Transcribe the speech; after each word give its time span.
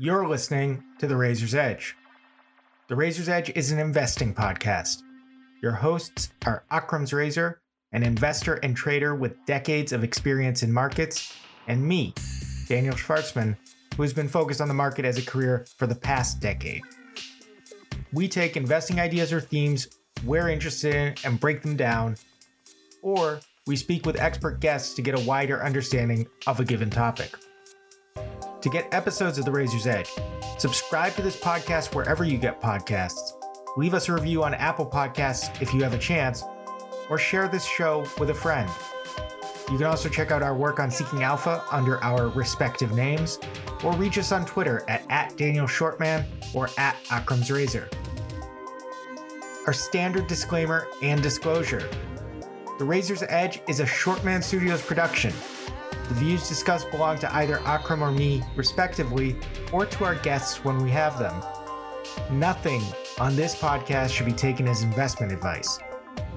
You're 0.00 0.28
listening 0.28 0.84
to 1.00 1.08
The 1.08 1.16
Razor's 1.16 1.56
Edge. 1.56 1.96
The 2.86 2.94
Razor's 2.94 3.28
Edge 3.28 3.50
is 3.56 3.72
an 3.72 3.80
investing 3.80 4.32
podcast. 4.32 5.02
Your 5.60 5.72
hosts 5.72 6.30
are 6.46 6.62
Akram's 6.70 7.12
Razor, 7.12 7.60
an 7.90 8.04
investor 8.04 8.60
and 8.62 8.76
trader 8.76 9.16
with 9.16 9.44
decades 9.44 9.90
of 9.90 10.04
experience 10.04 10.62
in 10.62 10.72
markets, 10.72 11.34
and 11.66 11.82
me, 11.82 12.14
Daniel 12.68 12.94
Shvartsman, 12.94 13.56
who 13.96 14.04
has 14.04 14.12
been 14.12 14.28
focused 14.28 14.60
on 14.60 14.68
the 14.68 14.74
market 14.74 15.04
as 15.04 15.18
a 15.18 15.26
career 15.28 15.66
for 15.76 15.88
the 15.88 15.96
past 15.96 16.38
decade. 16.38 16.82
We 18.12 18.28
take 18.28 18.56
investing 18.56 19.00
ideas 19.00 19.32
or 19.32 19.40
themes 19.40 19.88
we're 20.24 20.48
interested 20.48 20.94
in 20.94 21.14
and 21.24 21.40
break 21.40 21.60
them 21.60 21.74
down, 21.74 22.14
or 23.02 23.40
we 23.66 23.74
speak 23.74 24.06
with 24.06 24.20
expert 24.20 24.60
guests 24.60 24.94
to 24.94 25.02
get 25.02 25.18
a 25.18 25.24
wider 25.26 25.60
understanding 25.60 26.28
of 26.46 26.60
a 26.60 26.64
given 26.64 26.88
topic. 26.88 27.34
To 28.62 28.68
get 28.68 28.92
episodes 28.92 29.38
of 29.38 29.44
The 29.44 29.52
Razor's 29.52 29.86
Edge, 29.86 30.10
subscribe 30.58 31.14
to 31.14 31.22
this 31.22 31.36
podcast 31.36 31.94
wherever 31.94 32.24
you 32.24 32.36
get 32.38 32.60
podcasts, 32.60 33.34
leave 33.76 33.94
us 33.94 34.08
a 34.08 34.12
review 34.12 34.42
on 34.42 34.52
Apple 34.52 34.84
Podcasts 34.84 35.62
if 35.62 35.72
you 35.72 35.84
have 35.84 35.94
a 35.94 35.98
chance, 35.98 36.42
or 37.08 37.18
share 37.18 37.46
this 37.46 37.64
show 37.64 38.04
with 38.18 38.30
a 38.30 38.34
friend. 38.34 38.68
You 39.70 39.76
can 39.76 39.86
also 39.86 40.08
check 40.08 40.32
out 40.32 40.42
our 40.42 40.56
work 40.56 40.80
on 40.80 40.90
Seeking 40.90 41.22
Alpha 41.22 41.62
under 41.70 42.02
our 42.02 42.30
respective 42.30 42.92
names, 42.96 43.38
or 43.84 43.92
reach 43.92 44.18
us 44.18 44.32
on 44.32 44.44
Twitter 44.44 44.84
at, 44.88 45.04
at 45.08 45.36
Daniel 45.36 45.66
Shvartsman 45.66 46.24
or 46.52 46.68
at 46.78 46.96
Akram's 47.10 47.52
Razor. 47.52 47.88
Our 49.68 49.72
standard 49.72 50.26
disclaimer 50.26 50.88
and 51.00 51.22
disclosure. 51.22 51.88
The 52.80 52.84
Razor's 52.84 53.22
Edge 53.28 53.60
is 53.68 53.78
a 53.78 53.86
Shortman 53.86 54.42
Studios 54.42 54.82
production. 54.82 55.32
The 56.08 56.14
views 56.14 56.48
discussed 56.48 56.90
belong 56.90 57.18
to 57.18 57.34
either 57.34 57.60
Akram 57.66 58.02
or 58.02 58.10
me, 58.10 58.42
respectively, 58.56 59.36
or 59.72 59.84
to 59.84 60.04
our 60.04 60.14
guests 60.14 60.64
when 60.64 60.82
we 60.82 60.90
have 60.90 61.18
them. 61.18 61.42
Nothing 62.30 62.82
on 63.20 63.36
this 63.36 63.54
podcast 63.54 64.10
should 64.10 64.24
be 64.24 64.32
taken 64.32 64.66
as 64.66 64.82
investment 64.82 65.32
advice. 65.32 65.78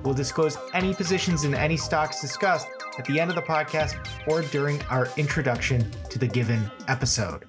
We'll 0.04 0.14
disclose 0.14 0.58
any 0.74 0.94
positions 0.94 1.46
in 1.46 1.56
any 1.56 1.78
stocks 1.78 2.20
discussed 2.20 2.68
at 2.98 3.06
the 3.06 3.18
end 3.18 3.30
of 3.30 3.36
the 3.36 3.44
podcast 3.44 3.98
or 4.28 4.42
during 4.42 4.82
our 4.84 5.08
introduction 5.16 5.90
to 6.10 6.20
the 6.20 6.28
given 6.28 6.70
episode. 6.90 7.46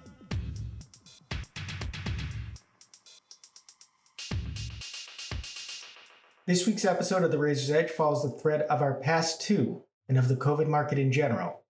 This 6.47 6.67
week's 6.69 6.85
episode 6.85 7.25
of 7.25 7.33
The 7.33 7.39
Razor's 7.39 7.71
Edge 7.71 7.91
follows 7.91 8.23
the 8.23 8.39
thread 8.39 8.63
of 8.63 8.81
our 8.81 8.95
past 8.95 9.41
two 9.41 9.83
and 10.09 10.17
of 10.17 10.29
the 10.29 10.37
COVID 10.37 10.69
market 10.69 10.99
in 10.99 11.11
general. 11.11 11.62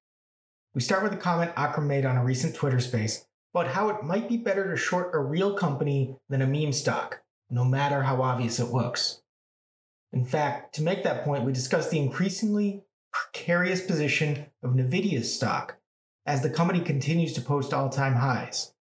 We 0.75 0.81
start 0.81 1.03
with 1.03 1.13
a 1.13 1.19
comment 1.19 1.53
Akram 1.55 1.87
made 1.87 2.07
on 2.07 2.17
a 2.17 2.25
recent 2.25 2.55
Twitter 2.55 2.81
space 2.81 3.27
about 3.55 3.73
how 3.73 3.91
it 3.91 4.05
might 4.05 4.27
be 4.27 4.39
better 4.39 4.71
to 4.71 4.77
short 4.77 5.15
a 5.15 5.19
real 5.19 5.53
company 5.55 6.17
than 6.31 6.41
a 6.41 6.47
meme 6.47 6.73
stock, 6.73 7.21
no 7.51 7.63
matter 7.63 8.05
how 8.05 8.23
obvious 8.23 8.59
it 8.59 8.73
looks. 8.73 9.21
In 10.15 10.25
fact, 10.25 10.75
to 10.77 10.83
make 10.83 11.03
that 11.05 11.25
point, 11.25 11.45
we 11.45 11.53
discussed 11.53 11.91
the 11.91 11.99
increasingly 11.99 12.85
precarious 13.13 13.85
position 13.85 14.47
of 14.63 14.71
Nvidia's 14.71 15.35
stock 15.35 15.77
as 16.25 16.41
the 16.41 16.49
company 16.49 16.81
continues 16.81 17.35
to 17.35 17.43
post 17.43 17.75
all 17.75 17.91
time 17.91 18.15
highs. 18.15 18.73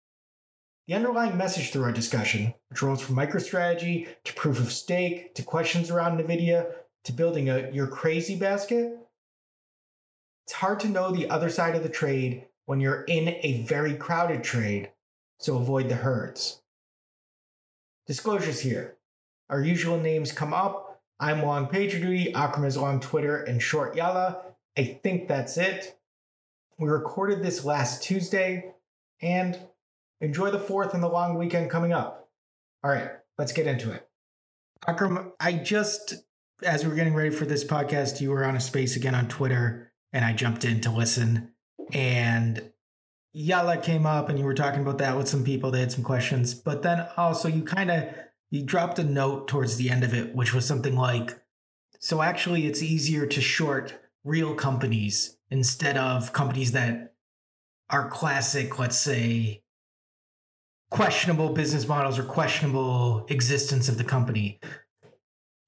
The 0.88 0.94
underlying 0.94 1.38
message 1.38 1.72
through 1.72 1.83
our 1.83 1.92
discussion, 1.92 2.53
which 2.70 2.81
rolls 2.81 3.02
from 3.02 3.17
MicroStrategy 3.17 4.08
to 4.23 4.33
proof 4.33 4.59
of 4.59 4.72
stake 4.72 5.36
to 5.36 5.44
questions 5.44 5.92
around 5.92 6.20
NVIDIA 6.20 6.72
to 7.03 7.11
building 7.11 7.50
a 7.50 7.70
You're 7.72 7.88
Crazy 7.88 8.38
basket, 8.38 8.98
it's 10.52 10.59
hard 10.59 10.81
to 10.81 10.89
know 10.89 11.11
the 11.11 11.30
other 11.30 11.47
side 11.47 11.75
of 11.75 11.83
the 11.83 11.88
trade 11.88 12.44
when 12.66 12.81
you're 12.81 13.03
in 13.03 13.38
a 13.41 13.63
very 13.66 13.95
crowded 13.95 14.44
trade, 14.44 14.91
so 15.38 15.55
avoid 15.55 15.88
the 15.88 15.95
herds. 15.95 16.61
Disclosures 18.05 18.59
here. 18.59 18.97
Our 19.49 19.61
usual 19.61 19.98
names 19.98 20.33
come 20.33 20.53
up. 20.53 21.02
I'm 21.21 21.42
long 21.42 21.67
PagerDuty, 21.67 22.36
Akram 22.36 22.65
is 22.65 22.76
long 22.76 22.99
Twitter, 22.99 23.42
and 23.42 23.61
short 23.61 23.95
Yalla. 23.95 24.42
I 24.77 24.99
think 25.02 25.30
that's 25.30 25.58
it. 25.58 25.98
We 26.77 26.89
recorded 26.89 27.42
this 27.42 27.64
last 27.64 28.03
Tuesday, 28.03 28.73
and 29.21 29.58
enjoy 30.20 30.52
the 30.52 30.59
4th 30.59 30.93
and 30.93 31.02
the 31.02 31.08
long 31.08 31.37
weekend 31.37 31.70
coming 31.70 31.93
up. 31.93 32.27
All 32.83 32.92
right, 32.92 33.09
let's 33.37 33.53
get 33.53 33.67
into 33.67 33.89
it. 33.93 34.05
Akram, 34.86 35.31
I 35.39 35.53
just, 35.53 36.26
as 36.61 36.83
we 36.83 36.89
were 36.89 36.97
getting 36.97 37.15
ready 37.15 37.30
for 37.30 37.45
this 37.45 37.64
podcast, 37.64 38.20
you 38.20 38.31
were 38.31 38.43
on 38.43 38.58
a 38.58 38.61
space 38.61 38.97
again 38.97 39.15
on 39.15 39.30
Twitter 39.30 39.90
and 40.14 40.26
I 40.26 40.33
jumped 40.33 40.66
in 40.66 40.82
to 40.82 40.92
listen. 40.92 41.54
And 41.94 42.72
Yalla 43.33 43.77
came 43.77 44.05
up 44.05 44.30
and 44.30 44.38
you 44.38 44.45
were 44.45 44.54
talking 44.54 44.82
about 44.82 44.98
that 44.99 45.17
with 45.17 45.27
some 45.27 45.44
people. 45.44 45.72
They 45.72 45.80
had 45.80 45.92
some 45.92 46.04
questions. 46.04 46.54
But 46.54 46.83
then 46.83 47.08
also 47.17 47.48
you 47.48 47.64
kind 47.64 47.92
of 47.92 48.05
you 48.50 48.64
dropped 48.64 49.00
a 49.00 49.04
note 49.04 49.48
towards 49.48 49.77
the 49.77 49.89
end 49.89 50.04
of 50.04 50.14
it, 50.14 50.36
which 50.36 50.54
was 50.54 50.66
something 50.66 50.95
like, 50.95 51.39
so 52.00 52.21
actually 52.21 52.67
it's 52.67 52.83
easier 52.83 53.26
to 53.26 53.42
short 53.42 54.00
real 54.23 54.54
companies 54.55 55.38
instead 55.50 55.98
of 55.98 56.33
companies 56.33 56.73
that 56.73 57.14
are 57.89 58.10
classic, 58.10 58.77
let's 58.77 58.98
say, 58.98 59.64
questionable 60.89 61.50
business 61.50 61.88
models 61.88 62.20
or 62.20 62.23
questionable 62.23 63.26
existence 63.30 63.88
of 63.88 63.98
the 63.98 64.04
company. 64.04 64.60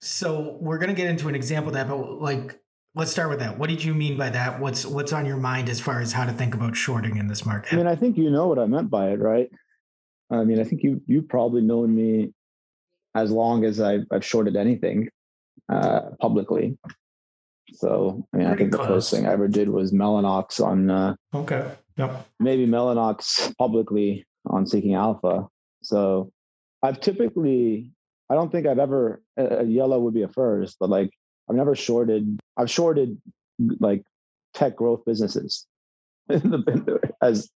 So 0.02 0.58
we're 0.60 0.80
to 0.90 0.94
get 0.94 1.10
into 1.10 1.30
an 1.30 1.36
example 1.36 1.70
of 1.70 1.76
that, 1.76 1.88
but 1.88 2.22
like 2.22 2.60
let's 2.96 3.12
start 3.12 3.30
with 3.30 3.40
that. 3.40 3.58
What 3.58 3.70
did 3.70 3.84
you 3.84 3.94
mean 3.94 4.18
by 4.18 4.30
that? 4.30 4.60
What's 4.60 4.86
what's 4.86 5.14
on 5.14 5.26
your 5.26 5.38
mind 5.38 5.70
as 5.70 5.80
far 5.80 6.02
as 6.02 6.12
how 6.12 6.26
to 6.26 6.32
think 6.32 6.54
about 6.54 6.76
shorting 6.76 7.18
in 7.18 7.28
this 7.28 7.46
market? 7.46 7.74
I 7.74 7.78
mean, 7.78 7.88
I 7.88 7.96
think 7.96 8.18
you 8.18 8.30
know 8.30 8.48
what 8.48 8.60
I 8.60 8.66
meant 8.66 8.90
by 8.90 9.10
it, 9.12 9.20
right? 9.20 9.50
I 10.30 10.44
mean, 10.44 10.60
I 10.60 10.64
think 10.64 10.84
you 10.84 11.02
you've 11.08 11.28
probably 11.28 11.62
known 11.62 11.96
me 11.96 12.34
as 13.16 13.32
long 13.32 13.64
as 13.64 13.80
I've, 13.80 14.06
I've 14.12 14.26
shorted 14.26 14.56
anything 14.56 15.10
uh, 15.72 16.12
publicly. 16.20 16.78
So, 17.74 18.26
I 18.34 18.38
mean, 18.38 18.48
Pretty 18.48 18.54
I 18.54 18.58
think 18.58 18.74
close. 18.74 18.88
the 18.88 18.94
first 18.94 19.12
thing 19.12 19.28
I 19.28 19.34
ever 19.34 19.48
did 19.48 19.70
was 19.70 19.92
Mellanox 19.92 20.64
on. 20.64 20.90
Uh, 20.90 21.16
okay. 21.34 21.72
Yep. 21.98 22.28
Maybe 22.40 22.66
Mellanox 22.66 23.56
publicly 23.58 24.26
on 24.48 24.66
Seeking 24.66 24.96
Alpha. 24.96 25.48
So, 25.84 26.32
I've 26.82 27.00
typically, 27.00 27.92
I 28.30 28.36
don't 28.36 28.52
think 28.52 28.68
I've 28.68 28.80
ever, 28.80 29.22
uh, 29.40 29.64
Yalla 29.64 30.00
would 30.00 30.14
be 30.14 30.24
a 30.24 30.28
first, 30.28 30.78
but 30.80 30.90
like 30.90 31.12
I've 31.50 31.56
never 31.56 31.76
shorted. 31.76 32.40
I've 32.58 32.70
shorted 32.70 33.22
like 33.80 34.04
tech 34.54 34.76
growth 34.76 35.04
businesses 35.06 35.66
as 37.22 37.50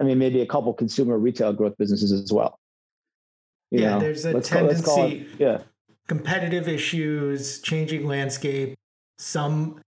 I 0.00 0.04
mean, 0.04 0.18
maybe 0.18 0.40
a 0.40 0.46
couple 0.46 0.72
consumer 0.72 1.18
retail 1.18 1.52
growth 1.52 1.76
businesses 1.78 2.12
as 2.12 2.32
well. 2.32 2.58
You 3.70 3.80
yeah, 3.80 3.90
know, 3.90 4.00
there's 4.00 4.24
a 4.24 4.40
tendency. 4.40 4.84
Call, 4.84 5.04
it, 5.04 5.26
yeah, 5.38 5.58
competitive 6.06 6.68
issues, 6.68 7.60
changing 7.60 8.06
landscape, 8.06 8.74
some 9.18 9.80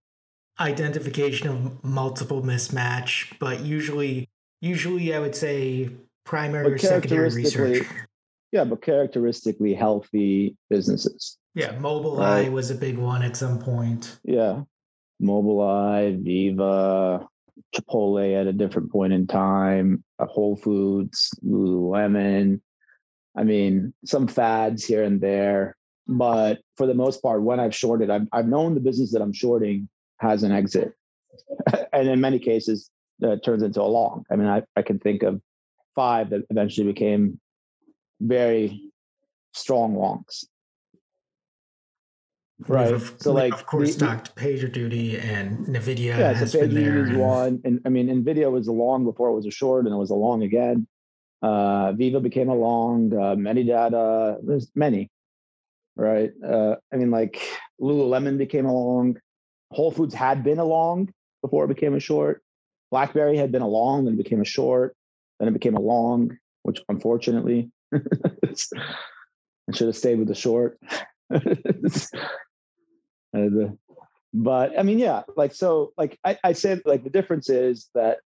identification 0.60 1.48
of 1.48 1.84
multiple 1.84 2.44
mismatch, 2.44 3.34
but 3.40 3.62
usually, 3.62 4.30
usually 4.62 5.14
I 5.16 5.20
would 5.20 5.36
say 5.36 5.90
primary 6.26 6.74
or 6.74 6.78
secondary 6.78 7.30
research. 7.30 7.88
Yeah, 8.52 8.66
but 8.66 8.82
characteristically 8.82 9.74
healthy 9.74 10.58
businesses. 10.70 11.38
Yeah, 11.54 11.74
Mobileye 11.74 12.18
right? 12.18 12.52
was 12.52 12.72
a 12.72 12.76
big 12.76 12.98
one 12.98 13.24
at 13.24 13.36
some 13.36 13.60
point. 13.60 14.20
Yeah, 14.24 14.62
Mobileye, 15.22 16.24
Veeva, 16.24 17.28
Chipotle 17.76 18.40
at 18.40 18.48
a 18.48 18.54
different 18.54 18.92
point 18.92 19.12
in 19.12 19.28
time, 19.28 20.04
uh, 20.18 20.26
Whole 20.26 20.56
Foods, 20.56 21.30
Lululemon. 21.46 22.62
I 23.36 23.44
mean, 23.44 23.94
some 24.06 24.28
fads 24.28 24.86
here 24.86 25.04
and 25.04 25.20
there, 25.20 25.76
but 26.08 26.60
for 26.78 26.88
the 26.88 26.94
most 26.94 27.22
part, 27.22 27.42
when 27.42 27.60
I've 27.60 27.76
shorted, 27.76 28.10
I've 28.10 28.28
I've 28.32 28.48
known 28.48 28.74
the 28.74 28.82
business 28.82 29.12
that 29.12 29.22
I'm 29.22 29.34
shorting 29.34 29.90
has 30.20 30.44
an 30.44 30.54
exit, 30.54 30.94
and 31.94 32.08
in 32.08 32.22
many 32.22 32.40
cases, 32.40 32.90
uh, 33.24 33.36
turns 33.44 33.64
into 33.64 33.82
a 33.82 33.84
long. 33.84 34.26
I 34.32 34.38
mean, 34.38 34.48
I 34.48 34.64
I 34.78 34.84
can 34.84 35.00
think 35.00 35.24
of 35.24 35.42
five 35.96 36.30
that 36.30 36.46
eventually 36.50 36.88
became 36.88 37.42
very 38.22 38.82
strong 39.54 39.96
longs 39.96 40.46
right? 42.68 42.92
We've, 42.92 43.14
so 43.20 43.34
like, 43.34 43.54
of 43.54 43.66
course, 43.66 43.96
the, 43.96 44.06
stocked 44.06 44.36
PagerDuty 44.36 45.24
and 45.24 45.66
Nvidia 45.68 46.18
yeah, 46.18 46.34
has 46.34 46.52
so 46.52 46.62
been 46.62 46.74
there. 46.74 47.04
And... 47.06 47.18
one, 47.18 47.62
and 47.64 47.82
I 47.86 47.90
mean, 47.90 48.08
Nvidia 48.08 48.52
was 48.52 48.68
a 48.68 48.72
long 48.72 49.04
before 49.04 49.30
it 49.30 49.36
was 49.36 49.46
a 49.46 49.52
short, 49.52 49.86
and 49.86 49.94
it 49.94 49.98
was 49.98 50.10
a 50.10 50.16
long 50.16 50.44
again. 50.44 50.88
Uh, 51.42 51.94
Veeva 51.94 52.22
became 52.22 52.50
a 52.50 52.56
long. 52.56 53.14
Uh, 53.14 53.36
Medidata, 53.36 54.38
there's 54.44 54.72
many, 54.76 55.10
right? 55.96 56.32
Uh, 56.46 56.76
I 56.94 56.98
mean, 56.98 57.12
like 57.12 57.42
Lululemon 57.82 58.38
became 58.38 58.66
a 58.66 58.74
long. 58.74 59.18
Whole 59.72 59.92
Foods 59.92 60.14
had 60.14 60.44
been 60.44 60.60
a 60.60 60.66
long 60.66 61.14
before 61.42 61.66
it 61.66 61.70
became 61.70 61.96
a 61.96 62.00
short. 62.00 62.44
BlackBerry 62.92 63.38
had 63.38 63.52
been 63.52 63.62
a 63.62 63.68
long, 63.68 64.06
then 64.06 64.18
became 64.18 64.42
a 64.42 64.46
short, 64.46 64.96
then 65.40 65.48
it 65.48 65.54
became 65.54 65.76
a 65.76 65.82
long, 65.82 66.38
which 66.64 66.82
unfortunately, 66.90 67.72
I 67.94 68.00
should 69.74 69.88
have 69.88 69.96
stayed 69.96 70.20
with 70.20 70.28
the 70.28 70.36
short. 70.36 70.78
And, 73.34 73.78
but 74.34 74.78
I 74.78 74.84
mean, 74.84 75.00
yeah, 75.00 75.24
like 75.36 75.54
so, 75.54 75.94
like 75.98 76.20
I, 76.24 76.38
I 76.44 76.54
said, 76.54 76.82
like 76.86 77.04
the 77.04 77.10
difference 77.10 77.50
is 77.50 77.90
that 77.96 78.20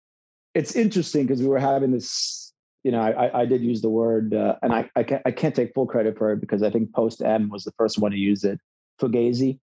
it's 0.54 0.74
interesting 0.74 1.26
because 1.26 1.40
we 1.40 1.48
were 1.48 1.58
having 1.58 1.92
this, 1.92 2.52
you 2.84 2.92
know, 2.92 3.00
I, 3.00 3.42
I 3.42 3.46
did 3.46 3.62
use 3.62 3.82
the 3.82 3.90
word, 3.90 4.32
uh, 4.32 4.56
and 4.62 4.72
I, 4.72 4.88
I 4.94 5.02
can't, 5.02 5.22
I 5.26 5.32
can't 5.32 5.54
take 5.54 5.74
full 5.74 5.86
credit 5.86 6.16
for 6.16 6.32
it 6.32 6.40
because 6.40 6.62
I 6.62 6.70
think 6.70 6.92
Post 6.94 7.20
M 7.22 7.48
was 7.50 7.64
the 7.64 7.72
first 7.72 7.98
one 7.98 8.12
to 8.12 8.16
use 8.16 8.44
it. 8.44 8.60
Fugazi, 9.00 9.58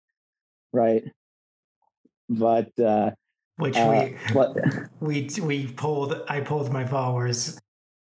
right? 0.73 1.05
But 2.29 2.79
uh, 2.79 3.11
which 3.57 3.77
uh, 3.77 4.09
we 5.01 5.29
we 5.29 5.29
we 5.43 5.67
pulled. 5.67 6.23
I 6.29 6.41
pulled 6.41 6.73
my 6.73 6.87
followers 6.87 7.61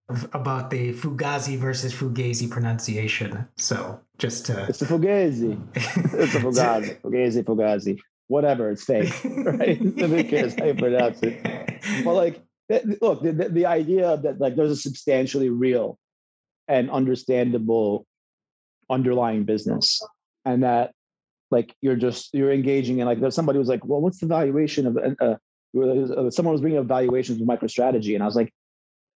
about 0.08 0.70
the 0.70 0.92
Fugazi 0.92 1.58
versus 1.58 1.92
Fugazi 1.92 2.48
pronunciation. 2.48 3.46
So 3.56 4.00
just 4.18 4.46
to 4.46 4.66
it's 4.68 4.82
a 4.82 4.86
Fugazi, 4.86 5.60
it's 5.74 6.34
a 6.34 6.40
Fugazi, 6.40 7.00
Fugazi, 7.00 7.44
Fugazi, 7.44 7.98
whatever. 8.28 8.70
It's 8.70 8.84
fake, 8.84 9.12
right? 9.24 9.80
Nobody 9.96 10.24
cares 10.24 10.54
how 10.54 10.66
you 10.66 10.74
pronounce 10.74 11.20
it. 11.22 11.42
But 12.04 12.14
like, 12.14 12.42
look, 13.00 13.22
the, 13.22 13.32
the, 13.32 13.48
the 13.48 13.66
idea 13.66 14.16
that 14.18 14.40
like 14.40 14.56
there's 14.56 14.70
a 14.70 14.76
substantially 14.76 15.50
real 15.50 15.98
and 16.68 16.90
understandable 16.90 18.06
underlying 18.88 19.44
business, 19.44 20.00
and 20.44 20.62
that 20.62 20.92
like 21.50 21.74
you're 21.80 21.96
just 21.96 22.32
you're 22.32 22.52
engaging 22.52 23.00
in 23.00 23.06
like 23.06 23.20
there's 23.20 23.34
somebody 23.34 23.58
was 23.58 23.68
like, 23.68 23.84
well, 23.84 24.00
what's 24.00 24.20
the 24.20 24.26
valuation 24.26 24.86
of 24.86 24.96
uh, 24.96 25.36
uh, 25.76 26.30
someone 26.30 26.52
was 26.52 26.60
bringing 26.60 26.78
up 26.78 26.86
valuations 26.86 27.40
with 27.40 27.48
MicroStrategy, 27.48 28.14
and 28.14 28.22
I 28.22 28.26
was 28.26 28.36
like, 28.36 28.52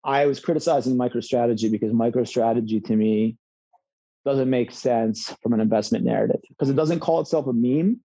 I 0.06 0.26
was 0.26 0.38
criticizing 0.38 0.96
MicroStrategy 0.96 1.70
because 1.70 1.92
MicroStrategy 1.92 2.84
to 2.86 2.94
me 2.96 3.36
doesn't 4.24 4.48
make 4.48 4.70
sense 4.70 5.34
from 5.42 5.52
an 5.52 5.60
investment 5.60 6.04
narrative 6.04 6.40
because 6.48 6.70
it 6.70 6.76
doesn't 6.76 7.00
call 7.00 7.20
itself 7.20 7.48
a 7.48 7.52
meme, 7.52 8.00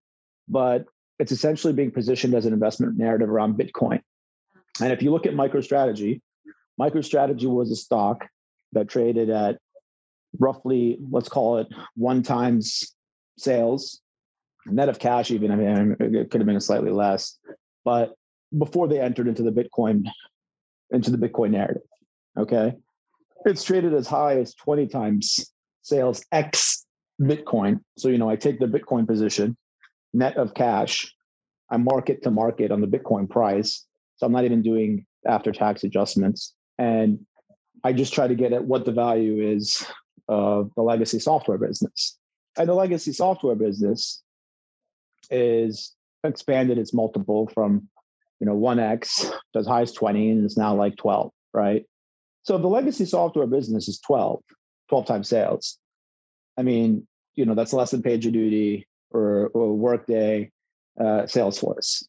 but 0.48 0.84
it's 1.20 1.30
essentially 1.30 1.72
being 1.72 1.92
positioned 1.92 2.34
as 2.34 2.44
an 2.44 2.52
investment 2.52 2.98
narrative 2.98 3.30
around 3.30 3.56
Bitcoin. 3.56 4.00
And 4.80 4.92
if 4.92 5.00
you 5.00 5.12
look 5.12 5.26
at 5.26 5.34
MicroStrategy, 5.34 6.20
MicroStrategy 6.80 7.46
was 7.46 7.70
a 7.70 7.76
stock 7.76 8.26
that 8.72 8.88
traded 8.88 9.30
at 9.30 9.58
roughly, 10.40 10.98
let's 11.08 11.28
call 11.28 11.58
it 11.58 11.68
one 11.94 12.24
times 12.24 12.96
sales, 13.38 14.00
net 14.66 14.88
of 14.88 14.98
cash, 14.98 15.30
even. 15.30 15.52
I 15.52 15.56
mean, 15.56 15.96
it 16.00 16.30
could 16.30 16.40
have 16.40 16.46
been 16.46 16.60
slightly 16.60 16.90
less, 16.90 17.38
but 17.84 18.14
before 18.56 18.88
they 18.88 19.00
entered 19.00 19.28
into 19.28 19.44
the 19.44 19.52
Bitcoin 19.52 20.06
into 20.92 21.10
the 21.10 21.28
Bitcoin 21.28 21.50
narrative. 21.50 21.82
Okay. 22.38 22.74
It's 23.44 23.64
traded 23.64 23.94
as 23.94 24.06
high 24.06 24.38
as 24.38 24.54
20 24.54 24.86
times 24.86 25.52
sales 25.82 26.24
X 26.32 26.86
Bitcoin. 27.20 27.80
So, 27.98 28.08
you 28.08 28.18
know, 28.18 28.30
I 28.30 28.36
take 28.36 28.58
the 28.58 28.66
Bitcoin 28.66 29.06
position, 29.06 29.56
net 30.12 30.36
of 30.36 30.54
cash, 30.54 31.12
I 31.70 31.76
market 31.76 32.22
to 32.22 32.30
market 32.30 32.70
on 32.70 32.80
the 32.80 32.86
Bitcoin 32.86 33.28
price. 33.28 33.84
So 34.16 34.26
I'm 34.26 34.32
not 34.32 34.44
even 34.44 34.62
doing 34.62 35.06
after 35.26 35.52
tax 35.52 35.84
adjustments. 35.84 36.54
And 36.78 37.20
I 37.84 37.92
just 37.92 38.12
try 38.12 38.28
to 38.28 38.34
get 38.34 38.52
at 38.52 38.64
what 38.64 38.84
the 38.84 38.92
value 38.92 39.42
is 39.42 39.84
of 40.28 40.70
the 40.76 40.82
legacy 40.82 41.18
software 41.18 41.58
business. 41.58 42.18
And 42.56 42.68
the 42.68 42.74
legacy 42.74 43.12
software 43.12 43.54
business 43.56 44.22
is 45.30 45.94
expanded 46.24 46.78
its 46.78 46.92
multiple 46.92 47.48
from, 47.54 47.88
you 48.38 48.46
know, 48.46 48.56
1x 48.56 49.30
to 49.52 49.58
as 49.58 49.66
high 49.66 49.82
as 49.82 49.92
20 49.92 50.30
and 50.30 50.44
it's 50.44 50.56
now 50.56 50.74
like 50.74 50.96
12, 50.96 51.32
right? 51.54 51.84
So 52.44 52.58
the 52.58 52.68
legacy 52.68 53.04
software 53.04 53.46
business 53.46 53.88
is 53.88 54.00
12, 54.00 54.42
12 54.88 55.06
times 55.06 55.28
sales. 55.28 55.78
I 56.58 56.62
mean, 56.62 57.06
you 57.34 57.46
know, 57.46 57.54
that's 57.54 57.72
less 57.72 57.92
than 57.92 58.02
PagerDuty 58.02 58.84
or, 59.10 59.48
or 59.48 59.76
Workday, 59.76 60.50
uh, 61.00 61.22
Salesforce. 61.22 62.04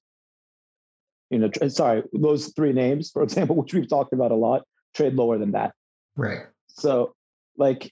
You 1.29 1.39
know, 1.39 1.49
sorry, 1.67 2.03
those 2.13 2.51
three 2.55 2.73
names, 2.73 3.09
for 3.11 3.23
example, 3.23 3.55
which 3.61 3.73
we've 3.73 3.87
talked 3.87 4.13
about 4.13 4.31
a 4.31 4.35
lot, 4.35 4.63
trade 4.95 5.13
lower 5.13 5.37
than 5.37 5.51
that. 5.51 5.73
Right. 6.15 6.41
So, 6.67 7.13
like, 7.57 7.91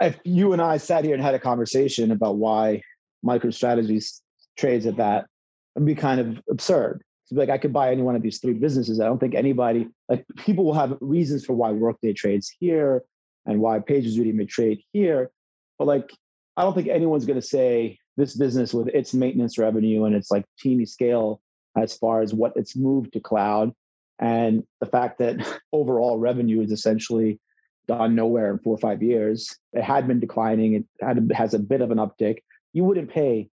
if 0.00 0.18
you 0.24 0.52
and 0.52 0.60
I 0.60 0.76
sat 0.76 1.04
here 1.04 1.14
and 1.14 1.22
had 1.22 1.34
a 1.34 1.38
conversation 1.38 2.10
about 2.10 2.36
why 2.36 2.82
MicroStrategies 3.24 4.20
trades 4.58 4.86
at 4.86 4.96
that, 4.96 5.26
it'd 5.74 5.86
be 5.86 5.94
kind 5.94 6.20
of 6.20 6.42
absurd 6.50 7.02
like 7.30 7.50
I 7.50 7.58
could 7.58 7.72
buy 7.72 7.90
any 7.90 8.02
one 8.02 8.16
of 8.16 8.22
these 8.22 8.38
three 8.40 8.54
businesses. 8.54 9.00
I 9.00 9.06
don't 9.06 9.18
think 9.18 9.34
anybody 9.34 9.88
like 10.08 10.24
people 10.36 10.64
will 10.64 10.74
have 10.74 10.96
reasons 11.00 11.44
for 11.44 11.54
why 11.54 11.72
Workday 11.72 12.12
trades 12.12 12.52
here 12.58 13.02
and 13.46 13.60
why 13.60 13.78
PagerDuty 13.78 14.34
may 14.34 14.46
trade 14.46 14.82
here, 14.92 15.30
but 15.78 15.86
like 15.86 16.12
I 16.56 16.62
don't 16.62 16.74
think 16.74 16.88
anyone's 16.88 17.26
going 17.26 17.40
to 17.40 17.46
say 17.46 17.98
this 18.16 18.36
business 18.36 18.72
with 18.72 18.88
its 18.88 19.12
maintenance 19.12 19.58
revenue 19.58 20.04
and 20.04 20.14
its 20.14 20.30
like 20.30 20.44
teeny 20.58 20.86
scale 20.86 21.40
as 21.76 21.96
far 21.96 22.22
as 22.22 22.32
what 22.32 22.52
it's 22.56 22.76
moved 22.76 23.12
to 23.12 23.20
cloud 23.20 23.72
and 24.18 24.64
the 24.80 24.86
fact 24.86 25.18
that 25.18 25.46
overall 25.72 26.18
revenue 26.18 26.62
is 26.62 26.72
essentially 26.72 27.38
gone 27.86 28.14
nowhere 28.14 28.50
in 28.50 28.58
four 28.58 28.74
or 28.74 28.78
five 28.78 29.02
years. 29.02 29.54
It 29.72 29.82
had 29.82 30.08
been 30.08 30.20
declining. 30.20 30.74
It 30.74 30.84
had 31.00 31.30
has 31.32 31.54
a 31.54 31.58
bit 31.58 31.80
of 31.80 31.90
an 31.90 31.98
uptick. 31.98 32.38
You 32.72 32.84
wouldn't 32.84 33.10
pay 33.10 33.48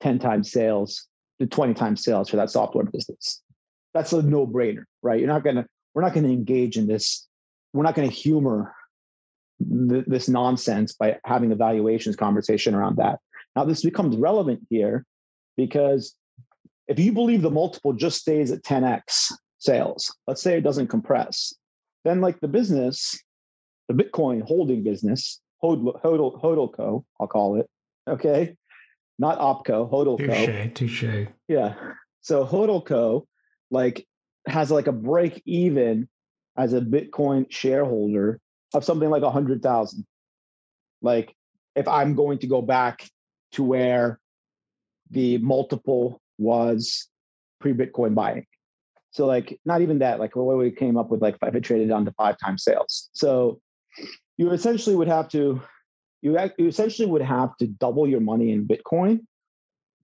ten 0.00 0.18
times 0.18 0.52
sales 0.52 1.08
the 1.38 1.46
20 1.46 1.74
times 1.74 2.04
sales 2.04 2.28
for 2.28 2.36
that 2.36 2.50
software 2.50 2.84
business. 2.84 3.42
That's 3.92 4.12
a 4.12 4.22
no 4.22 4.46
brainer, 4.46 4.84
right? 5.02 5.18
You're 5.18 5.28
not 5.28 5.44
going 5.44 5.56
to, 5.56 5.66
we're 5.94 6.02
not 6.02 6.14
going 6.14 6.24
to 6.24 6.32
engage 6.32 6.76
in 6.76 6.86
this. 6.86 7.26
We're 7.72 7.82
not 7.82 7.94
going 7.94 8.08
to 8.08 8.14
humor 8.14 8.74
th- 9.60 10.04
this 10.06 10.28
nonsense 10.28 10.92
by 10.92 11.18
having 11.24 11.52
a 11.52 11.56
valuations 11.56 12.16
conversation 12.16 12.74
around 12.74 12.96
that. 12.96 13.20
Now, 13.56 13.64
this 13.64 13.82
becomes 13.82 14.16
relevant 14.16 14.66
here 14.68 15.04
because 15.56 16.14
if 16.88 16.98
you 16.98 17.12
believe 17.12 17.42
the 17.42 17.50
multiple 17.50 17.92
just 17.92 18.20
stays 18.20 18.50
at 18.50 18.62
10x 18.62 19.32
sales, 19.58 20.14
let's 20.26 20.42
say 20.42 20.58
it 20.58 20.64
doesn't 20.64 20.88
compress, 20.88 21.54
then 22.04 22.20
like 22.20 22.40
the 22.40 22.48
business, 22.48 23.18
the 23.88 23.94
Bitcoin 23.94 24.42
holding 24.42 24.82
business, 24.82 25.40
Hodl, 25.62 26.00
Hodl, 26.02 26.40
HODLco, 26.42 27.04
I'll 27.20 27.26
call 27.26 27.56
it, 27.56 27.68
okay, 28.08 28.56
not 29.18 29.38
Opco, 29.38 29.90
HODLco. 29.90 30.72
Touche, 30.74 30.74
touche. 30.74 31.28
Yeah. 31.48 31.74
So 32.20 32.44
HODLco 32.44 33.26
like 33.70 34.06
has 34.46 34.70
like 34.70 34.86
a 34.86 34.92
break 34.92 35.42
even 35.46 36.08
as 36.56 36.72
a 36.72 36.80
Bitcoin 36.80 37.50
shareholder 37.50 38.40
of 38.72 38.84
something 38.84 39.10
like 39.10 39.22
a 39.22 39.30
hundred 39.30 39.62
thousand. 39.62 40.06
Like 41.02 41.34
if 41.74 41.88
I'm 41.88 42.14
going 42.14 42.38
to 42.38 42.46
go 42.46 42.62
back 42.62 43.08
to 43.52 43.62
where 43.62 44.20
the 45.10 45.38
multiple 45.38 46.20
was 46.38 47.08
pre-Bitcoin 47.60 48.14
buying. 48.14 48.46
So 49.10 49.26
like 49.26 49.60
not 49.64 49.80
even 49.80 50.00
that, 50.00 50.18
like 50.18 50.34
what 50.34 50.56
we 50.56 50.70
came 50.70 50.96
up 50.96 51.10
with 51.10 51.22
like 51.22 51.36
if 51.40 51.54
it 51.54 51.60
traded 51.60 51.88
down 51.88 52.04
to 52.04 52.12
five 52.12 52.36
times 52.38 52.64
sales. 52.64 53.10
So 53.12 53.60
you 54.36 54.50
essentially 54.50 54.96
would 54.96 55.08
have 55.08 55.28
to 55.30 55.62
you, 56.24 56.38
you 56.56 56.68
essentially 56.68 57.06
would 57.06 57.22
have 57.22 57.54
to 57.58 57.66
double 57.66 58.08
your 58.08 58.20
money 58.20 58.50
in 58.50 58.66
Bitcoin 58.66 59.20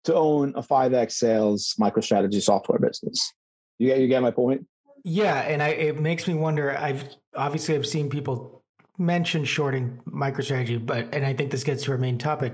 to 0.05 0.15
own 0.15 0.53
a 0.55 0.63
5x 0.63 1.13
sales 1.13 1.75
MicroStrategy 1.81 2.43
software 2.43 2.79
business. 2.79 3.33
You 3.79 3.89
get, 3.89 3.99
you 4.01 4.07
get 4.07 4.21
my 4.21 4.31
point? 4.31 4.67
Yeah. 5.03 5.41
And 5.41 5.63
I, 5.63 5.69
it 5.69 5.99
makes 5.99 6.29
me 6.29 6.35
wonder, 6.35 6.77
I've 6.77 7.09
obviously 7.35 7.75
I've 7.75 7.87
seen 7.87 8.11
people 8.11 8.63
mention 8.99 9.47
shorting 9.47 9.99
MicroStrategy, 10.07 10.85
but, 10.85 11.09
and 11.15 11.25
I 11.25 11.33
think 11.33 11.51
this 11.51 11.65
gets 11.65 11.85
to 11.85 11.93
our 11.93 11.99
main 11.99 12.19
topic. 12.19 12.53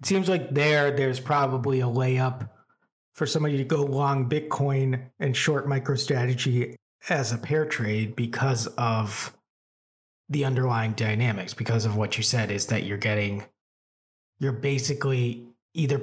It 0.00 0.06
seems 0.06 0.28
like 0.28 0.52
there, 0.52 0.90
there's 0.90 1.20
probably 1.20 1.80
a 1.80 1.86
layup 1.86 2.50
for 3.14 3.26
somebody 3.26 3.56
to 3.56 3.64
go 3.64 3.82
long 3.82 4.28
Bitcoin 4.28 5.08
and 5.18 5.34
short 5.34 5.66
MicroStrategy 5.66 6.74
as 7.08 7.32
a 7.32 7.38
pair 7.38 7.64
trade 7.64 8.14
because 8.14 8.66
of 8.76 9.34
the 10.28 10.44
underlying 10.44 10.92
dynamics 10.92 11.54
because 11.54 11.84
of 11.84 11.96
what 11.96 12.16
you 12.16 12.22
said 12.22 12.50
is 12.50 12.66
that 12.66 12.84
you're 12.84 12.98
getting 12.98 13.44
you're 14.38 14.52
basically 14.52 15.46
either 15.74 16.00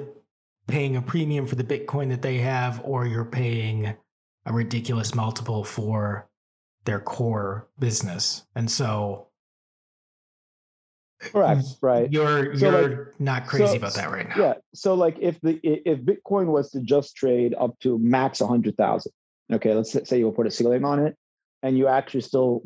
paying 0.66 0.96
a 0.96 1.02
premium 1.02 1.46
for 1.46 1.56
the 1.56 1.64
bitcoin 1.64 2.08
that 2.10 2.22
they 2.22 2.38
have 2.38 2.80
or 2.84 3.06
you're 3.06 3.24
paying 3.24 3.94
a 4.46 4.52
ridiculous 4.52 5.14
multiple 5.14 5.64
for 5.64 6.28
their 6.84 7.00
core 7.00 7.68
business. 7.78 8.44
And 8.54 8.70
so 8.70 9.28
correct 11.20 11.64
right. 11.80 12.12
you're 12.12 12.56
so 12.56 12.70
you're 12.70 12.88
like, 12.88 13.20
not 13.20 13.46
crazy 13.46 13.66
so, 13.66 13.76
about 13.76 13.94
that 13.94 14.10
right 14.10 14.28
now. 14.30 14.34
yeah 14.36 14.54
so 14.74 14.92
like 14.92 15.16
if 15.20 15.40
the 15.40 15.60
if 15.62 16.00
bitcoin 16.00 16.46
was 16.46 16.72
to 16.72 16.80
just 16.80 17.14
trade 17.14 17.54
up 17.60 17.78
to 17.78 17.96
max 17.98 18.40
100000 18.40 19.12
okay 19.52 19.72
let's 19.72 19.92
say 20.08 20.18
you 20.18 20.32
put 20.32 20.48
a 20.48 20.50
ceiling 20.50 20.84
on 20.84 20.98
it 20.98 21.16
and 21.62 21.78
you 21.78 21.86
actually 21.86 22.22
still 22.22 22.62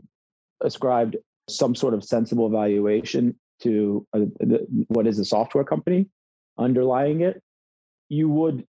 ascribed 0.62 1.16
some 1.48 1.74
sort 1.74 1.94
of 1.94 2.04
sensible 2.04 2.48
valuation 2.48 3.36
to 3.60 4.06
uh, 4.12 4.20
the, 4.40 4.66
what 4.88 5.06
is 5.06 5.18
a 5.18 5.24
software 5.24 5.64
company 5.64 6.08
underlying 6.58 7.20
it, 7.20 7.42
you 8.08 8.28
would 8.28 8.64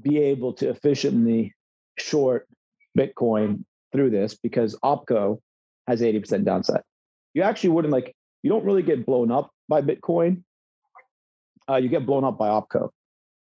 be 0.00 0.18
able 0.18 0.52
to 0.54 0.68
efficiently 0.68 1.54
short 1.98 2.46
Bitcoin 2.96 3.64
through 3.92 4.10
this 4.10 4.34
because 4.34 4.76
OPCO 4.84 5.40
has 5.86 6.00
80% 6.00 6.44
downside. 6.44 6.82
You 7.34 7.42
actually 7.42 7.70
wouldn't 7.70 7.92
like, 7.92 8.14
you 8.42 8.50
don't 8.50 8.64
really 8.64 8.82
get 8.82 9.06
blown 9.06 9.30
up 9.30 9.50
by 9.68 9.82
Bitcoin. 9.82 10.42
Uh, 11.68 11.76
you 11.76 11.88
get 11.88 12.06
blown 12.06 12.24
up 12.24 12.38
by 12.38 12.48
OPCO 12.48 12.90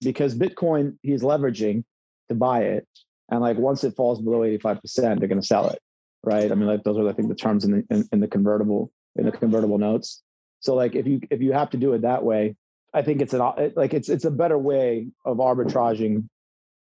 because 0.01 0.35
Bitcoin, 0.35 0.97
he's 1.01 1.21
leveraging 1.21 1.83
to 2.29 2.35
buy 2.35 2.61
it. 2.61 2.87
And 3.29 3.41
like 3.41 3.57
once 3.57 3.83
it 3.83 3.95
falls 3.95 4.21
below 4.21 4.39
85%, 4.41 5.19
they're 5.19 5.27
going 5.27 5.41
to 5.41 5.45
sell 5.45 5.69
it 5.69 5.79
right? 6.25 6.51
I 6.51 6.55
mean, 6.55 6.67
like 6.67 6.83
those 6.83 6.97
are 6.97 7.07
I 7.07 7.13
think 7.13 7.29
the 7.29 7.35
terms 7.35 7.63
in 7.65 7.71
the 7.71 7.83
in, 7.89 8.07
in 8.11 8.19
the 8.19 8.27
convertible 8.27 8.91
in 9.15 9.25
the 9.25 9.31
convertible 9.31 9.77
notes. 9.77 10.21
So 10.59 10.75
like 10.75 10.95
if 10.95 11.07
you 11.07 11.21
if 11.29 11.41
you 11.41 11.53
have 11.53 11.69
to 11.71 11.77
do 11.77 11.93
it 11.93 12.01
that 12.01 12.23
way, 12.23 12.55
I 12.93 13.01
think 13.01 13.21
it's 13.21 13.33
an 13.33 13.41
uh, 13.41 13.69
like 13.75 13.93
it's 13.93 14.09
it's 14.09 14.25
a 14.25 14.31
better 14.31 14.57
way 14.57 15.07
of 15.25 15.37
arbitraging, 15.37 16.27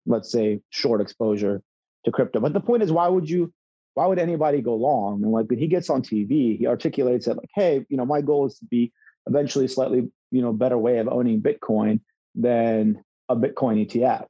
let's 0.06 0.30
say, 0.30 0.60
short 0.70 1.00
exposure 1.00 1.62
to 2.04 2.10
crypto. 2.10 2.40
But 2.40 2.52
the 2.52 2.60
point 2.60 2.82
is, 2.82 2.90
why 2.90 3.08
would 3.08 3.28
you? 3.28 3.52
Why 3.94 4.06
would 4.06 4.20
anybody 4.20 4.62
go 4.62 4.76
long? 4.76 5.22
And 5.22 5.32
like 5.32 5.50
when 5.50 5.58
he 5.58 5.66
gets 5.66 5.90
on 5.90 6.02
TV, 6.02 6.56
he 6.56 6.66
articulates 6.66 7.26
it 7.26 7.36
like, 7.36 7.50
"Hey, 7.54 7.84
you 7.88 7.96
know, 7.96 8.06
my 8.06 8.22
goal 8.22 8.46
is 8.46 8.58
to 8.58 8.64
be 8.64 8.92
eventually 9.26 9.68
slightly, 9.68 10.10
you 10.30 10.42
know, 10.42 10.52
better 10.52 10.78
way 10.78 10.98
of 10.98 11.08
owning 11.08 11.42
Bitcoin 11.42 12.00
than 12.34 13.02
a 13.28 13.36
Bitcoin 13.36 13.84
ETF." 13.86 14.26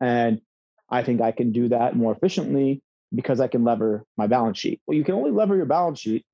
And 0.00 0.40
I 0.88 1.02
think 1.02 1.20
I 1.20 1.32
can 1.32 1.52
do 1.52 1.68
that 1.68 1.96
more 1.96 2.12
efficiently 2.12 2.82
because 3.14 3.40
I 3.40 3.48
can 3.48 3.64
lever 3.64 4.04
my 4.16 4.26
balance 4.26 4.58
sheet. 4.58 4.80
Well, 4.86 4.96
you 4.96 5.04
can 5.04 5.14
only 5.14 5.30
lever 5.30 5.56
your 5.56 5.66
balance 5.66 6.00
sheet 6.00 6.24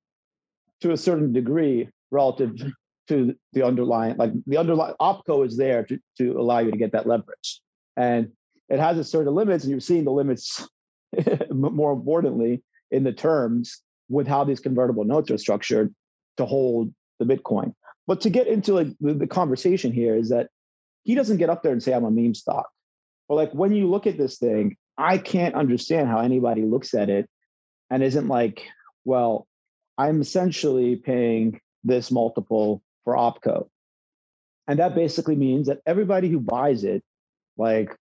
to 0.81 0.93
a 0.93 0.97
certain 0.97 1.33
degree 1.33 1.89
relative 2.11 2.51
mm-hmm. 2.51 2.69
to 3.09 3.35
the 3.53 3.65
underlying, 3.65 4.17
like 4.17 4.33
the 4.47 4.57
underlying 4.57 4.95
opco 5.01 5.47
is 5.47 5.57
there 5.57 5.85
to, 5.85 5.99
to 6.19 6.39
allow 6.39 6.59
you 6.59 6.71
to 6.71 6.77
get 6.77 6.93
that 6.93 7.07
leverage. 7.07 7.61
And 7.97 8.33
it 8.69 8.81
has 8.81 8.99
a 8.99 9.05
certain 9.05 9.35
limits, 9.35 9.65
and 9.65 9.71
you're 9.71 9.81
seeing 9.81 10.05
the 10.05 10.11
limits 10.11 10.67
more 11.51 11.93
importantly 11.93 12.63
in 12.91 13.05
the 13.05 13.13
terms 13.13 13.83
with 14.09 14.27
how 14.27 14.45
these 14.45 14.61
convertible 14.61 15.05
notes 15.05 15.31
are 15.31 15.39
structured 15.39 15.95
to 16.37 16.45
hold 16.45 16.93
the 17.19 17.25
Bitcoin. 17.25 17.73
But 18.07 18.21
to 18.23 18.31
get 18.31 18.47
into 18.47 18.75
like 18.75 18.89
the, 19.01 19.15
the 19.15 19.27
conversation 19.27 19.93
here 19.93 20.15
is 20.15 20.29
that 20.31 20.49
he 21.05 21.15
doesn't 21.15 21.39
get 21.39 21.51
up 21.51 21.63
there 21.63 21.73
and 21.73 21.83
say 21.83 21.93
I'm 21.93 22.05
a 22.05 22.11
meme 22.11 22.35
stock. 22.35 22.69
But 23.29 23.37
like 23.37 23.53
when 23.53 23.73
you 23.73 23.89
look 23.89 24.07
at 24.07 24.19
this 24.19 24.39
thing, 24.39 24.77
I 24.97 25.19
can't 25.19 25.55
understand 25.55 26.09
how 26.09 26.21
anybody 26.21 26.63
looks 26.63 26.95
at 26.95 27.11
it 27.11 27.29
and 27.91 28.03
isn't 28.03 28.29
like, 28.29 28.63
well, 29.05 29.47
I'm 29.99 30.21
essentially 30.21 30.97
paying 30.97 31.61
this 31.83 32.11
multiple 32.11 32.83
for 33.05 33.15
OPCO. 33.15 33.69
And 34.67 34.79
that 34.79 34.95
basically 34.95 35.37
means 35.37 35.67
that 35.67 35.81
everybody 35.87 36.29
who 36.29 36.41
buys 36.41 36.85
it, 36.85 37.03
like, 37.57 37.95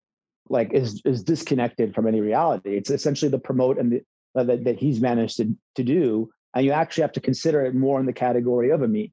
like 0.50 0.74
is 0.74 1.02
is 1.06 1.24
disconnected 1.24 1.96
from 1.96 2.08
any 2.08 2.20
reality. 2.20 2.76
It's 2.76 2.90
essentially 2.90 3.32
the 3.32 3.40
promote 3.40 3.78
and 3.80 3.92
the 3.92 4.02
uh, 4.36 4.44
that, 4.44 4.64
that 4.64 4.80
he's 4.80 5.02
managed 5.02 5.38
to, 5.38 5.56
to 5.76 5.84
do. 5.84 6.30
And 6.56 6.66
you 6.66 6.72
actually 6.72 7.02
have 7.02 7.14
to 7.14 7.22
consider 7.22 7.66
it 7.66 7.74
more 7.74 8.00
in 8.00 8.06
the 8.06 8.14
category 8.14 8.70
of 8.70 8.82
a 8.82 8.88
meme. 8.88 9.12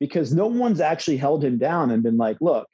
Because 0.00 0.32
no 0.32 0.46
one's 0.46 0.80
actually 0.80 1.16
held 1.16 1.44
him 1.44 1.58
down 1.58 1.90
and 1.90 2.02
been 2.02 2.16
like, 2.16 2.38
look, 2.40 2.68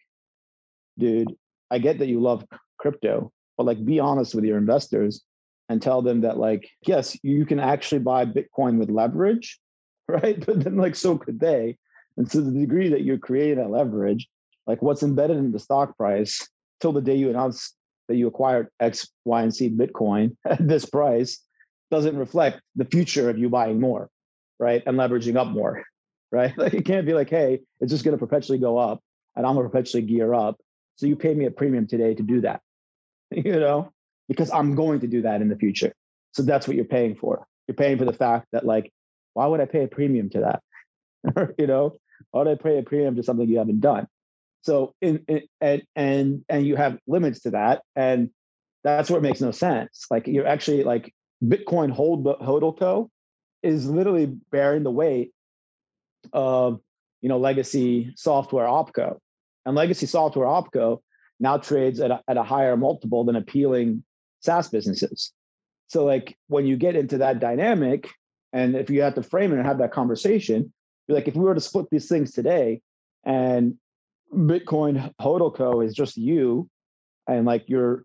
dude, 0.99 1.35
I 1.71 1.79
get 1.79 1.99
that 1.99 2.09
you 2.09 2.21
love 2.21 2.45
crypto, 2.79 3.33
but 3.59 3.67
like 3.67 3.85
be 3.85 4.01
honest 4.01 4.35
with 4.35 4.45
your 4.45 4.57
investors 4.57 5.23
and 5.69 5.83
tell 5.83 6.01
them 6.01 6.23
that 6.23 6.39
like 6.39 6.71
yes 6.87 7.19
you 7.23 7.45
can 7.45 7.61
actually 7.61 7.99
buy 7.99 8.25
bitcoin 8.25 8.79
with 8.79 8.89
leverage 8.89 9.59
right? 10.09 10.45
But 10.45 10.65
then 10.65 10.77
like 10.77 10.97
so 10.97 11.19
could 11.19 11.39
they. 11.39 11.77
And 12.17 12.29
to 12.31 12.41
the 12.41 12.51
degree 12.51 12.89
that 12.89 13.03
you're 13.03 13.19
creating 13.19 13.59
that 13.59 13.71
leverage 13.71 14.27
like 14.67 14.83
what's 14.83 15.03
embedded 15.03 15.37
in 15.37 15.53
the 15.53 15.59
stock 15.59 15.97
price 15.97 16.49
till 16.81 16.93
the 16.93 17.01
day 17.01 17.15
you 17.15 17.31
announce 17.31 17.75
that 18.09 18.17
you 18.17 18.27
acquired 18.27 18.69
x 18.81 19.09
y 19.25 19.43
and 19.43 19.55
z 19.55 19.71
bitcoin 19.71 20.37
at 20.45 20.67
this 20.67 20.85
price 20.85 21.45
doesn't 21.91 22.17
reflect 22.17 22.61
the 22.75 22.85
future 22.87 23.31
of 23.31 23.39
you 23.39 23.49
buying 23.49 23.81
more 23.81 24.09
right 24.59 24.83
and 24.87 24.99
leveraging 24.99 25.37
up 25.37 25.49
more 25.49 25.85
right? 26.33 26.57
Like 26.59 26.75
it 26.75 26.85
can't 26.85 27.07
be 27.07 27.15
like 27.15 27.31
hey 27.31 27.61
it's 27.81 27.93
just 27.93 28.05
going 28.05 28.17
to 28.17 28.19
perpetually 28.19 28.59
go 28.59 28.79
up 28.79 29.01
and 29.37 29.47
i'm 29.47 29.55
going 29.55 29.65
to 29.65 29.71
perpetually 29.71 30.03
gear 30.03 30.35
up. 30.35 30.57
So 30.97 31.07
you 31.07 31.15
pay 31.15 31.35
me 31.35 31.45
a 31.45 31.51
premium 31.51 31.87
today 31.87 32.15
to 32.15 32.23
do 32.23 32.41
that 32.41 32.61
you 33.45 33.59
know, 33.59 33.93
because 34.29 34.51
I'm 34.51 34.75
going 34.75 35.01
to 35.01 35.07
do 35.07 35.23
that 35.23 35.41
in 35.41 35.49
the 35.49 35.57
future. 35.57 35.93
So 36.33 36.43
that's 36.43 36.67
what 36.67 36.77
you're 36.77 36.85
paying 36.85 37.15
for. 37.15 37.47
You're 37.67 37.75
paying 37.75 37.99
for 37.99 38.05
the 38.05 38.13
fact 38.13 38.49
that, 38.53 38.65
like, 38.65 38.93
why 39.35 39.47
would 39.47 39.61
I 39.61 39.67
pay 39.67 39.85
a 39.85 39.89
premium 39.89 40.31
to 40.31 40.41
that? 41.25 41.55
you 41.59 41.67
know, 41.67 41.99
why 42.31 42.43
would 42.43 42.49
I 42.49 42.63
pay 42.63 42.79
a 42.79 42.83
premium 42.83 43.17
to 43.17 43.23
something 43.23 43.49
you 43.49 43.59
haven't 43.59 43.81
done? 43.81 44.07
So, 44.63 44.95
in, 45.01 45.25
in, 45.29 45.43
and 45.61 45.83
and 45.95 46.45
and 46.49 46.67
you 46.67 46.77
have 46.77 46.99
limits 47.07 47.41
to 47.41 47.51
that, 47.51 47.83
and 47.95 48.31
that's 48.85 49.11
where 49.11 49.19
it 49.19 49.23
makes 49.23 49.41
no 49.41 49.51
sense. 49.51 50.07
Like, 50.11 50.27
you're 50.27 50.47
actually 50.47 50.85
like 50.85 51.15
Bitcoin 51.45 51.91
hold 51.91 52.25
HODL 52.25 52.79
Co. 52.79 53.11
is 53.63 53.89
literally 53.89 54.27
bearing 54.51 54.83
the 54.83 54.91
weight 54.91 55.33
of 56.33 56.81
you 57.21 57.29
know 57.29 57.39
legacy 57.39 58.13
software 58.17 58.67
opco 58.67 59.19
and 59.65 59.75
legacy 59.75 60.07
software 60.07 60.47
opco 60.47 61.01
now 61.41 61.57
trades 61.57 62.01
at 62.01 62.11
a, 62.11 62.23
at 62.29 62.37
a 62.37 62.43
higher 62.43 62.77
multiple 62.77 63.25
than 63.25 63.37
appealing 63.37 64.03
SaaS 64.41 64.69
businesses. 64.69 65.33
So, 65.89 66.05
like 66.05 66.37
when 66.49 66.67
you 66.67 66.77
get 66.77 66.97
into 66.97 67.19
that 67.19 67.41
dynamic, 67.41 68.11
and 68.53 68.77
if 68.77 68.91
you 68.91 69.03
have 69.03 69.15
to 69.15 69.23
frame 69.23 69.53
it 69.53 69.59
and 69.59 69.67
have 69.67 69.79
that 69.79 69.93
conversation, 69.93 70.73
you're 71.07 71.17
like, 71.17 71.29
if 71.29 71.35
we 71.35 71.45
were 71.45 71.55
to 71.55 71.61
split 71.61 71.87
these 71.91 72.09
things 72.09 72.33
today, 72.33 72.81
and 73.25 73.75
Bitcoin 74.33 75.13
HODL 75.21 75.85
is 75.85 75.95
just 75.95 76.17
you, 76.17 76.69
and 77.27 77.47
like 77.47 77.65
you're 77.69 78.05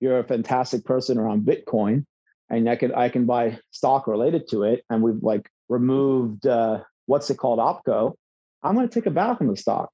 you're 0.00 0.18
a 0.18 0.24
fantastic 0.24 0.84
person 0.84 1.18
around 1.18 1.46
Bitcoin, 1.46 2.04
and 2.50 2.68
I 2.68 2.76
can 2.76 2.94
I 2.94 3.08
can 3.08 3.26
buy 3.26 3.58
stock 3.70 4.06
related 4.06 4.48
to 4.50 4.62
it, 4.62 4.84
and 4.90 5.02
we've 5.02 5.22
like 5.22 5.48
removed 5.68 6.46
uh, 6.46 6.80
what's 7.06 7.30
it 7.30 7.38
called 7.38 7.58
OPCO. 7.58 8.14
I'm 8.62 8.74
going 8.74 8.88
to 8.88 8.94
take 8.94 9.06
a 9.06 9.10
bath 9.10 9.40
in 9.40 9.48
the 9.48 9.56
stock 9.56 9.90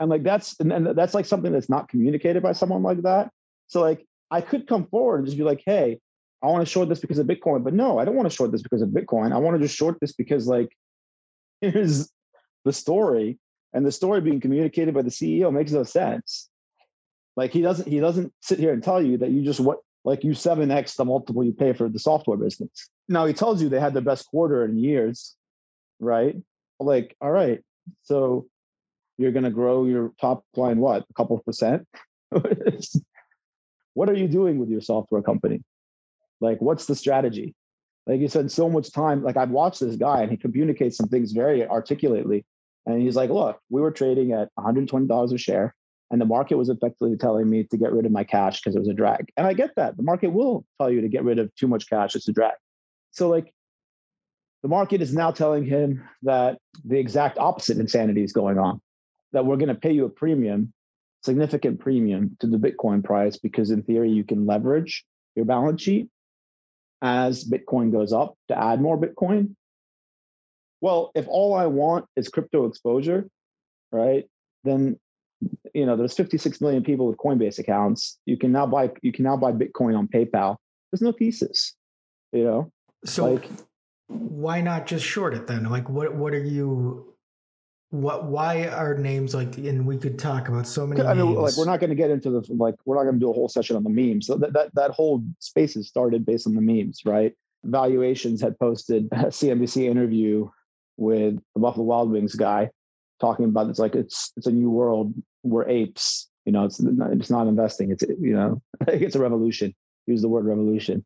and 0.00 0.10
like 0.10 0.22
that's 0.22 0.58
and, 0.60 0.72
and 0.72 0.86
that's 0.96 1.14
like 1.14 1.26
something 1.26 1.52
that's 1.52 1.68
not 1.68 1.88
communicated 1.88 2.42
by 2.42 2.52
someone 2.52 2.82
like 2.82 3.02
that. 3.02 3.30
So 3.68 3.80
like 3.80 4.06
i 4.30 4.40
could 4.40 4.66
come 4.66 4.86
forward 4.86 5.18
and 5.18 5.26
just 5.26 5.38
be 5.38 5.44
like 5.44 5.62
hey 5.66 6.00
i 6.42 6.46
want 6.48 6.66
to 6.66 6.70
short 6.70 6.88
this 6.88 7.00
because 7.00 7.18
of 7.18 7.26
bitcoin. 7.26 7.64
But 7.64 7.74
no 7.74 7.98
i 7.98 8.04
don't 8.04 8.16
want 8.16 8.28
to 8.28 8.34
short 8.34 8.52
this 8.52 8.62
because 8.62 8.82
of 8.82 8.90
bitcoin. 8.90 9.32
I 9.32 9.38
want 9.38 9.56
to 9.56 9.64
just 9.64 9.76
short 9.76 9.98
this 10.00 10.12
because 10.12 10.46
like 10.46 10.68
here's 11.60 12.10
the 12.64 12.72
story 12.72 13.38
and 13.72 13.86
the 13.86 13.92
story 13.92 14.20
being 14.20 14.40
communicated 14.40 14.94
by 14.94 15.02
the 15.02 15.10
ceo 15.10 15.52
makes 15.52 15.72
no 15.72 15.84
sense. 15.84 16.48
Like 17.36 17.52
he 17.52 17.60
doesn't 17.60 17.88
he 17.88 18.00
doesn't 18.00 18.32
sit 18.40 18.58
here 18.58 18.72
and 18.72 18.82
tell 18.82 19.02
you 19.02 19.18
that 19.18 19.30
you 19.30 19.42
just 19.42 19.60
what 19.60 19.78
like 20.04 20.22
you 20.22 20.32
7x 20.32 20.96
the 20.96 21.04
multiple 21.04 21.44
you 21.44 21.52
pay 21.52 21.72
for 21.72 21.88
the 21.88 21.98
software 21.98 22.36
business. 22.36 22.88
Now 23.08 23.26
he 23.26 23.32
tells 23.32 23.60
you 23.60 23.68
they 23.68 23.80
had 23.80 23.94
the 23.94 24.00
best 24.00 24.26
quarter 24.26 24.64
in 24.64 24.78
years 24.78 25.36
right? 26.00 26.36
Like 26.78 27.16
all 27.20 27.30
right. 27.30 27.60
So 28.02 28.46
you're 29.18 29.32
going 29.32 29.44
to 29.44 29.50
grow 29.50 29.84
your 29.84 30.12
top 30.20 30.44
line 30.56 30.78
what 30.78 31.04
a 31.08 31.14
couple 31.14 31.38
percent? 31.38 31.86
What 33.96 34.10
are 34.10 34.14
you 34.14 34.28
doing 34.28 34.58
with 34.58 34.68
your 34.68 34.82
software 34.82 35.22
company? 35.22 35.62
Like 36.42 36.60
what's 36.60 36.84
the 36.84 36.94
strategy? 36.94 37.54
Like 38.06 38.20
you 38.20 38.28
said 38.28 38.52
so 38.52 38.68
much 38.68 38.92
time 38.92 39.22
like 39.22 39.38
i've 39.38 39.50
watched 39.50 39.80
this 39.80 39.96
guy 39.96 40.20
and 40.20 40.30
he 40.30 40.36
communicates 40.36 40.98
some 40.98 41.08
things 41.08 41.32
very 41.32 41.66
articulately. 41.66 42.44
And 42.84 43.00
he's 43.00 43.16
like 43.16 43.30
look 43.30 43.58
we 43.70 43.80
were 43.80 43.90
trading 43.90 44.32
at 44.32 44.50
$120 44.58 45.32
a 45.32 45.38
share 45.38 45.74
and 46.10 46.20
the 46.20 46.26
market 46.26 46.58
was 46.58 46.68
effectively 46.68 47.16
telling 47.16 47.48
me 47.48 47.64
to 47.64 47.78
get 47.78 47.90
rid 47.90 48.04
of 48.04 48.12
my 48.12 48.22
cash 48.22 48.60
because 48.60 48.76
it 48.76 48.80
was 48.80 48.88
a 48.88 48.92
drag. 48.92 49.32
And 49.38 49.46
i 49.46 49.54
get 49.54 49.70
that. 49.76 49.96
The 49.96 50.02
market 50.02 50.28
will 50.28 50.66
tell 50.78 50.90
you 50.90 51.00
to 51.00 51.08
get 51.08 51.24
rid 51.24 51.38
of 51.38 51.52
too 51.54 51.66
much 51.66 51.88
cash 51.88 52.14
it's 52.14 52.28
a 52.28 52.34
drag. 52.34 52.56
So 53.12 53.30
like 53.30 53.54
the 54.62 54.68
market 54.68 55.00
is 55.00 55.14
now 55.14 55.30
telling 55.30 55.64
him 55.64 56.06
that 56.22 56.58
the 56.84 56.98
exact 56.98 57.38
opposite 57.38 57.78
insanity 57.78 58.22
is 58.22 58.34
going 58.34 58.58
on 58.58 58.82
that 59.36 59.44
we're 59.44 59.58
going 59.58 59.68
to 59.68 59.74
pay 59.74 59.92
you 59.92 60.06
a 60.06 60.08
premium, 60.08 60.72
significant 61.22 61.78
premium 61.78 62.38
to 62.40 62.46
the 62.46 62.56
Bitcoin 62.56 63.04
price 63.04 63.36
because 63.36 63.70
in 63.70 63.82
theory 63.82 64.10
you 64.10 64.24
can 64.24 64.46
leverage 64.46 65.04
your 65.34 65.44
balance 65.44 65.82
sheet 65.82 66.08
as 67.02 67.44
Bitcoin 67.44 67.92
goes 67.92 68.14
up 68.14 68.34
to 68.48 68.58
add 68.58 68.80
more 68.80 68.98
Bitcoin. 68.98 69.54
Well, 70.80 71.10
if 71.14 71.28
all 71.28 71.52
I 71.52 71.66
want 71.66 72.06
is 72.16 72.30
crypto 72.30 72.64
exposure, 72.64 73.28
right? 73.92 74.24
Then 74.64 74.98
you 75.74 75.84
know 75.84 75.98
there's 75.98 76.14
56 76.14 76.58
million 76.62 76.82
people 76.82 77.06
with 77.06 77.18
Coinbase 77.18 77.58
accounts. 77.58 78.18
You 78.24 78.38
can 78.38 78.52
now 78.52 78.66
buy 78.66 78.90
you 79.02 79.12
can 79.12 79.24
now 79.24 79.36
buy 79.36 79.52
Bitcoin 79.52 79.98
on 79.98 80.08
PayPal. 80.08 80.56
There's 80.90 81.02
no 81.02 81.12
thesis, 81.12 81.74
you 82.32 82.44
know. 82.44 82.72
So 83.04 83.34
like, 83.34 83.50
why 84.06 84.62
not 84.62 84.86
just 84.86 85.04
short 85.04 85.34
it 85.34 85.46
then? 85.46 85.64
Like, 85.64 85.90
what 85.90 86.14
what 86.14 86.32
are 86.32 86.42
you 86.42 87.15
what 87.90 88.24
why 88.24 88.66
are 88.66 88.98
names 88.98 89.34
like 89.34 89.56
and 89.58 89.86
we 89.86 89.96
could 89.96 90.18
talk 90.18 90.48
about 90.48 90.66
so 90.66 90.86
many 90.86 91.00
I 91.02 91.14
mean, 91.14 91.26
names. 91.26 91.38
like 91.38 91.56
we're 91.56 91.70
not 91.70 91.78
going 91.78 91.90
to 91.90 91.96
get 91.96 92.10
into 92.10 92.30
the 92.30 92.46
like 92.54 92.74
we're 92.84 92.96
not 92.96 93.04
going 93.04 93.14
to 93.14 93.20
do 93.20 93.30
a 93.30 93.32
whole 93.32 93.48
session 93.48 93.76
on 93.76 93.84
the 93.84 93.90
memes. 93.90 94.26
So 94.26 94.36
that, 94.38 94.52
that 94.54 94.74
that 94.74 94.90
whole 94.90 95.22
space 95.38 95.76
is 95.76 95.88
started 95.88 96.26
based 96.26 96.46
on 96.46 96.54
the 96.54 96.60
memes 96.60 97.02
right? 97.04 97.32
Valuations 97.64 98.40
had 98.40 98.58
posted 98.58 99.06
a 99.12 99.26
cnbc 99.26 99.84
interview 99.84 100.48
with 100.96 101.36
the 101.54 101.60
buffalo 101.60 101.84
wild 101.84 102.10
wings 102.10 102.34
guy 102.34 102.70
talking 103.20 103.44
about 103.44 103.70
it's 103.70 103.78
like 103.78 103.94
it's 103.94 104.32
it's 104.36 104.46
a 104.46 104.52
new 104.52 104.70
world. 104.70 105.14
We're 105.42 105.68
apes. 105.68 106.28
You 106.44 106.52
know 106.52 106.64
it's 106.64 106.80
not, 106.80 107.12
it's 107.12 107.30
not 107.30 107.46
investing. 107.46 107.92
It's 107.92 108.02
you 108.02 108.34
know 108.34 108.62
it's 108.88 109.14
a 109.14 109.20
revolution. 109.20 109.74
Use 110.06 110.22
the 110.22 110.28
word 110.28 110.44
revolution. 110.44 111.04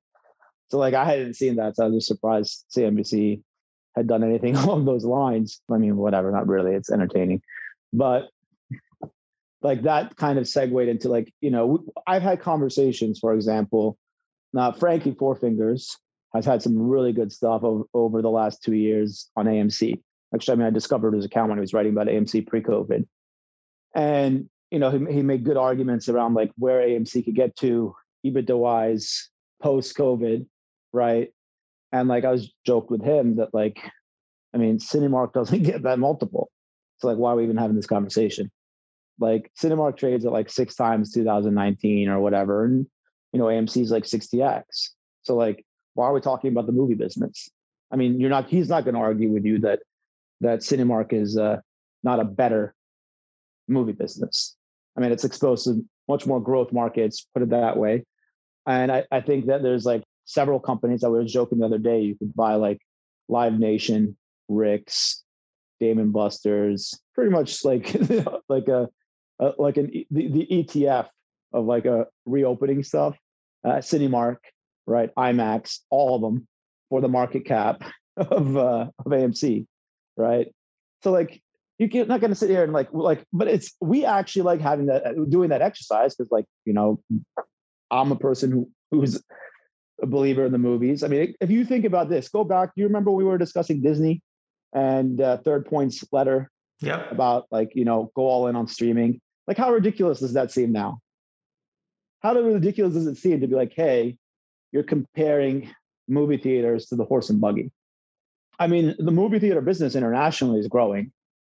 So 0.70 0.78
like 0.78 0.94
i 0.94 1.04
hadn't 1.04 1.34
seen 1.34 1.56
that 1.56 1.74
so 1.74 1.84
i 1.84 1.88
was 1.88 1.96
just 1.96 2.06
surprised 2.06 2.64
cnbc 2.76 3.42
had 3.96 4.06
done 4.06 4.22
anything 4.22 4.56
along 4.56 4.84
those 4.84 5.04
lines. 5.04 5.60
I 5.70 5.78
mean, 5.78 5.96
whatever, 5.96 6.30
not 6.30 6.46
really. 6.46 6.74
It's 6.74 6.90
entertaining, 6.90 7.42
but 7.92 8.28
like 9.62 9.82
that 9.82 10.16
kind 10.16 10.38
of 10.38 10.48
segued 10.48 10.88
into 10.88 11.08
like 11.08 11.32
you 11.40 11.50
know 11.50 11.84
I've 12.06 12.22
had 12.22 12.40
conversations, 12.40 13.18
for 13.18 13.34
example, 13.34 13.98
now 14.52 14.72
Frankie 14.72 15.14
Four 15.18 15.36
Fingers, 15.36 15.96
has 16.34 16.44
had 16.44 16.62
some 16.62 16.78
really 16.78 17.12
good 17.12 17.32
stuff 17.32 17.62
over, 17.62 17.84
over 17.92 18.22
the 18.22 18.30
last 18.30 18.62
two 18.62 18.74
years 18.74 19.28
on 19.36 19.46
AMC. 19.46 20.00
Actually, 20.34 20.52
I 20.52 20.56
mean, 20.56 20.66
I 20.66 20.70
discovered 20.70 21.14
his 21.14 21.24
account 21.24 21.48
when 21.48 21.58
he 21.58 21.62
was 21.62 21.74
writing 21.74 21.92
about 21.92 22.06
AMC 22.06 22.46
pre-COVID, 22.46 23.06
and 23.94 24.48
you 24.70 24.78
know, 24.78 24.90
he 24.90 25.12
he 25.12 25.22
made 25.22 25.44
good 25.44 25.56
arguments 25.56 26.08
around 26.08 26.34
like 26.34 26.52
where 26.56 26.80
AMC 26.80 27.24
could 27.24 27.34
get 27.34 27.56
to 27.56 27.94
EBITDA 28.24 28.56
wise 28.56 29.28
post 29.60 29.96
COVID, 29.96 30.46
right? 30.92 31.32
And 31.92 32.08
like 32.08 32.24
I 32.24 32.30
was 32.30 32.52
joked 32.64 32.90
with 32.90 33.02
him 33.02 33.36
that 33.36 33.52
like, 33.52 33.78
I 34.54 34.58
mean, 34.58 34.78
Cinemark 34.78 35.32
doesn't 35.34 35.62
get 35.62 35.82
that 35.82 35.98
multiple. 35.98 36.50
So 36.98 37.08
like, 37.08 37.18
why 37.18 37.32
are 37.32 37.36
we 37.36 37.44
even 37.44 37.56
having 37.56 37.76
this 37.76 37.86
conversation? 37.86 38.50
Like 39.18 39.50
Cinemark 39.60 39.96
trades 39.96 40.24
at 40.24 40.32
like 40.32 40.50
six 40.50 40.74
times 40.74 41.12
2019 41.12 42.08
or 42.08 42.20
whatever, 42.20 42.64
and 42.64 42.86
you 43.32 43.38
know 43.38 43.46
AMC 43.46 43.82
is 43.82 43.90
like 43.90 44.04
60x. 44.04 44.62
So 45.22 45.36
like, 45.36 45.64
why 45.94 46.06
are 46.06 46.14
we 46.14 46.20
talking 46.20 46.50
about 46.50 46.66
the 46.66 46.72
movie 46.72 46.94
business? 46.94 47.50
I 47.90 47.96
mean, 47.96 48.18
you're 48.18 48.30
not. 48.30 48.48
He's 48.48 48.68
not 48.68 48.84
going 48.84 48.94
to 48.94 49.00
argue 49.00 49.30
with 49.30 49.44
you 49.44 49.58
that 49.60 49.80
that 50.40 50.60
Cinemark 50.60 51.12
is 51.12 51.36
uh, 51.36 51.58
not 52.02 52.20
a 52.20 52.24
better 52.24 52.74
movie 53.68 53.92
business. 53.92 54.56
I 54.96 55.00
mean, 55.00 55.12
it's 55.12 55.24
exposed 55.24 55.64
to 55.64 55.84
much 56.08 56.26
more 56.26 56.40
growth 56.40 56.72
markets, 56.72 57.26
put 57.32 57.42
it 57.42 57.50
that 57.50 57.76
way. 57.76 58.04
And 58.66 58.90
I, 58.90 59.04
I 59.10 59.20
think 59.20 59.46
that 59.46 59.62
there's 59.62 59.84
like 59.84 60.02
several 60.30 60.60
companies. 60.60 61.04
I 61.04 61.08
was 61.08 61.32
joking 61.32 61.58
the 61.58 61.66
other 61.66 61.78
day, 61.78 62.00
you 62.00 62.16
could 62.16 62.34
buy 62.34 62.54
like 62.54 62.80
Live 63.28 63.58
Nation, 63.58 64.16
Rick's, 64.48 65.22
Dave 65.80 65.98
& 66.06 66.12
Buster's, 66.12 66.98
pretty 67.14 67.30
much 67.30 67.64
like 67.64 67.94
like 68.48 68.68
a, 68.68 68.88
a 69.38 69.52
like 69.58 69.76
an 69.76 69.90
the, 70.10 70.28
the, 70.28 70.46
ETF 70.50 71.08
of 71.52 71.64
like 71.64 71.86
a 71.86 72.06
reopening 72.26 72.82
stuff. 72.82 73.16
Uh, 73.64 73.76
Cinemark, 73.76 74.36
right? 74.86 75.10
IMAX, 75.16 75.80
all 75.90 76.14
of 76.14 76.22
them 76.22 76.46
for 76.88 77.00
the 77.00 77.08
market 77.08 77.44
cap 77.44 77.82
of 78.16 78.56
uh, 78.56 78.86
of 78.98 79.06
AMC, 79.06 79.66
right? 80.16 80.52
So 81.02 81.10
like 81.10 81.42
you're 81.78 82.06
not 82.06 82.20
going 82.20 82.30
to 82.30 82.36
sit 82.36 82.50
here 82.50 82.62
and 82.62 82.72
like 82.72 82.88
like 82.92 83.24
but 83.32 83.48
it's 83.48 83.72
we 83.80 84.04
actually 84.04 84.42
like 84.42 84.60
having 84.60 84.86
that 84.86 85.06
uh, 85.06 85.12
doing 85.28 85.48
that 85.48 85.62
exercise 85.62 86.14
because 86.14 86.30
like 86.30 86.44
you 86.66 86.74
know 86.74 87.00
i'm 87.90 88.12
a 88.12 88.16
person 88.16 88.50
who 88.50 88.70
who's 88.90 89.22
a 90.02 90.06
believer 90.06 90.44
in 90.44 90.52
the 90.52 90.58
movies. 90.58 91.02
I 91.02 91.08
mean 91.08 91.34
if 91.40 91.50
you 91.50 91.64
think 91.64 91.84
about 91.84 92.08
this 92.08 92.28
go 92.28 92.44
back 92.44 92.74
do 92.74 92.80
you 92.80 92.86
remember 92.86 93.10
we 93.10 93.24
were 93.24 93.38
discussing 93.38 93.82
disney 93.82 94.22
and 94.72 95.20
uh, 95.20 95.38
third 95.38 95.66
point's 95.66 96.04
letter 96.12 96.50
yep. 96.80 97.10
about 97.10 97.46
like 97.50 97.74
you 97.74 97.84
know 97.84 98.10
go 98.14 98.22
all 98.22 98.46
in 98.46 98.56
on 98.56 98.66
streaming. 98.66 99.20
Like 99.46 99.56
how 99.56 99.72
ridiculous 99.72 100.20
does 100.20 100.34
that 100.34 100.50
seem 100.50 100.72
now? 100.72 101.00
How 102.20 102.34
ridiculous 102.34 102.94
does 102.94 103.06
it 103.06 103.16
seem 103.16 103.40
to 103.40 103.46
be 103.46 103.54
like 103.54 103.72
hey 103.74 104.16
you're 104.72 104.82
comparing 104.82 105.70
movie 106.08 106.36
theaters 106.36 106.86
to 106.86 106.96
the 106.96 107.04
horse 107.04 107.30
and 107.30 107.40
buggy? 107.40 107.72
I 108.58 108.66
mean 108.66 108.94
the 108.98 109.12
movie 109.12 109.38
theater 109.38 109.60
business 109.60 109.94
internationally 109.94 110.60
is 110.60 110.68
growing 110.68 111.12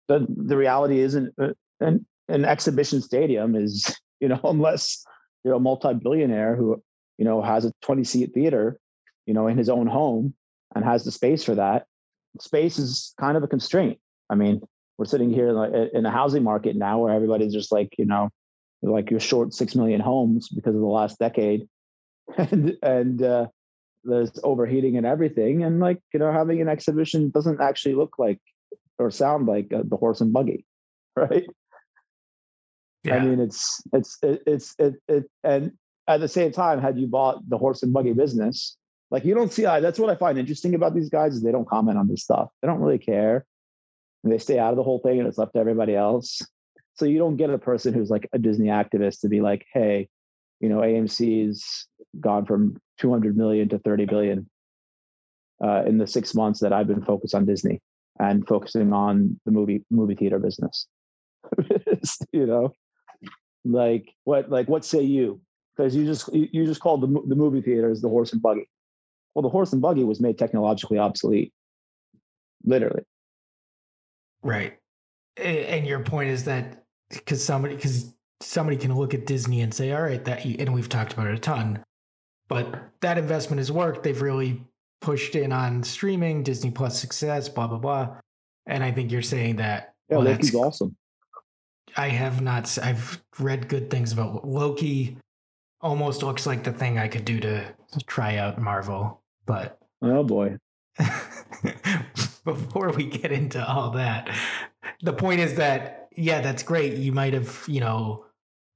the 0.09 0.27
the 0.29 0.57
reality 0.57 1.01
is 1.01 1.15
an, 1.15 1.33
uh, 1.41 1.49
an 1.81 2.07
an 2.29 2.45
exhibition 2.45 3.01
stadium 3.01 3.55
is 3.55 3.97
you 4.21 4.29
know 4.29 4.41
unless 4.45 5.05
you're 5.45 5.55
a 5.55 5.61
multi-billionaire 5.61 6.57
who 6.57 6.83
you 7.19 7.25
know 7.25 7.43
has 7.43 7.65
a 7.65 7.73
20 7.83 8.05
seat 8.05 8.33
theater 8.35 8.79
you 9.27 9.35
know 9.35 9.47
in 9.47 9.57
his 9.57 9.69
own 9.69 9.87
home 9.87 10.35
and 10.75 10.85
has 10.85 11.05
the 11.05 11.13
space 11.13 11.45
for 11.45 11.55
that 11.55 11.87
space 12.41 12.79
is 12.79 13.15
kind 13.19 13.37
of 13.37 13.43
a 13.43 13.49
constraint 13.49 13.99
i 14.31 14.35
mean 14.35 14.61
we're 14.99 15.05
sitting 15.05 15.31
here 15.31 15.49
in 15.93 16.07
a 16.07 16.11
housing 16.11 16.43
market 16.43 16.77
now 16.77 16.99
where 16.99 17.15
everybody's 17.15 17.53
just 17.53 17.73
like 17.73 17.91
you 17.99 18.07
know 18.07 18.29
like 18.83 19.11
you're 19.11 19.21
short 19.21 19.53
6 19.53 19.75
million 19.75 20.01
homes 20.01 20.49
because 20.49 20.75
of 20.75 20.81
the 20.81 20.87
last 20.87 21.19
decade 21.19 21.67
and 22.37 22.77
and 22.83 23.23
uh, 23.23 23.47
there's 24.05 24.33
overheating 24.45 24.97
and 24.97 25.07
everything 25.07 25.63
and 25.65 25.81
like 25.81 26.01
you 26.13 26.21
know 26.21 26.31
having 26.31 26.61
an 26.61 26.69
exhibition 26.69 27.31
doesn't 27.31 27.61
actually 27.61 27.95
look 27.95 28.19
like 28.19 28.41
or 28.99 29.11
sound 29.11 29.47
like 29.47 29.73
uh, 29.73 29.83
the 29.85 29.97
horse 29.97 30.21
and 30.21 30.33
buggy, 30.33 30.65
right? 31.17 31.47
Yeah. 33.05 33.17
I 33.17 33.21
mean, 33.21 33.41
it's 33.41 33.83
it's 33.93 34.19
it, 34.23 34.43
it's 34.47 34.75
it, 34.79 34.95
it 35.09 35.25
and 35.45 35.73
at 36.09 36.21
the 36.21 36.29
same 36.29 36.53
time, 36.53 36.81
had 36.81 36.99
you 36.99 37.07
bought 37.07 37.49
the 37.49 37.59
horse 37.59 37.83
and 37.83 37.93
buggy 37.93 38.13
business, 38.13 38.77
like 39.11 39.25
you 39.25 39.35
don't 39.35 39.53
see, 39.53 39.63
that's 39.63 39.99
what 39.99 40.11
I 40.11 40.15
find 40.15 40.39
interesting 40.39 40.75
about 40.75 40.95
these 40.95 41.09
guys 41.09 41.35
is 41.35 41.43
they 41.43 41.53
don't 41.53 41.69
comment 41.69 41.99
on 41.99 42.09
this 42.09 42.23
stuff. 42.23 42.49
They 42.61 42.69
don't 42.69 42.81
really 42.81 42.99
care. 42.99 43.45
And 44.25 44.33
they 44.33 44.39
stay 44.39 44.59
out 44.59 44.71
of 44.71 44.77
the 44.77 44.83
whole 44.83 44.99
thing 44.99 45.19
and 45.19 45.29
it's 45.29 45.39
left 45.39 45.55
to 45.55 45.61
everybody 45.61 45.95
else. 45.95 46.43
So 46.95 47.05
you 47.05 47.19
don't 47.19 47.37
get 47.37 47.51
a 47.51 47.59
person 47.59 47.95
who's 47.95 48.11
like 48.11 48.29
a 48.33 48.39
Disney 48.39 48.69
activist 48.69 49.21
to 49.21 49.29
be 49.29 49.41
like, 49.41 49.65
hey, 49.73 50.09
you 50.61 50.69
know, 50.69 50.79
AMC's 50.79 51.87
gone 52.19 52.47
from 52.47 52.79
200 52.99 53.37
million 53.37 53.69
to 53.69 53.79
30 53.79 54.07
billion 54.07 54.51
uh, 55.63 55.83
in 55.87 55.99
the 55.99 56.07
six 56.07 56.35
months 56.35 56.61
that 56.61 56.73
I've 56.73 56.87
been 56.87 57.05
focused 57.05 57.35
on 57.35 57.45
Disney 57.45 57.81
and 58.19 58.47
focusing 58.47 58.93
on 58.93 59.39
the 59.45 59.53
movie 59.53 59.85
movie 59.91 60.15
theater 60.15 60.39
business. 60.39 60.87
you 62.33 62.47
know, 62.47 62.73
like 63.65 64.13
what 64.25 64.51
like 64.51 64.69
what 64.69 64.85
say 64.85 65.03
you? 65.03 65.41
Because 65.77 65.95
you 65.95 66.07
just 66.07 66.33
you 66.33 66.65
just 66.65 66.81
called 66.81 67.03
the 67.03 67.23
the 67.27 67.35
movie 67.35 67.61
theaters 67.61 68.01
the 68.01 68.09
horse 68.09 68.33
and 68.33 68.41
buggy. 68.41 68.69
Well, 69.35 69.43
the 69.43 69.51
horse 69.51 69.73
and 69.73 69.83
buggy 69.83 70.05
was 70.05 70.21
made 70.21 70.39
technologically 70.39 70.99
obsolete, 70.99 71.53
literally. 72.65 73.03
Right, 74.43 74.79
and 75.37 75.87
your 75.87 76.01
point 76.01 76.31
is 76.31 76.45
that 76.45 76.85
because 77.11 77.45
somebody 77.45 77.77
because 77.77 78.15
somebody 78.41 78.77
can 78.77 78.95
look 78.95 79.13
at 79.13 79.27
Disney 79.27 79.61
and 79.61 79.73
say, 79.75 79.93
all 79.93 80.03
right, 80.03 80.25
that 80.25 80.45
and 80.45 80.75
we've 80.75 80.89
talked 80.89 81.13
about 81.13 81.27
it 81.27 81.35
a 81.35 81.39
ton, 81.39 81.85
but 82.49 82.75
that 83.01 83.19
investment 83.19 83.59
has 83.59 83.71
worked. 83.71 84.03
They've 84.03 84.23
really 84.23 84.65
pushed 85.01 85.35
in 85.35 85.53
on 85.53 85.83
streaming, 85.83 86.43
Disney 86.43 86.71
Plus 86.71 86.99
success, 86.99 87.49
blah 87.49 87.67
blah 87.67 87.79
blah. 87.79 88.17
And 88.67 88.83
I 88.83 88.91
think 88.93 89.13
you're 89.13 89.23
saying 89.23 89.57
that. 89.57 89.95
Yeah, 90.09 90.19
well, 90.19 90.27
Loki's 90.27 90.55
awesome. 90.55 90.97
I 91.97 92.09
have 92.09 92.41
not. 92.41 92.77
I've 92.79 93.23
read 93.39 93.69
good 93.69 93.91
things 93.91 94.13
about 94.13 94.47
Loki. 94.47 95.19
Almost 95.87 96.25
looks 96.25 96.47
like 96.47 96.65
the 96.65 96.73
thing 96.73 96.99
I 96.99 97.07
could 97.07 97.25
do 97.25 97.39
to 97.39 97.65
try 98.07 98.37
out 98.37 98.61
Marvel, 98.61 99.23
but 99.47 99.79
oh 100.03 100.25
boy. 100.25 100.59
before 102.45 102.91
we 102.91 103.05
get 103.05 103.31
into 103.31 103.65
all 103.65 103.91
that, 103.91 104.29
the 105.03 105.13
point 105.13 105.41
is 105.41 105.55
that 105.55 106.09
yeah, 106.17 106.41
that's 106.41 106.65
great. 106.65 106.95
You 106.95 107.13
might 107.13 107.35
have 107.35 107.65
you 107.69 107.79
know 107.79 108.25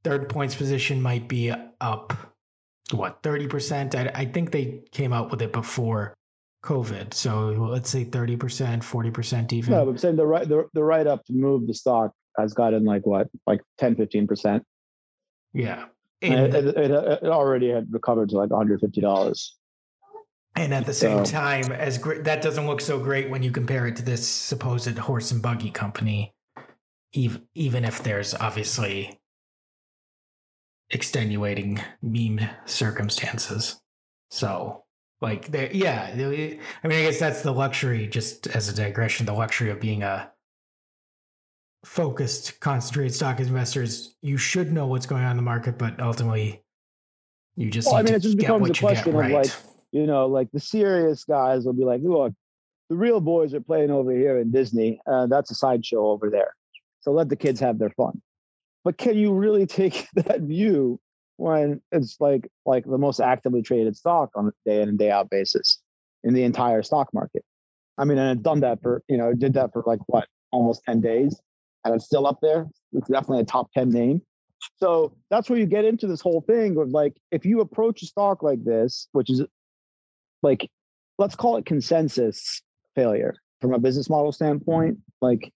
third 0.05 0.29
points 0.29 0.55
position 0.55 1.03
might 1.03 1.27
be 1.27 1.53
up 1.81 2.13
what 2.93 3.23
30% 3.23 3.95
I, 3.95 4.11
I 4.15 4.25
think 4.25 4.53
they 4.53 4.83
came 4.93 5.13
out 5.13 5.31
with 5.31 5.43
it 5.43 5.53
before 5.53 6.15
covid. 6.65 7.13
So 7.15 7.49
let's 7.49 7.91
say 7.91 8.05
30% 8.05 8.39
40% 8.39 9.53
even. 9.53 9.73
No 9.73 9.85
but 9.85 9.91
i'm 9.91 9.99
saying 9.99 10.17
the 10.17 10.27
right 10.27 10.49
the, 10.49 10.69
the 10.75 10.83
write 10.83 11.07
up 11.07 11.25
to 11.27 11.33
move 11.33 11.67
the 11.67 11.75
stock 11.75 12.13
has 12.39 12.55
gotten 12.55 12.85
like 12.85 13.05
what 13.05 13.29
like 13.47 13.61
10 13.79 13.97
15% 13.97 14.63
yeah 15.53 15.87
and 16.23 16.55
it, 16.55 16.67
it, 16.77 16.91
it, 16.91 17.25
already 17.25 17.71
had 17.71 17.93
recovered 17.93 18.29
to 18.29 18.37
like 18.37 18.51
$150 18.51 19.49
and 20.57 20.75
at 20.75 20.85
the 20.85 20.93
same 20.93 21.25
so, 21.25 21.33
time 21.33 21.73
as 21.73 21.97
great 21.97 22.25
that 22.25 22.43
doesn't 22.43 22.67
look 22.67 22.81
so 22.81 22.99
great 22.99 23.31
when 23.31 23.43
you 23.43 23.51
compare 23.51 23.87
it 23.87 23.97
to 23.97 24.03
this 24.03 24.27
supposed 24.27 24.99
horse 24.99 25.31
and 25.31 25.41
buggy 25.41 25.71
company 25.71 26.35
even 27.13 27.43
even 27.55 27.85
if 27.85 28.03
there's 28.03 28.35
obviously 28.35 29.21
extenuating 30.91 31.81
meme 32.03 32.41
circumstances. 32.67 33.81
So, 34.31 34.85
like, 35.21 35.51
there, 35.51 35.71
yeah. 35.73 36.11
I 36.13 36.19
mean, 36.89 36.99
I 36.99 37.03
guess 37.03 37.19
that's 37.19 37.43
the 37.43 37.53
luxury. 37.53 38.07
Just 38.07 38.47
as 38.49 38.69
a 38.69 38.75
digression, 38.75 39.27
the 39.27 39.33
luxury 39.33 39.71
of 39.71 39.81
being 39.81 40.03
a 40.03 40.31
focused, 41.85 42.61
concentrated 42.61 43.15
stock 43.15 43.41
investors. 43.41 44.17
You 44.23 44.37
should 44.37 44.73
know 44.73 44.87
what's 44.87 45.07
going 45.07 45.25
on 45.25 45.33
in 45.33 45.37
the 45.37 45.43
market, 45.43 45.79
but 45.79 46.01
ultimately, 46.01 46.63
you 47.57 47.71
just. 47.71 47.89
Well, 47.89 47.97
I 47.97 48.03
mean, 48.03 48.15
it 48.15 48.21
just 48.21 48.37
becomes 48.37 48.71
a 48.71 48.75
question 48.75 49.11
of 49.11 49.15
right. 49.15 49.33
like, 49.33 49.53
you 49.93 50.07
know, 50.07 50.27
like 50.27 50.51
the 50.53 50.61
serious 50.61 51.25
guys 51.25 51.65
will 51.65 51.73
be 51.73 51.85
like, 51.85 52.01
look, 52.03 52.33
the 52.89 52.97
real 52.97 53.21
boys 53.21 53.55
are 53.55 53.61
playing 53.61 53.91
over 53.91 54.13
here 54.13 54.39
in 54.39 54.51
Disney. 54.51 55.01
Uh, 55.07 55.27
that's 55.27 55.51
a 55.51 55.55
sideshow 55.55 56.09
over 56.11 56.29
there. 56.29 56.55
So 57.01 57.13
let 57.13 57.29
the 57.29 57.37
kids 57.37 57.61
have 57.61 57.79
their 57.79 57.91
fun. 57.91 58.21
But 58.85 58.99
can 58.99 59.17
you 59.17 59.33
really 59.33 59.67
take 59.81 60.07
that 60.15 60.43
view 60.43 61.01
when 61.37 61.81
it's 61.91 62.21
like 62.21 62.51
like 62.67 62.85
the 62.85 62.99
most 62.99 63.21
actively 63.21 63.63
traded 63.63 63.97
stock 63.97 64.31
on 64.35 64.49
a 64.49 64.53
day 64.69 64.83
in 64.83 64.89
and 64.89 64.99
day 64.99 65.11
out 65.11 65.31
basis 65.31 65.81
in 66.25 66.35
the 66.35 66.43
entire 66.43 66.83
stock 66.83 67.09
market? 67.15 67.45
I 67.97 68.05
mean, 68.05 68.19
and 68.19 68.31
I've 68.31 68.43
done 68.43 68.61
that 68.61 68.83
for 68.83 69.03
you 69.09 69.17
know 69.17 69.33
did 69.33 69.55
that 69.55 69.73
for 69.73 69.83
like 69.87 70.01
what 70.07 70.27
almost 70.51 70.83
ten 70.85 71.01
days, 71.01 71.41
and 71.85 71.95
it's 71.95 72.07
still 72.07 72.27
up 72.27 72.39
there. 72.43 72.67
It's 72.93 73.09
definitely 73.09 73.41
a 73.41 73.45
top 73.45 73.71
ten 73.73 73.91
name. 73.91 74.23
So 74.77 75.15
that's 75.31 75.49
where 75.49 75.59
you 75.59 75.67
get 75.67 75.85
into 75.85 76.07
this 76.07 76.21
whole 76.21 76.43
thing 76.43 76.77
of 76.77 76.91
like 76.91 77.17
if 77.31 77.45
you 77.47 77.61
approach 77.61 78.03
a 78.03 78.07
stock 78.07 78.43
like 78.43 78.65
this, 78.65 79.09
which 79.13 79.31
is 79.31 79.43
like 80.43 80.69
let's 81.19 81.37
call 81.37 81.57
it 81.57 81.67
consensus 81.67 82.63
failure 82.95 83.35
from 83.61 83.75
a 83.75 83.79
business 83.79 84.09
model 84.11 84.33
standpoint, 84.33 84.99
like 85.21 85.53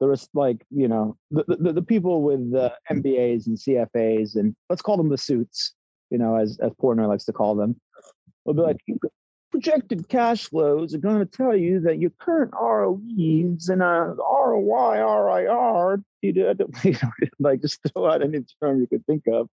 there 0.00 0.08
was 0.08 0.28
like 0.34 0.64
you 0.70 0.88
know 0.88 1.16
the, 1.30 1.44
the, 1.48 1.72
the 1.74 1.82
people 1.82 2.22
with 2.22 2.52
the 2.52 2.72
MBAs 2.90 3.46
and 3.46 3.56
CFAs 3.56 4.36
and 4.36 4.54
let's 4.68 4.82
call 4.82 4.96
them 4.96 5.08
the 5.08 5.18
suits, 5.18 5.74
you 6.10 6.18
know, 6.18 6.36
as 6.36 6.58
as 6.60 6.72
Portnoy 6.72 7.08
likes 7.08 7.24
to 7.24 7.32
call 7.32 7.54
them, 7.54 7.76
will 8.44 8.54
be 8.54 8.62
like, 8.62 8.78
projected 9.54 10.08
cash 10.08 10.48
flows 10.48 10.96
are 10.96 10.98
going 10.98 11.20
to 11.20 11.24
tell 11.24 11.54
you 11.54 11.78
that 11.78 12.00
your 12.00 12.10
current 12.18 12.52
ROEs 12.60 13.68
and 13.68 13.82
a 13.82 14.16
ROI, 14.18 14.98
RIR, 14.98 16.02
you 16.22 16.32
know, 16.32 16.54
like 17.38 17.60
just 17.60 17.78
throw 17.86 18.10
out 18.10 18.20
any 18.20 18.40
term 18.60 18.80
you 18.80 18.88
could 18.88 19.06
think 19.06 19.22
of, 19.32 19.48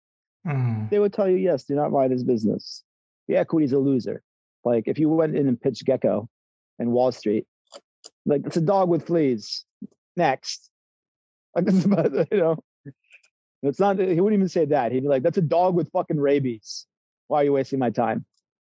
mm. 0.48 0.90
they 0.90 1.00
would 1.00 1.12
tell 1.12 1.28
you, 1.28 1.36
yes, 1.36 1.66
do 1.66 1.76
not 1.76 1.92
buy 1.92 2.08
this 2.08 2.24
business. 2.24 2.82
The 3.28 3.36
equity 3.36 3.66
is 3.66 3.74
a 3.74 3.78
loser. 3.78 4.22
Like 4.64 4.86
if 4.88 5.00
you 5.00 5.10
went 5.10 5.36
in 5.36 5.50
and 5.50 5.60
pitched 5.60 5.84
Gekko 5.86 6.30
and 6.80 6.94
Wall 6.94 7.12
Street, 7.12 7.46
like 8.26 8.46
it's 8.46 8.56
a 8.56 8.62
dog 8.62 8.88
with 8.88 9.06
fleas. 9.06 9.66
Next. 10.16 10.70
Like 11.56 11.66
this 11.66 11.74
is 11.74 11.86
about, 11.86 12.14
you 12.32 12.38
know, 12.38 12.60
it's 13.64 13.80
not, 13.80 13.98
he 13.98 14.22
wouldn't 14.22 14.40
even 14.40 14.48
say 14.48 14.66
that. 14.66 14.92
He'd 14.92 15.02
be 15.02 15.10
like, 15.10 15.24
that's 15.24 15.40
a 15.40 15.42
dog 15.42 15.74
with 15.74 15.92
fucking 15.92 16.20
rabies. 16.20 16.86
Why 17.28 17.42
are 17.42 17.44
you 17.46 17.54
wasting 17.54 17.80
my 17.80 17.90
time? 17.90 18.24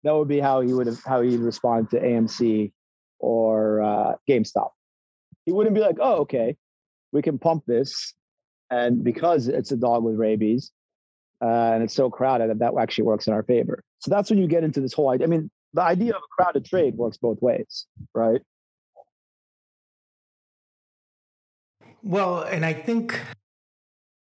That 0.05 0.13
would 0.15 0.27
be 0.27 0.39
how 0.39 0.61
he 0.61 0.71
would 0.71 0.85
have, 0.85 1.03
how 1.03 1.21
he'd 1.21 1.39
respond 1.39 1.89
to 1.89 1.99
AMC 1.99 2.71
or 3.17 3.81
uh, 3.81 4.13
GameStop. 4.29 4.69
He 5.47 5.51
wouldn't 5.51 5.75
be 5.75 5.81
like, 5.81 5.97
oh, 5.99 6.17
okay, 6.21 6.55
we 7.11 7.23
can 7.23 7.39
pump 7.39 7.63
this. 7.65 8.13
And 8.69 9.03
because 9.03 9.47
it's 9.47 9.71
a 9.71 9.75
dog 9.75 10.03
with 10.03 10.15
rabies 10.15 10.71
uh, 11.41 11.71
and 11.73 11.83
it's 11.83 11.95
so 11.95 12.11
crowded 12.11 12.51
that 12.51 12.59
that 12.59 12.73
actually 12.79 13.05
works 13.05 13.25
in 13.25 13.33
our 13.33 13.41
favor. 13.41 13.83
So 13.97 14.11
that's 14.11 14.29
when 14.29 14.37
you 14.37 14.47
get 14.47 14.63
into 14.63 14.79
this 14.79 14.93
whole 14.93 15.09
idea. 15.09 15.25
I 15.25 15.29
mean, 15.29 15.49
the 15.73 15.81
idea 15.81 16.11
of 16.11 16.21
a 16.21 16.43
crowded 16.43 16.65
trade 16.65 16.95
works 16.95 17.17
both 17.17 17.41
ways, 17.41 17.87
right? 18.13 18.41
Well, 22.03 22.43
and 22.43 22.63
I 22.63 22.73
think 22.73 23.19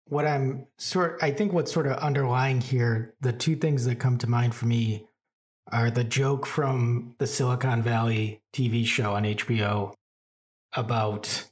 what 0.07 0.27
I'm 0.27 0.67
sort 0.79 1.19
I 1.23 1.31
think 1.31 1.53
what's 1.53 1.73
sort 1.73 1.87
of 1.87 1.99
underlying 1.99 2.63
here, 2.63 3.15
the 3.21 3.35
two 3.35 3.57
things 3.57 3.85
that 3.85 3.97
come 3.97 4.17
to 4.19 4.27
mind 4.27 4.55
for 4.55 4.65
me 4.65 5.07
are 5.73 5.91
the 5.91 6.05
joke 6.05 6.47
from 6.47 7.15
the 7.19 7.27
Silicon 7.27 7.83
Valley 7.83 8.43
TV 8.53 8.87
show 8.87 9.15
on 9.15 9.25
HBO 9.25 9.95
about 10.75 11.45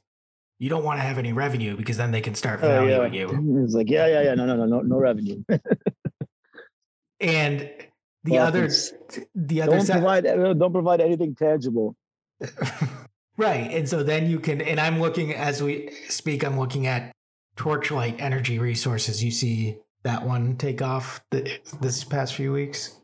you 0.59 0.69
don't 0.69 0.83
want 0.83 0.99
to 0.99 1.03
have 1.03 1.17
any 1.17 1.33
revenue 1.33 1.75
because 1.75 1.97
then 1.97 2.11
they 2.11 2.21
can 2.21 2.35
start 2.35 2.61
valuing 2.61 2.99
oh, 2.99 3.03
yeah. 3.05 3.31
you. 3.31 3.63
It's 3.65 3.73
like, 3.73 3.89
yeah, 3.89 4.07
yeah, 4.07 4.21
yeah, 4.21 4.35
no, 4.35 4.45
no, 4.45 4.55
no, 4.55 4.65
no, 4.65 4.79
no 4.81 4.97
revenue. 4.97 5.43
and 7.19 7.69
the 8.23 8.31
well, 8.31 8.47
other 8.47 8.69
the 9.35 9.61
other 9.61 9.77
don't 9.77 9.87
provide 9.87 10.25
uh, 10.25 10.53
don't 10.53 10.71
provide 10.71 11.01
anything 11.01 11.35
tangible. 11.35 11.95
right. 13.37 13.71
And 13.71 13.89
so 13.89 14.03
then 14.03 14.29
you 14.29 14.39
can 14.39 14.61
and 14.61 14.79
I'm 14.79 15.01
looking 15.01 15.33
as 15.33 15.61
we 15.61 15.91
speak, 16.07 16.45
I'm 16.45 16.57
looking 16.57 16.87
at 16.87 17.11
Torchlight 17.57 18.21
Energy 18.21 18.59
Resources. 18.59 19.23
You 19.23 19.31
see 19.31 19.77
that 20.03 20.25
one 20.25 20.55
take 20.55 20.81
off 20.81 21.21
the, 21.31 21.59
this 21.81 22.03
past 22.03 22.35
few 22.35 22.53
weeks? 22.53 22.99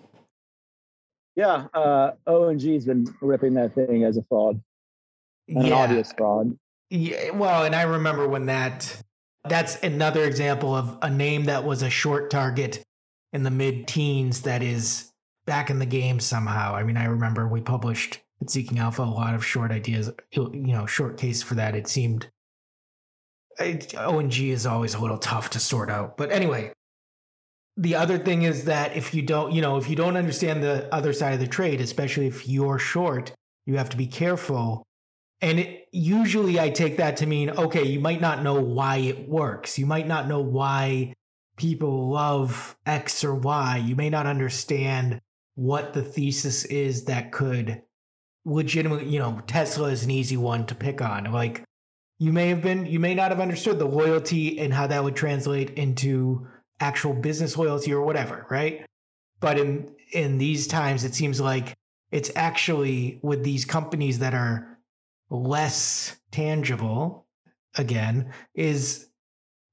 Yeah, 1.39 1.67
uh, 1.73 2.11
ONG 2.27 2.73
has 2.73 2.83
been 2.83 3.07
ripping 3.21 3.53
that 3.53 3.73
thing 3.73 4.03
as 4.03 4.17
a 4.17 4.23
fraud, 4.23 4.61
an 5.47 5.67
yeah. 5.67 5.73
obvious 5.73 6.11
fraud. 6.11 6.59
Yeah, 6.89 7.29
well, 7.29 7.63
and 7.63 7.73
I 7.73 7.83
remember 7.83 8.27
when 8.27 8.47
that 8.47 9.01
that's 9.45 9.81
another 9.81 10.25
example 10.25 10.75
of 10.75 10.97
a 11.01 11.09
name 11.09 11.45
that 11.45 11.63
was 11.63 11.81
a 11.81 11.89
short 11.89 12.29
target 12.29 12.83
in 13.31 13.43
the 13.43 13.51
mid 13.51 13.87
teens 13.87 14.41
that 14.41 14.61
is 14.61 15.13
back 15.45 15.69
in 15.69 15.79
the 15.79 15.85
game 15.85 16.19
somehow. 16.19 16.75
I 16.75 16.83
mean, 16.83 16.97
I 16.97 17.05
remember 17.05 17.47
we 17.47 17.61
published 17.61 18.19
at 18.41 18.49
Seeking 18.49 18.77
Alpha 18.77 19.03
a 19.03 19.05
lot 19.05 19.33
of 19.33 19.45
short 19.45 19.71
ideas, 19.71 20.11
you 20.33 20.49
know, 20.51 20.87
short 20.87 21.17
case 21.17 21.41
for 21.41 21.55
that. 21.55 21.73
It 21.73 21.87
seemed 21.87 22.29
ONG 23.61 24.33
is 24.33 24.65
always 24.65 24.93
a 24.93 24.99
little 24.99 25.17
tough 25.17 25.51
to 25.51 25.59
sort 25.61 25.89
out. 25.89 26.17
But 26.17 26.33
anyway, 26.33 26.73
the 27.79 27.95
other 27.95 28.17
thing 28.17 28.41
is 28.41 28.65
that 28.65 28.97
if 28.97 29.13
you 29.13 29.21
don't, 29.21 29.53
you 29.53 29.61
know, 29.61 29.77
if 29.77 29.89
you 29.89 29.95
don't 29.95 30.17
understand 30.17 30.61
the 30.61 30.93
other 30.93 31.13
side 31.13 31.33
of 31.33 31.39
the 31.39 31.47
trade, 31.47 31.79
especially 31.79 32.27
if 32.27 32.45
you're 32.45 32.77
short, 32.77 33.31
you 33.65 33.77
have 33.77 33.89
to 33.91 33.97
be 33.97 34.05
careful. 34.05 34.83
And 35.39 35.59
it, 35.59 35.87
usually 35.93 36.59
I 36.59 36.71
take 36.71 36.97
that 36.97 37.15
to 37.17 37.25
mean, 37.25 37.51
okay, 37.51 37.85
you 37.85 38.01
might 38.01 38.19
not 38.19 38.43
know 38.43 38.59
why 38.59 38.97
it 38.97 39.29
works. 39.29 39.79
You 39.79 39.85
might 39.85 40.07
not 40.07 40.27
know 40.27 40.41
why 40.41 41.13
people 41.55 42.09
love 42.09 42.75
X 42.85 43.23
or 43.23 43.33
Y. 43.33 43.77
You 43.77 43.95
may 43.95 44.09
not 44.09 44.27
understand 44.27 45.21
what 45.55 45.93
the 45.93 46.03
thesis 46.03 46.65
is 46.65 47.05
that 47.05 47.31
could 47.31 47.81
legitimately, 48.43 49.07
you 49.07 49.19
know, 49.19 49.41
Tesla 49.47 49.87
is 49.87 50.03
an 50.03 50.11
easy 50.11 50.35
one 50.35 50.65
to 50.65 50.75
pick 50.75 51.01
on. 51.01 51.31
Like, 51.31 51.63
you 52.17 52.33
may 52.33 52.49
have 52.49 52.61
been 52.61 52.85
you 52.85 52.99
may 52.99 53.15
not 53.15 53.31
have 53.31 53.39
understood 53.39 53.79
the 53.79 53.85
loyalty 53.85 54.59
and 54.59 54.73
how 54.73 54.87
that 54.87 55.01
would 55.01 55.15
translate 55.15 55.69
into 55.71 56.45
actual 56.79 57.13
business 57.13 57.57
loyalty 57.57 57.93
or 57.93 58.01
whatever 58.01 58.45
right 58.49 58.85
but 59.39 59.57
in 59.57 59.89
in 60.13 60.37
these 60.37 60.67
times 60.67 61.03
it 61.03 61.13
seems 61.13 61.39
like 61.39 61.75
it's 62.11 62.31
actually 62.35 63.19
with 63.21 63.43
these 63.43 63.65
companies 63.65 64.19
that 64.19 64.33
are 64.33 64.77
less 65.29 66.17
tangible 66.31 67.27
again 67.75 68.33
is 68.55 69.07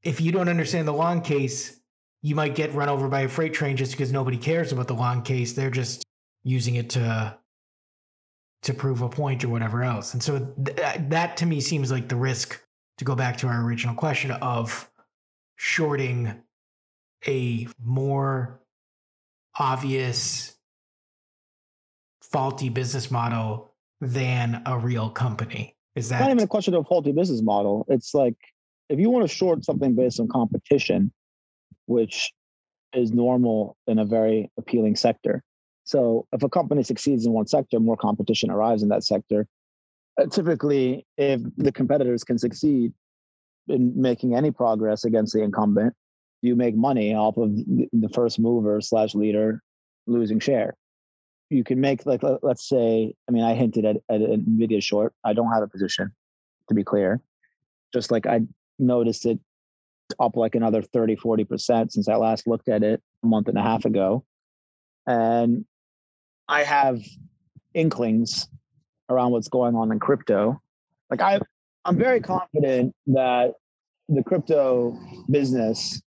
if 0.03 0.21
you 0.21 0.31
don't 0.33 0.49
understand 0.49 0.87
the 0.87 0.93
long 0.93 1.21
case 1.21 1.81
you 2.23 2.35
might 2.35 2.55
get 2.55 2.75
run 2.75 2.89
over 2.89 3.09
by 3.09 3.21
a 3.21 3.29
freight 3.29 3.55
train 3.55 3.77
just 3.77 3.93
because 3.93 4.13
nobody 4.13 4.37
cares 4.37 4.73
about 4.73 4.89
the 4.89 4.95
long 4.95 5.23
case 5.23 5.53
they're 5.53 5.71
just 5.71 6.05
using 6.43 6.77
it 6.77 6.91
to 6.91 7.37
to 8.67 8.75
prove 8.75 9.01
a 9.01 9.09
point 9.09 9.45
or 9.45 9.49
whatever 9.49 9.85
else. 9.85 10.13
And 10.13 10.23
so 10.23 10.53
th- 10.65 10.99
that 11.09 11.37
to 11.39 11.47
me 11.47 11.61
seems 11.61 11.91
like 11.91 12.09
the 12.09 12.17
risk 12.17 12.61
to 12.99 13.05
go 13.05 13.15
back 13.15 13.37
to 13.39 13.47
our 13.47 13.63
original 13.63 13.95
question 13.95 14.33
of 14.33 14.91
shorting 15.55 16.43
a 17.29 17.69
more 17.83 18.61
obvious 19.59 20.57
faulty 22.23 22.69
business 22.69 23.11
model 23.11 23.73
than 24.01 24.63
a 24.67 24.79
real 24.79 25.11
company. 25.11 25.75
Is 25.95 26.11
that 26.11 26.17
it's 26.17 26.21
not 26.21 26.31
even 26.31 26.45
a 26.45 26.49
question 26.49 26.75
of 26.75 26.87
faulty 26.87 27.13
business 27.13 27.43
model? 27.43 27.87
It's 27.89 28.13
like 28.15 28.37
if 28.89 28.99
you 28.99 29.11
want 29.11 29.29
to 29.29 29.35
short 29.35 29.65
something 29.65 29.95
based 29.95 30.21
on 30.21 30.29
competition, 30.29 31.13
which 31.87 32.33
is 32.93 33.13
normal 33.13 33.77
in 33.87 33.99
a 33.99 34.05
very 34.05 34.51
appealing 34.59 34.97
sector, 34.97 35.43
so 35.85 36.27
if 36.33 36.43
a 36.43 36.49
company 36.49 36.83
succeeds 36.83 37.25
in 37.27 37.33
one 37.33 37.47
sector, 37.47 37.79
more 37.79 37.97
competition 37.97 38.51
arrives 38.51 38.83
in 38.83 38.89
that 38.89 39.05
sector. 39.05 39.47
Uh, 40.21 40.27
typically, 40.27 41.07
if 41.17 41.41
the 41.57 41.71
competitors 41.71 42.25
can 42.25 42.39
succeed 42.39 42.93
in 43.69 43.93
making 44.01 44.35
any 44.35 44.51
progress 44.51 45.05
against 45.05 45.33
the 45.33 45.43
incumbent, 45.43 45.95
you 46.47 46.57
make 46.57 46.77
money 46.77 47.15
off 47.15 47.37
of 47.37 47.55
the 47.57 48.09
first 48.15 48.39
mover 48.39 48.81
slash 48.81 49.15
leader 49.15 49.63
losing 50.07 50.41
share. 50.41 50.77
You 51.51 51.65
can 51.65 51.81
make 51.81 52.07
like 52.07 52.23
let's 52.43 52.69
say, 52.69 53.15
I 53.29 53.33
mean, 53.33 53.45
I 53.45 53.55
hinted 53.55 53.85
at, 53.85 53.97
at 54.09 54.21
Nvidia 54.21 54.83
short. 54.83 55.13
I 55.25 55.33
don't 55.33 55.53
have 55.53 55.63
a 55.63 55.69
position, 55.69 56.13
to 56.69 56.75
be 56.75 56.85
clear. 56.85 57.21
Just 57.93 58.11
like 58.11 58.27
I 58.27 58.41
noticed 58.79 59.27
it 59.27 59.39
up 60.21 60.37
like 60.37 60.55
another 60.55 60.83
30, 60.83 61.17
40% 61.17 61.91
since 61.91 62.09
I 62.09 62.17
last 62.17 62.47
looked 62.47 62.69
at 62.69 62.83
it 62.83 63.03
a 63.23 63.27
month 63.27 63.49
and 63.49 63.59
a 63.59 63.63
half 63.63 63.85
ago. 63.85 64.25
And 65.07 65.65
I 66.49 66.63
have 66.63 67.01
inklings 67.75 68.49
around 69.09 69.33
what's 69.33 69.49
going 69.49 69.75
on 69.75 69.93
in 69.93 69.99
crypto. 69.99 70.61
Like 71.11 71.21
I, 71.21 71.41
I'm 71.85 71.99
very 71.99 72.21
confident 72.21 72.95
that 73.09 73.55
the 74.09 74.23
crypto 74.23 74.99
business 75.31 76.01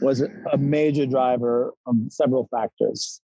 was 0.00 0.20
a 0.20 0.58
major 0.58 1.06
driver 1.06 1.72
of 1.86 1.96
several 2.08 2.48
factors 2.50 3.20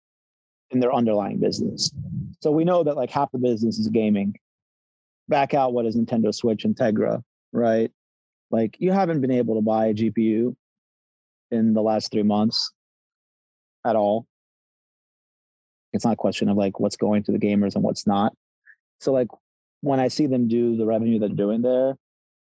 in 0.72 0.80
their 0.80 0.94
underlying 0.94 1.38
business. 1.38 1.92
So 2.40 2.52
we 2.52 2.64
know 2.64 2.84
that 2.84 2.96
like 2.96 3.10
half 3.10 3.32
the 3.32 3.38
business 3.38 3.78
is 3.78 3.88
gaming. 3.90 4.36
Back 5.28 5.54
out 5.54 5.74
what 5.74 5.86
is 5.86 5.96
Nintendo 5.96 6.34
Switch 6.34 6.64
Tegra, 6.64 7.22
right? 7.52 7.92
Like 8.50 8.78
you 8.80 8.92
haven't 8.92 9.22
been 9.22 9.32
able 9.32 9.56
to 9.56 9.62
buy 9.62 9.88
a 9.88 9.94
GPU 9.94 10.56
in 11.52 11.74
the 11.74 11.82
last 11.82 12.12
three 12.12 12.24
months 12.24 12.72
at 13.86 13.96
all. 13.96 14.26
It's 15.94 16.06
not 16.06 16.14
a 16.14 16.18
question 16.18 16.50
of 16.50 16.58
like 16.58 16.80
what's 16.80 16.96
going 16.96 17.24
to 17.24 17.32
the 17.32 17.40
gamers 17.40 17.76
and 17.76 17.84
what's 17.84 18.08
not. 18.08 18.34
So 19.00 19.12
like 19.12 19.28
when 19.82 20.00
I 20.00 20.08
see 20.08 20.28
them 20.28 20.48
do 20.48 20.78
the 20.78 20.86
revenue 20.86 21.20
they're 21.20 21.30
doing 21.30 21.62
there, 21.62 21.96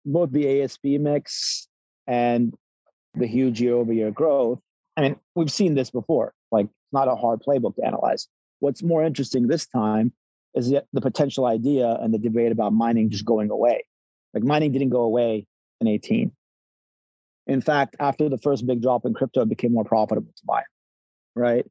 both 0.04 0.32
the 0.32 0.62
ASP 0.62 0.84
mix 0.84 1.68
and 2.06 2.54
the 3.14 3.26
huge 3.26 3.60
year 3.60 3.74
over 3.74 3.92
year 3.92 4.10
growth. 4.10 4.60
I 4.96 5.02
mean, 5.02 5.16
we've 5.34 5.52
seen 5.52 5.74
this 5.74 5.90
before. 5.90 6.34
Like 6.50 6.66
it's 6.66 6.92
not 6.92 7.08
a 7.08 7.16
hard 7.16 7.42
playbook 7.46 7.76
to 7.76 7.84
analyze. 7.84 8.28
What's 8.60 8.82
more 8.82 9.04
interesting 9.04 9.48
this 9.48 9.66
time 9.66 10.12
is 10.54 10.70
the, 10.70 11.00
potential 11.00 11.46
idea 11.46 11.96
and 12.00 12.12
the 12.12 12.18
debate 12.18 12.52
about 12.52 12.72
mining 12.72 13.10
just 13.10 13.24
going 13.24 13.50
away. 13.50 13.84
Like 14.34 14.44
mining 14.44 14.72
didn't 14.72 14.90
go 14.90 15.02
away 15.02 15.46
in 15.80 15.88
18. 15.88 16.30
In 17.46 17.60
fact, 17.60 17.96
after 17.98 18.28
the 18.28 18.38
first 18.38 18.66
big 18.66 18.82
drop 18.82 19.04
in 19.04 19.14
crypto, 19.14 19.42
it 19.42 19.48
became 19.48 19.72
more 19.72 19.84
profitable 19.84 20.32
to 20.36 20.42
buy, 20.44 20.62
right? 21.34 21.66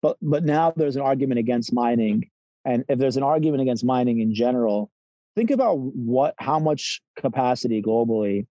But 0.00 0.16
but 0.22 0.44
now 0.44 0.72
there's 0.74 0.96
an 0.96 1.02
argument 1.02 1.40
against 1.40 1.74
mining, 1.74 2.30
and 2.64 2.84
if 2.88 2.98
there's 2.98 3.18
an 3.18 3.22
argument 3.22 3.60
against 3.60 3.84
mining 3.84 4.20
in 4.20 4.34
general, 4.34 4.90
think 5.36 5.50
about 5.50 5.78
what 5.78 6.34
how 6.38 6.58
much 6.58 7.02
capacity 7.18 7.82
globally 7.82 8.46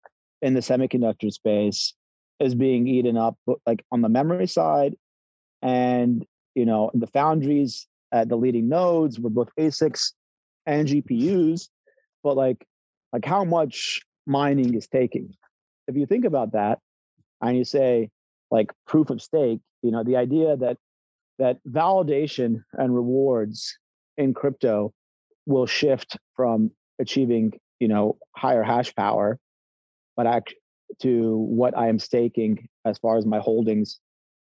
in 0.41 0.55
the 0.55 0.61
semiconductor 0.61 1.31
space 1.31 1.93
is 2.41 2.55
being 2.55 2.87
eaten 2.87 3.17
up, 3.17 3.37
like 3.67 3.85
on 3.93 4.01
the 4.03 4.09
memory 4.09 4.47
side, 4.47 4.95
and 5.63 6.25
you 6.55 6.67
know 6.67 6.91
the 6.95 7.07
foundries 7.07 7.87
at 8.13 8.29
the 8.29 8.37
leading 8.37 8.69
nodes 8.69 9.19
with 9.19 9.35
both 9.35 9.51
ASICs 9.59 10.13
and 10.67 10.89
GPUs, 10.89 11.69
but 12.23 12.37
like 12.37 12.65
like 13.13 13.25
how 13.25 13.45
much 13.45 14.01
mining 14.27 14.75
is 14.75 14.87
taking. 14.87 15.35
If 15.87 15.97
you 15.97 16.07
think 16.07 16.25
about 16.25 16.53
that 16.53 16.79
and 17.41 17.57
you 17.57 17.65
say 17.65 18.11
like 18.51 18.73
proof 18.87 19.11
of 19.11 19.21
stake, 19.21 19.61
you 19.83 19.91
know, 19.91 20.03
the 20.03 20.17
idea 20.17 20.57
that 20.57 20.79
that 21.39 21.59
validation 21.69 22.63
and 22.73 22.95
rewards 22.95 23.77
in 24.17 24.35
crypto 24.35 24.93
will 25.47 25.67
shift 25.67 26.17
from 26.37 26.71
achieving, 27.01 27.53
you 27.81 27.89
know, 27.89 28.17
higher 28.37 28.63
hash 28.63 28.95
power, 28.95 29.39
but 30.17 30.27
act 30.27 30.55
to 31.01 31.37
what 31.37 31.77
I 31.77 31.89
am 31.89 31.99
staking 31.99 32.69
as 32.85 32.99
far 32.99 33.17
as 33.17 33.27
my 33.27 33.39
holdings 33.39 34.01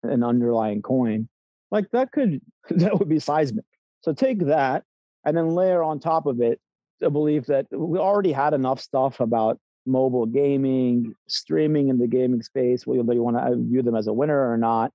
an 0.03 0.25
underlying 0.25 0.83
coin, 0.83 1.29
like 1.71 1.91
that 1.93 2.13
could 2.13 2.41
that 2.71 2.99
would 2.99 3.09
be 3.09 3.19
seismic. 3.19 3.65
So 4.03 4.13
take 4.13 4.47
that 4.47 4.85
and 5.25 5.37
then 5.37 5.51
layer 5.51 5.83
on 5.83 6.01
top 6.01 6.27
of 6.27 6.41
it 6.41 6.61
the 7.01 7.11
belief 7.11 7.47
that 7.47 7.67
we 7.71 7.99
already 7.99 8.33
had 8.33 8.55
enough 8.55 8.81
stuff 8.81 9.21
about 9.21 9.59
mobile 9.85 10.27
gaming, 10.27 11.15
streaming 11.29 11.89
in 11.89 11.99
the 11.99 12.07
gaming 12.07 12.43
space, 12.43 12.87
whether 12.87 13.13
you 13.13 13.23
want 13.23 13.37
to 13.37 13.57
view 13.57 13.83
them 13.83 13.97
as 13.97 14.07
a 14.07 14.13
winner 14.13 14.51
or 14.51 14.57
not, 14.57 14.93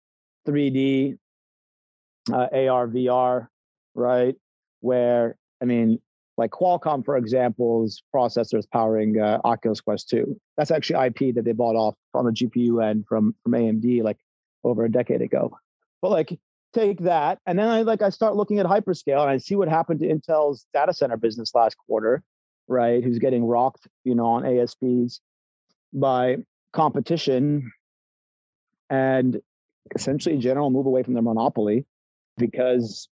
3D, 0.47 1.17
uh, 2.31 2.47
AR, 2.51 2.87
VR, 2.87 3.47
right? 3.93 4.35
Where, 4.79 5.35
I 5.61 5.65
mean, 5.65 5.99
like 6.37 6.51
Qualcomm, 6.51 7.03
for 7.03 7.17
example, 7.17 7.83
is 7.83 8.03
processors 8.13 8.69
powering 8.69 9.19
uh, 9.19 9.39
Oculus 9.43 9.81
Quest 9.81 10.09
2. 10.09 10.39
That's 10.55 10.71
actually 10.71 11.07
IP 11.07 11.35
that 11.35 11.45
they 11.45 11.51
bought 11.51 11.75
off 11.75 11.95
on 12.13 12.25
the 12.25 12.31
GPU 12.31 12.83
end 12.83 13.05
from, 13.07 13.35
from 13.43 13.53
AMD 13.53 14.03
like 14.03 14.17
over 14.63 14.85
a 14.85 14.91
decade 14.91 15.21
ago. 15.21 15.57
But 16.01 16.11
like 16.11 16.39
take 16.73 16.99
that 17.01 17.39
and 17.45 17.57
then 17.57 17.67
I 17.67 17.81
like 17.81 18.01
I 18.01 18.09
start 18.09 18.35
looking 18.35 18.59
at 18.59 18.65
hyperscale 18.65 19.21
and 19.21 19.31
I 19.31 19.37
see 19.37 19.55
what 19.55 19.67
happened 19.67 19.99
to 20.01 20.07
Intel's 20.07 20.67
data 20.73 20.93
center 20.93 21.17
business 21.17 21.55
last 21.55 21.75
quarter, 21.75 22.21
right? 22.67 23.03
Who's 23.03 23.17
getting 23.17 23.45
rocked, 23.45 23.87
you 24.03 24.13
know, 24.13 24.27
on 24.27 24.45
ASPs 24.45 25.21
by 25.91 26.37
competition 26.73 27.71
and 28.89 29.41
essentially 29.95 30.37
general 30.37 30.69
move 30.69 30.85
away 30.85 31.01
from 31.01 31.13
their 31.13 31.23
monopoly 31.23 31.85
because 32.37 33.09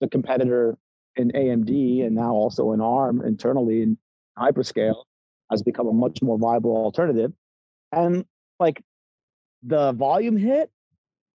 the 0.00 0.08
competitor 0.08 0.76
in 1.18 1.32
AMD 1.32 2.06
and 2.06 2.14
now 2.14 2.32
also 2.32 2.72
in 2.72 2.80
ARM 2.80 3.22
internally 3.22 3.82
in 3.82 3.98
hyperscale 4.38 5.02
has 5.50 5.62
become 5.62 5.88
a 5.88 5.92
much 5.92 6.22
more 6.22 6.38
viable 6.38 6.76
alternative. 6.76 7.32
And 7.92 8.24
like 8.60 8.82
the 9.62 9.92
volume 9.92 10.36
hit 10.36 10.70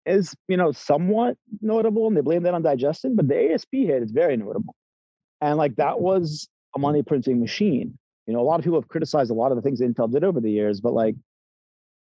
is 0.07 0.35
you 0.49 0.57
know 0.57 0.73
somewhat 0.73 1.37
notable 1.61 2.09
and 2.09 2.16
they 2.16 2.21
blame 2.21 2.42
that 2.42 2.55
on 2.55 2.62
digestion 2.62 3.14
but 3.14 3.29
the 3.29 3.53
asp 3.53 3.68
hit 3.73 4.03
is 4.03 4.12
very 4.12 4.37
notable. 4.37 4.75
And 5.40 5.59
like 5.59 5.77
that 5.77 6.01
was 6.01 6.49
a 6.75 6.79
money 6.79 7.03
printing 7.03 7.40
machine. 7.40 7.99
You 8.27 8.35
know 8.35 8.40
a 8.40 8.42
lot 8.42 8.59
of 8.59 8.64
people 8.64 8.81
have 8.81 8.88
criticized 8.88 9.31
a 9.31 9.35
lot 9.35 9.51
of 9.51 9.57
the 9.57 9.62
things 9.62 9.81
intel 9.81 10.11
did 10.11 10.25
over 10.25 10.40
the 10.40 10.51
years 10.51 10.81
but 10.81 10.92
like 10.92 11.16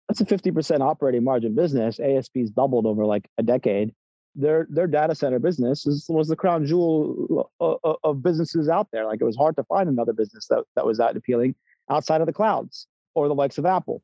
that's 0.07 0.21
a 0.21 0.25
50% 0.25 0.81
operating 0.81 1.23
margin 1.23 1.55
business. 1.55 1.97
Asp's 1.99 2.49
doubled 2.49 2.85
over 2.85 3.05
like 3.05 3.29
a 3.37 3.43
decade 3.43 3.93
their 4.35 4.67
their 4.69 4.87
data 4.87 5.13
center 5.13 5.39
business 5.39 5.85
is, 5.85 6.05
was 6.07 6.27
the 6.27 6.35
crown 6.35 6.65
jewel 6.65 7.49
of, 7.59 7.97
of 8.03 8.23
businesses 8.23 8.69
out 8.69 8.87
there 8.93 9.05
like 9.05 9.19
it 9.19 9.25
was 9.25 9.35
hard 9.35 9.55
to 9.55 9.63
find 9.65 9.89
another 9.89 10.13
business 10.13 10.47
that, 10.47 10.63
that 10.75 10.85
was 10.85 10.97
that 10.97 11.17
appealing 11.17 11.53
outside 11.89 12.21
of 12.21 12.27
the 12.27 12.33
clouds 12.33 12.87
or 13.13 13.27
the 13.27 13.35
likes 13.35 13.57
of 13.57 13.65
apple 13.65 14.01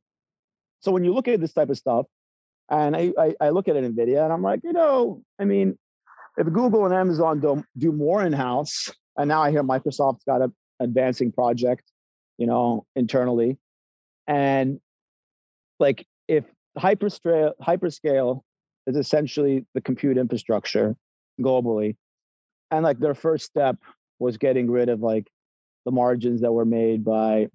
so 0.81 0.91
when 0.91 1.03
you 1.03 1.13
look 1.13 1.27
at 1.27 1.39
this 1.39 1.53
type 1.53 1.69
of 1.69 1.77
stuff 1.77 2.05
and 2.69 2.95
I, 2.95 3.13
I, 3.17 3.35
I 3.39 3.49
look 3.49 3.67
at 3.67 3.75
it 3.75 3.95
NVIDIA 3.95 4.23
and 4.23 4.33
I'm 4.33 4.41
like, 4.41 4.61
you 4.63 4.73
know, 4.73 5.23
I 5.39 5.45
mean, 5.45 5.77
if 6.37 6.51
Google 6.51 6.85
and 6.85 6.93
Amazon 6.93 7.39
don't 7.39 7.65
do 7.77 7.91
more 7.91 8.23
in 8.23 8.33
house, 8.33 8.91
and 9.17 9.29
now 9.29 9.41
I 9.41 9.51
hear 9.51 9.63
Microsoft's 9.63 10.23
got 10.25 10.41
an 10.41 10.53
advancing 10.79 11.31
project, 11.31 11.83
you 12.37 12.45
know, 12.45 12.85
internally. 12.95 13.57
And 14.27 14.79
like 15.79 16.05
if 16.27 16.43
hyperscale, 16.77 17.53
hyperscale 17.61 18.41
is 18.88 18.95
essentially 18.95 19.65
the 19.76 19.82
compute 19.82 20.17
infrastructure 20.17 20.95
globally, 21.39 21.95
and 22.71 22.84
like 22.84 23.00
their 23.00 23.13
first 23.13 23.45
step 23.45 23.78
was 24.19 24.38
getting 24.38 24.71
rid 24.71 24.89
of 24.89 25.02
like 25.02 25.28
the 25.86 25.91
margins 25.91 26.41
that 26.41 26.52
were 26.52 26.65
made 26.65 27.06
by 27.06 27.47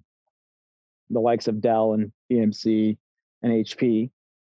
the 1.09 1.19
likes 1.19 1.47
of 1.47 1.59
Dell 1.59 1.93
and 1.93 2.11
EMC 2.31 2.97
and 3.41 3.51
HP 3.51 4.09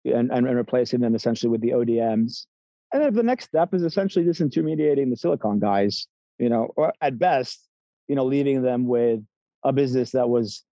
and, 0.04 0.30
and, 0.30 0.46
replacing 0.56 1.00
them 1.00 1.14
essentially 1.14 1.50
with 1.50 1.62
the 1.62 1.70
ODMs. 1.70 2.46
And 2.92 3.02
then 3.02 3.14
the 3.14 3.22
next 3.22 3.46
step 3.46 3.72
is 3.72 3.82
essentially 3.82 4.24
disintermediating 4.24 5.10
the 5.10 5.16
silicon 5.16 5.58
guys, 5.58 6.06
you 6.38 6.48
know, 6.48 6.68
or 6.76 6.92
at 7.00 7.18
best, 7.18 7.66
you 8.06 8.14
know, 8.14 8.24
leaving 8.24 8.62
them 8.62 8.86
with 8.86 9.20
a 9.64 9.72
business 9.72 10.12
that 10.12 10.28
was 10.28 10.62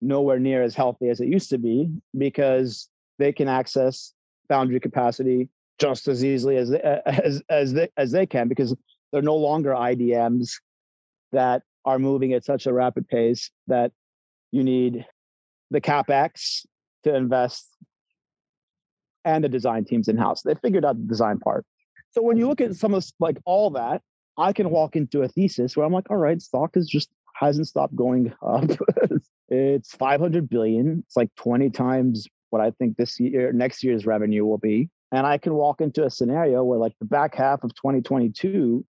nowhere 0.00 0.38
near 0.38 0.62
as 0.62 0.74
healthy 0.74 1.08
as 1.08 1.20
it 1.20 1.28
used 1.28 1.50
to 1.50 1.58
be 1.58 1.88
because 2.16 2.88
they 3.18 3.32
can 3.32 3.48
access 3.48 4.12
foundry 4.52 4.78
capacity 4.80 5.48
just 5.78 6.08
as 6.08 6.22
easily 6.22 6.58
as 6.58 6.68
they, 6.68 6.80
as 7.06 7.42
as 7.48 7.72
they, 7.72 7.88
as 7.96 8.12
they 8.12 8.26
can 8.26 8.48
because 8.48 8.76
they're 9.10 9.22
no 9.22 9.36
longer 9.36 9.70
IDMs 9.70 10.50
that 11.32 11.62
are 11.86 11.98
moving 11.98 12.34
at 12.34 12.44
such 12.44 12.66
a 12.66 12.72
rapid 12.72 13.08
pace 13.08 13.50
that 13.66 13.92
you 14.50 14.62
need 14.62 15.06
the 15.70 15.80
capex 15.80 16.66
to 17.04 17.14
invest 17.14 17.66
and 19.24 19.42
the 19.42 19.48
design 19.48 19.86
teams 19.86 20.06
in 20.06 20.18
house. 20.18 20.42
They 20.42 20.54
figured 20.56 20.84
out 20.84 20.98
the 20.98 21.08
design 21.08 21.38
part. 21.38 21.64
So 22.10 22.20
when 22.20 22.36
you 22.36 22.46
look 22.46 22.60
at 22.60 22.76
some 22.76 22.92
of 22.92 23.06
like 23.20 23.38
all 23.46 23.70
that, 23.70 24.02
I 24.36 24.52
can 24.52 24.68
walk 24.68 24.96
into 24.96 25.22
a 25.22 25.28
thesis 25.28 25.78
where 25.78 25.86
I'm 25.86 25.92
like, 25.94 26.10
all 26.10 26.18
right, 26.18 26.40
stock 26.42 26.76
is 26.76 26.88
just 26.88 27.08
hasn't 27.34 27.68
stopped 27.68 27.96
going 27.96 28.34
up. 28.46 28.70
it's 29.48 29.94
500 29.94 30.50
billion. 30.50 31.04
It's 31.06 31.16
like 31.16 31.34
20 31.36 31.70
times 31.70 32.28
what 32.52 32.60
I 32.60 32.70
think 32.72 32.98
this 32.98 33.18
year, 33.18 33.48
er, 33.48 33.52
next 33.52 33.82
year's 33.82 34.04
revenue 34.04 34.44
will 34.44 34.58
be. 34.58 34.90
And 35.10 35.26
I 35.26 35.38
can 35.38 35.54
walk 35.54 35.80
into 35.80 36.04
a 36.04 36.10
scenario 36.10 36.62
where 36.62 36.78
like 36.78 36.92
the 36.98 37.06
back 37.06 37.34
half 37.34 37.64
of 37.64 37.74
2022 37.74 38.84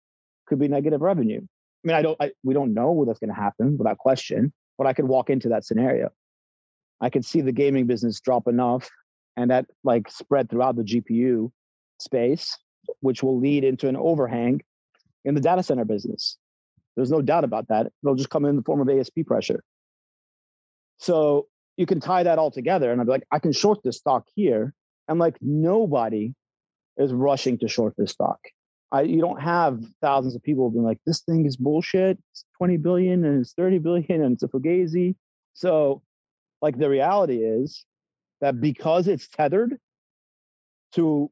could 0.46 0.60
be 0.60 0.68
negative 0.68 1.02
revenue. 1.02 1.40
I 1.40 1.88
mean, 1.88 1.96
I 1.96 2.02
don't, 2.02 2.18
I, 2.22 2.32
we 2.44 2.54
don't 2.54 2.74
know 2.74 2.92
what's 2.92 3.20
going 3.20 3.30
to 3.30 3.36
happen 3.36 3.78
without 3.78 3.98
question, 3.98 4.52
but 4.78 4.86
I 4.86 4.92
could 4.92 5.08
walk 5.08 5.30
into 5.30 5.50
that 5.50 5.66
scenario. 5.66 6.10
I 7.00 7.10
could 7.10 7.24
see 7.24 7.40
the 7.40 7.54
gaming 7.54 7.88
business 7.88 8.20
drop 8.20 8.48
enough 8.50 8.90
and 9.38 9.50
that 9.50 9.66
like 9.84 10.10
spread 10.12 10.50
throughout 10.50 10.76
the 10.76 10.84
GPU 10.84 11.50
space, 12.00 12.58
which 13.00 13.24
will 13.24 13.40
lead 13.40 13.64
into 13.64 13.88
an 13.88 13.96
overhang 13.96 14.62
in 15.24 15.36
the 15.36 15.42
data 15.42 15.64
center 15.64 15.86
business. 15.86 16.38
There's 16.98 17.12
no 17.12 17.22
doubt 17.22 17.46
about 17.46 17.70
that. 17.70 17.88
It'll 18.04 18.16
just 18.16 18.30
come 18.30 18.44
in 18.44 18.58
the 18.58 18.62
form 18.62 18.82
of 18.82 18.90
ASP 18.90 19.26
pressure. 19.26 19.64
So 20.98 21.48
you 21.78 21.86
can 21.86 22.00
tie 22.00 22.24
that 22.24 22.40
all 22.40 22.52
together, 22.52 22.92
and 22.92 23.02
I'd 23.02 23.08
be 23.08 23.12
like, 23.12 23.28
I 23.32 23.40
can 23.40 23.52
short 23.52 23.80
this 23.84 23.98
stock 23.98 24.28
here, 24.36 24.74
and 25.08 25.20
like 25.20 25.38
nobody 25.42 26.34
is 26.98 27.12
rushing 27.12 27.58
to 27.60 27.68
short 27.68 27.94
this 27.98 28.12
stock. 28.12 28.40
I, 28.92 29.02
you 29.02 29.22
don't 29.22 29.42
have 29.42 29.84
thousands 30.02 30.36
of 30.36 30.44
people 30.44 30.70
being 30.70 30.84
like, 30.84 31.00
this 31.06 31.22
thing 31.22 31.48
is 31.48 31.58
bullshit. 31.58 32.20
It's 32.32 32.46
20 32.58 32.78
billion 32.78 33.26
and 33.26 33.42
it's 33.42 33.54
30 33.54 33.80
billion 33.80 34.22
and 34.22 34.34
it's 34.34 34.44
a 34.44 34.48
fugazi. 34.48 35.16
So, 35.56 36.04
like, 36.62 36.78
the 36.78 36.90
reality 36.90 37.38
is 37.38 37.86
that 38.42 38.62
because 38.62 39.08
it's 39.08 39.28
tethered 39.28 39.78
to 40.94 41.32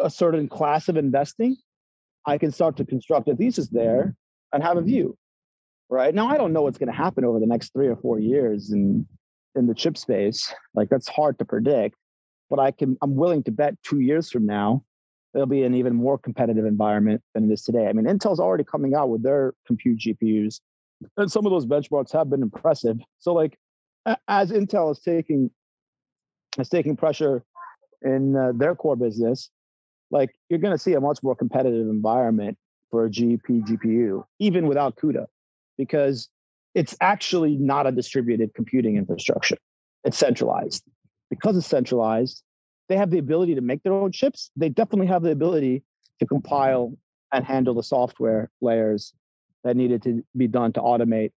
a 0.00 0.10
certain 0.10 0.48
class 0.48 0.88
of 0.88 0.96
investing, 0.96 1.56
I 2.26 2.36
can 2.36 2.50
start 2.50 2.76
to 2.78 2.84
construct 2.84 3.28
a 3.28 3.36
thesis 3.36 3.68
there 3.68 4.16
and 4.52 4.62
have 4.62 4.76
a 4.76 4.82
view. 4.82 5.16
Right 5.88 6.14
now, 6.14 6.28
I 6.28 6.36
don't 6.36 6.52
know 6.52 6.62
what's 6.62 6.78
going 6.78 6.90
to 6.90 6.96
happen 6.96 7.24
over 7.24 7.38
the 7.38 7.46
next 7.46 7.72
three 7.72 7.86
or 7.86 7.96
four 7.96 8.18
years 8.18 8.72
in 8.72 9.06
in 9.54 9.66
the 9.66 9.74
chip 9.74 9.96
space. 9.96 10.52
Like 10.74 10.88
that's 10.88 11.08
hard 11.08 11.38
to 11.38 11.44
predict, 11.44 11.96
but 12.50 12.58
I 12.58 12.70
can. 12.70 12.96
I'm 13.02 13.16
willing 13.16 13.42
to 13.44 13.50
bet 13.50 13.74
two 13.82 14.00
years 14.00 14.30
from 14.30 14.46
now 14.46 14.84
it'll 15.34 15.46
be 15.46 15.62
an 15.62 15.74
even 15.74 15.94
more 15.94 16.18
competitive 16.18 16.64
environment 16.64 17.22
than 17.34 17.48
it 17.48 17.52
is 17.52 17.62
today. 17.62 17.86
I 17.86 17.92
mean, 17.92 18.06
Intel's 18.06 18.40
already 18.40 18.64
coming 18.64 18.94
out 18.94 19.08
with 19.08 19.22
their 19.22 19.54
compute 19.66 19.98
GPUs, 19.98 20.60
and 21.16 21.30
some 21.30 21.46
of 21.46 21.52
those 21.52 21.66
benchmarks 21.66 22.12
have 22.12 22.30
been 22.30 22.42
impressive. 22.42 22.98
So, 23.18 23.32
like, 23.32 23.58
as 24.26 24.50
Intel 24.50 24.92
is 24.92 25.00
taking 25.00 25.50
is 26.58 26.68
taking 26.68 26.96
pressure 26.96 27.44
in 28.02 28.36
uh, 28.36 28.52
their 28.54 28.74
core 28.74 28.96
business, 28.96 29.50
like 30.10 30.34
you're 30.48 30.58
going 30.58 30.74
to 30.74 30.78
see 30.78 30.94
a 30.94 31.00
much 31.00 31.22
more 31.22 31.36
competitive 31.36 31.88
environment 31.88 32.56
for 32.90 33.04
a 33.04 33.10
GP 33.10 33.66
GPU, 33.66 34.24
even 34.38 34.66
without 34.66 34.96
CUDA, 34.96 35.26
because 35.76 36.28
it's 36.74 36.96
actually 37.00 37.56
not 37.56 37.86
a 37.86 37.92
distributed 37.92 38.54
computing 38.54 38.96
infrastructure. 38.96 39.58
It's 40.04 40.18
centralized. 40.18 40.84
Because 41.30 41.56
it's 41.56 41.66
centralized, 41.66 42.42
they 42.88 42.96
have 42.96 43.10
the 43.10 43.18
ability 43.18 43.54
to 43.54 43.60
make 43.60 43.82
their 43.82 43.92
own 43.92 44.12
chips. 44.12 44.50
They 44.56 44.68
definitely 44.68 45.08
have 45.08 45.22
the 45.22 45.30
ability 45.30 45.82
to 46.20 46.26
compile 46.26 46.96
and 47.32 47.44
handle 47.44 47.74
the 47.74 47.82
software 47.82 48.50
layers 48.60 49.12
that 49.64 49.76
needed 49.76 50.02
to 50.04 50.24
be 50.36 50.48
done 50.48 50.72
to 50.72 50.80
automate 50.80 51.32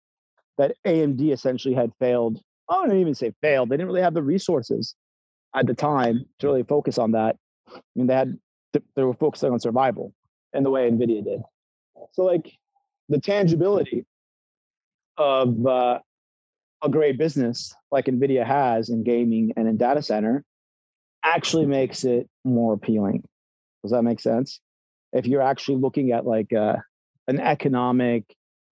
that 0.58 0.76
AMD 0.86 1.32
essentially 1.32 1.74
had 1.74 1.92
failed. 1.98 2.40
I 2.68 2.86
don't 2.86 2.98
even 2.98 3.14
say 3.14 3.32
failed. 3.42 3.68
They 3.68 3.76
didn't 3.76 3.88
really 3.88 4.02
have 4.02 4.14
the 4.14 4.22
resources 4.22 4.94
at 5.54 5.66
the 5.66 5.74
time 5.74 6.24
to 6.38 6.46
really 6.46 6.62
focus 6.62 6.98
on 6.98 7.12
that. 7.12 7.36
I 7.68 7.80
mean, 7.94 8.06
they 8.06 8.14
had 8.14 8.38
they 8.94 9.02
were 9.02 9.14
focusing 9.14 9.52
on 9.52 9.60
survival 9.60 10.14
in 10.54 10.62
the 10.62 10.70
way 10.70 10.90
Nvidia 10.90 11.24
did. 11.24 11.42
So 12.12 12.24
like 12.24 12.50
the 13.08 13.20
tangibility 13.20 14.06
of 15.16 15.66
uh, 15.66 15.98
a 16.82 16.88
great 16.88 17.18
business 17.18 17.74
like 17.90 18.06
Nvidia 18.06 18.44
has 18.44 18.88
in 18.88 19.04
gaming 19.04 19.52
and 19.56 19.68
in 19.68 19.76
data 19.76 20.02
center 20.02 20.44
actually 21.24 21.66
makes 21.66 22.04
it 22.04 22.28
more 22.44 22.74
appealing. 22.74 23.22
Does 23.82 23.92
that 23.92 24.02
make 24.02 24.20
sense? 24.20 24.60
If 25.12 25.26
you're 25.26 25.42
actually 25.42 25.76
looking 25.76 26.12
at 26.12 26.26
like 26.26 26.52
uh, 26.52 26.76
an 27.28 27.40
economic 27.40 28.24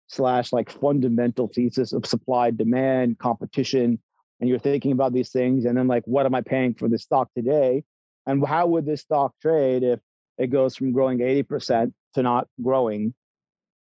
slash 0.08 0.54
like 0.54 0.70
fundamental 0.70 1.48
thesis 1.48 1.94
of 1.94 2.06
supply, 2.06 2.52
demand, 2.52 3.18
competition, 3.20 4.00
and 4.40 4.50
you're 4.50 4.60
thinking 4.60 4.92
about 4.92 5.14
these 5.14 5.32
things, 5.32 5.66
and 5.66 5.78
then 5.78 5.88
like, 5.88 6.04
what 6.06 6.26
am 6.26 6.36
I 6.36 6.42
paying 6.42 6.74
for 6.74 6.90
this 6.90 7.04
stock 7.04 7.30
today? 7.36 7.84
And 8.28 8.46
how 8.46 8.68
would 8.68 8.86
this 8.86 9.02
stock 9.02 9.34
trade 9.42 9.84
if 9.84 10.00
it 10.38 10.48
goes 10.48 10.76
from 10.76 10.92
growing 10.92 11.20
80% 11.20 11.94
to 12.16 12.24
not 12.24 12.48
growing 12.62 13.14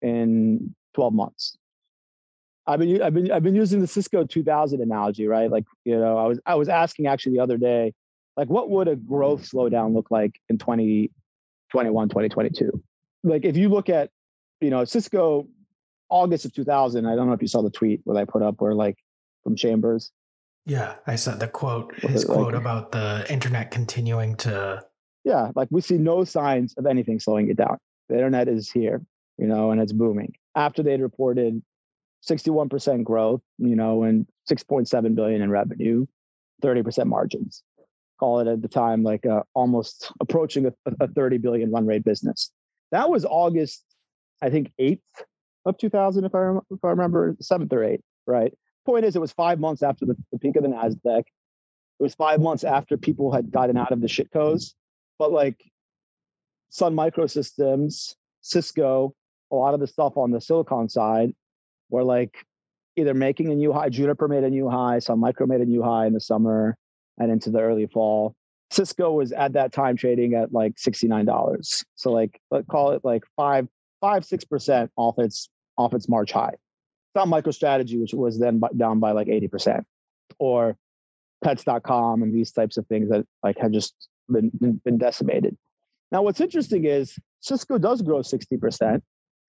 in 0.00 0.74
12 0.94 1.12
months? 1.12 1.56
I've 2.66 2.80
been 2.80 3.02
I've 3.02 3.14
been 3.14 3.30
I've 3.30 3.42
been 3.42 3.54
using 3.54 3.80
the 3.80 3.86
Cisco 3.86 4.24
2000 4.24 4.80
analogy, 4.80 5.26
right? 5.26 5.50
Like, 5.50 5.64
you 5.84 5.98
know, 5.98 6.16
I 6.16 6.26
was 6.26 6.40
I 6.46 6.54
was 6.54 6.68
asking 6.68 7.06
actually 7.06 7.36
the 7.36 7.42
other 7.42 7.58
day, 7.58 7.92
like 8.36 8.48
what 8.48 8.70
would 8.70 8.88
a 8.88 8.96
growth 8.96 9.42
slowdown 9.42 9.94
look 9.94 10.10
like 10.10 10.40
in 10.48 10.58
2021, 10.58 12.08
2022? 12.08 12.82
Like 13.22 13.44
if 13.44 13.56
you 13.56 13.68
look 13.68 13.88
at, 13.88 14.10
you 14.60 14.70
know, 14.70 14.84
Cisco 14.84 15.46
August 16.08 16.44
of 16.44 16.54
2000, 16.54 17.06
I 17.06 17.16
don't 17.16 17.26
know 17.26 17.32
if 17.34 17.42
you 17.42 17.48
saw 17.48 17.62
the 17.62 17.70
tweet 17.70 18.02
that 18.06 18.16
I 18.16 18.24
put 18.24 18.42
up 18.42 18.60
where 18.60 18.74
like 18.74 18.96
from 19.42 19.56
Chambers. 19.56 20.10
Yeah, 20.66 20.94
I 21.06 21.16
saw 21.16 21.34
the 21.34 21.48
quote, 21.48 21.94
his 21.96 22.24
like, 22.24 22.34
quote 22.34 22.54
about 22.54 22.92
the 22.92 23.26
internet 23.28 23.70
continuing 23.70 24.36
to 24.36 24.82
Yeah, 25.24 25.50
like 25.54 25.68
we 25.70 25.82
see 25.82 25.98
no 25.98 26.24
signs 26.24 26.74
of 26.78 26.86
anything 26.86 27.20
slowing 27.20 27.50
it 27.50 27.58
down. 27.58 27.76
The 28.08 28.14
internet 28.14 28.48
is 28.48 28.70
here, 28.70 29.04
you 29.36 29.46
know, 29.46 29.70
and 29.70 29.80
it's 29.80 29.92
booming. 29.92 30.34
After 30.54 30.82
they'd 30.82 31.02
reported 31.02 31.62
61% 32.28 33.04
growth, 33.04 33.42
you 33.58 33.76
know, 33.76 34.04
and 34.04 34.26
6.7 34.50 35.14
billion 35.14 35.42
in 35.42 35.50
revenue, 35.50 36.06
30% 36.62 37.06
margins. 37.06 37.62
Call 38.18 38.40
it 38.40 38.46
at 38.46 38.62
the 38.62 38.68
time 38.68 39.02
like 39.02 39.26
uh, 39.26 39.42
almost 39.54 40.12
approaching 40.20 40.66
a, 40.66 40.72
a 41.00 41.08
30 41.08 41.38
billion 41.38 41.70
run 41.70 41.86
rate 41.86 42.04
business. 42.04 42.50
That 42.92 43.10
was 43.10 43.24
August, 43.24 43.84
I 44.40 44.50
think 44.50 44.72
8th 44.80 45.00
of 45.66 45.76
2000, 45.78 46.24
if 46.24 46.34
I, 46.34 46.56
if 46.70 46.84
I 46.84 46.88
remember, 46.88 47.34
7th 47.34 47.72
or 47.72 47.80
8th, 47.80 48.02
right? 48.26 48.52
Point 48.86 49.04
is, 49.04 49.16
it 49.16 49.20
was 49.20 49.32
five 49.32 49.58
months 49.58 49.82
after 49.82 50.06
the, 50.06 50.16
the 50.30 50.38
peak 50.38 50.56
of 50.56 50.62
the 50.62 50.68
NASDAQ. 50.68 51.20
It 51.20 52.02
was 52.02 52.14
five 52.14 52.40
months 52.40 52.64
after 52.64 52.96
people 52.96 53.32
had 53.32 53.50
gotten 53.50 53.76
out 53.76 53.92
of 53.92 54.00
the 54.00 54.06
shitcos. 54.06 54.74
But 55.18 55.32
like 55.32 55.62
Sun 56.70 56.94
Microsystems, 56.94 58.14
Cisco, 58.42 59.14
a 59.50 59.54
lot 59.54 59.74
of 59.74 59.80
the 59.80 59.86
stuff 59.86 60.16
on 60.16 60.30
the 60.30 60.40
silicon 60.40 60.88
side 60.88 61.34
were 61.94 62.04
like 62.04 62.44
either 62.96 63.14
making 63.14 63.50
a 63.50 63.54
new 63.54 63.72
high. 63.72 63.88
Juniper 63.88 64.28
made 64.28 64.44
a 64.44 64.50
new 64.50 64.68
high, 64.68 64.98
Sun 64.98 65.20
Micro 65.20 65.46
made 65.46 65.60
a 65.60 65.64
new 65.64 65.82
high 65.82 66.06
in 66.06 66.12
the 66.12 66.20
summer 66.20 66.76
and 67.18 67.30
into 67.30 67.50
the 67.50 67.60
early 67.60 67.86
fall. 67.86 68.34
Cisco 68.70 69.12
was 69.12 69.30
at 69.32 69.52
that 69.52 69.72
time 69.72 69.96
trading 69.96 70.34
at 70.34 70.52
like 70.52 70.74
$69. 70.74 71.84
So 71.94 72.10
like 72.10 72.40
let's 72.50 72.66
call 72.66 72.90
it 72.90 73.02
like 73.04 73.22
five, 73.36 73.68
five, 74.00 74.24
six 74.24 74.44
percent 74.44 74.90
off 74.96 75.18
its 75.18 75.48
off 75.78 75.94
its 75.94 76.08
March 76.08 76.32
high. 76.32 76.54
Sun 77.16 77.30
MicroStrategy, 77.30 78.00
which 78.00 78.12
was 78.12 78.38
then 78.38 78.60
down 78.76 78.98
by 78.98 79.12
like 79.12 79.28
80%, 79.28 79.84
or 80.38 80.76
pets.com 81.44 82.22
and 82.22 82.34
these 82.34 82.50
types 82.50 82.76
of 82.76 82.86
things 82.88 83.08
that 83.10 83.24
like 83.42 83.56
had 83.58 83.72
just 83.72 83.94
been, 84.28 84.50
been 84.84 84.98
decimated. 84.98 85.56
Now, 86.10 86.22
what's 86.22 86.40
interesting 86.40 86.84
is 86.84 87.16
Cisco 87.40 87.78
does 87.78 88.02
grow 88.02 88.18
60%, 88.18 89.00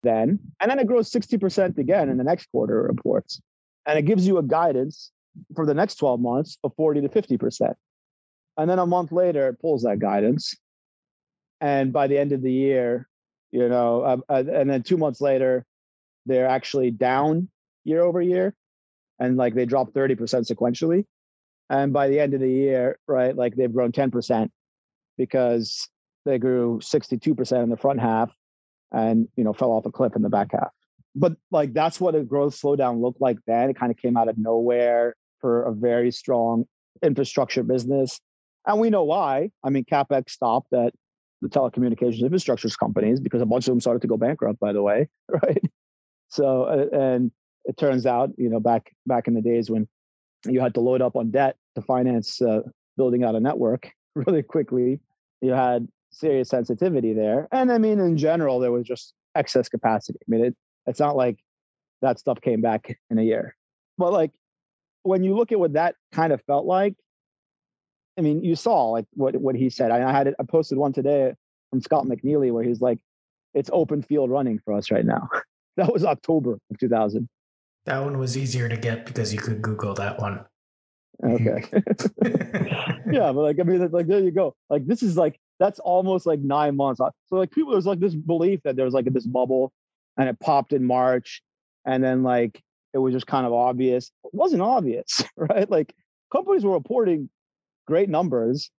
then, 0.06 0.38
and 0.60 0.70
then 0.70 0.78
it 0.78 0.86
grows 0.86 1.10
60% 1.10 1.78
again 1.78 2.08
in 2.08 2.16
the 2.16 2.24
next 2.24 2.46
quarter 2.50 2.82
reports. 2.82 3.40
And 3.86 3.98
it 3.98 4.02
gives 4.02 4.26
you 4.26 4.38
a 4.38 4.42
guidance 4.42 5.10
for 5.54 5.66
the 5.66 5.74
next 5.74 5.96
12 5.96 6.20
months 6.20 6.58
of 6.64 6.72
40 6.76 7.02
to 7.02 7.08
50%. 7.08 7.74
And 8.56 8.70
then 8.70 8.78
a 8.78 8.86
month 8.86 9.12
later, 9.12 9.48
it 9.48 9.60
pulls 9.60 9.82
that 9.82 9.98
guidance. 9.98 10.54
And 11.60 11.92
by 11.92 12.06
the 12.06 12.18
end 12.18 12.32
of 12.32 12.42
the 12.42 12.52
year, 12.52 13.08
you 13.50 13.68
know, 13.68 14.02
uh, 14.02 14.16
uh, 14.28 14.44
and 14.52 14.68
then 14.68 14.82
two 14.82 14.96
months 14.96 15.20
later, 15.20 15.64
they're 16.26 16.48
actually 16.48 16.90
down 16.90 17.48
year 17.84 18.02
over 18.02 18.20
year. 18.20 18.54
And 19.18 19.36
like 19.36 19.54
they 19.54 19.66
dropped 19.66 19.94
30% 19.94 20.16
sequentially. 20.50 21.04
And 21.70 21.92
by 21.92 22.08
the 22.08 22.20
end 22.20 22.34
of 22.34 22.40
the 22.40 22.50
year, 22.50 22.98
right, 23.06 23.34
like 23.34 23.56
they've 23.56 23.72
grown 23.72 23.92
10% 23.92 24.50
because 25.16 25.88
they 26.24 26.38
grew 26.38 26.80
62% 26.82 27.62
in 27.62 27.70
the 27.70 27.76
front 27.76 28.00
half 28.00 28.30
and 28.92 29.28
you 29.36 29.44
know 29.44 29.52
fell 29.52 29.72
off 29.72 29.86
a 29.86 29.90
cliff 29.90 30.16
in 30.16 30.22
the 30.22 30.28
back 30.28 30.52
half. 30.52 30.70
But 31.14 31.36
like 31.50 31.72
that's 31.72 32.00
what 32.00 32.14
a 32.14 32.22
growth 32.22 32.54
slowdown 32.54 33.00
looked 33.00 33.20
like 33.20 33.38
then. 33.46 33.70
It 33.70 33.78
kind 33.78 33.90
of 33.90 33.98
came 33.98 34.16
out 34.16 34.28
of 34.28 34.38
nowhere 34.38 35.14
for 35.40 35.64
a 35.64 35.72
very 35.72 36.10
strong 36.10 36.64
infrastructure 37.02 37.62
business. 37.62 38.20
And 38.66 38.80
we 38.80 38.90
know 38.90 39.04
why. 39.04 39.50
I 39.64 39.70
mean, 39.70 39.84
CapEx 39.84 40.30
stopped 40.30 40.72
at 40.72 40.92
the 41.42 41.48
telecommunications 41.48 42.20
infrastructure 42.20 42.68
companies 42.68 43.20
because 43.20 43.42
a 43.42 43.46
bunch 43.46 43.68
of 43.68 43.72
them 43.72 43.80
started 43.80 44.02
to 44.02 44.08
go 44.08 44.16
bankrupt, 44.16 44.58
by 44.58 44.72
the 44.72 44.82
way, 44.82 45.08
right? 45.28 45.62
So, 46.28 46.66
and 46.92 47.30
it 47.64 47.76
turns 47.76 48.06
out, 48.06 48.30
you 48.36 48.48
know, 48.48 48.60
back 48.60 48.92
back 49.06 49.28
in 49.28 49.34
the 49.34 49.42
days 49.42 49.70
when 49.70 49.88
you 50.44 50.60
had 50.60 50.74
to 50.74 50.80
load 50.80 51.02
up 51.02 51.16
on 51.16 51.30
debt 51.30 51.56
to 51.74 51.82
finance 51.82 52.40
uh, 52.40 52.60
building 52.96 53.24
out 53.24 53.34
a 53.34 53.40
network 53.40 53.90
really 54.14 54.42
quickly, 54.42 55.00
you 55.40 55.52
had 55.52 55.86
serious 56.18 56.48
sensitivity 56.48 57.12
there. 57.12 57.48
And 57.52 57.70
I 57.70 57.78
mean, 57.78 58.00
in 58.00 58.16
general, 58.16 58.58
there 58.58 58.72
was 58.72 58.86
just 58.86 59.14
excess 59.34 59.68
capacity. 59.68 60.18
I 60.22 60.26
mean, 60.28 60.44
it, 60.46 60.56
it's 60.86 61.00
not 61.00 61.16
like 61.16 61.38
that 62.02 62.18
stuff 62.18 62.40
came 62.40 62.60
back 62.60 62.98
in 63.10 63.18
a 63.18 63.22
year. 63.22 63.56
But 63.98 64.12
like 64.12 64.32
when 65.02 65.22
you 65.22 65.36
look 65.36 65.52
at 65.52 65.58
what 65.58 65.74
that 65.74 65.94
kind 66.12 66.32
of 66.32 66.42
felt 66.42 66.66
like, 66.66 66.94
I 68.18 68.22
mean, 68.22 68.42
you 68.42 68.56
saw 68.56 68.90
like 68.90 69.06
what 69.12 69.36
what 69.36 69.54
he 69.54 69.68
said. 69.68 69.90
I, 69.90 70.08
I 70.08 70.12
had 70.12 70.28
it, 70.28 70.34
I 70.38 70.44
posted 70.44 70.78
one 70.78 70.92
today 70.92 71.34
from 71.70 71.80
Scott 71.82 72.06
McNealy 72.06 72.50
where 72.50 72.64
he's 72.64 72.80
like, 72.80 72.98
"It's 73.52 73.68
open 73.72 74.02
field 74.02 74.30
running 74.30 74.58
for 74.64 74.72
us 74.72 74.90
right 74.90 75.04
now." 75.04 75.28
that 75.76 75.92
was 75.92 76.04
October 76.04 76.54
of 76.54 76.78
2000. 76.78 77.28
That 77.84 78.02
one 78.02 78.18
was 78.18 78.36
easier 78.36 78.68
to 78.68 78.76
get 78.76 79.04
because 79.04 79.34
you 79.34 79.38
could 79.38 79.60
Google 79.60 79.94
that 79.94 80.18
one. 80.18 80.44
Okay. 81.22 81.62
yeah, 83.12 83.32
but 83.32 83.42
like 83.42 83.60
I 83.60 83.64
mean, 83.64 83.90
like 83.90 84.06
there 84.06 84.20
you 84.20 84.30
go. 84.30 84.54
Like 84.70 84.86
this 84.86 85.02
is 85.02 85.16
like 85.18 85.38
that's 85.58 85.78
almost 85.80 86.26
like 86.26 86.40
nine 86.40 86.76
months. 86.76 87.00
Uh, 87.00 87.10
so 87.28 87.36
like 87.36 87.50
people, 87.50 87.72
there's 87.72 87.86
like 87.86 88.00
this 88.00 88.14
belief 88.14 88.60
that 88.64 88.76
there 88.76 88.84
was 88.84 88.94
like 88.94 89.06
this 89.12 89.26
bubble, 89.26 89.72
and 90.16 90.28
it 90.28 90.38
popped 90.40 90.72
in 90.72 90.84
March, 90.84 91.42
and 91.84 92.02
then 92.02 92.22
like 92.22 92.62
it 92.92 92.98
was 92.98 93.12
just 93.12 93.26
kind 93.26 93.46
of 93.46 93.52
obvious. 93.52 94.10
It 94.24 94.34
wasn't 94.34 94.62
obvious, 94.62 95.22
right? 95.36 95.68
Like 95.70 95.94
companies 96.32 96.64
were 96.64 96.72
reporting 96.72 97.28
great 97.86 98.08
numbers, 98.08 98.70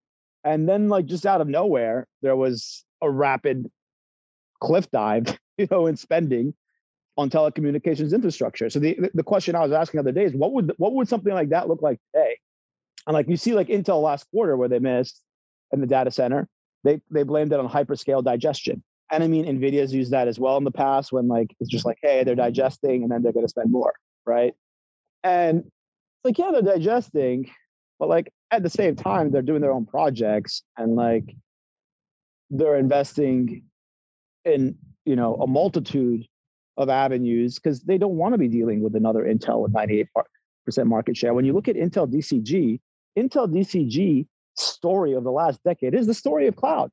and 0.45 0.69
then 0.69 0.89
like 0.89 1.07
just 1.07 1.27
out 1.27 1.41
of 1.41 1.49
nowhere, 1.49 2.07
there 2.23 2.37
was 2.37 2.85
a 3.03 3.11
rapid 3.11 3.71
cliff 4.61 4.91
dive, 4.91 5.39
you 5.59 5.69
know, 5.71 5.87
in 5.87 5.97
spending 5.97 6.55
on 7.17 7.31
telecommunications 7.31 8.12
infrastructure. 8.12 8.69
So 8.69 8.79
the 8.79 9.11
the 9.15 9.23
question 9.23 9.55
I 9.55 9.61
was 9.61 9.73
asking 9.73 9.99
the 9.99 10.11
other 10.11 10.12
day 10.12 10.25
is 10.25 10.35
what 10.35 10.53
would 10.53 10.73
what 10.77 10.93
would 10.93 11.09
something 11.09 11.33
like 11.33 11.51
that 11.51 11.69
look 11.69 11.83
like 11.83 11.99
today? 12.15 12.39
And 13.07 13.15
like 13.15 13.29
you 13.29 13.37
see 13.37 13.55
like 13.55 13.69
Intel 13.69 14.03
last 14.03 14.29
quarter 14.31 14.57
where 14.57 14.69
they 14.69 14.79
missed 14.79 15.23
in 15.73 15.81
the 15.81 15.87
data 15.87 16.11
center, 16.11 16.49
they 16.87 17.01
they 17.11 17.22
blamed 17.22 17.53
it 17.53 17.61
on 17.61 17.68
hyperscale 17.68 18.25
digestion. 18.25 18.83
And 19.11 19.22
I 19.22 19.29
mean 19.29 19.44
Nvidia's 19.44 19.94
used 19.94 20.11
that 20.12 20.29
as 20.29 20.38
well 20.38 20.57
in 20.57 20.64
the 20.64 20.70
past 20.70 21.12
when 21.12 21.29
like 21.29 21.55
it's 21.61 21.70
just 21.70 21.87
like, 21.87 21.99
hey, 22.03 22.25
they're 22.25 22.35
digesting 22.35 23.03
and 23.03 23.11
then 23.11 23.22
they're 23.22 23.33
gonna 23.33 23.49
spend 23.49 23.70
more, 23.70 23.94
right? 24.25 24.55
And 25.22 25.61
it's 25.61 26.25
like, 26.25 26.38
yeah, 26.38 26.51
they're 26.53 26.77
digesting, 26.77 27.51
but 27.99 28.09
like 28.09 28.33
at 28.51 28.62
the 28.62 28.70
same 28.70 28.96
time, 28.96 29.31
they're 29.31 29.42
doing 29.42 29.61
their 29.61 29.73
own 29.73 29.87
projects 29.87 30.63
and 30.77 30.96
like 30.96 31.35
they're 32.50 32.77
investing 32.77 33.65
in, 34.44 34.77
you 35.04 35.17
know, 35.17 35.35
a 35.37 35.46
multitude 35.46 36.27
of 36.77 36.88
avenues 36.88 37.56
because 37.56 37.81
they 37.83 37.98
don't 37.98 38.17
want 38.17 38.35
to 38.35 38.38
be 38.38 38.48
dealing 38.48 38.83
with 38.83 38.94
another 38.94 39.25
Intel 39.25 39.63
with 39.63 39.73
98% 39.73 40.06
market 40.85 41.17
share. 41.17 41.35
When 41.35 41.44
you 41.44 41.52
look 41.52 41.69
at 41.69 41.77
Intel 41.77 42.06
DCG, 42.11 42.81
Intel 43.19 43.48
DCG 43.48 44.27
story 44.57 45.13
of 45.13 45.25
the 45.25 45.33
last 45.33 45.63
decade 45.65 45.94
is 45.94 46.07
the 46.07 46.15
story 46.15 46.46
of 46.46 46.57
cloud. 46.57 46.90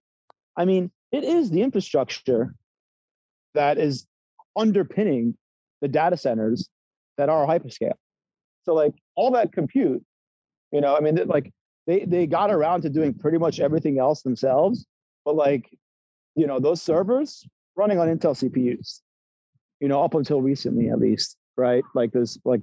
I 0.56 0.66
mean, 0.66 0.92
it 1.12 1.24
is 1.24 1.50
the 1.50 1.62
infrastructure 1.62 2.56
that 3.54 3.78
is 3.78 4.06
underpinning 4.56 5.36
the 5.82 5.88
data 5.88 6.18
centers 6.18 6.70
that 7.18 7.30
are 7.30 7.46
hyperscale. 7.48 7.94
So 8.64 8.74
like 8.74 8.94
all 9.16 9.32
that 9.32 9.52
compute, 9.52 10.04
you 10.72 10.82
know, 10.82 10.96
I 10.96 11.00
mean, 11.02 11.20
like 11.26 11.52
they 11.86 12.06
they 12.06 12.26
got 12.28 12.52
around 12.52 12.82
to 12.84 12.90
doing 12.90 13.14
pretty 13.14 13.38
much 13.38 13.60
everything 13.60 14.00
else 14.00 14.22
themselves, 14.22 14.86
but 15.26 15.36
like, 15.36 15.70
you 16.36 16.48
know, 16.48 16.60
those 16.60 16.82
servers 16.82 17.46
running 17.76 18.00
on 18.00 18.08
Intel 18.08 18.34
CPUs 18.34 19.02
you 19.84 19.90
know, 19.90 20.02
up 20.02 20.14
until 20.14 20.42
recently 20.42 20.88
at 20.90 20.98
least, 20.98 21.36
right? 21.58 21.84
Like 21.94 22.14
there's 22.14 22.40
like 22.46 22.62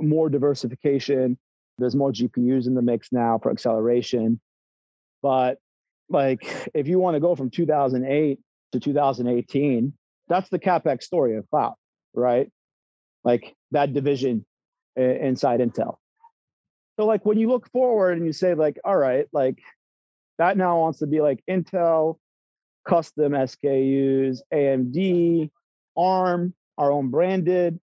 more 0.00 0.28
diversification. 0.28 1.38
There's 1.78 1.94
more 1.94 2.12
GPUs 2.12 2.66
in 2.66 2.74
the 2.74 2.82
mix 2.82 3.12
now 3.12 3.38
for 3.38 3.50
acceleration. 3.50 4.40
But 5.22 5.58
like 6.08 6.70
if 6.74 6.86
you 6.86 6.98
want 6.98 7.14
to 7.14 7.20
go 7.20 7.34
from 7.34 7.50
2008 7.50 8.38
to 8.72 8.80
2018, 8.80 9.92
that's 10.28 10.48
the 10.48 10.58
capex 10.58 11.02
story 11.02 11.36
of 11.36 11.48
cloud, 11.50 11.74
right? 12.14 12.50
Like 13.24 13.54
that 13.72 13.92
division 13.92 14.44
inside 14.96 15.60
Intel. 15.60 15.96
So 16.96 17.04
like 17.04 17.26
when 17.26 17.38
you 17.38 17.48
look 17.48 17.70
forward 17.70 18.16
and 18.16 18.26
you 18.26 18.32
say 18.32 18.54
like, 18.54 18.78
all 18.84 18.96
right, 18.96 19.26
like 19.32 19.58
that 20.38 20.56
now 20.56 20.80
wants 20.80 21.00
to 21.00 21.06
be 21.06 21.20
like 21.20 21.42
Intel, 21.48 22.16
custom 22.86 23.32
SKUs, 23.32 24.38
AMD, 24.52 25.50
ARM, 25.96 26.54
our 26.78 26.92
own 26.92 27.10
branded 27.10 27.80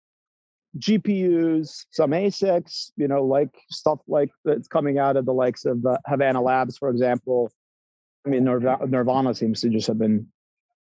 GPUs, 0.78 1.86
some 1.91 2.11
ASICs, 2.11 2.91
you 2.95 3.07
know, 3.07 3.24
like 3.24 3.49
stuff 3.69 3.99
like 4.07 4.30
that's 4.45 4.67
coming 4.67 4.99
out 4.99 5.17
of 5.17 5.26
the 5.26 5.34
likes 5.34 5.65
of 5.65 5.86
uh, 5.86 5.97
Habana 6.05 6.41
Labs, 6.41 6.78
for 6.78 6.89
example. 6.89 7.51
I 8.26 8.30
mean, 8.30 8.45
Nervana, 8.45 9.36
seems 9.36 9.61
to 9.61 9.69
just 9.69 9.88
have 9.88 9.97
been, 9.97 10.28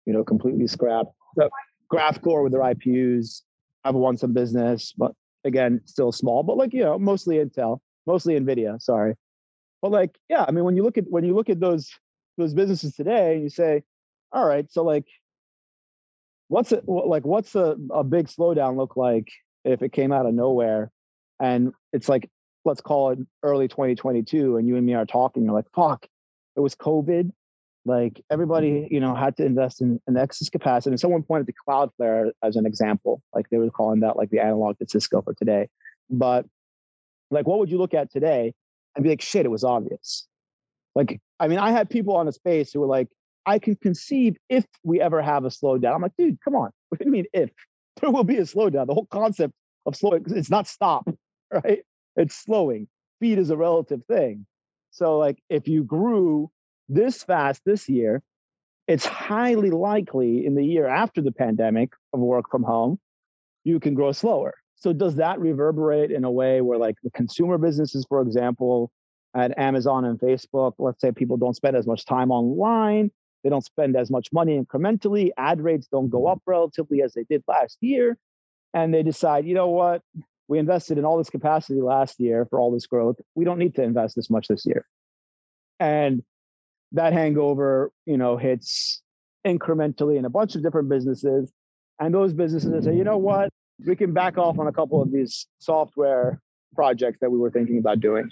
you 0.05 0.13
know, 0.13 0.23
completely 0.23 0.67
scrapped. 0.67 1.13
The 1.35 1.49
Graphcore 1.91 2.43
with 2.43 2.53
their 2.53 2.61
IPUs 2.61 3.41
have 3.83 3.95
won 3.95 4.15
some 4.15 4.31
business, 4.31 4.93
but 4.95 5.13
again, 5.43 5.81
still 5.85 6.11
small, 6.11 6.43
but 6.43 6.57
like, 6.57 6.73
you 6.73 6.83
know, 6.83 6.99
mostly 6.99 7.37
Intel, 7.37 7.79
mostly 8.05 8.39
NVIDIA, 8.39 8.81
sorry. 8.81 9.15
But 9.81 9.91
like, 9.91 10.17
yeah, 10.29 10.45
I 10.47 10.51
mean, 10.51 10.63
when 10.63 10.75
you 10.75 10.83
look 10.83 10.97
at 10.97 11.05
when 11.09 11.23
you 11.25 11.33
look 11.33 11.49
at 11.49 11.59
those 11.59 11.89
those 12.37 12.53
businesses 12.53 12.95
today, 12.95 13.33
and 13.33 13.43
you 13.43 13.49
say, 13.49 13.83
all 14.31 14.45
right, 14.45 14.71
so 14.71 14.83
like 14.83 15.07
what's 16.47 16.71
it 16.71 16.83
like 16.87 17.25
what's 17.25 17.55
a, 17.55 17.77
a 17.91 18.03
big 18.03 18.27
slowdown 18.27 18.75
look 18.75 18.97
like 18.97 19.29
if 19.63 19.81
it 19.81 19.91
came 19.91 20.11
out 20.11 20.25
of 20.25 20.33
nowhere 20.33 20.91
and 21.39 21.73
it's 21.93 22.09
like 22.09 22.29
let's 22.65 22.81
call 22.81 23.11
it 23.11 23.19
early 23.43 23.67
2022 23.67 24.57
and 24.57 24.67
you 24.67 24.75
and 24.75 24.85
me 24.85 24.93
are 24.93 25.05
talking 25.05 25.43
you're 25.43 25.53
like 25.53 25.69
fuck 25.75 26.05
it 26.55 26.59
was 26.59 26.75
covid 26.75 27.31
like 27.85 28.23
everybody 28.29 28.71
mm-hmm. 28.71 28.93
you 28.93 28.99
know 28.99 29.15
had 29.15 29.35
to 29.37 29.45
invest 29.45 29.81
in, 29.81 29.99
in 30.07 30.17
excess 30.17 30.49
capacity 30.49 30.91
and 30.91 30.99
someone 30.99 31.23
pointed 31.23 31.47
to 31.47 31.53
cloudflare 31.67 32.31
as 32.43 32.55
an 32.55 32.65
example 32.65 33.21
like 33.33 33.49
they 33.49 33.57
were 33.57 33.69
calling 33.69 34.01
that 34.01 34.17
like 34.17 34.29
the 34.29 34.39
analog 34.39 34.77
to 34.77 34.85
cisco 34.87 35.21
for 35.21 35.33
today 35.33 35.67
but 36.09 36.45
like 37.31 37.47
what 37.47 37.59
would 37.59 37.69
you 37.69 37.77
look 37.77 37.93
at 37.93 38.11
today 38.11 38.53
and 38.95 39.03
be 39.03 39.09
like 39.09 39.21
shit 39.21 39.45
it 39.45 39.49
was 39.51 39.63
obvious 39.63 40.27
like 40.95 41.19
i 41.39 41.47
mean 41.47 41.57
i 41.57 41.71
had 41.71 41.89
people 41.89 42.15
on 42.15 42.25
the 42.25 42.33
space 42.33 42.71
who 42.71 42.79
were 42.79 42.87
like 42.87 43.07
I 43.45 43.59
can 43.59 43.75
conceive 43.75 44.37
if 44.49 44.65
we 44.83 45.01
ever 45.01 45.21
have 45.21 45.45
a 45.45 45.49
slowdown. 45.49 45.95
I'm 45.95 46.01
like, 46.01 46.15
dude, 46.17 46.37
come 46.43 46.55
on. 46.55 46.71
What 46.89 46.99
do 46.99 47.05
you 47.05 47.11
mean 47.11 47.25
if? 47.33 47.49
There 47.99 48.11
will 48.11 48.23
be 48.23 48.37
a 48.37 48.41
slowdown. 48.41 48.87
The 48.87 48.93
whole 48.93 49.07
concept 49.07 49.53
of 49.85 49.95
slowing, 49.95 50.25
it's 50.27 50.49
not 50.49 50.67
stop, 50.67 51.07
right? 51.51 51.79
It's 52.15 52.35
slowing. 52.35 52.87
Speed 53.17 53.37
is 53.37 53.49
a 53.49 53.57
relative 53.57 54.01
thing. 54.05 54.45
So, 54.91 55.17
like, 55.17 55.39
if 55.49 55.67
you 55.67 55.83
grew 55.83 56.51
this 56.89 57.23
fast 57.23 57.61
this 57.65 57.87
year, 57.87 58.21
it's 58.87 59.05
highly 59.05 59.69
likely 59.69 60.45
in 60.45 60.55
the 60.55 60.65
year 60.65 60.87
after 60.87 61.21
the 61.21 61.31
pandemic 61.31 61.93
of 62.13 62.19
work 62.19 62.45
from 62.49 62.63
home, 62.63 62.99
you 63.63 63.79
can 63.79 63.93
grow 63.93 64.11
slower. 64.11 64.55
So, 64.75 64.91
does 64.91 65.15
that 65.15 65.39
reverberate 65.39 66.11
in 66.11 66.23
a 66.23 66.31
way 66.31 66.61
where, 66.61 66.77
like, 66.77 66.95
the 67.03 67.11
consumer 67.11 67.57
businesses, 67.57 68.05
for 68.09 68.21
example, 68.21 68.91
at 69.33 69.57
Amazon 69.57 70.03
and 70.03 70.19
Facebook, 70.19 70.73
let's 70.77 70.99
say 70.99 71.11
people 71.11 71.37
don't 71.37 71.55
spend 71.55 71.77
as 71.77 71.87
much 71.87 72.05
time 72.05 72.31
online, 72.31 73.11
they 73.43 73.49
don't 73.49 73.63
spend 73.63 73.95
as 73.95 74.11
much 74.11 74.29
money 74.31 74.59
incrementally. 74.59 75.31
Ad 75.37 75.61
rates 75.61 75.87
don't 75.87 76.09
go 76.09 76.19
mm-hmm. 76.19 76.33
up 76.33 76.41
relatively 76.45 77.01
as 77.01 77.13
they 77.13 77.23
did 77.29 77.43
last 77.47 77.77
year. 77.81 78.17
And 78.73 78.93
they 78.93 79.03
decide, 79.03 79.45
you 79.45 79.53
know 79.53 79.67
what? 79.67 80.01
We 80.47 80.59
invested 80.59 80.97
in 80.97 81.05
all 81.05 81.17
this 81.17 81.29
capacity 81.29 81.81
last 81.81 82.19
year 82.19 82.45
for 82.49 82.59
all 82.59 82.71
this 82.71 82.87
growth. 82.87 83.17
We 83.35 83.45
don't 83.45 83.59
need 83.59 83.75
to 83.75 83.83
invest 83.83 84.15
this 84.15 84.29
much 84.29 84.47
this 84.47 84.65
year. 84.65 84.85
And 85.79 86.23
that 86.91 87.13
hangover, 87.13 87.91
you 88.05 88.17
know, 88.17 88.37
hits 88.37 89.01
incrementally 89.45 90.17
in 90.17 90.25
a 90.25 90.29
bunch 90.29 90.55
of 90.55 90.63
different 90.63 90.89
businesses. 90.89 91.51
And 91.99 92.13
those 92.13 92.33
businesses 92.33 92.85
say, 92.85 92.95
you 92.95 93.03
know 93.03 93.17
what? 93.17 93.49
We 93.85 93.95
can 93.95 94.13
back 94.13 94.37
off 94.37 94.59
on 94.59 94.67
a 94.67 94.73
couple 94.73 95.01
of 95.01 95.11
these 95.11 95.47
software 95.59 96.41
projects 96.75 97.19
that 97.21 97.31
we 97.31 97.37
were 97.37 97.51
thinking 97.51 97.77
about 97.77 97.99
doing. 97.99 98.29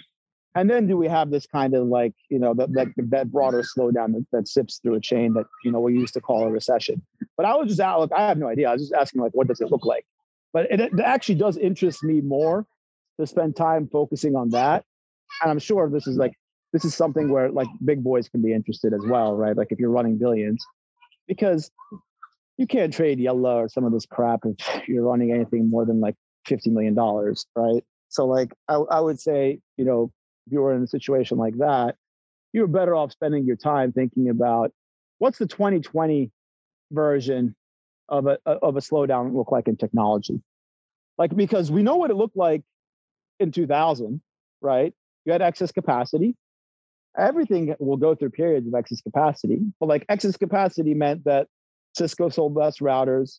And 0.54 0.68
then 0.68 0.88
do 0.88 0.96
we 0.96 1.06
have 1.06 1.30
this 1.30 1.46
kind 1.46 1.74
of 1.74 1.86
like, 1.86 2.12
you 2.28 2.38
know, 2.38 2.54
that 2.54 2.72
that, 2.72 2.88
that 2.96 3.30
broader 3.30 3.62
slowdown 3.62 4.12
that, 4.14 4.26
that 4.32 4.48
sips 4.48 4.78
through 4.78 4.96
a 4.96 5.00
chain 5.00 5.34
that, 5.34 5.46
you 5.64 5.70
know, 5.70 5.80
we 5.80 5.94
used 5.94 6.14
to 6.14 6.20
call 6.20 6.44
a 6.44 6.50
recession. 6.50 7.02
But 7.36 7.46
I 7.46 7.54
was 7.54 7.68
just 7.68 7.80
out, 7.80 8.00
look, 8.00 8.12
I 8.12 8.26
have 8.26 8.38
no 8.38 8.48
idea. 8.48 8.68
I 8.68 8.72
was 8.72 8.82
just 8.82 8.92
asking 8.92 9.22
like, 9.22 9.32
what 9.32 9.46
does 9.46 9.60
it 9.60 9.70
look 9.70 9.84
like? 9.84 10.04
But 10.52 10.70
it, 10.70 10.80
it 10.80 10.92
actually 11.04 11.36
does 11.36 11.56
interest 11.56 12.02
me 12.02 12.20
more 12.20 12.66
to 13.20 13.26
spend 13.26 13.54
time 13.54 13.88
focusing 13.92 14.34
on 14.34 14.50
that. 14.50 14.84
And 15.42 15.50
I'm 15.50 15.60
sure 15.60 15.88
this 15.88 16.08
is 16.08 16.16
like, 16.16 16.32
this 16.72 16.84
is 16.84 16.94
something 16.94 17.30
where 17.30 17.50
like 17.50 17.68
big 17.84 18.02
boys 18.02 18.28
can 18.28 18.42
be 18.42 18.52
interested 18.52 18.92
as 18.92 19.02
well, 19.06 19.36
right? 19.36 19.56
Like 19.56 19.68
if 19.70 19.78
you're 19.78 19.90
running 19.90 20.18
billions, 20.18 20.64
because 21.28 21.70
you 22.56 22.66
can't 22.66 22.92
trade 22.92 23.20
yellow 23.20 23.58
or 23.60 23.68
some 23.68 23.84
of 23.84 23.92
this 23.92 24.06
crap 24.06 24.40
if 24.44 24.88
you're 24.88 25.04
running 25.04 25.32
anything 25.32 25.70
more 25.70 25.84
than 25.84 26.00
like 26.00 26.16
$50 26.48 26.72
million, 26.72 26.94
right? 27.54 27.84
So 28.08 28.26
like 28.26 28.52
I, 28.68 28.74
I 28.74 29.00
would 29.00 29.20
say, 29.20 29.60
you 29.76 29.84
know, 29.84 30.12
if 30.50 30.54
you 30.54 30.62
were 30.62 30.74
in 30.74 30.82
a 30.82 30.86
situation 30.88 31.38
like 31.38 31.56
that, 31.58 31.94
you're 32.52 32.66
better 32.66 32.96
off 32.96 33.12
spending 33.12 33.44
your 33.44 33.54
time 33.54 33.92
thinking 33.92 34.28
about 34.28 34.72
what's 35.18 35.38
the 35.38 35.46
2020 35.46 36.32
version 36.90 37.54
of 38.08 38.26
a 38.26 38.38
of 38.44 38.76
a 38.76 38.80
slowdown 38.80 39.32
look 39.32 39.52
like 39.52 39.68
in 39.68 39.76
technology. 39.76 40.42
Like 41.18 41.36
because 41.36 41.70
we 41.70 41.84
know 41.84 41.96
what 41.96 42.10
it 42.10 42.16
looked 42.16 42.36
like 42.36 42.62
in 43.38 43.52
2000, 43.52 44.20
right? 44.60 44.92
You 45.24 45.32
had 45.32 45.40
excess 45.40 45.70
capacity. 45.70 46.34
Everything 47.16 47.74
will 47.78 47.96
go 47.96 48.16
through 48.16 48.30
periods 48.30 48.66
of 48.66 48.74
excess 48.74 49.00
capacity, 49.00 49.60
but 49.78 49.88
like 49.88 50.04
excess 50.08 50.36
capacity 50.36 50.94
meant 50.94 51.24
that 51.24 51.46
Cisco 51.96 52.28
sold 52.28 52.56
less 52.56 52.78
routers. 52.78 53.38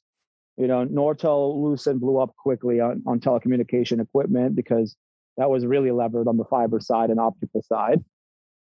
You 0.55 0.67
know, 0.67 0.85
Nortel 0.85 1.61
loose 1.61 1.87
and 1.87 1.99
blew 1.99 2.19
up 2.19 2.35
quickly 2.37 2.79
on, 2.79 3.01
on 3.05 3.19
telecommunication 3.19 4.01
equipment 4.01 4.55
because 4.55 4.95
that 5.41 5.49
was 5.49 5.65
really 5.65 5.89
levered 5.89 6.27
on 6.27 6.37
the 6.37 6.45
fiber 6.45 6.79
side 6.79 7.09
and 7.09 7.19
optical 7.19 7.63
side. 7.63 8.05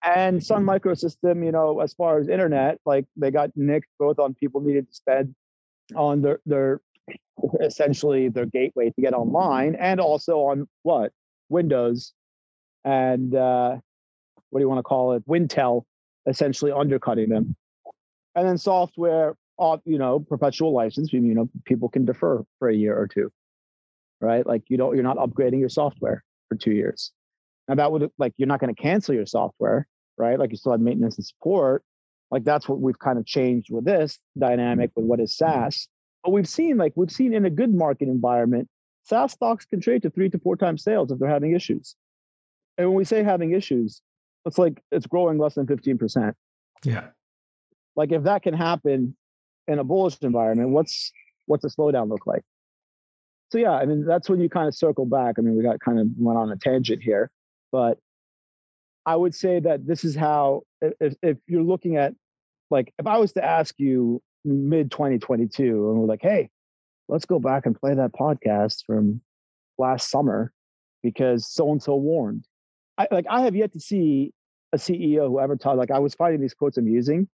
And 0.02 0.42
Sun 0.42 0.64
Microsystem, 0.64 1.44
you 1.44 1.52
know, 1.52 1.80
as 1.80 1.92
far 1.92 2.18
as 2.18 2.26
internet, 2.26 2.78
like 2.86 3.04
they 3.16 3.30
got 3.30 3.50
nicked 3.54 3.88
both 3.98 4.18
on 4.18 4.32
people 4.32 4.62
needed 4.62 4.88
to 4.88 4.94
spend 4.94 5.34
on 5.94 6.22
their 6.22 6.40
their 6.46 6.80
essentially 7.60 8.30
their 8.30 8.46
gateway 8.46 8.88
to 8.88 9.00
get 9.02 9.12
online 9.12 9.74
and 9.74 10.00
also 10.00 10.38
on 10.38 10.66
what? 10.82 11.12
Windows 11.50 12.14
and 12.82 13.34
uh, 13.34 13.76
what 14.48 14.60
do 14.60 14.64
you 14.64 14.68
want 14.68 14.78
to 14.78 14.82
call 14.82 15.12
it? 15.12 15.28
Wintel 15.28 15.84
essentially 16.26 16.72
undercutting 16.72 17.28
them. 17.28 17.54
And 18.34 18.48
then 18.48 18.56
software 18.56 19.36
you 19.84 19.98
know 19.98 20.20
perpetual 20.20 20.72
license 20.72 21.12
you 21.12 21.20
know 21.20 21.50
people 21.66 21.90
can 21.90 22.06
defer 22.06 22.42
for 22.58 22.70
a 22.70 22.74
year 22.74 22.98
or 22.98 23.06
two 23.06 23.30
right? 24.20 24.46
Like 24.46 24.64
you 24.68 24.76
don't 24.76 24.94
you're 24.94 25.04
not 25.04 25.16
upgrading 25.16 25.60
your 25.60 25.68
software 25.68 26.24
for 26.50 26.56
two 26.56 26.72
years. 26.72 27.12
Now 27.68 27.76
that 27.76 27.90
would 27.90 28.10
like 28.18 28.34
you're 28.36 28.48
not 28.48 28.60
going 28.60 28.74
to 28.74 28.82
cancel 28.82 29.14
your 29.14 29.24
software, 29.24 29.86
right? 30.18 30.38
Like 30.38 30.50
you 30.50 30.56
still 30.56 30.72
have 30.72 30.80
maintenance 30.80 31.16
and 31.16 31.24
support. 31.24 31.82
Like 32.30 32.44
that's 32.44 32.68
what 32.68 32.80
we've 32.80 32.98
kind 32.98 33.18
of 33.18 33.24
changed 33.24 33.68
with 33.70 33.84
this 33.84 34.18
dynamic 34.38 34.90
with 34.94 35.06
what 35.06 35.20
is 35.20 35.36
SaaS. 35.36 35.88
But 36.22 36.32
we've 36.32 36.48
seen 36.48 36.76
like 36.76 36.92
we've 36.96 37.10
seen 37.10 37.32
in 37.32 37.46
a 37.46 37.50
good 37.50 37.72
market 37.72 38.08
environment, 38.08 38.68
SaaS 39.04 39.32
stocks 39.32 39.64
can 39.64 39.80
trade 39.80 40.02
to 40.02 40.10
three 40.10 40.28
to 40.30 40.38
four 40.38 40.56
times 40.56 40.82
sales 40.82 41.10
if 41.10 41.18
they're 41.18 41.28
having 41.28 41.54
issues. 41.54 41.94
And 42.76 42.88
when 42.88 42.96
we 42.96 43.04
say 43.04 43.22
having 43.22 43.52
issues, 43.52 44.02
it's 44.44 44.58
like 44.58 44.82
it's 44.90 45.06
growing 45.06 45.38
less 45.38 45.54
than 45.54 45.66
15%. 45.66 46.34
Yeah. 46.84 47.08
Like 47.96 48.12
if 48.12 48.24
that 48.24 48.42
can 48.42 48.54
happen 48.54 49.16
in 49.68 49.78
a 49.78 49.84
bullish 49.84 50.18
environment, 50.22 50.70
what's 50.70 51.12
what's 51.46 51.64
a 51.64 51.68
slowdown 51.68 52.08
look 52.08 52.26
like? 52.26 52.42
So 53.50 53.58
yeah, 53.58 53.72
I 53.72 53.84
mean 53.84 54.04
that's 54.04 54.28
when 54.28 54.40
you 54.40 54.48
kind 54.48 54.68
of 54.68 54.74
circle 54.74 55.06
back. 55.06 55.36
I 55.38 55.42
mean, 55.42 55.56
we 55.56 55.62
got 55.62 55.80
kind 55.80 55.98
of 55.98 56.06
went 56.16 56.38
on 56.38 56.50
a 56.50 56.56
tangent 56.56 57.02
here, 57.02 57.30
but 57.72 57.98
I 59.06 59.16
would 59.16 59.34
say 59.34 59.60
that 59.60 59.86
this 59.86 60.04
is 60.04 60.14
how 60.14 60.62
if 60.80 61.14
if 61.22 61.38
you're 61.46 61.62
looking 61.62 61.96
at 61.96 62.14
like 62.70 62.92
if 62.98 63.06
I 63.06 63.18
was 63.18 63.32
to 63.32 63.44
ask 63.44 63.74
you 63.78 64.22
mid 64.44 64.90
2022 64.90 65.90
and 65.90 65.98
we're 65.98 66.06
like, 66.06 66.22
hey, 66.22 66.50
let's 67.08 67.26
go 67.26 67.38
back 67.38 67.66
and 67.66 67.78
play 67.78 67.94
that 67.94 68.12
podcast 68.12 68.84
from 68.86 69.20
last 69.78 70.10
summer 70.10 70.52
because 71.02 71.50
so 71.50 71.72
and 71.72 71.82
so 71.82 71.96
warned. 71.96 72.44
I 72.98 73.08
like 73.10 73.26
I 73.28 73.42
have 73.42 73.56
yet 73.56 73.72
to 73.72 73.80
see 73.80 74.32
a 74.72 74.76
CEO 74.76 75.28
who 75.28 75.40
ever 75.40 75.56
taught 75.56 75.76
like 75.76 75.90
I 75.90 75.98
was 75.98 76.14
finding 76.14 76.40
these 76.40 76.54
quotes 76.54 76.78
amusing. 76.78 77.28